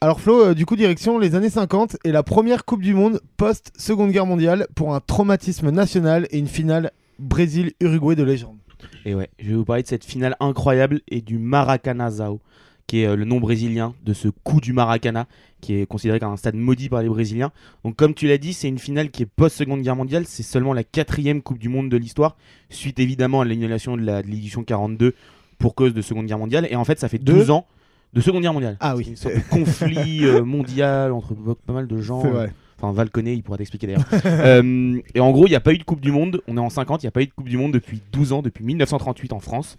Alors 0.00 0.22
Flo, 0.22 0.42
euh, 0.42 0.54
du 0.54 0.64
coup 0.64 0.74
direction 0.74 1.18
les 1.18 1.34
années 1.34 1.50
50 1.50 1.98
et 2.04 2.12
la 2.12 2.22
première 2.22 2.64
Coupe 2.64 2.80
du 2.80 2.94
Monde 2.94 3.20
post-Seconde 3.36 4.10
Guerre 4.10 4.24
mondiale 4.24 4.66
pour 4.74 4.94
un 4.94 5.00
traumatisme 5.00 5.68
national 5.68 6.26
et 6.30 6.38
une 6.38 6.48
finale 6.48 6.92
Brésil-Uruguay 7.18 8.14
de 8.14 8.22
légende. 8.22 8.56
Et 9.04 9.14
ouais, 9.14 9.28
je 9.38 9.50
vais 9.50 9.54
vous 9.54 9.66
parler 9.66 9.82
de 9.82 9.88
cette 9.88 10.06
finale 10.06 10.34
incroyable 10.40 11.02
et 11.08 11.20
du 11.20 11.36
Maracanãzao, 11.36 12.40
qui 12.86 13.00
est 13.00 13.06
euh, 13.06 13.16
le 13.16 13.24
nom 13.24 13.40
brésilien 13.40 13.94
de 14.04 14.12
ce 14.12 14.28
coup 14.28 14.60
du 14.60 14.72
Maracana, 14.72 15.26
qui 15.60 15.74
est 15.74 15.86
considéré 15.86 16.20
comme 16.20 16.32
un 16.32 16.36
stade 16.36 16.54
maudit 16.54 16.88
par 16.88 17.02
les 17.02 17.08
Brésiliens. 17.08 17.50
Donc 17.84 17.96
comme 17.96 18.14
tu 18.14 18.26
l'as 18.26 18.38
dit, 18.38 18.52
c'est 18.52 18.68
une 18.68 18.78
finale 18.78 19.10
qui 19.10 19.22
est 19.22 19.26
post-Seconde 19.26 19.80
Guerre 19.82 19.96
mondiale, 19.96 20.24
c'est 20.26 20.42
seulement 20.42 20.72
la 20.74 20.84
quatrième 20.84 21.40
Coupe 21.42 21.58
du 21.58 21.68
Monde 21.68 21.88
de 21.88 21.96
l'histoire, 21.96 22.36
suite 22.68 22.98
évidemment 22.98 23.40
à 23.40 23.44
l'annulation 23.44 23.96
de 23.96 24.02
la- 24.02 24.22
de 24.22 24.28
l'édition 24.28 24.62
42 24.64 25.14
pour 25.58 25.74
cause 25.74 25.94
de 25.94 26.02
Seconde 26.02 26.26
Guerre 26.26 26.38
mondiale. 26.38 26.66
Et 26.70 26.76
en 26.76 26.84
fait, 26.84 26.98
ça 26.98 27.08
fait 27.08 27.18
De 27.18 27.32
12 27.32 27.50
ans 27.50 27.66
de 28.12 28.20
Seconde 28.20 28.42
Guerre 28.42 28.52
mondiale. 28.52 28.76
Ah 28.80 28.94
oui. 28.96 29.04
C'est 29.04 29.10
une 29.10 29.16
sorte 29.16 29.34
de 29.36 29.40
conflit 29.50 30.24
euh, 30.24 30.44
mondial 30.44 31.12
entre 31.12 31.34
pas 31.66 31.72
mal 31.72 31.86
de 31.86 32.00
gens. 32.00 32.20
C'est 32.22 32.28
vrai. 32.28 32.52
Enfin, 32.84 32.92
Val 32.92 33.10
connaît, 33.10 33.34
il 33.34 33.42
pourra 33.42 33.56
t'expliquer 33.58 33.86
d'ailleurs. 33.88 34.04
Euh, 34.44 35.00
et 35.14 35.20
en 35.20 35.30
gros, 35.30 35.46
il 35.46 35.50
n'y 35.50 35.56
a 35.56 35.60
pas 35.60 35.72
eu 35.72 35.78
de 35.78 35.84
Coupe 35.84 36.00
du 36.00 36.12
Monde. 36.12 36.42
On 36.48 36.56
est 36.56 36.60
en 36.60 36.68
50, 36.70 37.02
il 37.02 37.06
n'y 37.06 37.08
a 37.08 37.12
pas 37.12 37.22
eu 37.22 37.26
de 37.26 37.32
Coupe 37.32 37.48
du 37.48 37.56
Monde 37.56 37.72
depuis 37.72 38.00
12 38.12 38.32
ans, 38.32 38.42
depuis 38.42 38.64
1938 38.64 39.32
en 39.32 39.40
France. 39.40 39.76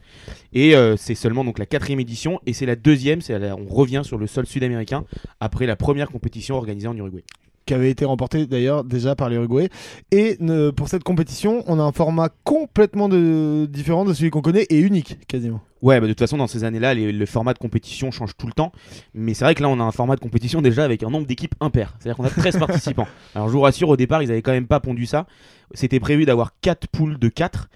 Et 0.53 0.75
euh, 0.75 0.95
c'est 0.97 1.15
seulement 1.15 1.43
donc 1.43 1.59
la 1.59 1.65
quatrième 1.65 1.99
édition. 1.99 2.39
Et 2.45 2.53
c'est 2.53 2.65
la 2.65 2.75
deuxième, 2.75 3.19
la- 3.29 3.55
on 3.55 3.65
revient 3.65 4.01
sur 4.03 4.17
le 4.17 4.27
sol 4.27 4.45
sud-américain 4.45 5.03
après 5.39 5.65
la 5.65 5.75
première 5.75 6.09
compétition 6.09 6.55
organisée 6.55 6.87
en 6.87 6.95
Uruguay. 6.95 7.23
Qui 7.65 7.73
avait 7.73 7.89
été 7.89 8.05
remporté 8.05 8.45
d'ailleurs 8.45 8.83
déjà 8.83 9.15
par 9.15 9.29
l'Uruguay. 9.29 9.69
Et 10.11 10.37
euh, 10.41 10.71
pour 10.71 10.87
cette 10.87 11.03
compétition, 11.03 11.63
on 11.67 11.79
a 11.79 11.83
un 11.83 11.91
format 11.91 12.29
complètement 12.43 13.09
de... 13.09 13.65
différent 13.69 14.05
de 14.05 14.13
celui 14.13 14.29
qu'on 14.29 14.41
connaît 14.41 14.65
et 14.69 14.79
unique 14.79 15.17
quasiment. 15.27 15.61
Ouais, 15.81 15.99
bah, 15.99 16.07
de 16.07 16.11
toute 16.13 16.19
façon, 16.19 16.37
dans 16.37 16.47
ces 16.47 16.63
années-là, 16.63 16.93
les- 16.93 17.11
le 17.11 17.25
format 17.25 17.53
de 17.53 17.59
compétition 17.59 18.11
change 18.11 18.35
tout 18.37 18.47
le 18.47 18.53
temps. 18.53 18.71
Mais 19.13 19.33
c'est 19.33 19.45
vrai 19.45 19.55
que 19.55 19.61
là, 19.61 19.69
on 19.69 19.79
a 19.79 19.83
un 19.83 19.91
format 19.91 20.15
de 20.15 20.19
compétition 20.21 20.61
déjà 20.61 20.83
avec 20.83 21.03
un 21.03 21.09
nombre 21.09 21.27
d'équipes 21.27 21.55
impair. 21.59 21.95
C'est-à-dire 21.99 22.17
qu'on 22.17 22.25
a 22.25 22.29
13 22.29 22.57
participants. 22.59 23.07
Alors, 23.33 23.47
je 23.47 23.53
vous 23.53 23.61
rassure, 23.61 23.89
au 23.89 23.97
départ, 23.97 24.23
ils 24.23 24.31
avaient 24.31 24.41
quand 24.41 24.51
même 24.53 24.67
pas 24.67 24.79
pondu 24.79 25.05
ça. 25.05 25.25
C'était 25.73 25.99
prévu 25.99 26.25
d'avoir 26.25 26.51
4 26.61 26.87
poules 26.87 27.19
de 27.19 27.27
4. 27.29 27.67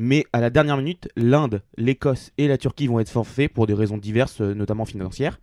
Mais 0.00 0.24
à 0.32 0.40
la 0.40 0.48
dernière 0.50 0.76
minute, 0.76 1.08
l'Inde, 1.16 1.60
l'Écosse 1.76 2.30
et 2.38 2.46
la 2.46 2.56
Turquie 2.56 2.86
vont 2.86 3.00
être 3.00 3.10
forfaits 3.10 3.52
pour 3.52 3.66
des 3.66 3.74
raisons 3.74 3.98
diverses, 3.98 4.40
euh, 4.40 4.54
notamment 4.54 4.84
financières. 4.84 5.40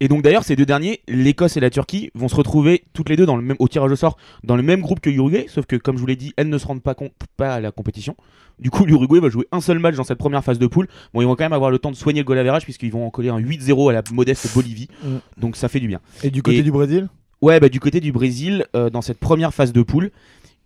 Et 0.00 0.08
donc 0.08 0.22
d'ailleurs, 0.22 0.44
ces 0.44 0.56
deux 0.56 0.64
derniers, 0.64 1.02
l'Écosse 1.08 1.56
et 1.58 1.60
la 1.60 1.68
Turquie, 1.68 2.10
vont 2.14 2.28
se 2.28 2.34
retrouver 2.34 2.84
toutes 2.94 3.10
les 3.10 3.16
deux 3.16 3.26
dans 3.26 3.36
le 3.36 3.42
même, 3.42 3.56
au 3.58 3.68
tirage 3.68 3.92
au 3.92 3.96
sort 3.96 4.16
dans 4.42 4.56
le 4.56 4.62
même 4.62 4.80
groupe 4.80 5.00
que 5.00 5.10
l'Uruguay, 5.10 5.44
sauf 5.48 5.66
que 5.66 5.76
comme 5.76 5.96
je 5.96 6.00
vous 6.00 6.06
l'ai 6.06 6.16
dit, 6.16 6.32
elles 6.36 6.48
ne 6.48 6.58
se 6.58 6.66
rendent 6.66 6.82
pas, 6.82 6.94
compte, 6.94 7.12
pas 7.36 7.54
à 7.54 7.60
la 7.60 7.70
compétition. 7.70 8.16
Du 8.58 8.70
coup, 8.70 8.84
l'Uruguay 8.84 9.20
va 9.20 9.28
jouer 9.28 9.46
un 9.52 9.60
seul 9.60 9.78
match 9.78 9.96
dans 9.96 10.04
cette 10.04 10.18
première 10.18 10.42
phase 10.42 10.58
de 10.58 10.66
poule. 10.66 10.88
Bon, 11.12 11.20
ils 11.20 11.26
vont 11.26 11.36
quand 11.36 11.44
même 11.44 11.52
avoir 11.52 11.70
le 11.70 11.78
temps 11.78 11.90
de 11.90 11.96
soigner 11.96 12.20
le 12.20 12.24
goal 12.24 12.38
average 12.38 12.64
puisqu'ils 12.64 12.92
vont 12.92 13.06
en 13.06 13.10
coller 13.10 13.28
un 13.28 13.40
8-0 13.40 13.90
à 13.90 13.92
la 13.92 14.02
modeste 14.12 14.52
Bolivie. 14.54 14.88
Mm. 15.02 15.16
Donc 15.38 15.56
ça 15.56 15.68
fait 15.68 15.80
du 15.80 15.88
bien. 15.88 16.00
Et 16.22 16.30
du 16.30 16.42
côté 16.42 16.62
du 16.62 16.70
Brésil? 16.70 17.08
Ouais, 17.42 17.58
bah, 17.58 17.68
du 17.68 17.80
côté 17.80 18.00
du 18.00 18.12
Brésil, 18.12 18.66
euh, 18.76 18.90
dans 18.90 19.00
cette 19.00 19.18
première 19.18 19.54
phase 19.54 19.72
de 19.72 19.82
poule, 19.82 20.10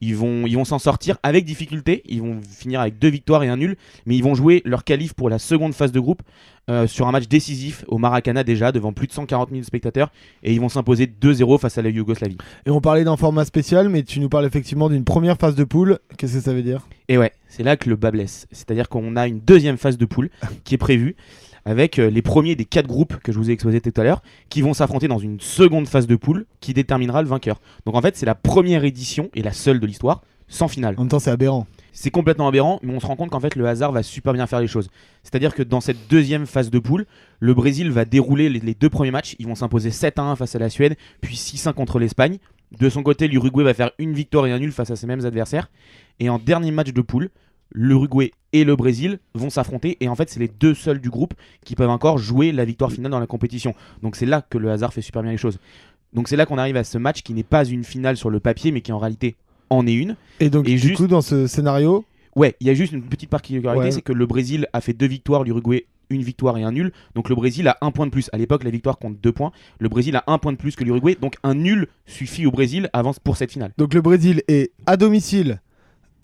ils 0.04 0.16
vont 0.16 0.46
ils 0.46 0.56
vont 0.56 0.64
s'en 0.64 0.78
sortir 0.78 1.18
avec 1.22 1.44
difficulté. 1.44 2.02
Ils 2.06 2.20
vont 2.20 2.40
finir 2.42 2.80
avec 2.80 2.98
deux 2.98 3.08
victoires 3.08 3.42
et 3.42 3.48
un 3.48 3.56
nul, 3.56 3.76
mais 4.06 4.16
ils 4.16 4.22
vont 4.22 4.34
jouer 4.34 4.62
leur 4.64 4.84
qualif 4.84 5.14
pour 5.14 5.30
la 5.30 5.38
seconde 5.38 5.74
phase 5.74 5.92
de 5.92 6.00
groupe 6.00 6.22
euh, 6.70 6.86
sur 6.86 7.06
un 7.06 7.12
match 7.12 7.28
décisif 7.28 7.84
au 7.88 7.98
Maracana 7.98 8.42
déjà 8.42 8.72
devant 8.72 8.94
plus 8.94 9.06
de 9.06 9.12
140 9.12 9.50
000 9.50 9.62
spectateurs 9.64 10.10
et 10.42 10.52
ils 10.52 10.60
vont 10.60 10.70
s'imposer 10.70 11.06
2-0 11.06 11.58
face 11.58 11.76
à 11.78 11.82
la 11.82 11.90
Yougoslavie. 11.90 12.38
Et 12.64 12.70
on 12.70 12.80
parlait 12.80 13.04
d'un 13.04 13.16
format 13.16 13.44
spécial, 13.44 13.88
mais 13.88 14.02
tu 14.02 14.18
nous 14.20 14.28
parles 14.28 14.46
effectivement 14.46 14.88
d'une 14.88 15.04
première 15.04 15.36
phase 15.36 15.56
de 15.56 15.64
poule. 15.64 15.98
Qu'est-ce 16.16 16.34
que 16.34 16.40
ça 16.40 16.54
veut 16.54 16.62
dire? 16.62 16.86
Et 17.08 17.18
ouais, 17.18 17.32
c'est 17.48 17.62
là 17.62 17.76
que 17.76 17.90
le 17.90 17.96
bas 17.96 18.10
blesse. 18.10 18.46
C'est-à-dire 18.50 18.88
qu'on 18.88 19.16
a 19.16 19.26
une 19.26 19.40
deuxième 19.40 19.76
phase 19.76 19.98
de 19.98 20.06
poule 20.06 20.30
qui 20.64 20.74
est 20.74 20.78
prévue 20.78 21.16
avec 21.64 21.98
euh, 21.98 22.10
les 22.10 22.22
premiers 22.22 22.56
des 22.56 22.64
quatre 22.64 22.86
groupes 22.86 23.16
que 23.18 23.32
je 23.32 23.38
vous 23.38 23.50
ai 23.50 23.52
exposés 23.52 23.80
tout 23.80 23.92
à 24.00 24.04
l'heure 24.04 24.22
qui 24.48 24.62
vont 24.62 24.74
s'affronter 24.74 25.08
dans 25.08 25.18
une 25.18 25.40
seconde 25.40 25.88
phase 25.88 26.06
de 26.06 26.16
poule 26.16 26.46
qui 26.60 26.74
déterminera 26.74 27.22
le 27.22 27.28
vainqueur. 27.28 27.60
Donc 27.86 27.94
en 27.94 28.02
fait, 28.02 28.16
c'est 28.16 28.26
la 28.26 28.34
première 28.34 28.84
édition 28.84 29.30
et 29.34 29.42
la 29.42 29.52
seule 29.52 29.80
de 29.80 29.86
l'histoire 29.86 30.22
sans 30.48 30.68
finale. 30.68 30.94
En 30.98 31.02
même 31.02 31.08
temps, 31.08 31.18
c'est 31.18 31.30
aberrant. 31.30 31.66
C'est 31.92 32.10
complètement 32.10 32.48
aberrant, 32.48 32.80
mais 32.82 32.92
on 32.92 33.00
se 33.00 33.06
rend 33.06 33.16
compte 33.16 33.30
qu'en 33.30 33.40
fait 33.40 33.54
le 33.56 33.66
hasard 33.66 33.92
va 33.92 34.02
super 34.02 34.32
bien 34.32 34.46
faire 34.46 34.60
les 34.60 34.66
choses. 34.66 34.90
C'est-à-dire 35.22 35.54
que 35.54 35.62
dans 35.62 35.80
cette 35.80 36.08
deuxième 36.08 36.46
phase 36.46 36.70
de 36.70 36.78
poule, 36.78 37.06
le 37.40 37.54
Brésil 37.54 37.90
va 37.90 38.04
dérouler 38.04 38.48
les, 38.48 38.74
deux 38.74 38.90
premiers 38.90 39.10
matchs. 39.10 39.36
Ils 39.38 39.46
vont 39.46 39.54
s'imposer 39.54 39.90
7 39.90 40.18
à 40.18 40.22
1 40.22 40.36
face 40.36 40.54
à 40.54 40.58
la 40.58 40.70
Suède, 40.70 40.96
puis 41.20 41.36
6 41.36 41.66
1 41.66 41.72
contre 41.72 41.98
l'Espagne. 41.98 42.38
De 42.78 42.88
son 42.88 43.02
côté, 43.02 43.28
l'Uruguay 43.28 43.62
va 43.62 43.74
faire 43.74 43.92
une 43.98 44.12
victoire 44.12 44.46
et 44.46 44.52
un 44.52 44.58
nul 44.58 44.72
face 44.72 44.90
à 44.90 44.96
ces 44.96 45.06
mêmes 45.06 45.24
adversaires. 45.24 45.70
Et 46.18 46.28
en 46.28 46.38
dernier 46.38 46.72
match 46.72 46.92
de 46.92 47.00
poule, 47.00 47.30
l'Uruguay 47.74 48.30
et 48.52 48.64
le 48.64 48.76
Brésil 48.76 49.18
vont 49.34 49.50
s'affronter. 49.50 49.96
Et 50.00 50.08
en 50.08 50.14
fait, 50.14 50.30
c'est 50.30 50.40
les 50.40 50.48
deux 50.48 50.74
seuls 50.74 51.00
du 51.00 51.10
groupe 51.10 51.34
qui 51.64 51.74
peuvent 51.74 51.90
encore 51.90 52.18
jouer 52.18 52.52
la 52.52 52.64
victoire 52.64 52.90
finale 52.92 53.10
dans 53.10 53.18
la 53.20 53.26
compétition. 53.26 53.74
Donc 54.02 54.16
c'est 54.16 54.26
là 54.26 54.42
que 54.48 54.56
le 54.58 54.70
hasard 54.70 54.92
fait 54.92 55.02
super 55.02 55.22
bien 55.22 55.32
les 55.32 55.36
choses. 55.38 55.58
Donc 56.12 56.28
c'est 56.28 56.36
là 56.36 56.46
qu'on 56.46 56.58
arrive 56.58 56.76
à 56.76 56.84
ce 56.84 56.96
match 56.96 57.22
qui 57.22 57.34
n'est 57.34 57.42
pas 57.42 57.64
une 57.64 57.84
finale 57.84 58.16
sur 58.16 58.30
le 58.30 58.40
papier, 58.40 58.70
mais 58.70 58.80
qui 58.80 58.92
en 58.92 58.98
réalité 58.98 59.34
en 59.70 59.86
est 59.86 59.94
une. 59.94 60.16
Et 60.40 60.50
donc, 60.50 60.64
du 60.66 60.94
coup, 60.94 61.08
dans 61.08 61.22
ce 61.22 61.46
scénario, 61.46 62.04
Ouais, 62.36 62.56
il 62.58 62.66
y 62.66 62.70
a 62.70 62.74
juste 62.74 62.92
une 62.92 63.02
petite 63.02 63.30
particularité, 63.30 63.84
Ouais. 63.84 63.90
c'est 63.92 64.02
que 64.02 64.12
le 64.12 64.26
Brésil 64.26 64.66
a 64.72 64.80
fait 64.80 64.92
deux 64.92 65.06
victoires, 65.06 65.44
l'Uruguay 65.44 65.86
une 66.10 66.22
victoire 66.22 66.58
et 66.58 66.62
un 66.62 66.72
nul. 66.72 66.92
Donc 67.14 67.28
le 67.28 67.34
Brésil 67.34 67.66
a 67.68 67.78
un 67.80 67.90
point 67.90 68.06
de 68.06 68.10
plus. 68.10 68.28
À 68.32 68.38
l'époque, 68.38 68.64
la 68.64 68.70
victoire 68.70 68.98
compte 68.98 69.18
deux 69.22 69.32
points. 69.32 69.52
Le 69.78 69.88
Brésil 69.88 70.14
a 70.16 70.24
un 70.26 70.38
point 70.38 70.52
de 70.52 70.56
plus 70.58 70.76
que 70.76 70.84
l'Uruguay. 70.84 71.16
Donc 71.20 71.36
un 71.42 71.54
nul 71.54 71.88
suffit 72.06 72.46
au 72.46 72.50
Brésil 72.50 72.88
avance 72.92 73.18
pour 73.18 73.36
cette 73.36 73.50
finale. 73.52 73.72
donc 73.78 73.94
le 73.94 74.02
Brésil 74.02 74.42
est 74.48 74.72
à 74.86 74.96
domicile. 74.96 75.60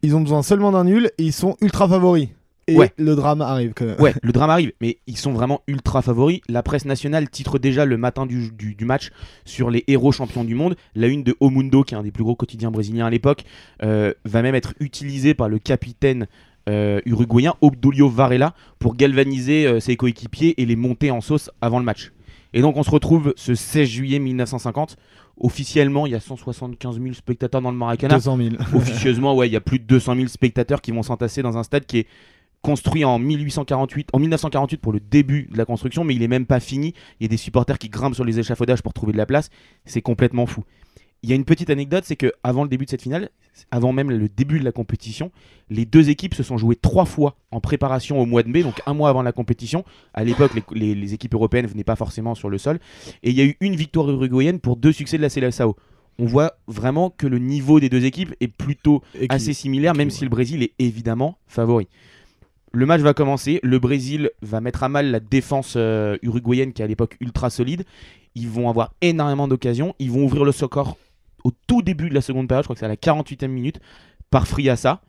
Ils 0.02 0.14
ont 0.16 0.20
besoin 0.20 0.42
seulement 0.42 0.72
d'un 0.72 0.84
nul 0.84 1.10
et 1.18 1.24
ils 1.24 1.32
sont 1.32 1.56
ultra 1.60 1.88
favoris. 1.88 2.28
Et 2.66 2.76
Ouais. 2.76 2.92
le 2.98 3.16
drame 3.16 3.40
arrive 3.42 3.72
quand 3.74 3.84
même. 3.84 4.00
Ouais, 4.00 4.14
le 4.22 4.30
drame 4.32 4.50
arrive, 4.50 4.72
mais 4.80 4.98
ils 5.08 5.16
sont 5.16 5.32
vraiment 5.32 5.60
ultra 5.66 6.02
favoris. 6.02 6.40
La 6.48 6.62
presse 6.62 6.84
nationale 6.84 7.28
titre 7.28 7.58
déjà 7.58 7.84
le 7.84 7.96
matin 7.96 8.26
du, 8.26 8.50
du- 8.52 8.74
du 8.76 8.84
match 8.84 9.10
sur 9.44 9.70
les 9.70 9.82
héros 9.88 10.12
champions 10.12 10.44
du 10.44 10.54
monde. 10.54 10.76
La 10.94 11.08
une 11.08 11.24
de 11.24 11.34
O 11.40 11.50
Mundo, 11.50 11.82
qui 11.82 11.94
est 11.94 11.98
un 11.98 12.02
des 12.04 12.12
plus 12.12 12.22
gros 12.22 12.36
quotidiens 12.36 12.70
brésiliens 12.70 13.06
à 13.06 13.10
l'époque, 13.10 13.44
euh, 13.82 14.12
va 14.24 14.42
même 14.42 14.54
être 14.54 14.74
utilisée 14.78 15.34
par 15.34 15.48
le 15.48 15.58
capitaine 15.58 16.28
euh, 16.68 17.00
uruguayen 17.06 17.54
Obdulio 17.60 18.08
Varela 18.08 18.54
pour 18.78 18.94
galvaniser 18.94 19.66
euh, 19.66 19.80
ses 19.80 19.96
coéquipiers 19.96 20.60
et 20.60 20.66
les 20.66 20.76
monter 20.76 21.10
en 21.10 21.20
sauce 21.22 21.50
avant 21.60 21.78
le 21.80 21.84
match. 21.84 22.12
Et 22.52 22.62
donc 22.62 22.76
on 22.76 22.82
se 22.82 22.90
retrouve 22.90 23.32
ce 23.36 23.54
16 23.54 23.88
juillet 23.88 24.18
1950. 24.18 24.96
Officiellement, 25.38 26.06
il 26.06 26.12
y 26.12 26.14
a 26.14 26.20
175 26.20 27.00
000 27.00 27.14
spectateurs 27.14 27.62
dans 27.62 27.70
le 27.70 27.76
Maracana. 27.76 28.16
200 28.16 28.36
000. 28.36 28.48
Officieusement, 28.74 29.34
ouais, 29.34 29.48
il 29.48 29.52
y 29.52 29.56
a 29.56 29.60
plus 29.60 29.78
de 29.78 29.84
200 29.84 30.16
000 30.16 30.28
spectateurs 30.28 30.82
qui 30.82 30.90
vont 30.90 31.02
s'entasser 31.02 31.42
dans 31.42 31.56
un 31.56 31.62
stade 31.62 31.86
qui 31.86 31.98
est 31.98 32.06
construit 32.62 33.04
en 33.04 33.18
1848, 33.18 34.10
en 34.12 34.18
1948 34.18 34.78
pour 34.78 34.92
le 34.92 35.00
début 35.00 35.48
de 35.50 35.56
la 35.56 35.64
construction, 35.64 36.04
mais 36.04 36.14
il 36.14 36.22
est 36.22 36.28
même 36.28 36.46
pas 36.46 36.60
fini. 36.60 36.94
Il 37.18 37.24
y 37.24 37.26
a 37.26 37.28
des 37.28 37.36
supporters 37.36 37.78
qui 37.78 37.88
grimpent 37.88 38.14
sur 38.14 38.24
les 38.24 38.38
échafaudages 38.38 38.82
pour 38.82 38.92
trouver 38.92 39.12
de 39.12 39.18
la 39.18 39.26
place. 39.26 39.48
C'est 39.86 40.02
complètement 40.02 40.44
fou. 40.44 40.64
Il 41.22 41.28
y 41.28 41.32
a 41.32 41.36
une 41.36 41.44
petite 41.44 41.68
anecdote, 41.70 42.04
c'est 42.06 42.16
que 42.16 42.32
avant 42.42 42.62
le 42.62 42.70
début 42.70 42.86
de 42.86 42.90
cette 42.90 43.02
finale, 43.02 43.28
avant 43.70 43.92
même 43.92 44.10
le 44.10 44.28
début 44.28 44.58
de 44.58 44.64
la 44.64 44.72
compétition, 44.72 45.30
les 45.68 45.84
deux 45.84 46.08
équipes 46.08 46.32
se 46.34 46.42
sont 46.42 46.56
jouées 46.56 46.76
trois 46.76 47.04
fois 47.04 47.36
en 47.50 47.60
préparation 47.60 48.18
au 48.18 48.24
mois 48.24 48.42
de 48.42 48.48
mai, 48.48 48.62
donc 48.62 48.80
un 48.86 48.94
mois 48.94 49.10
avant 49.10 49.22
la 49.22 49.32
compétition. 49.32 49.84
À 50.14 50.24
l'époque, 50.24 50.52
les, 50.54 50.62
les- 50.72 50.94
les 50.94 51.14
équipes 51.14 51.34
européennes 51.34 51.66
venaient 51.66 51.84
pas 51.84 51.96
forcément 51.96 52.34
sur 52.34 52.48
le 52.48 52.56
sol, 52.56 52.78
et 53.22 53.30
il 53.30 53.36
y 53.36 53.42
a 53.42 53.44
eu 53.44 53.56
une 53.60 53.76
victoire 53.76 54.08
uruguayenne 54.10 54.60
pour 54.60 54.76
deux 54.76 54.92
succès 54.92 55.18
de 55.18 55.22
la 55.22 55.28
Seleção. 55.28 55.74
On 56.18 56.24
voit 56.26 56.54
vraiment 56.66 57.10
que 57.10 57.26
le 57.26 57.38
niveau 57.38 57.80
des 57.80 57.88
deux 57.90 58.04
équipes 58.04 58.34
est 58.40 58.48
plutôt 58.48 59.02
assez 59.28 59.52
similaire, 59.52 59.94
même 59.94 60.10
si 60.10 60.24
le 60.24 60.30
Brésil 60.30 60.62
est 60.62 60.72
évidemment 60.78 61.38
favori. 61.46 61.86
Le 62.72 62.86
match 62.86 63.00
va 63.00 63.14
commencer. 63.14 63.58
Le 63.62 63.78
Brésil 63.78 64.30
va 64.42 64.60
mettre 64.60 64.82
à 64.84 64.88
mal 64.88 65.10
la 65.10 65.18
défense 65.20 65.74
euh, 65.76 66.16
uruguayenne 66.22 66.72
qui 66.72 66.82
est 66.82 66.84
à 66.84 66.88
l'époque 66.88 67.16
ultra 67.20 67.50
solide. 67.50 67.84
Ils 68.36 68.48
vont 68.48 68.68
avoir 68.68 68.94
énormément 69.00 69.48
d'occasions. 69.48 69.94
Ils 69.98 70.10
vont 70.10 70.24
ouvrir 70.24 70.44
le 70.44 70.52
score 70.52 70.96
au 71.44 71.52
tout 71.66 71.82
début 71.82 72.08
de 72.08 72.14
la 72.14 72.20
seconde 72.20 72.48
période. 72.48 72.64
Je 72.64 72.66
crois 72.66 72.74
que 72.74 72.80
c'est 72.80 72.86
à 72.86 72.88
la 72.88 72.96
48e 72.96 73.48
minute 73.48 73.80
par 74.30 74.46
Friassa. 74.46 75.00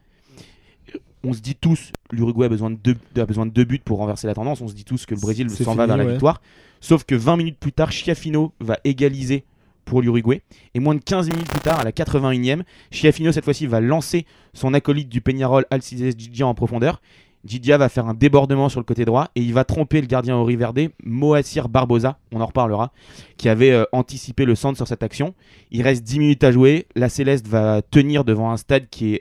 On 1.23 1.33
se 1.33 1.39
dit 1.39 1.55
tous, 1.55 1.91
l'Uruguay 2.11 2.47
a 2.47 2.49
besoin 2.49 2.71
de 2.71 2.77
deux, 2.77 2.97
a 3.15 3.25
besoin 3.25 3.45
de 3.45 3.51
deux 3.51 3.63
buts 3.63 3.81
pour 3.83 3.99
renverser 3.99 4.25
la 4.25 4.33
tendance. 4.33 4.59
On 4.61 4.67
se 4.67 4.73
dit 4.73 4.85
tous 4.85 5.05
que 5.05 5.13
le 5.13 5.21
Brésil 5.21 5.49
s'en 5.49 5.75
va 5.75 5.85
vers 5.85 5.97
la 5.97 6.05
victoire. 6.05 6.41
Sauf 6.79 7.03
que 7.03 7.13
20 7.13 7.37
minutes 7.37 7.59
plus 7.59 7.71
tard, 7.71 7.91
Chiafino 7.91 8.53
va 8.59 8.79
égaliser 8.83 9.45
pour 9.85 10.01
l'Uruguay. 10.01 10.41
Et 10.73 10.79
moins 10.79 10.95
de 10.95 11.01
15 11.01 11.29
minutes 11.29 11.47
plus 11.47 11.59
tard, 11.59 11.79
à 11.79 11.83
la 11.83 11.91
81e, 11.91 12.63
Chiafino 12.91 13.31
cette 13.31 13.43
fois-ci 13.43 13.67
va 13.67 13.81
lancer 13.81 14.25
son 14.53 14.73
acolyte 14.73 15.09
du 15.09 15.21
Peñarol 15.21 15.65
Alcides 15.69 16.19
Gidia 16.19 16.47
en 16.47 16.55
profondeur. 16.55 17.01
Gidia 17.45 17.77
va 17.77 17.89
faire 17.89 18.07
un 18.07 18.13
débordement 18.13 18.69
sur 18.69 18.79
le 18.79 18.85
côté 18.85 19.05
droit 19.05 19.29
et 19.35 19.41
il 19.41 19.53
va 19.53 19.63
tromper 19.63 20.01
le 20.01 20.07
gardien 20.07 20.35
Ori 20.35 20.55
Verde, 20.55 20.89
Moacir 21.03 21.69
Barbosa, 21.69 22.19
on 22.31 22.41
en 22.41 22.45
reparlera, 22.45 22.91
qui 23.37 23.49
avait 23.49 23.71
euh, 23.71 23.85
anticipé 23.91 24.45
le 24.45 24.55
centre 24.55 24.77
sur 24.77 24.87
cette 24.87 25.03
action. 25.03 25.33
Il 25.71 25.81
reste 25.81 26.03
10 26.03 26.19
minutes 26.19 26.43
à 26.43 26.51
jouer. 26.51 26.87
La 26.95 27.09
Céleste 27.09 27.47
va 27.47 27.81
tenir 27.81 28.23
devant 28.23 28.51
un 28.51 28.57
stade 28.57 28.87
qui 28.89 29.19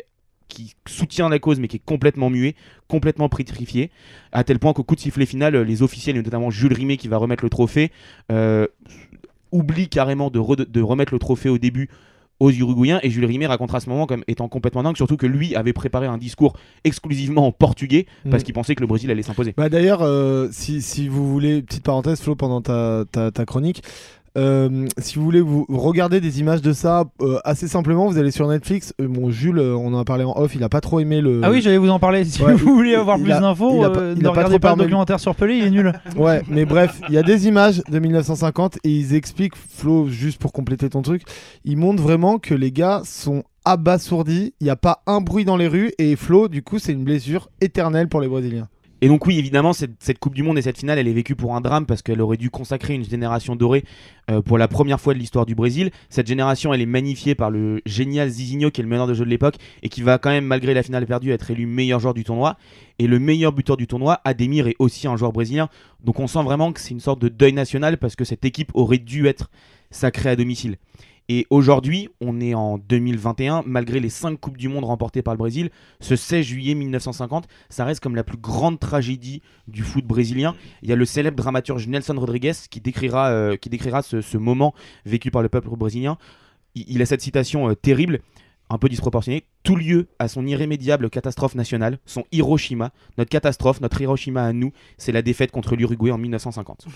soutient 0.86 1.28
la 1.28 1.38
cause 1.38 1.60
mais 1.60 1.68
qui 1.68 1.76
est 1.76 1.84
complètement 1.84 2.28
muet, 2.28 2.56
complètement 2.88 3.28
pétrifié, 3.28 3.90
à 4.32 4.44
tel 4.44 4.58
point 4.58 4.72
qu'au 4.72 4.82
coup 4.82 4.96
de 4.96 5.00
sifflet 5.00 5.26
final, 5.26 5.56
les 5.56 5.82
officiels, 5.82 6.16
et 6.16 6.22
notamment 6.22 6.50
Jules 6.50 6.72
Rimet 6.72 6.96
qui 6.96 7.08
va 7.08 7.16
remettre 7.16 7.44
le 7.44 7.50
trophée, 7.50 7.90
euh, 8.30 8.66
oublie 9.52 9.88
carrément 9.88 10.30
de 10.30 10.38
remettre 10.38 11.14
le 11.14 11.18
trophée 11.18 11.48
au 11.48 11.58
début 11.58 11.88
aux 12.40 12.50
Uruguayens 12.50 12.98
et 13.02 13.10
Jules 13.10 13.26
Rimet 13.26 13.46
racontera 13.46 13.80
ce 13.80 13.88
moment 13.88 14.06
comme 14.06 14.24
étant 14.26 14.48
complètement 14.48 14.82
dingue, 14.82 14.96
surtout 14.96 15.16
que 15.18 15.26
lui 15.26 15.54
avait 15.54 15.72
préparé 15.74 16.06
un 16.06 16.18
discours 16.18 16.54
exclusivement 16.84 17.46
en 17.46 17.52
portugais 17.52 18.06
parce 18.30 18.42
Mm. 18.42 18.44
qu'il 18.46 18.54
pensait 18.54 18.74
que 18.74 18.80
le 18.80 18.86
Brésil 18.86 19.10
allait 19.10 19.22
s'imposer. 19.22 19.54
Bah 19.56 19.68
d'ailleurs, 19.68 20.00
euh, 20.02 20.48
si, 20.50 20.80
si 20.82 21.06
vous 21.08 21.30
voulez, 21.30 21.62
petite 21.62 21.82
parenthèse, 21.84 22.20
Flo, 22.20 22.34
pendant 22.34 22.60
ta, 22.62 23.04
ta, 23.12 23.30
ta 23.30 23.44
chronique, 23.44 23.82
Euh, 24.38 24.86
si 24.98 25.16
vous 25.16 25.24
voulez 25.24 25.40
vous 25.40 25.66
regarder 25.68 26.20
des 26.20 26.40
images 26.40 26.62
de 26.62 26.72
ça 26.72 27.04
euh, 27.20 27.38
assez 27.44 27.66
simplement, 27.66 28.06
vous 28.06 28.18
allez 28.18 28.30
sur 28.30 28.46
Netflix. 28.46 28.94
Euh, 29.00 29.08
bon, 29.08 29.30
Jules, 29.30 29.58
on 29.58 29.92
en 29.92 29.98
a 29.98 30.04
parlé 30.04 30.24
en 30.24 30.36
off, 30.36 30.54
il 30.54 30.62
a 30.62 30.68
pas 30.68 30.80
trop 30.80 31.00
aimé 31.00 31.20
le. 31.20 31.40
Ah 31.42 31.50
oui, 31.50 31.60
j'allais 31.60 31.78
vous 31.78 31.90
en 31.90 31.98
parler. 31.98 32.24
Si 32.24 32.40
Ouais, 32.42 32.54
vous 32.54 32.74
voulez 32.74 32.94
avoir 32.94 33.18
plus 33.18 33.28
d'infos, 33.28 33.86
ne 33.88 34.28
regardez 34.28 34.58
pas 34.58 34.74
le 34.74 34.82
documentaire 34.82 35.18
sur 35.20 35.34
Pelé, 35.34 35.56
il 35.56 35.64
est 35.64 35.70
nul. 35.70 35.92
Ouais, 36.16 36.42
mais 36.48 36.64
bref, 36.64 37.00
il 37.08 37.14
y 37.14 37.18
a 37.18 37.22
des 37.22 37.46
images 37.48 37.82
de 37.88 37.98
1950 37.98 38.78
et 38.84 38.90
ils 38.90 39.14
expliquent, 39.14 39.56
Flo, 39.56 40.08
juste 40.08 40.40
pour 40.40 40.52
compléter 40.52 40.90
ton 40.90 41.02
truc, 41.02 41.22
ils 41.64 41.76
montrent 41.76 42.02
vraiment 42.02 42.38
que 42.38 42.54
les 42.54 42.72
gars 42.72 43.02
sont 43.04 43.42
abasourdis, 43.64 44.54
il 44.60 44.64
n'y 44.64 44.70
a 44.70 44.76
pas 44.76 45.02
un 45.06 45.20
bruit 45.20 45.44
dans 45.44 45.56
les 45.56 45.68
rues 45.68 45.92
et 45.98 46.16
Flo, 46.16 46.48
du 46.48 46.62
coup, 46.62 46.78
c'est 46.78 46.92
une 46.92 47.04
blessure 47.04 47.48
éternelle 47.60 48.08
pour 48.08 48.20
les 48.20 48.28
Brésiliens. 48.28 48.68
Et 49.02 49.08
donc 49.08 49.26
oui, 49.26 49.38
évidemment, 49.38 49.72
cette, 49.72 50.18
Coupe 50.18 50.34
du 50.34 50.42
Monde 50.42 50.58
et 50.58 50.62
cette 50.62 50.78
finale, 50.78 50.98
elle 50.98 51.08
est 51.08 51.12
vécue 51.12 51.34
pour 51.34 51.56
un 51.56 51.60
drame 51.60 51.86
parce 51.86 52.02
qu'elle 52.02 52.20
aurait 52.20 52.36
dû 52.36 52.50
consacrer 52.50 52.94
une 52.94 53.04
génération 53.04 53.56
dorée 53.56 53.84
euh, 54.30 54.42
pour 54.42 54.58
la 54.58 54.68
première 54.68 55.00
fois 55.00 55.14
de 55.14 55.18
l'histoire 55.18 55.46
du 55.46 55.54
Brésil. 55.54 55.90
Cette 56.10 56.26
génération, 56.26 56.74
elle 56.74 56.82
est 56.82 56.86
magnifiée 56.86 57.34
par 57.34 57.50
le 57.50 57.80
génial 57.86 58.28
Zizinho, 58.28 58.70
qui 58.70 58.82
est 58.82 58.84
le 58.84 58.90
meneur 58.90 59.06
de 59.06 59.14
jeu 59.14 59.24
de 59.24 59.30
l'époque 59.30 59.56
et 59.82 59.88
qui 59.88 60.02
va 60.02 60.18
quand 60.18 60.30
même, 60.30 60.44
malgré 60.44 60.74
la 60.74 60.82
finale 60.82 61.06
perdue, 61.06 61.32
être 61.32 61.50
élu 61.50 61.64
meilleur 61.64 62.00
joueur 62.00 62.12
du 62.12 62.24
tournoi. 62.24 62.56
Et 62.98 63.06
le 63.06 63.18
meilleur 63.18 63.52
buteur 63.52 63.78
du 63.78 63.86
tournoi, 63.86 64.20
Ademir, 64.24 64.68
est 64.68 64.76
aussi 64.78 65.08
un 65.08 65.16
joueur 65.16 65.32
brésilien. 65.32 65.70
Donc 66.04 66.20
on 66.20 66.26
sent 66.26 66.42
vraiment 66.42 66.72
que 66.72 66.80
c'est 66.80 66.90
une 66.90 67.00
sorte 67.00 67.20
de 67.20 67.28
deuil 67.28 67.54
national 67.54 67.96
parce 67.96 68.16
que 68.16 68.24
cette 68.24 68.44
équipe 68.44 68.70
aurait 68.74 68.98
dû 68.98 69.26
être 69.26 69.50
sacrée 69.90 70.28
à 70.28 70.36
domicile. 70.36 70.76
Et 71.32 71.46
aujourd'hui, 71.48 72.08
on 72.20 72.40
est 72.40 72.54
en 72.54 72.76
2021, 72.76 73.62
malgré 73.64 74.00
les 74.00 74.08
5 74.08 74.36
Coupes 74.40 74.56
du 74.56 74.68
Monde 74.68 74.84
remportées 74.84 75.22
par 75.22 75.32
le 75.32 75.38
Brésil, 75.38 75.70
ce 76.00 76.16
16 76.16 76.44
juillet 76.44 76.74
1950, 76.74 77.46
ça 77.68 77.84
reste 77.84 78.02
comme 78.02 78.16
la 78.16 78.24
plus 78.24 78.36
grande 78.36 78.80
tragédie 78.80 79.40
du 79.68 79.84
foot 79.84 80.04
brésilien. 80.04 80.56
Il 80.82 80.88
y 80.88 80.92
a 80.92 80.96
le 80.96 81.04
célèbre 81.04 81.36
dramaturge 81.36 81.86
Nelson 81.86 82.16
Rodriguez 82.18 82.54
qui 82.68 82.80
décrira, 82.80 83.28
euh, 83.28 83.56
qui 83.56 83.70
décrira 83.70 84.02
ce, 84.02 84.36
moment 84.38 84.74
vécu 85.06 85.30
par 85.30 85.42
le 85.42 85.48
peuple 85.48 85.68
brésilien. 85.76 86.18
Il, 86.74 87.00
a 87.00 87.06
cette 87.06 87.20
citation 87.20 87.70
euh, 87.70 87.76
terrible, 87.76 88.22
un 88.68 88.78
peu 88.78 88.88
disproportionnée. 88.88 89.44
Tout 89.62 89.76
lieu 89.76 90.08
à 90.18 90.26
son 90.26 90.44
irrémédiable 90.48 91.10
catastrophe 91.10 91.54
nationale, 91.54 92.00
son 92.06 92.24
Hiroshima, 92.32 92.90
notre 93.18 93.30
catastrophe, 93.30 93.80
notre 93.80 94.00
Hiroshima 94.00 94.42
à 94.42 94.52
nous, 94.52 94.72
c'est 94.98 95.12
la 95.12 95.22
défaite 95.22 95.52
contre 95.52 95.76
l'Uruguay 95.76 96.10
en 96.10 96.18
1950. 96.18 96.86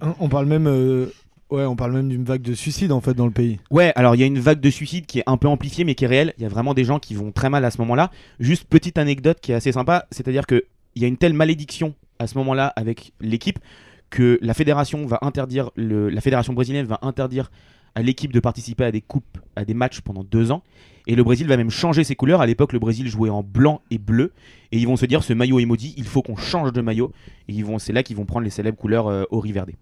Hein, 0.00 0.14
on 0.20 0.30
parle 0.30 0.46
même, 0.46 0.68
euh, 0.68 1.12
ouais, 1.50 1.64
on 1.64 1.76
parle 1.76 1.92
même 1.92 2.08
d'une 2.08 2.24
vague 2.24 2.42
de 2.42 2.54
suicides 2.54 2.92
en 2.92 3.00
fait 3.00 3.14
dans 3.14 3.26
le 3.26 3.32
pays. 3.32 3.58
Ouais, 3.70 3.92
alors 3.96 4.14
il 4.14 4.20
y 4.20 4.24
a 4.24 4.26
une 4.26 4.38
vague 4.38 4.60
de 4.60 4.70
suicides 4.70 5.06
qui 5.06 5.20
est 5.20 5.24
un 5.26 5.36
peu 5.36 5.48
amplifiée 5.48 5.84
mais 5.84 5.94
qui 5.94 6.04
est 6.04 6.08
réelle. 6.08 6.34
Il 6.38 6.42
y 6.42 6.46
a 6.46 6.48
vraiment 6.48 6.74
des 6.74 6.84
gens 6.84 6.98
qui 6.98 7.14
vont 7.14 7.32
très 7.32 7.50
mal 7.50 7.64
à 7.64 7.70
ce 7.70 7.78
moment-là. 7.78 8.10
Juste 8.40 8.64
petite 8.64 8.98
anecdote 8.98 9.38
qui 9.40 9.52
est 9.52 9.54
assez 9.54 9.72
sympa, 9.72 10.06
c'est-à-dire 10.10 10.46
que 10.46 10.64
il 10.94 11.02
y 11.02 11.04
a 11.04 11.08
une 11.08 11.16
telle 11.16 11.34
malédiction 11.34 11.94
à 12.18 12.26
ce 12.26 12.38
moment-là 12.38 12.72
avec 12.76 13.12
l'équipe 13.20 13.58
que 14.10 14.38
la 14.42 14.54
fédération 14.54 15.06
va 15.06 15.18
interdire 15.22 15.70
le, 15.74 16.08
la 16.08 16.20
fédération 16.20 16.52
brésilienne 16.52 16.86
va 16.86 17.00
interdire 17.02 17.50
à 17.94 18.02
l'équipe 18.02 18.32
de 18.32 18.40
participer 18.40 18.84
à 18.84 18.92
des 18.92 19.00
coupes, 19.00 19.38
à 19.56 19.64
des 19.64 19.74
matchs 19.74 20.00
pendant 20.00 20.24
deux 20.24 20.50
ans. 20.50 20.62
Et 21.06 21.14
le 21.14 21.22
Brésil 21.22 21.46
va 21.46 21.56
même 21.56 21.70
changer 21.70 22.02
ses 22.02 22.16
couleurs. 22.16 22.40
À 22.40 22.46
l'époque, 22.46 22.72
le 22.72 22.78
Brésil 22.78 23.08
jouait 23.08 23.30
en 23.30 23.42
blanc 23.42 23.82
et 23.90 23.98
bleu. 23.98 24.32
Et 24.72 24.78
ils 24.78 24.86
vont 24.86 24.96
se 24.96 25.06
dire, 25.06 25.22
ce 25.22 25.32
maillot 25.32 25.60
est 25.60 25.66
maudit, 25.66 25.94
il 25.96 26.04
faut 26.04 26.22
qu'on 26.22 26.36
change 26.36 26.72
de 26.72 26.80
maillot. 26.80 27.12
Et 27.48 27.52
ils 27.52 27.64
vont, 27.64 27.78
c'est 27.78 27.92
là 27.92 28.02
qu'ils 28.02 28.16
vont 28.16 28.24
prendre 28.24 28.44
les 28.44 28.50
célèbres 28.50 28.78
couleurs 28.78 29.08
euh, 29.08 29.24
ori 29.30 29.52
verde. 29.52 29.72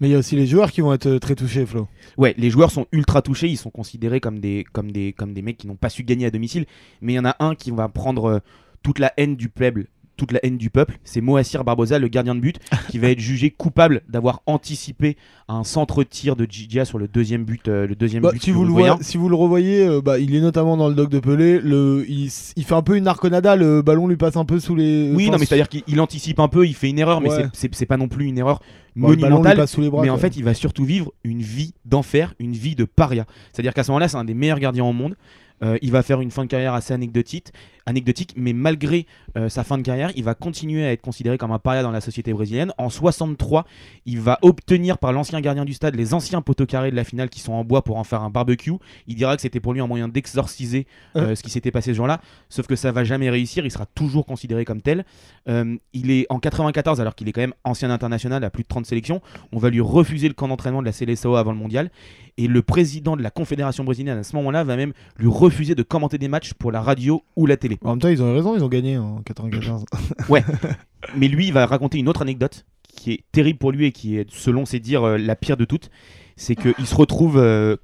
Mais 0.00 0.08
il 0.08 0.12
y 0.12 0.14
a 0.14 0.18
aussi 0.18 0.34
les 0.34 0.46
joueurs 0.46 0.72
qui 0.72 0.80
vont 0.80 0.94
être 0.94 1.06
euh, 1.06 1.18
très 1.18 1.34
touchés, 1.34 1.66
Flo. 1.66 1.86
Ouais, 2.16 2.34
les 2.38 2.48
joueurs 2.48 2.70
sont 2.70 2.86
ultra 2.90 3.20
touchés, 3.20 3.48
ils 3.48 3.58
sont 3.58 3.70
considérés 3.70 4.20
comme 4.20 4.40
des, 4.40 4.64
comme 4.72 4.90
des, 4.90 5.12
comme 5.12 5.34
des 5.34 5.42
mecs 5.42 5.58
qui 5.58 5.66
n'ont 5.66 5.76
pas 5.76 5.90
su 5.90 6.04
gagner 6.04 6.26
à 6.26 6.30
domicile. 6.30 6.64
Mais 7.02 7.12
il 7.12 7.16
y 7.16 7.18
en 7.18 7.26
a 7.26 7.36
un 7.38 7.54
qui 7.54 7.70
va 7.70 7.88
prendre 7.88 8.24
euh, 8.24 8.38
toute 8.82 8.98
la 8.98 9.12
haine 9.18 9.36
du 9.36 9.50
peuple, 9.50 9.88
toute 10.20 10.32
la 10.32 10.40
haine 10.44 10.58
du 10.58 10.68
peuple. 10.68 10.98
C'est 11.02 11.22
Moacir 11.22 11.64
Barbosa, 11.64 11.98
le 11.98 12.08
gardien 12.08 12.34
de 12.34 12.40
but, 12.40 12.58
qui 12.90 12.98
va 12.98 13.08
être 13.08 13.20
jugé 13.20 13.50
coupable 13.50 14.02
d'avoir 14.06 14.42
anticipé 14.44 15.16
un 15.48 15.64
centre-tir 15.64 16.36
de 16.36 16.46
Gigia 16.48 16.84
sur 16.84 16.98
le 16.98 17.08
deuxième 17.08 17.44
but, 17.44 17.68
euh, 17.68 17.86
le 17.86 17.94
deuxième 17.94 18.22
Bah, 18.22 18.30
but 18.32 18.42
si, 18.42 18.50
vous 18.50 18.64
le 18.64 18.70
voyez, 18.70 18.92
si 19.00 19.16
vous 19.16 19.30
le 19.30 19.34
revoyez, 19.34 19.86
euh, 19.86 20.02
bah, 20.02 20.18
il 20.18 20.34
est 20.34 20.40
notamment 20.42 20.76
dans 20.76 20.88
le 20.88 20.94
doc 20.94 21.08
de 21.08 21.20
Pelé. 21.20 21.58
Le, 21.58 22.04
il, 22.06 22.30
fait 22.30 22.74
un 22.74 22.82
peu 22.82 22.96
une 22.96 23.08
arconada, 23.08 23.56
le 23.56 23.80
ballon 23.80 24.06
lui 24.08 24.18
passe 24.18 24.36
un 24.36 24.44
peu 24.44 24.60
sous 24.60 24.76
les. 24.76 25.10
Oui, 25.14 25.24
enfin, 25.24 25.32
non, 25.32 25.38
mais 25.38 25.46
c'est-à-dire 25.46 25.70
qu'il 25.70 25.82
il 25.88 26.00
anticipe 26.00 26.38
un 26.38 26.48
peu, 26.48 26.66
il 26.66 26.74
fait 26.74 26.90
une 26.90 26.98
erreur, 26.98 27.22
mais 27.22 27.30
Ouais. 27.30 27.46
c'est- 27.54 27.86
pas 27.86 27.96
non 27.96 28.08
plus 28.08 28.26
une 28.26 28.36
erreur 28.38 28.60
lui 28.94 29.02
monumentale. 29.02 29.56
passe 29.56 29.72
sous 29.72 29.80
les 29.80 29.88
bras, 29.88 30.02
mais 30.02 30.10
en 30.10 30.18
fait, 30.18 30.36
il 30.36 30.44
va 30.44 30.52
surtout 30.52 30.84
vivre 30.84 31.12
une 31.24 31.40
vie 31.40 31.72
d'enfer, 31.86 32.34
une 32.38 32.52
vie 32.52 32.74
de 32.74 32.84
paria. 32.84 33.24
C'est-à-dire 33.52 33.72
qu'à 33.72 33.84
ce 33.84 33.90
moment-là, 33.90 34.08
c'est 34.08 34.18
un 34.18 34.24
des 34.24 34.34
meilleurs 34.34 34.60
gardiens 34.60 34.84
au 34.84 34.92
monde. 34.92 35.16
Euh, 35.62 35.76
il 35.82 35.90
va 35.92 36.02
faire 36.02 36.20
une 36.20 36.30
fin 36.30 36.44
de 36.44 36.48
carrière 36.48 36.72
assez 36.72 36.94
anecdotique, 36.94 37.48
anecdotique 37.90 38.34
mais 38.36 38.52
malgré 38.52 39.06
euh, 39.36 39.48
sa 39.48 39.64
fin 39.64 39.78
de 39.78 39.82
carrière, 39.82 40.10
il 40.16 40.24
va 40.24 40.34
continuer 40.34 40.84
à 40.84 40.92
être 40.92 41.02
considéré 41.02 41.38
comme 41.38 41.52
un 41.52 41.58
paria 41.58 41.82
dans 41.82 41.90
la 41.90 42.00
société 42.00 42.32
brésilienne. 42.32 42.72
En 42.78 42.88
63, 42.88 43.66
il 44.06 44.20
va 44.20 44.38
obtenir 44.42 44.98
par 44.98 45.12
l'ancien 45.12 45.40
gardien 45.40 45.64
du 45.64 45.74
stade 45.74 45.94
les 45.94 46.14
anciens 46.14 46.42
poteaux 46.42 46.66
carrés 46.66 46.90
de 46.90 46.96
la 46.96 47.04
finale 47.04 47.28
qui 47.28 47.40
sont 47.40 47.52
en 47.52 47.64
bois 47.64 47.82
pour 47.82 47.96
en 47.96 48.04
faire 48.04 48.22
un 48.22 48.30
barbecue. 48.30 48.72
Il 49.06 49.14
dira 49.14 49.36
que 49.36 49.42
c'était 49.42 49.60
pour 49.60 49.72
lui 49.72 49.80
un 49.80 49.86
moyen 49.86 50.08
d'exorciser 50.08 50.86
euh, 51.16 51.34
ce 51.34 51.42
qui 51.42 51.50
s'était 51.50 51.70
passé 51.70 51.92
ce 51.92 51.96
jour-là, 51.96 52.20
sauf 52.48 52.66
que 52.66 52.76
ça 52.76 52.92
va 52.92 53.04
jamais 53.04 53.30
réussir, 53.30 53.64
il 53.64 53.70
sera 53.70 53.86
toujours 53.86 54.26
considéré 54.26 54.64
comme 54.64 54.82
tel. 54.82 55.04
Euh, 55.48 55.76
il 55.92 56.10
est 56.10 56.26
en 56.30 56.38
94, 56.38 57.00
alors 57.00 57.14
qu'il 57.14 57.28
est 57.28 57.32
quand 57.32 57.40
même 57.40 57.54
ancien 57.64 57.90
international 57.90 58.44
à 58.44 58.50
plus 58.50 58.62
de 58.62 58.68
30 58.68 58.86
sélections, 58.86 59.20
on 59.52 59.58
va 59.58 59.70
lui 59.70 59.80
refuser 59.80 60.28
le 60.28 60.34
camp 60.34 60.48
d'entraînement 60.48 60.80
de 60.80 60.86
la 60.86 60.92
CLSAO 60.92 61.36
avant 61.36 61.52
le 61.52 61.58
mondial. 61.58 61.90
Et 62.36 62.46
le 62.46 62.62
président 62.62 63.16
de 63.16 63.22
la 63.22 63.30
Confédération 63.30 63.84
brésilienne 63.84 64.18
à 64.18 64.22
ce 64.22 64.34
moment-là 64.36 64.64
va 64.64 64.76
même 64.76 64.92
lui 65.18 65.28
refuser 65.28 65.74
de 65.74 65.82
commenter 65.82 66.16
des 66.16 66.28
matchs 66.28 66.54
pour 66.54 66.72
la 66.72 66.80
radio 66.80 67.22
ou 67.36 67.46
la 67.46 67.56
télé. 67.56 67.78
En 67.82 67.90
même 67.90 67.98
temps, 67.98 68.08
ils 68.08 68.22
ont 68.22 68.30
eu 68.30 68.34
raison, 68.34 68.54
ils 68.56 68.62
ont 68.62 68.68
gagné 68.68 68.98
en 68.98 69.22
94. 69.22 69.84
Ouais. 70.28 70.44
Mais 71.16 71.28
lui, 71.28 71.46
il 71.46 71.52
va 71.52 71.66
raconter 71.66 71.98
une 71.98 72.08
autre 72.08 72.22
anecdote 72.22 72.66
qui 72.88 73.12
est 73.12 73.24
terrible 73.32 73.58
pour 73.58 73.72
lui 73.72 73.86
et 73.86 73.92
qui 73.92 74.16
est, 74.16 74.30
selon 74.30 74.66
ses 74.66 74.80
dires, 74.80 75.04
euh, 75.04 75.16
la 75.16 75.36
pire 75.36 75.56
de 75.56 75.64
toutes. 75.64 75.90
C'est 76.36 76.56
qu'il 76.56 76.86
se 76.86 76.94
retrouve 76.94 77.38
euh, 77.38 77.76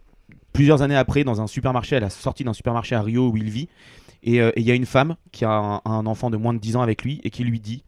plusieurs 0.53 0.83
années 0.83 0.97
après 0.97 1.25
dans 1.25 1.41
un 1.41 1.47
supermarché, 1.47 1.97
à 1.97 2.01
la 2.01 2.11
sortie 2.11 2.45
d'un 2.45 2.53
supermarché 2.53 2.95
à 2.95 3.03
Rio 3.03 3.31
où 3.31 3.37
il 3.37 3.51
vit. 3.51 3.69
Et 4.23 4.41
euh, 4.41 4.51
il 4.57 4.65
y 4.65 4.71
a 4.71 4.75
une 4.75 4.87
femme 4.87 5.17
qui 5.33 5.45
a 5.45 5.51
un, 5.51 5.81
un 5.85 6.07
enfant 6.07 6.31
de 6.31 6.37
moins 6.37 6.53
de 6.53 6.59
10 6.59 6.77
ans 6.77 6.83
avec 6.83 7.03
lui 7.03 7.21
et 7.25 7.31
qui 7.31 7.45
lui 7.45 7.61
dit, 7.61 7.85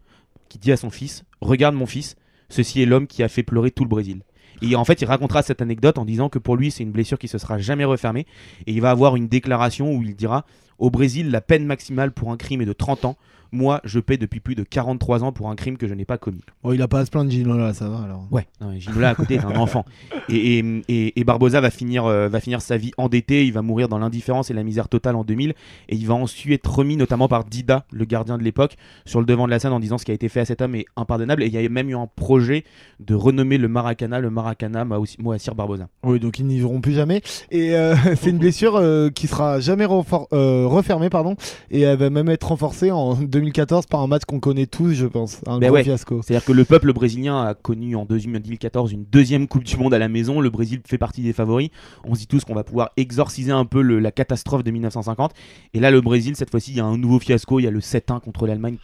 qui 0.48 0.59
dit 0.59 0.72
à 0.72 0.76
son 0.76 0.90
fils, 0.90 1.24
regarde 1.40 1.74
mon 1.74 1.86
fils, 1.86 2.16
ceci 2.48 2.80
est 2.80 2.86
l'homme 2.86 3.06
qui 3.06 3.22
a 3.22 3.28
fait 3.28 3.42
pleurer 3.42 3.70
tout 3.70 3.84
le 3.84 3.88
Brésil. 3.88 4.22
Et 4.62 4.74
en 4.74 4.84
fait, 4.84 5.00
il 5.00 5.04
racontera 5.04 5.42
cette 5.42 5.62
anecdote 5.62 5.98
en 5.98 6.04
disant 6.04 6.28
que 6.28 6.38
pour 6.38 6.56
lui, 6.56 6.70
c'est 6.70 6.82
une 6.82 6.90
blessure 6.90 7.18
qui 7.18 7.28
se 7.28 7.38
sera 7.38 7.59
jamais 7.59 7.84
refermée. 7.84 8.26
Et 8.66 8.72
il 8.72 8.80
va 8.80 8.90
avoir 8.90 9.16
une 9.16 9.28
déclaration 9.28 9.92
où 9.92 10.02
il 10.02 10.16
dira 10.16 10.44
Au 10.79 10.91
Brésil, 10.91 11.31
la 11.31 11.41
peine 11.41 11.64
maximale 11.66 12.12
pour 12.12 12.31
un 12.33 12.37
crime 12.37 12.62
est 12.62 12.66
de 12.66 12.72
30 12.72 13.05
ans. 13.05 13.16
Moi, 13.51 13.81
je 13.85 13.99
paie 13.99 14.18
depuis 14.18 14.41
plus 14.41 14.55
de 14.55 14.62
43 14.62 15.24
ans 15.24 15.33
pour 15.33 15.49
un 15.49 15.57
crime 15.57 15.79
que 15.79 15.89
je 15.89 15.95
n'ai 15.95 16.05
pas 16.05 16.18
commis. 16.18 16.43
Bon, 16.62 16.72
il 16.74 16.83
a 16.83 16.87
pas 16.89 17.01
à 17.01 17.07
se 17.07 17.11
plaindre, 17.11 17.31
Gino 17.31 17.57
là, 17.57 17.72
ça 17.72 17.89
va 17.89 18.01
alors. 18.05 18.29
Ouais, 18.31 18.47
non, 18.61 18.79
Ginola 18.79 19.09
à 19.09 19.14
côté 19.14 19.37
est 19.37 19.45
un 19.45 19.57
enfant. 19.57 19.87
Et, 20.29 20.59
et, 20.59 20.83
et- 20.89 21.18
et 21.18 21.24
Barbosa 21.24 21.62
va 21.62 21.70
finir, 21.70 22.05
euh, 22.05 22.29
va 22.29 22.41
finir 22.41 22.61
sa 22.61 22.76
vie 22.76 22.91
endetté, 22.99 23.47
il 23.47 23.55
va 23.55 23.62
mourir 23.62 23.89
dans 23.89 23.99
l'indifférence 23.99 24.51
et 24.51 24.55
la 24.55 24.62
misère 24.64 24.91
totale 24.91 25.16
en 25.16 25.24
2000. 25.24 25.55
Et 25.89 25.97
il 25.97 26.07
va 26.07 26.12
ensuite 26.12 26.53
être 26.53 26.70
remis 26.79 26.99
notamment 26.99 27.26
par 27.26 27.45
Dida, 27.47 27.87
le 27.91 28.05
gardien 28.05 28.37
de 28.37 28.43
l'époque, 28.45 28.76
sur 29.07 29.18
le 29.18 29.24
devant 29.24 29.47
de 29.47 29.51
la 29.51 29.59
scène 29.59 29.72
en 29.72 29.81
disant 29.81 29.97
ce 29.97 30.05
qui 30.05 30.11
a 30.11 30.14
été 30.14 30.29
fait 30.29 30.41
à 30.41 30.45
cet 30.45 30.61
homme 30.61 30.74
est 30.74 30.85
impardonnable. 30.97 31.43
Et 31.43 31.47
il 31.47 31.55
y 31.55 31.57
a 31.64 31.66
même 31.70 31.89
eu 31.89 31.97
un 31.97 32.07
projet 32.16 32.64
de 33.01 33.14
renommer 33.14 33.57
le 33.57 33.68
Maracana 33.68 34.20
le 34.20 34.29
Maracana 34.29 34.85
Moacir 34.85 35.55
Barbosa. 35.55 35.89
Oui, 36.05 36.20
donc 36.20 36.39
ils 36.39 36.45
n'y 36.47 36.59
verront 36.61 36.83
plus 36.83 36.93
jamais. 36.93 37.22
Et 37.51 37.74
euh, 37.74 37.95
c'est 38.20 38.29
une 38.29 38.39
blessure 38.39 38.76
euh, 38.76 39.09
qui 39.09 39.26
sera 39.26 39.59
jamais 39.59 39.87
refor- 39.87 40.26
euh, 40.35 40.66
refermée, 40.69 41.11
pardon. 41.11 41.37
Et 41.71 41.81
elle 41.83 41.99
va 41.99 42.11
même 42.11 42.29
être 42.29 42.49
renforcée 42.49 42.91
en 42.91 43.14
2014 43.21 43.87
par 43.87 44.01
un 44.01 44.07
match 44.07 44.23
qu'on 44.27 44.41
connaît 44.41 44.66
tous, 44.66 44.93
je 44.95 45.07
pense. 45.07 45.41
Un 45.47 45.59
Ben 45.59 45.69
gros 45.69 45.77
ouais. 45.77 45.85
fiasco. 45.85 46.21
C'est-à-dire 46.23 46.45
que 46.45 46.53
le 46.53 46.64
peuple 46.64 46.93
brésilien 46.93 47.43
a 47.43 47.55
connu 47.55 47.97
en 47.97 48.05
2014 48.05 48.93
une 48.93 49.05
deuxième 49.05 49.49
Coupe 49.49 49.64
du 49.64 49.77
Monde 49.77 49.95
à 49.95 49.99
la 49.99 50.09
maison. 50.09 50.41
Le 50.41 50.51
Brésil 50.51 50.81
fait 50.87 50.99
partie 50.99 51.23
des 51.23 51.33
favoris. 51.33 51.71
On 52.05 52.14
se 52.14 52.21
dit 52.21 52.27
tous 52.27 52.45
qu'on 52.45 52.55
va 52.55 52.64
pouvoir 52.64 52.91
exorciser 52.97 53.53
un 53.53 53.64
peu 53.64 53.83
le- 53.83 53.99
la 53.99 54.12
catastrophe 54.12 54.64
de 54.64 54.71
1950. 54.71 55.33
Et 55.75 55.81
là, 55.81 55.91
le 55.91 56.01
Brésil, 56.01 56.35
cette 56.37 56.51
fois-ci, 56.51 56.71
il 56.73 56.77
y 56.77 56.81
a 56.81 56.85
un 56.85 56.97
nouveau 56.99 57.19
fiasco. 57.19 57.59
Il 57.61 57.64
y 57.64 57.66
a 57.66 57.71
le 57.71 57.81
7-1 57.81 58.21
contre 58.21 58.47
l'Allemagne 58.47 58.79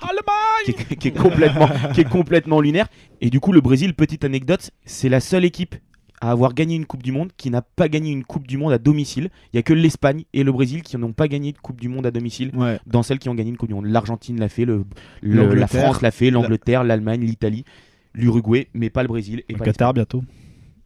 qui, 0.65 0.73
qui 0.75 0.83
est- 0.93 0.97
qui 0.97 1.09
est 1.09 1.11
complètement, 1.17 1.69
qui 1.95 2.01
est 2.01 2.09
complètement 2.09 2.61
lunaire. 2.61 2.87
Et 3.21 3.31
du 3.31 3.41
coup, 3.41 3.53
le 3.53 3.61
Brésil, 3.61 3.95
petite 3.95 4.25
anecdote, 4.25 4.71
c'est 4.85 5.09
la 5.09 5.21
seule 5.21 5.45
équipe 5.45 5.75
à 6.27 6.31
avoir 6.31 6.55
gagné 6.55 6.75
une 6.77 6.87
Coupe 6.87 7.03
du 7.03 7.13
Monde 7.13 7.31
qui 7.37 7.51
n'a 7.51 7.61
pas 7.63 7.89
gagné 7.89 8.11
une 8.11 8.25
Coupe 8.25 8.47
du 8.47 8.57
Monde 8.57 8.73
à 8.73 8.79
domicile. 8.79 9.29
Il 9.53 9.57
y 9.57 9.59
a 9.59 9.63
que 9.63 9.73
l'Espagne 9.75 10.25
et 10.33 10.43
le 10.43 10.53
Brésil 10.53 10.83
qui 10.83 10.97
n'ont 10.97 11.13
pas 11.13 11.29
gagné 11.29 11.53
de 11.53 11.59
Coupe 11.59 11.81
du 11.81 11.89
Monde 11.89 12.07
à 12.07 12.11
domicile 12.11 12.51
Ouais. 12.55 12.79
dans 12.87 13.03
celles 13.03 13.19
qui 13.19 13.29
ont 13.29 13.35
gagné 13.35 13.51
une 13.51 13.57
Coupe 13.57 13.69
du 13.69 13.75
Monde. 13.75 13.87
L'Argentine 13.87 14.39
l'a 14.41 14.49
fait, 14.49 14.65
le, 14.65 14.85
le- 15.23 15.55
la. 15.55 15.67
France 15.67 16.01
l'a 16.03 16.11
fait, 16.11 16.31
l'Angleterre, 16.31 16.83
l'Allemagne, 16.85 17.21
l'Italie, 17.21 17.65
l'Uruguay, 18.15 18.69
mais 18.75 18.91
pas 18.91 19.03
le 19.03 19.09
Brésil. 19.09 19.43
Et 19.49 19.53
Le 19.53 19.59
pas 19.59 19.65
Qatar 19.67 19.93
bientôt. 19.93 20.23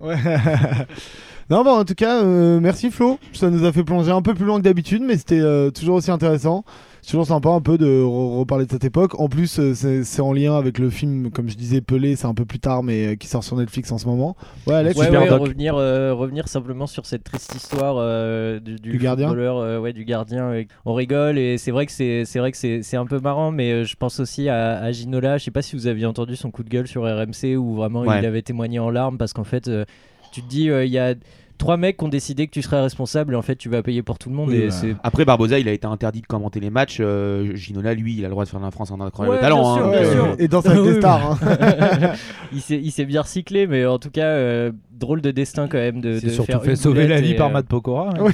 Ouais. 0.00 0.16
non, 1.50 1.64
bon, 1.64 1.70
en 1.78 1.84
tout 1.84 1.94
cas, 1.94 2.22
euh, 2.22 2.60
merci 2.60 2.90
Flo. 2.90 3.18
Ça 3.32 3.50
nous 3.50 3.64
a 3.64 3.72
fait 3.72 3.84
plonger 3.84 4.10
un 4.12 4.22
peu 4.22 4.34
plus 4.34 4.44
loin 4.44 4.58
que 4.58 4.64
d'habitude, 4.64 5.02
mais 5.02 5.16
c'était 5.16 5.40
euh, 5.40 5.70
toujours 5.70 5.96
aussi 5.96 6.10
intéressant. 6.10 6.64
C'est 7.02 7.10
toujours 7.12 7.26
sympa 7.26 7.48
un 7.50 7.60
peu 7.60 7.78
de 7.78 7.86
re- 7.86 8.38
reparler 8.40 8.66
de 8.66 8.70
cette 8.70 8.84
époque. 8.84 9.18
En 9.20 9.28
plus, 9.28 9.58
euh, 9.60 10.02
c'est 10.04 10.20
en 10.20 10.32
lien 10.32 10.56
avec 10.56 10.78
le 10.78 10.90
film, 10.90 11.30
comme 11.30 11.48
je 11.48 11.56
disais, 11.56 11.80
Pelé, 11.80 12.16
c'est 12.16 12.26
un 12.26 12.34
peu 12.34 12.44
plus 12.44 12.58
tard, 12.58 12.82
mais 12.82 13.06
euh, 13.08 13.14
qui 13.14 13.28
sort 13.28 13.42
sur 13.44 13.56
Netflix 13.56 13.90
en 13.92 13.98
ce 13.98 14.06
moment. 14.06 14.36
Ouais, 14.66 14.74
Alex, 14.74 14.98
Ouais, 14.98 15.06
super 15.06 15.22
ouais, 15.22 15.28
doc. 15.28 15.40
revenir, 15.40 15.76
euh, 15.76 16.12
revenir 16.12 16.48
simplement 16.48 16.86
sur 16.86 17.06
cette 17.06 17.24
triste 17.24 17.54
histoire 17.54 17.96
euh, 17.98 18.58
du, 18.60 18.76
du 18.76 18.90
Du 18.92 18.98
gardien 18.98 19.32
euh, 19.32 19.78
ouais, 19.80 19.92
du 19.92 20.04
gardien. 20.04 20.52
on 20.84 20.94
rigole 20.94 21.38
et 21.38 21.56
c'est 21.58 21.70
vrai 21.70 21.86
que 21.86 21.92
c'est 21.92 22.24
c'est 22.24 22.38
vrai 22.40 22.50
que 22.52 22.58
c'est 22.58 22.82
c'est 22.82 22.96
un 22.96 23.06
peu 23.06 23.20
marrant, 23.20 23.50
mais 23.52 23.84
je 23.84 23.96
pense 23.96 24.20
aussi 24.20 24.48
à, 24.48 24.78
à 24.80 24.92
Ginola. 24.92 25.38
Je 25.38 25.44
sais 25.44 25.50
pas 25.50 25.62
si 25.62 25.76
vous 25.76 25.86
aviez 25.86 26.06
entendu 26.06 26.36
son 26.36 26.50
coup 26.50 26.62
de 26.64 26.68
gueule 26.68 26.88
sur 26.88 27.02
RMC 27.04 27.56
où 27.56 27.74
vraiment 27.74 28.00
Ouais. 28.00 28.18
il 28.20 28.26
avait 28.26 28.42
témoigné 28.42 28.78
en 28.78 28.90
larmes 28.90 29.18
parce 29.18 29.32
qu'en 29.32 29.44
fait. 29.44 29.68
euh, 29.68 29.84
tu 30.30 30.42
te 30.42 30.48
dis, 30.48 30.68
euh, 30.68 30.84
il 30.84 30.92
y 30.92 30.98
a 30.98 31.14
trois 31.58 31.76
mecs 31.76 31.96
qui 31.98 32.04
ont 32.04 32.08
décidé 32.08 32.46
que 32.46 32.52
tu 32.52 32.62
serais 32.62 32.80
responsable 32.80 33.34
et 33.34 33.36
en 33.36 33.42
fait 33.42 33.56
tu 33.56 33.68
vas 33.68 33.82
payer 33.82 34.02
pour 34.02 34.18
tout 34.18 34.30
le 34.30 34.34
monde. 34.36 34.48
Oui, 34.50 34.56
et 34.56 34.70
c'est 34.70 34.94
Après, 35.02 35.24
Barbosa, 35.24 35.58
il 35.58 35.68
a 35.68 35.72
été 35.72 35.86
interdit 35.86 36.20
de 36.22 36.26
commenter 36.26 36.60
les 36.60 36.70
matchs. 36.70 36.98
Euh, 37.00 37.54
Ginola, 37.54 37.94
lui, 37.94 38.14
il 38.16 38.24
a 38.24 38.28
le 38.28 38.32
droit 38.32 38.44
de 38.44 38.48
faire 38.48 38.60
de 38.60 38.64
la 38.64 38.70
France 38.70 38.90
un 38.92 39.00
incroyable 39.00 39.36
Ouais, 39.36 39.42
talent. 39.42 39.74
bien 39.74 39.74
sûr, 39.74 39.86
hein, 39.86 39.90
bien 39.90 40.02
donc, 40.02 40.12
sûr. 40.12 40.24
euh, 40.24 40.34
Et 40.38 40.48
danse 40.48 40.66
avec 40.66 40.78
Oui, 40.82 40.86
des 40.86 40.92
oui. 40.94 40.98
stars. 41.00 41.38
hein. 41.42 42.12
il 42.70 42.90
s'est 42.92 43.04
bien 43.04 43.22
recyclé, 43.22 43.66
mais 43.66 43.84
en 43.86 43.98
tout 43.98 44.10
cas, 44.10 44.26
euh, 44.26 44.72
drôle 44.92 45.20
de 45.20 45.30
destin 45.30 45.68
quand 45.68 45.78
même 45.78 46.00
de. 46.00 46.20
De 46.20 46.28
surtout 46.28 46.52
faire 46.52 46.62
fait 46.62 46.76
sauver 46.76 47.06
la 47.06 47.20
vie 47.20 47.32
et, 47.32 47.36
par 47.36 47.48
euh, 47.48 47.52
Matt 47.52 47.66
Pokora. 47.66 48.14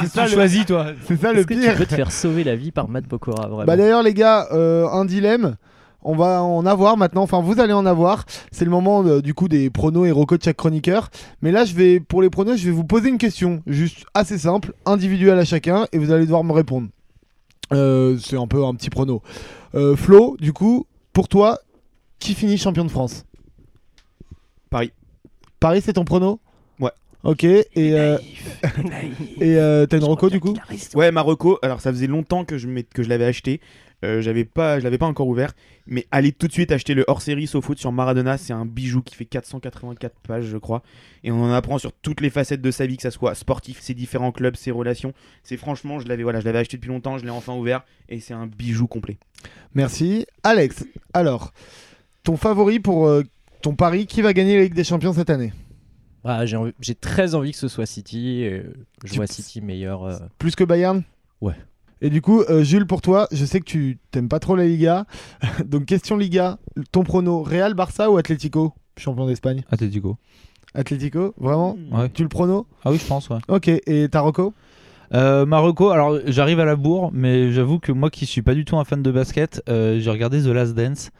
C'est 0.00 0.06
ça 0.06 0.24
le- 0.24 0.28
tu 0.28 0.34
choisis, 0.34 0.66
toi. 0.66 0.86
C'est 1.06 1.16
ça 1.20 1.32
le 1.32 1.44
pire. 1.44 1.72
tu 1.72 1.78
peux 1.78 1.86
te 1.86 1.94
faire 1.94 2.12
sauver 2.12 2.44
la 2.44 2.56
vie 2.56 2.70
par 2.70 2.88
Matt 2.88 3.06
Pokora 3.06 3.48
vraiment? 3.48 3.64
Bah 3.64 3.76
d'ailleurs 3.76 4.02
les 4.02 4.14
gars, 4.14 4.48
euh, 4.52 4.86
un 4.88 5.04
dilemme. 5.04 5.56
On 6.02 6.14
va 6.14 6.42
en 6.42 6.64
avoir 6.64 6.96
maintenant, 6.96 7.22
enfin 7.22 7.40
vous 7.40 7.58
allez 7.60 7.72
en 7.72 7.84
avoir. 7.84 8.24
C'est 8.52 8.64
le 8.64 8.70
moment 8.70 9.04
euh, 9.04 9.20
du 9.20 9.34
coup 9.34 9.48
des 9.48 9.68
pronos 9.68 10.06
et 10.06 10.10
recos 10.12 10.38
de 10.38 10.44
chaque 10.44 10.56
chroniqueur. 10.56 11.10
Mais 11.42 11.50
là 11.50 11.64
je 11.64 11.74
vais, 11.74 11.98
pour 12.00 12.22
les 12.22 12.30
pronos, 12.30 12.56
je 12.56 12.66
vais 12.66 12.70
vous 12.72 12.84
poser 12.84 13.08
une 13.08 13.18
question, 13.18 13.62
juste 13.66 14.04
assez 14.14 14.38
simple, 14.38 14.72
individuelle 14.86 15.38
à 15.38 15.44
chacun, 15.44 15.86
et 15.92 15.98
vous 15.98 16.12
allez 16.12 16.24
devoir 16.24 16.44
me 16.44 16.52
répondre. 16.52 16.88
Euh, 17.72 18.16
c'est 18.18 18.36
un 18.36 18.46
peu 18.46 18.64
un 18.64 18.74
petit 18.74 18.90
prono. 18.90 19.22
Euh, 19.74 19.96
Flo, 19.96 20.36
du 20.40 20.52
coup, 20.52 20.86
pour 21.12 21.28
toi, 21.28 21.58
qui 22.20 22.34
finit 22.34 22.56
champion 22.58 22.84
de 22.84 22.90
France? 22.90 23.24
Paris. 24.70 24.92
Paris 25.60 25.82
c'est 25.84 25.94
ton 25.94 26.04
prono? 26.04 26.40
Ouais. 26.78 26.90
Ok, 27.24 27.42
et 27.44 27.66
euh, 27.76 28.16
et 29.40 29.56
euh, 29.56 29.86
t'as 29.86 29.98
une 29.98 30.04
reco 30.04 30.30
du 30.30 30.38
coup? 30.40 30.54
Ouais, 30.94 31.10
Marocco. 31.10 31.58
Alors, 31.62 31.80
ça 31.80 31.90
faisait 31.90 32.06
longtemps 32.06 32.44
que 32.44 32.56
je, 32.58 32.68
m'ai- 32.68 32.84
que 32.84 33.02
je 33.02 33.08
l'avais 33.08 33.24
acheté. 33.24 33.60
Euh, 34.04 34.20
j'avais 34.20 34.44
pas, 34.44 34.78
je 34.78 34.84
l'avais 34.84 34.98
pas 34.98 35.06
encore 35.06 35.26
ouvert. 35.26 35.52
Mais 35.86 36.06
allez 36.12 36.30
tout 36.32 36.46
de 36.46 36.52
suite 36.52 36.70
acheter 36.70 36.94
le 36.94 37.04
hors-série 37.08 37.46
foot 37.48 37.78
sur 37.78 37.90
Maradona. 37.92 38.38
C'est 38.38 38.52
un 38.52 38.64
bijou 38.64 39.02
qui 39.02 39.14
fait 39.16 39.24
484 39.24 40.14
pages, 40.20 40.44
je 40.44 40.56
crois. 40.56 40.82
Et 41.24 41.32
on 41.32 41.42
en 41.42 41.52
apprend 41.52 41.78
sur 41.78 41.92
toutes 41.92 42.20
les 42.20 42.30
facettes 42.30 42.62
de 42.62 42.70
sa 42.70 42.86
vie, 42.86 42.96
que 42.96 43.02
ça 43.02 43.10
soit 43.10 43.34
sportif, 43.34 43.80
ses 43.80 43.94
différents 43.94 44.30
clubs, 44.32 44.54
ses 44.56 44.70
relations. 44.70 45.12
C'est 45.42 45.56
franchement, 45.56 45.98
je 45.98 46.06
l'avais, 46.08 46.22
voilà, 46.22 46.38
je 46.40 46.44
l'avais 46.44 46.58
acheté 46.60 46.76
depuis 46.76 46.88
longtemps. 46.90 47.18
Je 47.18 47.24
l'ai 47.24 47.30
enfin 47.30 47.54
ouvert 47.54 47.84
et 48.08 48.20
c'est 48.20 48.34
un 48.34 48.46
bijou 48.46 48.86
complet. 48.86 49.18
Merci. 49.74 50.26
Alex, 50.44 50.84
alors, 51.12 51.52
ton 52.22 52.36
favori 52.36 52.78
pour 52.80 53.06
euh, 53.08 53.22
ton 53.62 53.74
pari, 53.74 54.06
qui 54.06 54.22
va 54.22 54.32
gagner 54.32 54.56
la 54.56 54.62
Ligue 54.64 54.74
des 54.74 54.84
Champions 54.84 55.12
cette 55.12 55.30
année? 55.30 55.52
Ah, 56.24 56.44
j'ai 56.46 56.56
envie- 56.56 56.74
j'ai 56.80 56.94
très 56.94 57.34
envie 57.34 57.52
que 57.52 57.58
ce 57.58 57.68
soit 57.68 57.86
City. 57.86 58.42
et 58.42 58.62
je 59.04 59.10
Tu- 59.12 59.16
vois 59.16 59.26
City 59.26 59.60
meilleur. 59.60 60.04
euh, 60.04 60.16
Plus 60.38 60.54
que 60.54 60.62
Bayern? 60.64 61.02
Ouais. 61.40 61.54
Et 62.00 62.10
du 62.10 62.20
coup, 62.22 62.42
euh, 62.42 62.62
Jules, 62.62 62.86
pour 62.86 63.00
toi, 63.00 63.26
je 63.32 63.44
sais 63.44 63.60
que 63.60 63.64
tu 63.64 63.98
t'aimes 64.10 64.28
pas 64.28 64.38
trop 64.38 64.54
la 64.56 64.66
Liga. 64.66 65.04
Donc, 65.64 65.86
question 65.86 66.16
Liga, 66.16 66.58
ton 66.92 67.02
prono, 67.02 67.42
Real, 67.42 67.74
Barça 67.74 68.10
ou 68.10 68.16
Atlético 68.16 68.74
Champion 68.96 69.26
d'Espagne? 69.26 69.62
Atletico. 69.70 70.16
Atlético, 70.74 71.34
vraiment? 71.38 71.76
Ouais. 71.92 72.08
Tu 72.10 72.22
le 72.22 72.28
prono? 72.28 72.66
Ah 72.84 72.90
oui, 72.90 72.98
je 72.98 73.06
pense, 73.06 73.28
ouais. 73.30 73.38
Ok, 73.48 73.68
et 73.68 74.08
Taroko? 74.08 74.54
Euh, 75.14 75.46
Marocco, 75.46 75.88
alors 75.90 76.18
j'arrive 76.26 76.60
à 76.60 76.66
la 76.66 76.76
bourre, 76.76 77.10
mais 77.14 77.50
j'avoue 77.50 77.78
que 77.78 77.92
moi 77.92 78.10
qui 78.10 78.26
suis 78.26 78.42
pas 78.42 78.54
du 78.54 78.64
tout 78.64 78.76
un 78.76 78.84
fan 78.84 79.02
de 79.02 79.10
basket, 79.10 79.62
euh, 79.68 79.98
j'ai 79.98 80.10
regardé 80.10 80.42
The 80.42 80.48
Last 80.48 80.74
Dance. 80.74 81.10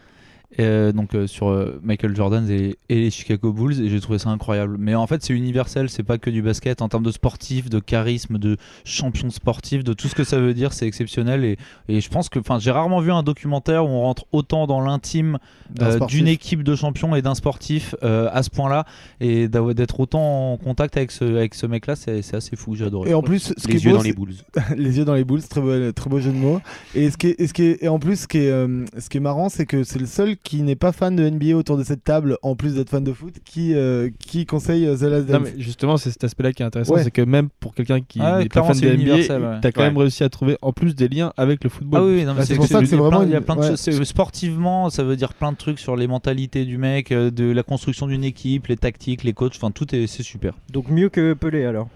Euh, 0.60 0.92
donc 0.92 1.14
euh, 1.14 1.26
sur 1.26 1.48
euh, 1.48 1.78
Michael 1.82 2.16
Jordan 2.16 2.48
et, 2.50 2.76
et 2.88 2.94
les 2.94 3.10
Chicago 3.10 3.52
Bulls 3.52 3.80
et 3.82 3.88
j'ai 3.90 4.00
trouvé 4.00 4.18
ça 4.18 4.30
incroyable. 4.30 4.76
Mais 4.78 4.94
en 4.94 5.06
fait 5.06 5.22
c'est 5.22 5.34
universel 5.34 5.90
c'est 5.90 6.02
pas 6.02 6.16
que 6.18 6.30
du 6.30 6.40
basket. 6.42 6.80
En 6.82 6.88
termes 6.88 7.02
de 7.04 7.10
sportif 7.10 7.68
de 7.68 7.78
charisme 7.80 8.38
de 8.38 8.56
champion 8.84 9.28
sportif 9.30 9.84
de 9.84 9.92
tout 9.92 10.08
ce 10.08 10.14
que 10.14 10.24
ça 10.24 10.38
veut 10.40 10.54
dire 10.54 10.72
c'est 10.72 10.86
exceptionnel. 10.86 11.44
Et, 11.44 11.58
et 11.88 12.00
je 12.00 12.08
pense 12.08 12.28
que 12.30 12.38
enfin 12.38 12.58
j'ai 12.58 12.70
rarement 12.70 13.00
vu 13.00 13.12
un 13.12 13.22
documentaire 13.22 13.84
où 13.84 13.88
on 13.88 14.00
rentre 14.02 14.24
autant 14.32 14.66
dans 14.66 14.80
l'intime 14.80 15.38
euh, 15.82 15.98
d'une 16.06 16.28
équipe 16.28 16.62
de 16.62 16.74
champions 16.74 17.14
et 17.14 17.20
d'un 17.22 17.34
sportif 17.34 17.94
euh, 18.02 18.28
à 18.32 18.42
ce 18.42 18.48
point 18.50 18.70
là 18.70 18.86
et 19.20 19.48
d'être 19.48 20.00
autant 20.00 20.52
en 20.52 20.56
contact 20.56 20.96
avec 20.96 21.10
ce, 21.10 21.24
avec 21.24 21.54
ce 21.54 21.66
mec 21.66 21.86
là 21.86 21.94
c'est 21.94 22.22
c'est 22.22 22.36
assez 22.36 22.56
fou 22.56 22.74
j'ai 22.74 22.86
adoré 22.86 23.10
Et 23.10 23.14
en 23.14 23.22
plus, 23.22 23.52
ce 23.56 23.66
qui 23.66 23.72
Les 23.74 23.76
est 23.76 23.84
yeux 23.84 23.90
beau, 23.90 23.96
dans 23.98 24.02
les 24.02 24.12
boules. 24.14 24.32
les 24.76 24.96
yeux 24.98 25.04
dans 25.04 25.14
les 25.14 25.24
boules, 25.24 25.42
très 25.42 25.60
beau, 25.60 25.92
très 25.92 26.08
beau 26.08 26.20
jeu 26.20 26.30
de 26.32 26.36
mots. 26.36 26.60
Et 26.94 27.10
ce 27.10 27.16
qui 27.18 27.28
est, 27.28 27.40
et 27.40 27.46
ce 27.46 27.52
qui 27.52 27.62
est- 27.64 27.82
et 27.84 27.88
en 27.88 27.98
plus, 27.98 28.20
ce 28.20 28.26
qui 28.28 28.38
est, 28.38 28.50
euh, 28.50 28.84
ce 28.98 29.08
qui 29.08 29.18
est 29.18 29.20
marrant, 29.20 29.48
c'est 29.48 29.66
que 29.66 29.84
c'est 29.84 29.98
le 29.98 30.06
seul 30.06 30.36
qui 30.44 30.62
n'est 30.62 30.76
pas 30.76 30.92
fan 30.92 31.14
de 31.16 31.28
NBA 31.28 31.54
autour 31.56 31.76
de 31.76 31.82
cette 31.84 32.04
table, 32.04 32.38
en 32.42 32.56
plus 32.56 32.74
d'être 32.74 32.90
fan 32.90 33.04
de 33.04 33.12
foot, 33.12 33.34
qui, 33.44 33.74
euh, 33.74 34.10
qui 34.18 34.46
conseille 34.46 34.86
euh, 34.86 34.96
The 34.96 35.02
Last 35.02 35.26
Dance. 35.26 35.36
Non, 35.38 35.40
mais 35.44 35.54
justement, 35.60 35.96
c'est 35.96 36.10
cet 36.10 36.24
aspect-là 36.24 36.52
qui 36.52 36.62
est 36.62 36.66
intéressant, 36.66 36.94
Ouais. 36.94 37.02
c'est 37.04 37.10
que 37.10 37.22
même 37.22 37.48
pour 37.60 37.74
quelqu'un 37.74 38.00
qui 38.00 38.20
Ah 38.22 38.38
n'est 38.38 38.48
pas 38.48 38.62
fan 38.62 38.78
de 38.78 38.88
NBA, 38.96 39.14
ouais. 39.14 39.26
t'as 39.60 39.72
quand 39.72 39.80
Ouais. 39.82 39.88
même 39.88 39.98
réussi 39.98 40.24
à 40.24 40.28
trouver 40.28 40.56
en 40.62 40.72
plus 40.72 40.94
des 40.94 41.08
liens 41.08 41.32
avec 41.36 41.62
le 41.64 41.70
football. 41.70 42.00
Ah 42.02 42.04
oui, 42.04 42.24
non, 42.24 42.32
mais 42.32 42.38
Bah, 42.40 42.44
c'est 42.46 42.54
c'est 42.54 42.56
pour 42.56 42.66
ça 42.66 42.78
que 42.78 42.84
il 42.84 42.86
y 42.86 42.90
c'est 42.90 42.96
vraiment 42.96 43.22
Il 43.22 43.30
y 43.30 43.34
a 43.34 43.40
plein 43.40 43.56
de 43.56 43.60
ouais. 43.60 43.68
choses. 43.76 44.02
Sportivement, 44.04 44.90
ça 44.90 45.04
veut 45.04 45.16
dire 45.16 45.34
plein 45.34 45.52
de 45.52 45.56
trucs 45.56 45.78
sur 45.78 45.96
les 45.96 46.06
mentalités 46.06 46.64
du 46.64 46.78
mec, 46.78 47.12
euh, 47.12 47.30
de 47.30 47.50
la 47.50 47.62
construction 47.62 48.06
d'une 48.06 48.24
équipe, 48.24 48.66
les 48.68 48.76
tactiques, 48.76 49.24
les 49.24 49.32
coachs. 49.32 49.54
Enfin, 49.56 49.70
tout 49.70 49.94
est, 49.94 50.06
c'est 50.06 50.22
super. 50.22 50.54
Donc 50.72 50.88
mieux 50.90 51.08
que 51.08 51.34
Pelé 51.34 51.64
alors. 51.64 51.88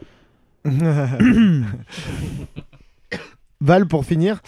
Val, 3.60 3.86
pour 3.86 4.04
finir, 4.04 4.40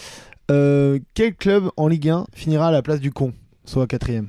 euh, 0.51 0.99
quel 1.15 1.35
club 1.35 1.71
en 1.77 1.87
Ligue 1.89 2.09
1 2.09 2.27
finira 2.35 2.69
à 2.69 2.73
la 2.73 2.83
place 2.83 3.01
du 3.01 3.13
con, 3.13 3.33
soit 3.65 3.87
quatrième 3.87 4.29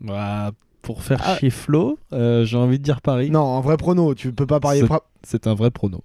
Bah, 0.00 0.50
pour 0.82 1.02
faire 1.02 1.20
Ah. 1.24 1.36
chier 1.38 1.50
Flo, 1.50 1.98
euh, 2.12 2.44
j'ai 2.44 2.56
envie 2.56 2.78
de 2.78 2.82
dire 2.84 3.00
Paris. 3.00 3.30
Non, 3.30 3.56
un 3.56 3.60
vrai 3.60 3.76
prono, 3.76 4.14
tu 4.14 4.32
peux 4.32 4.46
pas 4.46 4.58
parier. 4.60 4.82
C'est- 5.22 5.46
un 5.46 5.54
vrai 5.54 5.70
prono. 5.70 6.02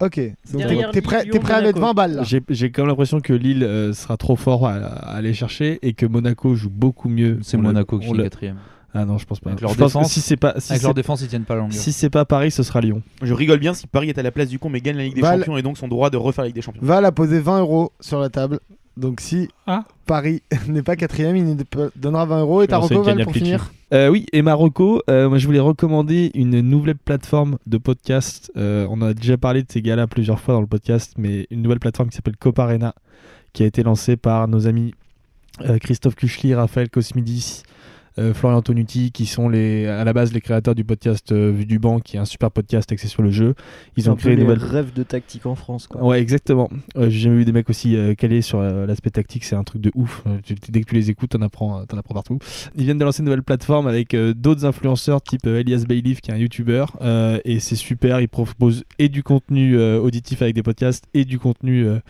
Ok, 0.00 0.18
donc 0.52 0.66
t'es- 0.66 0.90
t'es 0.90 1.00
prêt, 1.00 1.22
Lyon, 1.22 1.32
t'es 1.32 1.38
prêt 1.38 1.54
à 1.54 1.60
mettre 1.60 1.78
Monaco. 1.78 1.80
20 1.80 1.94
balles 1.94 2.14
là 2.16 2.22
J'ai 2.24 2.42
j'ai 2.48 2.72
quand 2.72 2.82
même 2.82 2.88
l'impression 2.88 3.20
que 3.20 3.32
Lille 3.32 3.62
euh, 3.62 3.92
sera 3.92 4.16
trop 4.16 4.34
fort 4.34 4.66
à, 4.66 4.72
à 4.72 5.14
aller 5.14 5.32
chercher 5.32 5.78
et 5.82 5.92
que 5.94 6.04
Monaco 6.06 6.56
joue 6.56 6.70
beaucoup 6.70 7.08
mieux. 7.08 7.38
C'est 7.42 7.56
Monaco 7.56 8.00
qui 8.00 8.08
est 8.10 8.16
quatrième. 8.22 8.56
Ah 8.94 9.04
non, 9.06 9.16
je 9.16 9.24
pense 9.24 9.38
pas. 9.40 9.50
Avec 9.50 9.60
leur 9.62 9.70
je 9.72 9.78
pense 9.78 9.92
que 9.92 9.98
défense- 9.98 10.12
si 10.12 10.20
c'est 10.20 10.36
pas, 10.36 10.54
si 10.58 10.72
Avec 10.72 10.82
leur 10.82 10.90
c'est- 10.90 10.94
défense, 10.96 11.22
ils 11.22 11.28
tiennent 11.28 11.44
pas 11.44 11.54
la 11.54 11.60
longueur. 11.60 11.78
si 11.80 11.92
c'est 11.92 12.10
pas 12.10 12.24
Paris, 12.26 12.50
ce 12.50 12.62
sera 12.64 12.80
Lyon. 12.82 13.00
Je 13.22 13.32
rigole 13.32 13.58
bien 13.60 13.72
si 13.74 13.86
Paris 13.86 14.08
est 14.10 14.18
à 14.18 14.22
la 14.22 14.32
place 14.32 14.48
du 14.48 14.58
con 14.58 14.68
mais 14.68 14.80
gagne 14.80 14.96
la 14.96 15.04
Ligue 15.04 15.14
des 15.14 15.20
Val- 15.22 15.38
Champions 15.38 15.56
et 15.56 15.62
donc 15.62 15.78
son 15.78 15.86
droit 15.88 16.10
de 16.10 16.16
refaire 16.18 16.42
la 16.42 16.48
Ligue 16.48 16.56
des 16.56 16.62
Champions. 16.62 16.82
Val 16.84 17.04
a 17.06 17.12
posé 17.12 17.38
20 17.40 17.60
euros 17.60 17.92
sur 18.00 18.18
la 18.18 18.28
table. 18.28 18.58
Donc 18.96 19.20
si 19.20 19.48
Ah. 19.66 19.84
Paris 20.06 20.42
n'est 20.68 20.82
pas 20.82 20.96
quatrième, 20.96 21.36
il 21.36 21.44
nous 21.44 21.56
donnera 21.96 22.24
20 22.26 22.40
euros. 22.40 22.62
Et 22.62 22.66
Taroko, 22.66 23.00
que 23.00 23.06
Val, 23.06 23.24
pour 23.24 23.32
finir 23.32 23.72
Euh, 23.92 24.08
oui, 24.08 24.26
et 24.32 24.42
Marocco, 24.42 25.02
euh, 25.08 25.28
moi 25.28 25.38
je 25.38 25.46
voulais 25.46 25.60
recommander 25.60 26.30
une 26.34 26.60
nouvelle 26.60 26.96
plateforme 26.96 27.58
de 27.66 27.78
podcast. 27.78 28.52
Euh, 28.56 28.86
on 28.90 29.00
a 29.02 29.14
déjà 29.14 29.36
parlé 29.36 29.62
de 29.62 29.70
ces 29.70 29.82
gars-là 29.82 30.06
plusieurs 30.06 30.40
fois 30.40 30.54
dans 30.54 30.60
le 30.60 30.66
podcast, 30.66 31.14
mais 31.16 31.46
une 31.50 31.62
nouvelle 31.62 31.80
plateforme 31.80 32.10
qui 32.10 32.16
s'appelle 32.16 32.36
Coparena, 32.36 32.94
qui 33.52 33.62
a 33.62 33.66
été 33.66 33.82
lancée 33.82 34.16
par 34.16 34.48
nos 34.48 34.66
amis 34.66 34.94
euh, 35.60 35.78
Christophe 35.78 36.14
Kuchli, 36.14 36.54
Raphaël 36.54 36.88
Cosmidis, 36.90 37.62
euh, 37.66 37.71
Florian 38.34 38.62
Tonuti, 38.62 39.12
qui 39.12 39.26
sont 39.26 39.48
les, 39.48 39.86
à 39.86 40.04
la 40.04 40.12
base 40.12 40.32
les 40.32 40.40
créateurs 40.40 40.74
du 40.74 40.84
podcast 40.84 41.32
euh, 41.32 41.50
Vue 41.50 41.66
du 41.66 41.78
banc, 41.78 42.00
qui 42.00 42.16
est 42.16 42.20
un 42.20 42.24
super 42.24 42.50
podcast 42.50 42.90
axé 42.92 43.08
sur 43.08 43.22
le 43.22 43.30
jeu. 43.30 43.54
Ils 43.96 44.10
ont 44.10 44.14
un 44.14 44.16
créé 44.16 44.36
nouvelle 44.36 44.58
rêves 44.58 44.92
de 44.92 45.02
tactique 45.02 45.46
en 45.46 45.54
France. 45.54 45.86
Quoi. 45.86 46.02
Ouais, 46.04 46.20
exactement. 46.20 46.68
Euh, 46.96 47.08
J'ai 47.08 47.20
jamais 47.20 47.36
vu 47.36 47.44
des 47.44 47.52
mecs 47.52 47.70
aussi 47.70 47.96
euh, 47.96 48.14
calés 48.14 48.42
sur 48.42 48.58
euh, 48.58 48.86
l'aspect 48.86 49.10
tactique, 49.10 49.44
c'est 49.44 49.56
un 49.56 49.64
truc 49.64 49.80
de 49.80 49.90
ouf. 49.94 50.22
Euh, 50.26 50.38
dès 50.68 50.80
que 50.80 50.88
tu 50.88 50.94
les 50.94 51.10
écoutes, 51.10 51.30
t'en 51.30 51.42
apprends, 51.42 51.80
euh, 51.80 51.84
t'en 51.84 51.96
apprends 51.98 52.14
partout. 52.14 52.38
Ils 52.76 52.84
viennent 52.84 52.98
de 52.98 53.04
lancer 53.04 53.20
une 53.20 53.26
nouvelle 53.26 53.42
plateforme 53.42 53.86
avec 53.86 54.14
euh, 54.14 54.34
d'autres 54.34 54.64
influenceurs, 54.64 55.22
type 55.22 55.46
euh, 55.46 55.60
Elias 55.60 55.84
Bailiff, 55.88 56.20
qui 56.20 56.30
est 56.30 56.34
un 56.34 56.38
YouTuber, 56.38 56.84
euh, 57.00 57.38
et 57.44 57.60
c'est 57.60 57.76
super. 57.76 58.20
Ils 58.20 58.28
proposent 58.28 58.84
et 58.98 59.08
du 59.08 59.22
contenu 59.22 59.76
euh, 59.76 59.98
auditif 59.98 60.42
avec 60.42 60.54
des 60.54 60.62
podcasts 60.62 61.04
et 61.14 61.24
du 61.24 61.38
contenu 61.38 61.84
euh, 61.84 61.92
euh, 61.92 62.00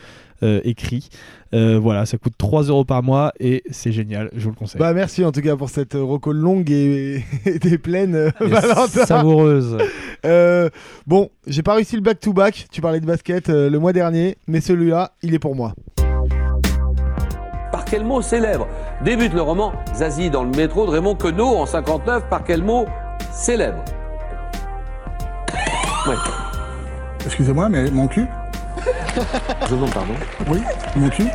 écrit. 0.65 1.09
Euh, 1.55 1.79
voilà, 1.79 2.07
ça 2.07 2.17
coûte 2.17 2.33
3 2.39 2.63
euros 2.65 2.85
par 2.87 3.03
mois 3.03 3.33
et 3.39 3.63
c'est 3.71 3.93
génial. 3.93 4.31
Je 4.35 4.45
vous 4.45 4.51
le 4.51 4.57
conseille. 4.57 4.79
Bah 4.81 4.95
merci 4.95 5.23
en 5.25 5.33
tout 5.33 5.43
cas 5.43 5.55
pour 5.55 5.69
cette 5.69 5.95
euh, 5.95 6.03
reco 6.03 6.33
longue 6.33 6.71
et, 6.71 7.23
et 7.45 7.59
des 7.59 7.77
pleines 7.77 8.15
euh, 8.15 8.31
Et 8.41 8.47
Valentin. 8.47 9.05
savoureuse. 9.07 9.77
Euh, 10.25 10.71
bon, 11.05 11.31
j'ai 11.49 11.65
pas 11.65 11.75
réussi 11.75 11.97
le 11.97 12.01
back 12.01 12.21
to 12.21 12.33
back. 12.33 12.67
Tu 12.71 12.81
parlais 12.81 13.01
de 13.01 13.07
basket 13.07 13.49
euh, 13.49 13.69
le 13.69 13.81
mois 13.81 13.93
dernier, 13.93 14.37
mais 14.47 14.61
celui-là, 14.61 15.15
il 15.23 15.35
est 15.35 15.41
pour 15.41 15.57
moi. 15.57 15.75
Par 17.73 17.85
quel 17.85 18.05
mot 18.05 18.23
célèbre 18.23 18.69
débute 19.05 19.33
le 19.35 19.43
roman 19.43 19.73
Zazie 19.97 20.31
dans 20.31 20.45
le 20.45 20.51
métro 20.51 20.87
de 20.87 20.93
Raymond 20.93 21.17
Queneau 21.17 21.47
en 21.57 21.67
59 21.67 22.29
Par 22.29 22.45
quel 22.45 22.63
mot 22.63 22.87
célèbre? 23.33 23.85
Ouais. 26.07 26.15
Excusez-moi, 27.27 27.69
mais 27.69 27.91
mon 27.91 28.07
cul? 28.07 28.27
Je 29.69 29.75
demande 29.75 29.93
pardon. 29.93 30.15
Oui, 30.49 30.59
mon 30.97 31.09
cul. 31.11 31.27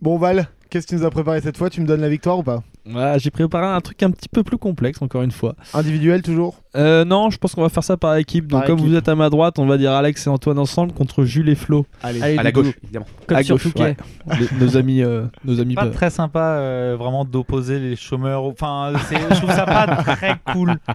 Bon 0.00 0.18
Val, 0.18 0.48
qu'est-ce 0.68 0.86
que 0.86 0.94
tu 0.94 0.96
nous 1.00 1.06
as 1.06 1.10
préparé 1.10 1.40
cette 1.40 1.56
fois? 1.56 1.70
Tu 1.70 1.80
me 1.80 1.86
donnes 1.86 2.00
la 2.00 2.08
victoire 2.08 2.38
ou 2.38 2.42
pas? 2.42 2.62
Voilà, 2.84 3.16
J'ai 3.18 3.30
préparé 3.30 3.66
un 3.66 3.80
truc 3.80 4.02
un 4.02 4.10
petit 4.10 4.28
peu 4.28 4.42
plus 4.42 4.58
complexe, 4.58 5.00
encore 5.02 5.22
une 5.22 5.30
fois. 5.30 5.54
Individuel 5.72 6.20
toujours? 6.22 6.56
Euh, 6.74 7.04
non, 7.04 7.30
je 7.30 7.38
pense 7.38 7.54
qu'on 7.54 7.62
va 7.62 7.68
faire 7.68 7.84
ça 7.84 7.96
par 7.96 8.16
équipe. 8.16 8.46
Donc, 8.48 8.60
Par 8.60 8.66
comme 8.66 8.78
équipe. 8.78 8.90
vous 8.90 8.96
êtes 8.96 9.08
à 9.08 9.14
ma 9.14 9.30
droite, 9.30 9.58
on 9.58 9.66
va 9.66 9.78
dire 9.78 9.92
Alex 9.92 10.26
et 10.26 10.30
Antoine 10.30 10.58
ensemble 10.58 10.92
contre 10.92 11.22
Jules 11.24 11.48
et 11.48 11.54
Flo. 11.54 11.86
Allez, 12.02 12.20
Allez, 12.22 12.38
À 12.38 12.42
la 12.42 12.50
gauche, 12.50 12.72
évidemment. 12.82 13.06
Comme 13.26 13.36
à 13.38 13.42
sur 13.44 13.56
gauche, 13.56 13.66
ouais. 13.78 13.96
Les- 14.38 14.58
nos 14.66 14.76
amis, 14.76 15.02
euh, 15.02 15.24
nos 15.44 15.60
amis. 15.60 15.74
Pas 15.74 15.86
très 15.88 16.10
sympa, 16.10 16.40
euh, 16.58 16.96
vraiment 16.98 17.24
d'opposer 17.24 17.78
les 17.78 17.94
chômeurs. 17.94 18.42
Enfin, 18.44 18.92
c'est- 19.08 19.16
je 19.34 19.36
trouve 19.36 19.50
ça 19.52 19.64
pas 19.66 19.86
très 20.02 20.36
cool. 20.52 20.74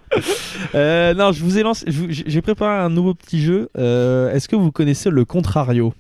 Euh, 0.76 1.14
non, 1.14 1.32
je 1.32 1.44
vous 1.44 1.58
ai 1.58 1.64
lancé. 1.64 1.86
J'ai 2.10 2.42
préparé 2.42 2.78
un 2.84 2.90
nouveau 2.90 3.14
petit 3.14 3.42
jeu. 3.42 3.70
Euh, 3.78 4.34
Est-ce 4.34 4.48
que 4.50 4.56
vous 4.56 4.72
connaissez 4.72 5.10
le 5.10 5.24
contrario? 5.26 5.94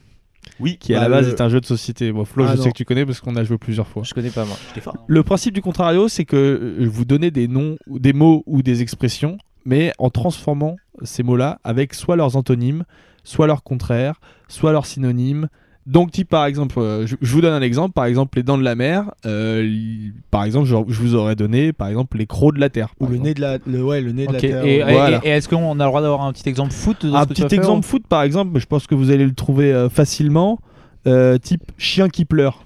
Oui. 0.59 0.77
Qui 0.79 0.93
à 0.93 0.97
Bah, 0.99 1.03
la 1.03 1.09
base 1.17 1.27
le- 1.27 1.34
est 1.34 1.41
un 1.41 1.49
jeu 1.49 1.61
de 1.61 1.65
société. 1.65 2.11
Bon, 2.11 2.25
Flo, 2.25 2.43
Ah, 2.47 2.51
je 2.53 2.57
non. 2.57 2.63
sais 2.63 2.71
que 2.71 2.77
tu 2.77 2.85
connais 2.85 3.05
parce 3.05 3.19
qu'on 3.21 3.35
a 3.35 3.43
joué 3.43 3.57
plusieurs 3.57 3.88
fois. 3.88 4.03
Je 4.03 4.13
connais 4.13 4.29
pas 4.31 4.45
moi. 4.45 4.57
Le 5.07 5.23
principe 5.23 5.53
du 5.53 5.61
contrario, 5.61 6.07
c'est 6.07 6.25
que 6.25 6.35
euh, 6.79 6.88
vous 6.89 7.05
donnez 7.05 7.31
des 7.31 7.47
noms, 7.47 7.77
ou 7.88 7.99
des 7.99 8.13
mots 8.13 8.43
ou 8.47 8.61
des 8.61 8.81
expressions, 8.81 9.38
mais 9.65 9.93
en 9.99 10.09
transformant 10.09 10.77
ces 11.03 11.23
mots-là 11.23 11.59
avec 11.63 11.93
soit 11.93 12.15
leurs 12.15 12.35
antonymes, 12.35 12.84
soit 13.23 13.45
leurs 13.47 13.63
contraires, 13.63 14.19
soit 14.47 14.71
leurs 14.71 14.85
synonymes. 14.85 15.47
Donc, 15.89 16.11
type 16.11 16.27
par 16.30 16.45
exemple, 16.45 16.77
euh, 16.80 17.07
je, 17.07 17.15
je 17.22 17.34
vous 17.34 17.39
donne 17.41 17.53
un 17.53 17.61
exemple. 17.61 17.93
Par 17.93 18.03
exemple, 18.05 18.38
les 18.38 18.43
dents 18.43 18.57
de 18.57 18.64
la 18.64 18.76
mer. 18.76 19.09
euh, 19.26 19.65
par 20.31 20.43
exemple, 20.43 20.68
je, 20.68 20.76
je 20.89 20.99
vous 20.99 21.15
aurais 21.15 21.35
donné, 21.38 21.72
par 21.72 21.88
exemple, 21.88 22.18
les 22.18 22.27
crocs 22.27 22.53
de 22.55 22.59
la 22.59 22.69
terre. 22.69 22.89
Ou 22.99 23.05
le 23.07 23.11
exemple. 23.14 23.27
nez 23.30 23.34
de 23.34 23.41
la, 23.41 23.57
le, 23.65 23.84
ouais, 23.84 24.01
le 24.01 24.11
nez 24.11 24.27
de 24.27 24.34
la 24.34 24.39
terre. 24.39 24.65
Et, 24.65 24.76
et- 24.80 24.84
Voilà. 24.84 25.22
et 25.23 25.30
est-ce 25.30 25.47
qu'on 25.47 25.80
a 25.80 25.84
le 25.84 25.89
droit 25.89 26.01
d'avoir 26.01 26.22
un 26.23 26.34
petit 26.34 26.47
exemple 26.49 26.73
foot 26.73 27.05
de 27.05 27.11
ce 27.11 27.15
Un 27.15 27.26
petit 27.26 27.41
faire, 27.43 27.53
exemple 27.53 27.80
ou- 27.80 27.89
foot, 27.89 28.03
par 28.07 28.22
exemple, 28.23 28.59
je 28.59 28.65
pense 28.65 28.85
que 28.85 28.95
vous 28.95 29.11
allez 29.11 29.26
le 29.26 29.34
trouver 29.34 29.72
euh, 29.73 29.88
facilement. 29.89 30.59
euh, 31.07 31.38
type 31.38 31.64
chien 31.77 32.09
qui 32.09 32.26
pleure. 32.26 32.65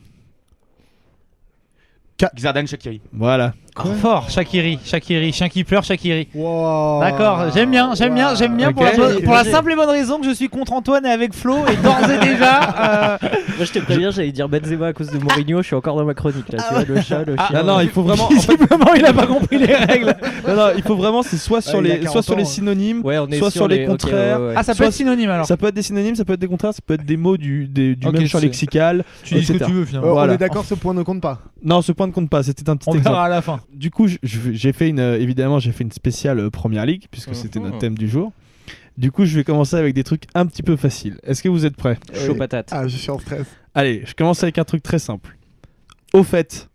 Xardan 2.35 2.65
Shakiri. 2.68 3.02
Voilà. 3.14 3.53
Fort, 4.02 4.30
Shakiri, 4.30 4.80
Shakiri, 4.84 5.31
chien 5.31 5.48
qui 5.49 5.64
pleure, 5.64 5.84
Shakiri. 5.84 6.27
Wow. 6.35 6.99
D'accord, 6.99 7.45
j'aime 7.53 7.72
bien, 7.72 7.93
j'aime 7.95 8.14
bien, 8.14 8.35
j'aime 8.35 8.56
bien 8.57 8.73
pour, 8.73 8.84
la, 8.84 8.91
pour 8.91 9.38
simple 9.49 9.72
et 9.72 9.76
bonne 9.76 9.89
raison 9.89 10.19
que 10.19 10.27
je 10.27 10.34
suis 10.34 10.49
contre 10.49 10.73
Antoine 10.73 11.06
et 11.06 11.10
avec 11.10 11.34
Flo 11.34 11.56
et 11.72 11.76
d'ores 11.77 12.10
et 12.10 12.18
déjà. 12.19 12.61
euh, 13.23 13.27
Moi 13.57 13.65
je 13.65 13.72
te 13.72 13.80
préviens, 13.80 14.11
j'allais 14.11 14.31
dire 14.34 14.49
Benzema 14.49 14.88
à 14.88 14.93
cause 14.93 15.07
de 15.10 15.18
Mourinho, 15.18 15.61
je 15.61 15.68
suis 15.68 15.76
encore 15.76 15.95
dans 15.95 16.03
ma 16.06 16.14
chronique 16.14 16.52
là. 16.52 16.64
Tu 16.68 16.73
vois, 16.73 16.84
le 16.84 17.02
chat, 17.02 17.23
le 17.26 17.35
Ah, 17.38 17.48
chien. 17.48 17.64
non, 17.64 17.73
non, 17.76 17.80
il 17.80 17.89
faut 17.89 18.03
vraiment. 18.03 18.26
en 18.26 18.30
fait- 18.30 18.35
Visiblement, 18.57 18.93
il 18.93 19.06
a 19.06 19.14
pas 19.14 19.26
compris 19.27 19.57
les 19.57 19.73
règles. 19.76 20.15
non, 20.48 20.56
non, 20.56 20.68
il 20.76 20.84
faut 20.84 20.95
vraiment, 20.95 21.23
c'est 21.23 21.38
soit 21.38 21.61
sur 21.61 21.76
Ah, 21.77 21.80
a 21.80 21.81
les, 21.81 21.99
40 22.02 22.11
soit 22.11 22.22
sur 22.23 22.35
les 22.35 22.43
ans. 22.43 22.48
synonymes, 22.48 23.02
Ouais, 23.06 23.18
on 23.19 23.27
est 23.27 23.38
soit 23.39 23.52
sur 23.52 23.61
sur 23.61 23.68
les, 23.69 23.85
contraires. 23.85 24.39
ouais, 24.39 24.48
ouais. 24.49 24.53
Ah, 24.57 24.64
ça 24.64 24.73
peut 24.73 24.77
Soit- 24.77 24.88
être 24.88 24.93
synonyme 24.93 25.30
alors. 25.30 25.45
Ça 25.45 25.56
peut 25.57 25.68
être 25.68 25.76
des 25.76 25.81
synonymes, 25.81 26.15
ça 26.15 26.26
peut 26.26 26.34
être 26.34 26.39
des 26.39 26.48
contraires, 26.48 26.73
ça 26.73 26.81
peut 26.85 26.95
être 26.95 27.06
des 27.06 27.18
mots 27.18 27.38
du, 27.38 27.68
des- 27.68 27.95
du 27.95 28.07
même 28.10 28.27
champ 28.27 28.39
lexical. 28.39 29.03
Tu 29.23 29.35
dis 29.35 29.45
ce 29.45 29.53
que 29.53 29.64
tu 29.64 29.72
veux 29.72 29.81
Euh, 29.84 29.85
finalement. 29.85 30.11
Voilà. 30.11 30.34
On 30.34 30.35
est 30.35 30.39
d'accord, 30.39 30.65
ce 30.65 30.73
point 30.76 30.93
ne 30.93 31.03
compte 31.03 31.22
pas. 31.22 31.39
Non, 31.64 31.81
ce 31.81 31.91
point 31.93 32.07
ne 32.07 32.11
compte 32.11 32.30
pas, 32.30 32.43
c'était 32.43 32.69
un 32.69 32.76
petit 32.76 32.89
On 32.89 32.93
exemple. 32.93 33.10
verra 33.14 33.26
à 33.26 33.30
la 33.30 33.41
fin. 33.41 33.60
Du 33.73 33.89
coup, 33.91 34.07
j'ai 34.23 34.73
fait 34.73 34.89
une, 34.89 34.99
euh, 34.99 35.19
évidemment, 35.19 35.59
j'ai 35.59 35.71
fait 35.71 35.83
une 35.83 35.91
spéciale 35.91 36.39
euh, 36.39 36.49
Première 36.49 36.85
Ligue 36.85 37.05
puisque 37.11 37.35
c'était 37.35 37.59
Mhm. 37.59 37.65
notre 37.65 37.77
thème 37.79 37.97
du 37.97 38.07
jour. 38.09 38.31
Du 38.97 39.11
coup, 39.11 39.25
je 39.25 39.35
vais 39.35 39.43
commencer 39.43 39.75
avec 39.77 39.93
des 39.95 40.03
trucs 40.03 40.23
un 40.33 40.45
petit 40.45 40.63
peu 40.63 40.75
faciles. 40.75 41.17
Est-ce 41.23 41.41
que 41.41 41.49
vous 41.49 41.65
êtes 41.65 41.75
prêts? 41.77 41.97
Chaud 42.13 42.35
patate. 42.35 42.69
Ah, 42.71 42.88
je 42.88 42.97
suis 42.97 43.09
en 43.09 43.17
stress. 43.19 43.47
Allez, 43.73 44.03
je 44.05 44.13
commence 44.13 44.43
avec 44.43 44.57
un 44.57 44.63
truc 44.65 44.83
très 44.83 44.99
simple. 44.99 45.38
Au 46.13 46.23
fait, 46.23 46.69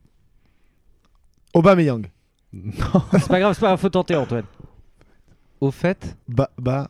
Aubameyang. 1.54 2.06
C'est 3.12 3.28
pas 3.28 3.38
grave, 3.40 3.52
c'est 3.54 3.60
pas 3.60 3.66
grave, 3.68 3.78
faut 3.80 3.88
tenter 3.90 4.14
Antoine. 4.16 4.44
Au 5.60 5.70
fait, 5.70 6.16
Ba, 6.28 6.50
ba, 6.58 6.88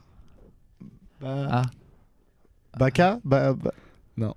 ba, 1.21 1.49
Ah. 1.51 1.63
Baka, 2.79 3.19
ba, 3.25 3.53
ba- 3.55 3.73
Non. 4.17 4.35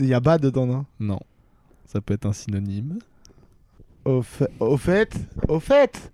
Il 0.00 0.06
y 0.06 0.14
a 0.14 0.20
ba 0.20 0.38
dedans, 0.38 0.66
non? 0.66 0.86
Non, 1.00 1.20
ça 1.86 2.00
peut 2.00 2.14
être 2.14 2.24
un 2.26 2.32
synonyme. 2.32 2.98
Au 4.04 4.22
fait, 4.22 4.48
au 4.60 4.76
fait, 4.76 5.12
au 5.48 5.60
fait. 5.60 6.10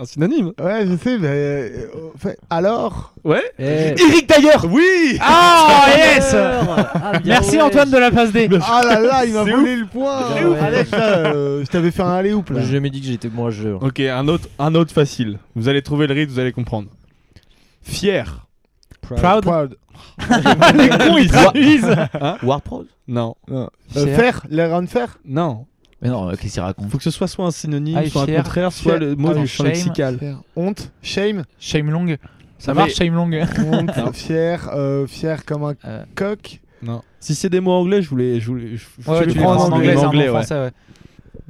Un 0.00 0.04
synonyme 0.04 0.52
Ouais, 0.60 0.86
je 0.86 0.96
sais, 0.96 1.18
mais 1.18 1.26
euh, 1.28 1.88
au 2.14 2.16
fait. 2.16 2.38
Alors. 2.50 3.14
Ouais. 3.24 3.42
Eh. 3.58 3.94
Eric 4.00 4.28
d'ailleurs. 4.28 4.64
Oui 4.70 5.18
Ah 5.20 5.86
yes. 5.96 6.34
Ah, 6.34 7.18
bien 7.18 7.34
Merci 7.34 7.56
ouais. 7.56 7.62
Antoine 7.62 7.90
de 7.90 7.96
la 7.98 8.10
passe 8.12 8.30
D. 8.30 8.48
Ah 8.62 8.82
là 8.84 9.00
là, 9.00 9.24
il 9.24 9.32
m'a 9.34 9.44
C'est 9.44 9.50
volé 9.50 9.74
le 9.76 9.86
point. 9.86 10.36
C'est 10.36 10.44
ouf. 10.44 10.62
Alex, 10.62 10.90
là, 10.92 11.18
euh, 11.34 11.64
je 11.64 11.70
t'avais 11.70 11.90
fait 11.90 12.02
un 12.02 12.12
aller. 12.12 12.32
J'ai 12.54 12.62
jamais 12.62 12.90
dit 12.90 13.00
que 13.00 13.06
j'étais 13.08 13.28
bon 13.28 13.46
à 13.46 13.50
ce 13.50 13.56
jeu. 13.56 13.74
hein. 13.74 13.78
Ok, 13.84 13.98
un 13.98 14.28
autre, 14.28 14.48
un 14.60 14.74
autre 14.76 14.92
facile. 14.94 15.40
Vous 15.56 15.68
allez 15.68 15.82
trouver 15.82 16.06
le 16.06 16.14
rythme, 16.14 16.32
vous 16.32 16.38
allez 16.38 16.52
comprendre. 16.52 16.88
Fier. 17.82 18.46
Proud. 19.00 19.42
Proud. 19.42 19.76
Les 20.76 20.88
cons 20.90 21.16
ils 21.18 21.28
traduisent. 21.30 21.96
Hein 22.20 22.36
War 22.44 22.62
Pros 22.62 22.84
Non. 23.08 23.34
non. 23.48 23.68
Euh, 23.96 24.04
Fier. 24.04 24.16
faire, 24.16 24.42
l'air 24.48 24.80
de 24.80 24.86
faire? 24.86 25.18
Non. 25.24 25.66
Mais 26.00 26.08
non, 26.08 26.30
qu'est-ce 26.30 26.52
qu'il 26.54 26.62
raconte 26.62 26.90
Faut 26.90 26.98
que 26.98 27.02
ce 27.04 27.10
soit 27.10 27.26
soit 27.26 27.46
un 27.46 27.50
synonyme, 27.50 27.98
Ah, 28.00 28.08
soit 28.08 28.22
un 28.22 28.26
contraire, 28.36 28.72
soit 28.72 28.98
le 28.98 29.16
mot 29.16 29.34
du 29.34 29.46
champ 29.48 29.64
lexical. 29.64 30.18
Honte, 30.56 30.92
shame, 31.02 31.44
Shame 31.58 31.90
long. 31.90 32.06
Ça 32.58 32.74
marche 32.74 32.94
Shame 32.94 33.14
long. 33.14 33.28
honte, 33.72 33.90
fier, 34.14 34.68
euh, 34.74 35.06
fier 35.06 35.44
comme 35.44 35.64
un 35.64 35.74
Euh. 35.84 36.04
coq. 36.14 36.60
Non. 36.82 37.02
Si 37.20 37.34
c'est 37.34 37.48
des 37.48 37.60
mots 37.60 37.72
anglais, 37.72 38.02
je 38.02 38.08
voulais. 38.10 38.38
Je 38.40 38.46
voulais 38.46 38.76
je, 38.76 38.84
je- 39.00 39.10
Ouais, 39.10 39.18
je 39.18 39.22
tu 39.24 39.28
les 39.38 39.42
prends 39.44 39.56
en 39.56 39.72
anglais, 39.72 39.96
c'est 39.96 40.04
un 40.04 40.12
mot 40.12 40.18
ouais. 40.18 40.26
français, 40.28 40.54
ouais. 40.54 40.70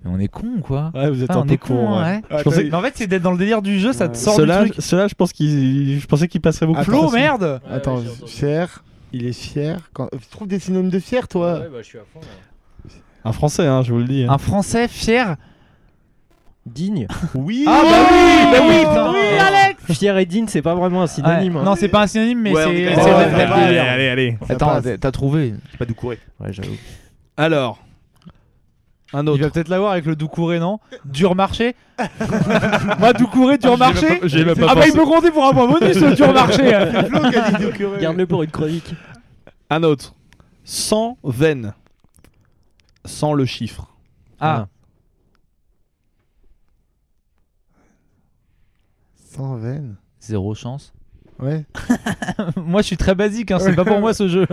Mais 0.05 0.11
on 0.15 0.19
est 0.19 0.29
con 0.29 0.47
ou 0.57 0.61
quoi 0.61 0.91
Ouais, 0.95 1.11
vous 1.11 1.23
êtes 1.23 1.31
Ah, 1.31 1.37
un 1.37 1.41
on 1.41 1.47
peu 1.47 1.55
est 1.55 1.59
con. 1.59 1.69
con, 1.75 1.97
ouais. 1.99 2.03
ouais. 2.05 2.23
Ah, 2.31 2.39
Je 2.39 2.43
pensais 2.45 2.57
t'as- 2.65 2.69
Mais 2.71 2.75
en 2.75 2.83
fait, 2.83 2.93
c'est 2.97 3.07
d'être 3.07 3.23
dans 3.23 3.33
le 3.33 3.39
délire 3.39 3.61
du 3.61 3.79
jeu, 3.79 3.93
ça 3.93 4.09
te 4.09 4.17
sort 4.17 4.35
Cela, 4.37 4.65
du 4.65 4.71
truc. 4.71 4.83
cela, 4.85 5.09
je 5.09 5.15
pense 5.15 5.33
qu'il, 5.35 5.99
je 6.01 6.07
pensais 6.07 6.29
qu'il 6.29 6.41
passerait 6.41 6.67
beaucoup. 6.67 6.79
Attends, 6.81 6.91
plus 6.93 6.99
Flo, 7.01 7.11
merde 7.11 7.61
Attends, 7.71 8.01
fier. 8.27 8.83
Il 9.13 9.27
est 9.27 9.33
fier. 9.33 9.79
Quand... 9.95 10.09
Tu 10.13 10.27
trouves 10.31 10.49
des 10.49 10.59
synonymes 10.59 10.91
de 10.91 10.99
fier, 10.99 11.27
toi 11.29 11.61
bah 11.61 11.79
je 11.79 11.83
suis 11.83 11.99
à 11.99 12.03
fond. 12.13 12.21
Un 13.29 13.33
français, 13.33 13.67
hein, 13.67 13.83
je 13.83 13.93
vous 13.93 13.99
le 13.99 14.05
dis. 14.05 14.25
hein. 14.25 14.33
Un 14.33 14.39
français 14.39 14.89
fier 14.89 15.37
Digne. 16.67 17.07
Oui. 17.35 17.65
Ah 17.67 17.81
bah 17.83 17.89
oui, 18.11 18.53
bah 18.53 18.59
oui, 18.69 18.79
putain. 18.81 19.11
oui, 19.13 19.39
Alex 19.39 19.99
Fier 19.99 20.19
et 20.19 20.27
digne, 20.27 20.47
c'est 20.49 20.61
pas 20.61 20.75
vraiment 20.75 21.03
un 21.03 21.07
synonyme. 21.07 21.55
Ouais. 21.57 21.63
hein. 21.63 21.65
Non, 21.65 21.75
c'est 21.77 21.89
pas 21.89 22.03
un 22.03 22.07
synonyme, 22.07 22.41
mais 22.43 22.53
Ouais, 22.53 22.65
on 22.67 22.71
est 22.73 22.95
c'est. 22.95 23.01
vrai, 23.11 23.35
Ouais, 23.35 23.43
Allez, 23.45 23.79
allez, 23.79 24.09
allez. 24.09 24.39
Attends, 24.51 24.83
t'as- 24.83 24.99
t'as 24.99 25.11
trouvé. 25.11 25.55
C'est 25.71 25.79
pas 25.79 25.87
Doucouré. 25.87 26.19
Ouais, 26.41 26.53
j'avoue. 26.53 26.77
Alors, 27.39 27.79
un 29.15 29.23
Il 29.25 29.29
autre. 29.31 29.43
va 29.45 29.51
peut-être 29.51 29.69
l'avoir 29.69 29.93
avec 29.93 30.05
le 30.05 30.15
Doucouré, 30.15 30.59
non? 30.59 30.79
Dur 31.07 31.35
marché 31.35 31.75
Moi, 32.99 33.15
Doucouré, 33.15 33.57
dur 33.57 33.71
même 33.71 33.79
marché 33.79 34.07
même 34.45 34.55
pas 34.55 34.67
Ah 34.69 34.75
bah, 34.75 34.87
il 34.87 34.93
peut 34.93 35.07
compter 35.07 35.31
pour 35.31 35.47
un 35.47 35.53
point 35.53 35.69
bonus, 35.69 35.97
le 35.97 36.15
dur 36.15 36.35
marché. 36.35 36.65
Garde-le 38.01 38.27
pour 38.27 38.43
une 38.43 38.51
chronique. 38.51 38.95
Un 39.71 39.83
autre. 39.85 40.15
Sans 40.65 41.17
veine. 41.25 41.73
Sans 43.05 43.33
le 43.35 43.45
chiffre. 43.45 43.89
Ah, 44.41 44.67
Sans 49.17 49.57
veine. 49.57 49.97
zéro 50.21 50.55
chance. 50.55 50.93
Ouais. 51.39 51.65
moi, 52.57 52.83
je 52.83 52.89
suis 52.89 52.97
très 52.97 53.15
basique, 53.15 53.53
hein, 53.53 53.59
c'est 53.61 53.75
pas 53.77 53.85
pour 53.85 54.01
moi 54.01 54.13
ce 54.13 54.27
jeu. 54.27 54.47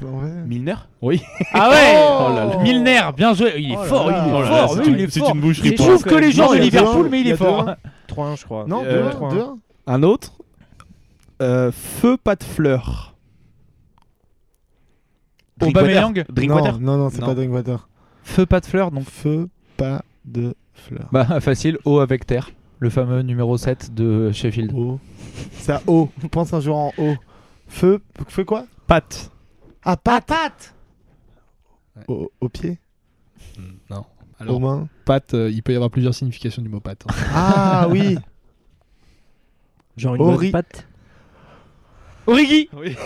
Sans 0.00 0.18
veine. 0.18 0.44
Milner? 0.46 0.74
Oui. 1.00 1.22
Ah 1.54 1.70
ouais 1.70 1.94
Oh 1.96 2.34
là 2.34 2.44
là. 2.44 2.56
Milner, 2.62 3.00
bien 3.16 3.32
joué. 3.32 3.54
Il 3.56 3.72
est 3.72 3.76
Oh 3.76 3.80
là 3.82 3.86
fort, 3.88 4.10
là. 4.10 4.24
il 4.26 4.28
est 4.30 4.34
Oh 4.36 4.42
là 4.42 4.50
là, 4.50 4.56
fort, 4.66 4.70
c'est 4.74 4.80
oui, 4.80 4.88
une- 4.88 4.94
il 4.94 5.00
est 5.00 5.10
c'est 5.10 5.20
fort. 5.20 5.34
une 5.34 5.40
boucherie 5.40 5.68
Il 5.70 5.74
pour 5.76 5.86
trouve 5.86 6.02
que 6.04 6.14
les 6.16 6.32
gens 6.32 6.46
Non, 6.46 6.50
de 6.52 6.56
il 6.56 6.64
y 6.64 6.66
a 6.68 6.70
deux 6.70 6.76
Liverpool, 6.78 7.08
mais 7.10 7.20
il 7.20 7.26
il 7.26 7.26
y 7.28 7.30
est 7.30 7.34
a 7.34 7.36
fort. 7.38 7.64
deux 7.64 7.70
un. 7.70 7.76
3-1, 8.08 8.36
je 8.36 8.44
crois. 8.44 8.66
Non, 8.66 8.82
Euh, 8.84 9.08
2-1. 9.08 9.10
trois, 9.12 9.30
2-1. 9.32 9.58
Un 9.86 10.02
autre. 10.02 10.32
Euh, 11.40 11.72
feu 11.72 12.16
pas 12.18 12.36
de 12.36 12.44
fleurs. 12.44 13.15
Aubameyang, 15.60 16.24
Non, 16.36 16.78
non, 16.80 16.96
non, 16.98 17.10
c'est 17.10 17.20
Non. 17.20 17.26
pas 17.28 17.34
Drinkwater. 17.34 17.88
feu 18.22 18.44
pas 18.46 18.60
de 18.60 18.66
fleurs, 18.66 18.90
donc 18.90 19.04
Feu, 19.08 19.48
pas 19.76 20.02
de 20.24 20.54
fleurs. 20.74 21.08
bah 21.12 21.40
facile, 21.40 21.78
eau 21.84 22.00
avec 22.00 22.26
terre. 22.26 22.50
Le 22.78 22.90
fameux 22.90 23.22
numéro 23.22 23.56
7 23.56 23.94
de 23.94 24.30
Sheffield. 24.32 24.72
O. 24.74 25.00
C'est 25.52 25.72
à 25.72 25.82
O. 25.86 26.10
Pense 26.30 26.52
un 26.52 26.60
joueur 26.60 26.76
en 26.76 26.92
O. 26.98 27.14
Feu, 27.68 28.00
feu 28.28 28.44
quoi? 28.44 28.66
Pâte. 28.86 29.30
Ah, 29.82 29.96
patte. 29.96 30.26
patte 30.26 30.74
Au, 32.08 32.30
au 32.40 32.48
pied? 32.50 32.78
Non. 33.88 34.04
Aux 34.40 34.42
Alors, 34.42 34.60
mains? 34.60 34.88
pâte, 35.06 35.32
euh, 35.32 35.50
il 35.50 35.62
peut 35.62 35.72
y 35.72 35.76
avoir 35.76 35.90
plusieurs 35.90 36.14
significations 36.14 36.60
du 36.60 36.68
mot 36.68 36.80
pâte. 36.80 37.04
hein. 37.08 37.14
Ah 37.34 37.86
oui 37.90 38.18
Genre 39.96 40.14
une 40.16 40.20
Ori- 40.22 40.50
bonne 40.50 40.52
patte. 40.52 40.86
Origi 42.26 42.68
Oui. 42.76 42.96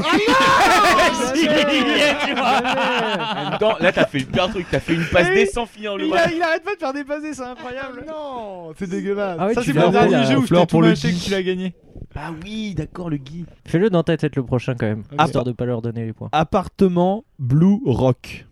En 2.36 3.50
même 3.50 3.58
temps, 3.58 3.76
là, 3.80 3.92
t'as 3.92 4.06
fait 4.06 4.20
plein 4.24 4.46
de 4.48 4.52
trucs. 4.52 4.70
T'as 4.70 4.80
fait 4.80 4.94
une 4.94 5.04
passe. 5.06 5.28
D 5.28 5.46
sans 5.46 5.66
finir 5.66 5.96
le 5.96 6.04
il, 6.06 6.10
match. 6.10 6.26
a- 6.28 6.32
il 6.32 6.42
arrête 6.42 6.62
pas 6.64 6.74
de 6.74 6.78
faire 6.80 6.92
des 6.92 7.04
passes, 7.04 7.22
c'est 7.32 7.42
incroyable. 7.42 8.04
Non 8.08 8.72
C'est 8.78 8.88
dégueulasse 8.88 9.36
Ah 9.40 9.46
ouais, 9.46 9.54
Ça 9.54 9.60
tu 9.62 9.68
c'est 9.72 9.78
l'as 9.78 9.86
mon 9.86 9.90
dernier 9.92 10.24
jeu 10.26 10.38
où 10.38 10.46
je 10.46 10.54
t'ai 10.54 10.60
tout 10.60 10.66
pour 10.66 10.82
le 10.82 10.88
lâché 10.90 11.12
que 11.12 11.18
tu 11.18 11.30
l'as 11.30 11.42
gagné. 11.42 11.74
Ah 12.14 12.30
oui, 12.42 12.74
d'accord, 12.74 13.08
le 13.10 13.18
Guy. 13.18 13.44
Fais-le 13.66 13.88
dans 13.90 14.02
ta 14.02 14.16
tête 14.16 14.34
le 14.36 14.44
prochain 14.44 14.74
quand 14.74 14.86
même. 14.86 15.04
Ah, 15.16 15.26
Histoire 15.26 15.44
de 15.44 15.52
pas 15.52 15.64
leur 15.64 15.80
donner 15.82 16.04
les 16.06 16.12
points. 16.12 16.28
Appartement 16.32 17.24
Blue 17.38 17.78
Rock. 17.84 18.46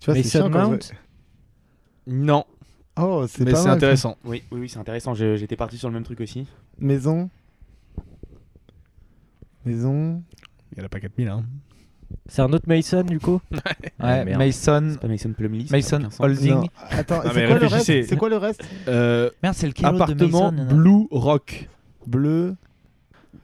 Tu 0.00 0.06
vois, 0.10 0.14
c'est 0.14 0.20
Mason 0.22 0.38
chiant 0.38 0.50
quand 0.50 0.68
Mount 0.70 0.92
Non, 2.06 2.44
Oh, 2.96 3.24
c'est 3.28 3.44
mais 3.44 3.54
c'est 3.54 3.68
intéressant. 3.68 4.16
Oui, 4.24 4.42
oui, 4.52 4.60
oui, 4.60 4.68
c'est 4.68 4.78
intéressant. 4.78 5.14
Je- 5.14 5.36
J'étais 5.36 5.56
parti 5.56 5.76
sur 5.78 5.88
le 5.88 5.94
même 5.94 6.04
truc 6.04 6.20
aussi. 6.20 6.46
Maison. 6.78 7.28
Maison. 9.64 10.22
Il 10.72 10.78
n'y 10.78 10.82
en 10.82 10.86
a 10.86 10.88
pas 10.88 11.00
4000. 11.00 11.28
Hein. 11.28 11.44
C'est 12.26 12.42
un 12.42 12.52
autre 12.52 12.68
Mason 12.68 13.02
du 13.02 13.18
coup 13.18 13.40
Ouais, 14.00 14.24
merde. 14.24 14.38
Mason, 14.38 14.90
C'est 14.92 15.00
pas 15.00 15.08
Mason 15.08 15.34
ça 15.36 15.42
n'a 15.42 15.48
Mason 15.70 15.96
aucun 15.96 16.10
sens. 16.10 16.20
Holding. 16.20 16.50
Non, 16.54 16.64
Attends, 16.90 17.16
Non, 17.16 17.22
c'est 17.24 17.34
mais 17.34 17.46
quoi 17.46 17.54
le 17.58 17.60
réfléchissez. 17.66 17.92
reste? 17.94 18.08
C'est 18.10 18.16
quoi 18.16 18.28
le 18.28 18.36
reste? 18.36 18.64
Euh, 18.88 19.30
Merde, 19.42 19.54
c'est 19.56 19.66
lequel 19.66 19.90
l'autre 19.90 20.06
de 20.06 20.12
appartement 20.12 20.52
Mason, 20.52 20.74
Blue 20.76 21.06
Rock. 21.10 21.68
Bleu. 22.06 22.54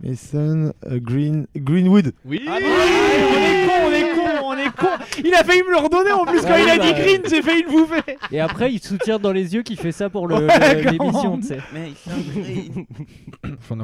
Mason. 0.03 0.73
euh, 0.87 1.01
green. 1.01 1.47
Greenwood. 1.57 2.13
Oui. 2.25 2.43
Ah, 2.49 2.59
on 2.59 2.59
est 2.61 3.67
con, 3.67 3.73
on 3.87 3.90
est 4.11 4.15
con, 4.15 4.45
on 4.45 4.57
est 4.57 4.77
con. 4.77 4.89
Il 5.25 5.35
a 5.35 5.45
failli 5.45 5.63
me 5.63 5.71
le 5.71 5.77
redonner 5.79 6.13
en 6.13 6.25
plus 6.25 6.41
quand 6.43 6.51
Ouais, 6.51 6.63
il 6.65 6.71
a 6.71 6.77
bah, 6.79 6.85
dit 6.85 6.93
green, 6.93 7.23
j'ai 7.29 7.43
failli 7.43 7.63
le 7.63 7.71
bouffer. 7.71 8.17
Et 8.33 8.41
après, 8.41 8.73
il 8.73 8.81
soutient 8.83 9.19
dans 9.19 9.33
les 9.33 9.55
yeux 9.55 9.63
qu'il 9.63 9.79
fait 9.79 9.93
ça 9.93 10.09
pour 10.11 10.27
le- 10.29 10.37
Ouais, 10.37 10.75
le- 10.75 10.81
clairement. 10.81 11.05
l'émission, 11.05 11.39
tu 11.39 11.47
sais. 11.47 11.59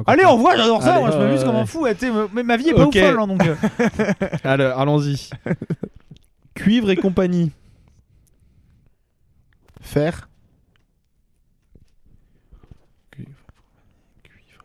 Allez, 0.05 0.25
on 0.25 0.37
voit, 0.37 0.55
j'adore 0.55 0.81
ça, 0.83 0.93
Allez. 0.95 1.01
moi 1.01 1.11
je 1.11 1.17
m'amuse 1.17 1.41
Euh, 1.41 1.45
comme 1.45 1.55
un 1.55 1.65
fou. 1.65 1.81
ouais, 1.81 1.95
tu 1.95 2.07
sais, 2.07 2.11
mais 2.33 2.43
ma 2.43 2.57
vie 2.57 2.69
est 2.69 2.73
pas 2.73 2.83
Ok. 2.85 2.95
ouf 2.95 3.01
folle, 3.01 3.19
hein, 3.19 3.27
donc. 3.27 3.45
euh. 3.45 3.55
Alors, 4.43 4.79
allons-y. 4.79 5.29
Cuivre 6.55 6.89
et 6.89 6.95
compagnie. 6.95 7.51
Fer. 9.81 10.27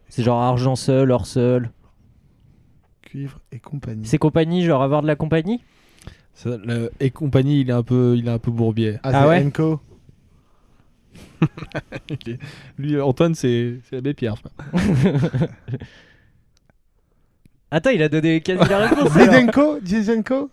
C'est 0.09 0.23
genre 0.23 0.41
argent 0.43 0.77
seul, 0.77 1.11
or 1.11 1.27
seul. 1.27 1.71
Cuivre 3.13 3.41
et 3.53 3.59
compagnie. 3.59 4.07
C'est 4.07 4.17
compagnie, 4.17 4.65
genre 4.65 4.83
avoir 4.83 5.03
de 5.03 5.07
la 5.07 5.17
compagnie? 5.17 5.63
Ça, 6.33 6.57
le- 6.57 6.91
et 6.99 7.11
compagnie, 7.11 7.61
il 7.61 7.69
est 7.69 7.75
un 7.75 7.83
peu, 7.83 8.15
il 8.17 8.27
est 8.27 8.31
un 8.31 8.39
peu 8.39 8.51
bourbier. 8.51 8.99
Ah, 9.03 9.23
c'est 9.25 9.29
ouais? 9.29 9.45
Enco. 9.45 9.81
Lui, 12.79 12.99
Antoine, 12.99 13.35
c'est 13.35 13.81
c'est 13.85 13.97
l'abbé 13.97 14.15
Pierre. 14.15 14.37
Attends, 17.71 17.91
il 17.91 18.03
a 18.03 18.09
donné 18.09 18.41
quasi 18.41 18.67
la 18.69 18.79
réponse. 18.89 19.15
alors. 19.17 19.79
Zidenko 19.85 20.51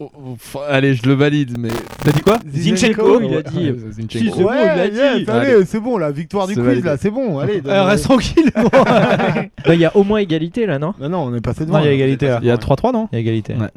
Enfin, 0.00 0.60
allez, 0.68 0.94
je 0.94 1.06
le 1.06 1.12
valide, 1.12 1.58
mais. 1.58 1.68
T'as 2.02 2.12
dit 2.12 2.22
quoi 2.22 2.38
Zinchenko, 2.48 3.20
il 3.20 3.34
a 3.34 3.42
dit. 3.42 3.70
Zinchenko. 3.90 4.34
c'est 4.36 4.42
bon, 4.42 4.50
il 4.52 4.78
yes, 4.78 4.92
dit. 4.92 5.00
allez, 5.00 5.28
Allez. 5.30 5.64
c'est 5.66 5.80
bon, 5.80 5.98
la 5.98 6.10
victoire 6.10 6.46
du 6.46 6.54
quiz 6.54 6.64
validé. 6.64 6.86
là, 6.86 6.96
c'est 6.96 7.10
bon, 7.10 7.38
allez. 7.40 7.60
Euh, 7.66 7.84
reste 7.84 8.04
tranquille. 8.04 8.50
Bah, 8.54 9.74
il 9.74 9.80
y 9.80 9.84
a 9.84 9.94
au 9.94 10.02
moins 10.02 10.18
égalité 10.20 10.64
là, 10.64 10.78
non 10.78 10.94
Non, 10.98 11.08
non, 11.10 11.18
on 11.24 11.34
est 11.34 11.42
passé 11.42 11.66
devant. 11.66 11.78
Non, 11.78 11.84
il 11.84 11.88
y 11.88 11.90
a 11.90 11.92
égalité. 11.92 12.28
là. 12.28 12.38
Il 12.40 12.48
y 12.48 12.50
a 12.50 12.56
3-3, 12.56 12.92
non 12.94 13.08
Il 13.12 13.16
y 13.16 13.18
a 13.18 13.20
égalité. 13.20 13.54
Ouais. 13.54 13.68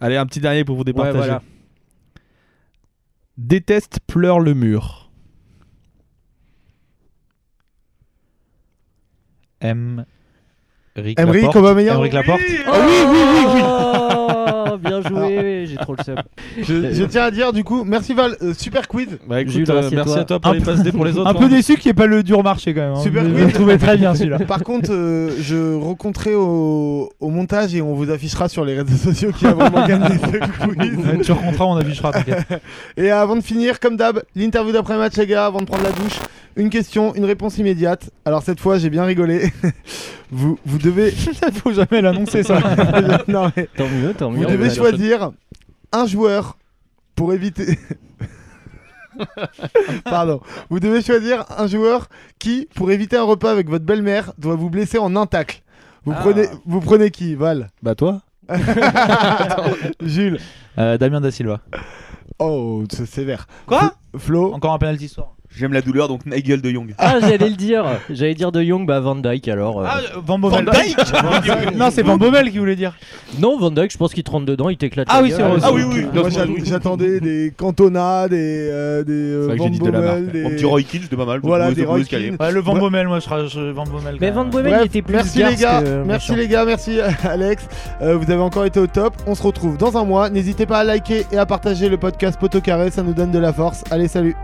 Allez, 0.00 0.16
un 0.16 0.24
petit 0.26 0.40
dernier 0.40 0.64
pour 0.64 0.76
vous 0.76 0.84
départager. 0.84 1.18
Ouais, 1.18 1.24
voilà. 1.26 1.42
Déteste, 3.36 4.00
pleure 4.06 4.40
le 4.40 4.54
mur. 4.54 5.10
M. 9.60 10.04
Rick 10.96 11.18
Emery, 11.18 11.42
Laporte. 11.42 11.56
Emeric 11.94 12.12
Laporte. 12.12 12.40
Oh, 12.66 12.70
oui, 12.86 12.96
oui, 13.08 13.18
oui, 13.32 13.46
oui. 13.54 13.62
bien 14.82 15.00
joué, 15.02 15.61
j'ai 15.72 15.76
trop 15.78 15.94
le 15.98 16.04
seum. 16.04 16.16
Je, 16.62 16.92
je 16.92 17.04
tiens 17.04 17.24
à 17.24 17.30
dire 17.30 17.52
du 17.52 17.64
coup, 17.64 17.82
merci 17.84 18.14
Val, 18.14 18.36
euh, 18.42 18.52
super 18.54 18.86
quiz. 18.88 19.08
Bah 19.26 19.40
écoute, 19.40 19.52
Jules, 19.54 19.70
euh, 19.70 19.88
merci 19.92 20.18
à 20.18 20.24
toi 20.24 20.38
pour 20.38 20.50
Un 20.50 20.54
les 20.54 20.60
peu- 20.60 20.66
passes 20.76 20.90
pour 20.92 21.04
les 21.04 21.12
autres. 21.18 21.28
Un 21.28 21.34
peu 21.34 21.44
hein. 21.44 21.48
déçu 21.48 21.76
qu'il 21.76 21.86
n'y 21.88 21.90
ait 21.90 21.94
pas 21.94 22.06
le 22.06 22.22
dur 22.22 22.42
marché 22.42 22.74
quand 22.74 22.80
même. 22.82 22.92
hein. 22.92 23.00
Super 23.02 23.24
Je- 23.24 23.30
quiz. 23.30 23.38
Je 23.40 23.44
le 23.46 23.52
trouvais 23.52 23.78
très 23.78 23.96
bien 23.96 24.14
celui-là. 24.14 24.38
Par 24.40 24.62
contre, 24.62 24.90
euh, 24.92 25.30
je 25.40 25.74
recompterai 25.74 26.34
au, 26.34 27.10
au 27.20 27.28
montage 27.30 27.74
et 27.74 27.82
on 27.82 27.94
vous 27.94 28.10
affichera 28.10 28.48
sur 28.48 28.64
les 28.64 28.78
réseaux 28.80 28.96
sociaux 28.96 29.30
qui 29.36 29.46
a 29.46 29.52
vraiment 29.54 29.86
gagné 29.86 30.16
ce 30.18 30.66
quiz. 30.66 31.24
tu 31.26 31.32
rencontreras, 31.32 31.64
on 31.70 31.76
affichera. 31.76 32.12
Et 32.96 33.10
avant 33.10 33.36
de 33.36 33.40
finir, 33.42 33.80
comme 33.80 33.96
d'hab, 33.96 34.22
l'interview 34.36 34.72
d'après-match, 34.72 35.16
les 35.16 35.26
gars, 35.26 35.46
avant 35.46 35.60
de 35.60 35.64
prendre 35.66 35.84
la 35.84 35.92
douche. 35.92 36.18
Une 36.56 36.68
question, 36.68 37.14
une 37.14 37.24
réponse 37.24 37.56
immédiate. 37.56 38.10
Alors 38.26 38.42
cette 38.42 38.60
fois, 38.60 38.76
j'ai 38.78 38.90
bien 38.90 39.04
rigolé. 39.04 39.50
vous, 40.30 40.58
vous 40.66 40.78
devez. 40.78 41.10
Faut 41.54 41.72
jamais 41.72 42.02
l'annoncer 42.02 42.42
ça. 42.42 42.58
non, 43.28 43.50
mais 43.56 43.68
Tant 43.76 43.88
mieux, 43.88 44.12
tant 44.12 44.30
mieux. 44.30 44.38
vous 44.40 44.52
devez 44.52 44.68
choisir 44.68 45.30
un 45.92 46.06
joueur 46.06 46.56
pour 47.14 47.32
éviter. 47.32 47.78
Pardon. 50.04 50.40
Vous 50.70 50.80
devez 50.80 51.02
choisir 51.02 51.44
un 51.56 51.66
joueur 51.66 52.08
qui, 52.38 52.68
pour 52.74 52.90
éviter 52.90 53.16
un 53.16 53.22
repas 53.24 53.50
avec 53.50 53.68
votre 53.68 53.84
belle-mère, 53.84 54.32
doit 54.38 54.56
vous 54.56 54.70
blesser 54.70 54.98
en 54.98 55.14
un 55.16 55.26
tacle. 55.26 55.62
Vous, 56.04 56.12
Ah. 56.16 56.20
prenez, 56.20 56.46
vous 56.66 56.80
prenez 56.80 57.10
qui, 57.10 57.34
Val? 57.34 57.68
Bah 57.82 57.94
toi 57.94 58.22
Jules. 60.00 60.40
Euh, 60.78 60.98
Damien 60.98 61.20
Da 61.20 61.30
Silva. 61.30 61.60
Oh, 62.38 62.84
c'est 62.90 63.06
sévère. 63.06 63.46
Quoi? 63.66 63.94
Flo? 64.16 64.52
Encore 64.52 64.72
un 64.72 64.78
penalty 64.78 65.08
soir. 65.08 65.34
J'aime 65.56 65.72
la 65.72 65.82
douleur, 65.82 66.08
donc 66.08 66.24
Nigel 66.26 66.60
de 66.62 66.70
Jong. 66.70 66.94
Ah, 66.98 67.16
j'allais 67.20 67.48
le 67.50 67.56
dire. 67.56 67.84
J'allais 68.10 68.34
dire 68.34 68.52
de 68.52 68.62
Young, 68.62 68.86
bah 68.86 69.00
Van 69.00 69.14
Dyke 69.14 69.48
alors. 69.48 69.80
euh. 69.82 69.86
Ah, 69.86 69.98
Van 70.24 70.38
Bommel. 70.38 70.64
Van 70.64 70.72
Dijk 70.72 71.76
Non, 71.76 71.88
c'est 71.90 72.02
Van 72.02 72.16
Bommel 72.16 72.50
qui 72.50 72.58
voulait 72.58 72.76
dire. 72.76 72.94
Non, 73.38 73.58
Van 73.58 73.70
Dyke, 73.70 73.92
je 73.92 73.98
pense 73.98 74.14
qu'il 74.14 74.24
te 74.24 74.30
rentre 74.30 74.46
dedans, 74.46 74.68
il 74.70 74.76
t'éclate. 74.76 75.06
Ah 75.10 75.16
la 75.18 75.22
oui, 75.22 75.28
gueule. 75.30 75.38
c'est 75.38 75.46
vrai. 75.48 75.60
Ah 75.62 75.72
oui, 75.72 75.82
oui. 75.86 76.06
Moi, 76.12 76.30
j'a- 76.30 76.46
j'attendais 76.64 77.20
des 77.20 77.52
Cantona, 77.56 78.28
des, 78.28 78.36
euh, 78.70 79.04
des 79.04 79.12
euh, 79.12 79.40
C'est 79.42 79.46
vrai 79.48 79.56
que 79.56 79.58
Van 79.60 79.64
j'ai 79.66 79.70
dit 79.70 79.78
de 79.80 79.84
la 79.90 79.90
Bommel, 80.00 80.22
marque. 80.22 80.32
des... 80.32 80.42
Mon 80.42 80.50
petit 80.50 80.64
Roy 80.64 80.82
Keane, 80.82 81.02
c'était 81.02 81.16
pas 81.16 81.24
mal. 81.26 81.40
Voilà, 81.42 81.72
des 81.72 81.84
Roy 81.84 82.00
escalier. 82.00 82.28
Keane. 82.30 82.36
Ouais, 82.40 82.52
le 82.52 82.60
Van 82.60 82.74
Ouais. 82.74 82.80
Bommel, 82.80 83.08
moi 83.08 83.18
je 83.18 83.24
serais 83.24 83.48
je- 83.48 83.70
Van 83.72 83.84
Bommel. 83.84 84.16
Mais 84.20 84.28
quand 84.28 84.34
Van 84.34 84.42
même. 84.44 84.50
Bommel, 84.52 84.72
Bref, 84.72 84.84
était 84.86 85.02
plus 85.02 85.14
merci 85.14 85.38
les 85.38 85.44
garce 85.44 85.60
gars, 85.60 85.82
que 85.82 86.02
merci 86.04 86.30
méchant. 86.32 86.40
les 86.42 86.48
gars, 86.48 86.64
merci 86.64 86.98
Alex. 87.24 87.68
Euh, 88.00 88.16
vous 88.16 88.30
avez 88.30 88.40
encore 88.42 88.64
été 88.64 88.80
au 88.80 88.86
top. 88.86 89.14
On 89.26 89.34
se 89.34 89.42
retrouve 89.42 89.76
dans 89.76 89.96
un 89.98 90.04
mois. 90.04 90.30
N'hésitez 90.30 90.66
pas 90.66 90.78
à 90.78 90.84
liker 90.84 91.26
et 91.30 91.36
à 91.36 91.46
partager 91.46 91.88
le 91.88 91.98
podcast 91.98 92.38
Poteau 92.40 92.60
Carré, 92.60 92.90
ça 92.90 93.02
nous 93.02 93.12
donne 93.14 93.30
de 93.30 93.38
la 93.38 93.52
force. 93.52 93.84
Allez, 93.90 94.08
salut. 94.08 94.34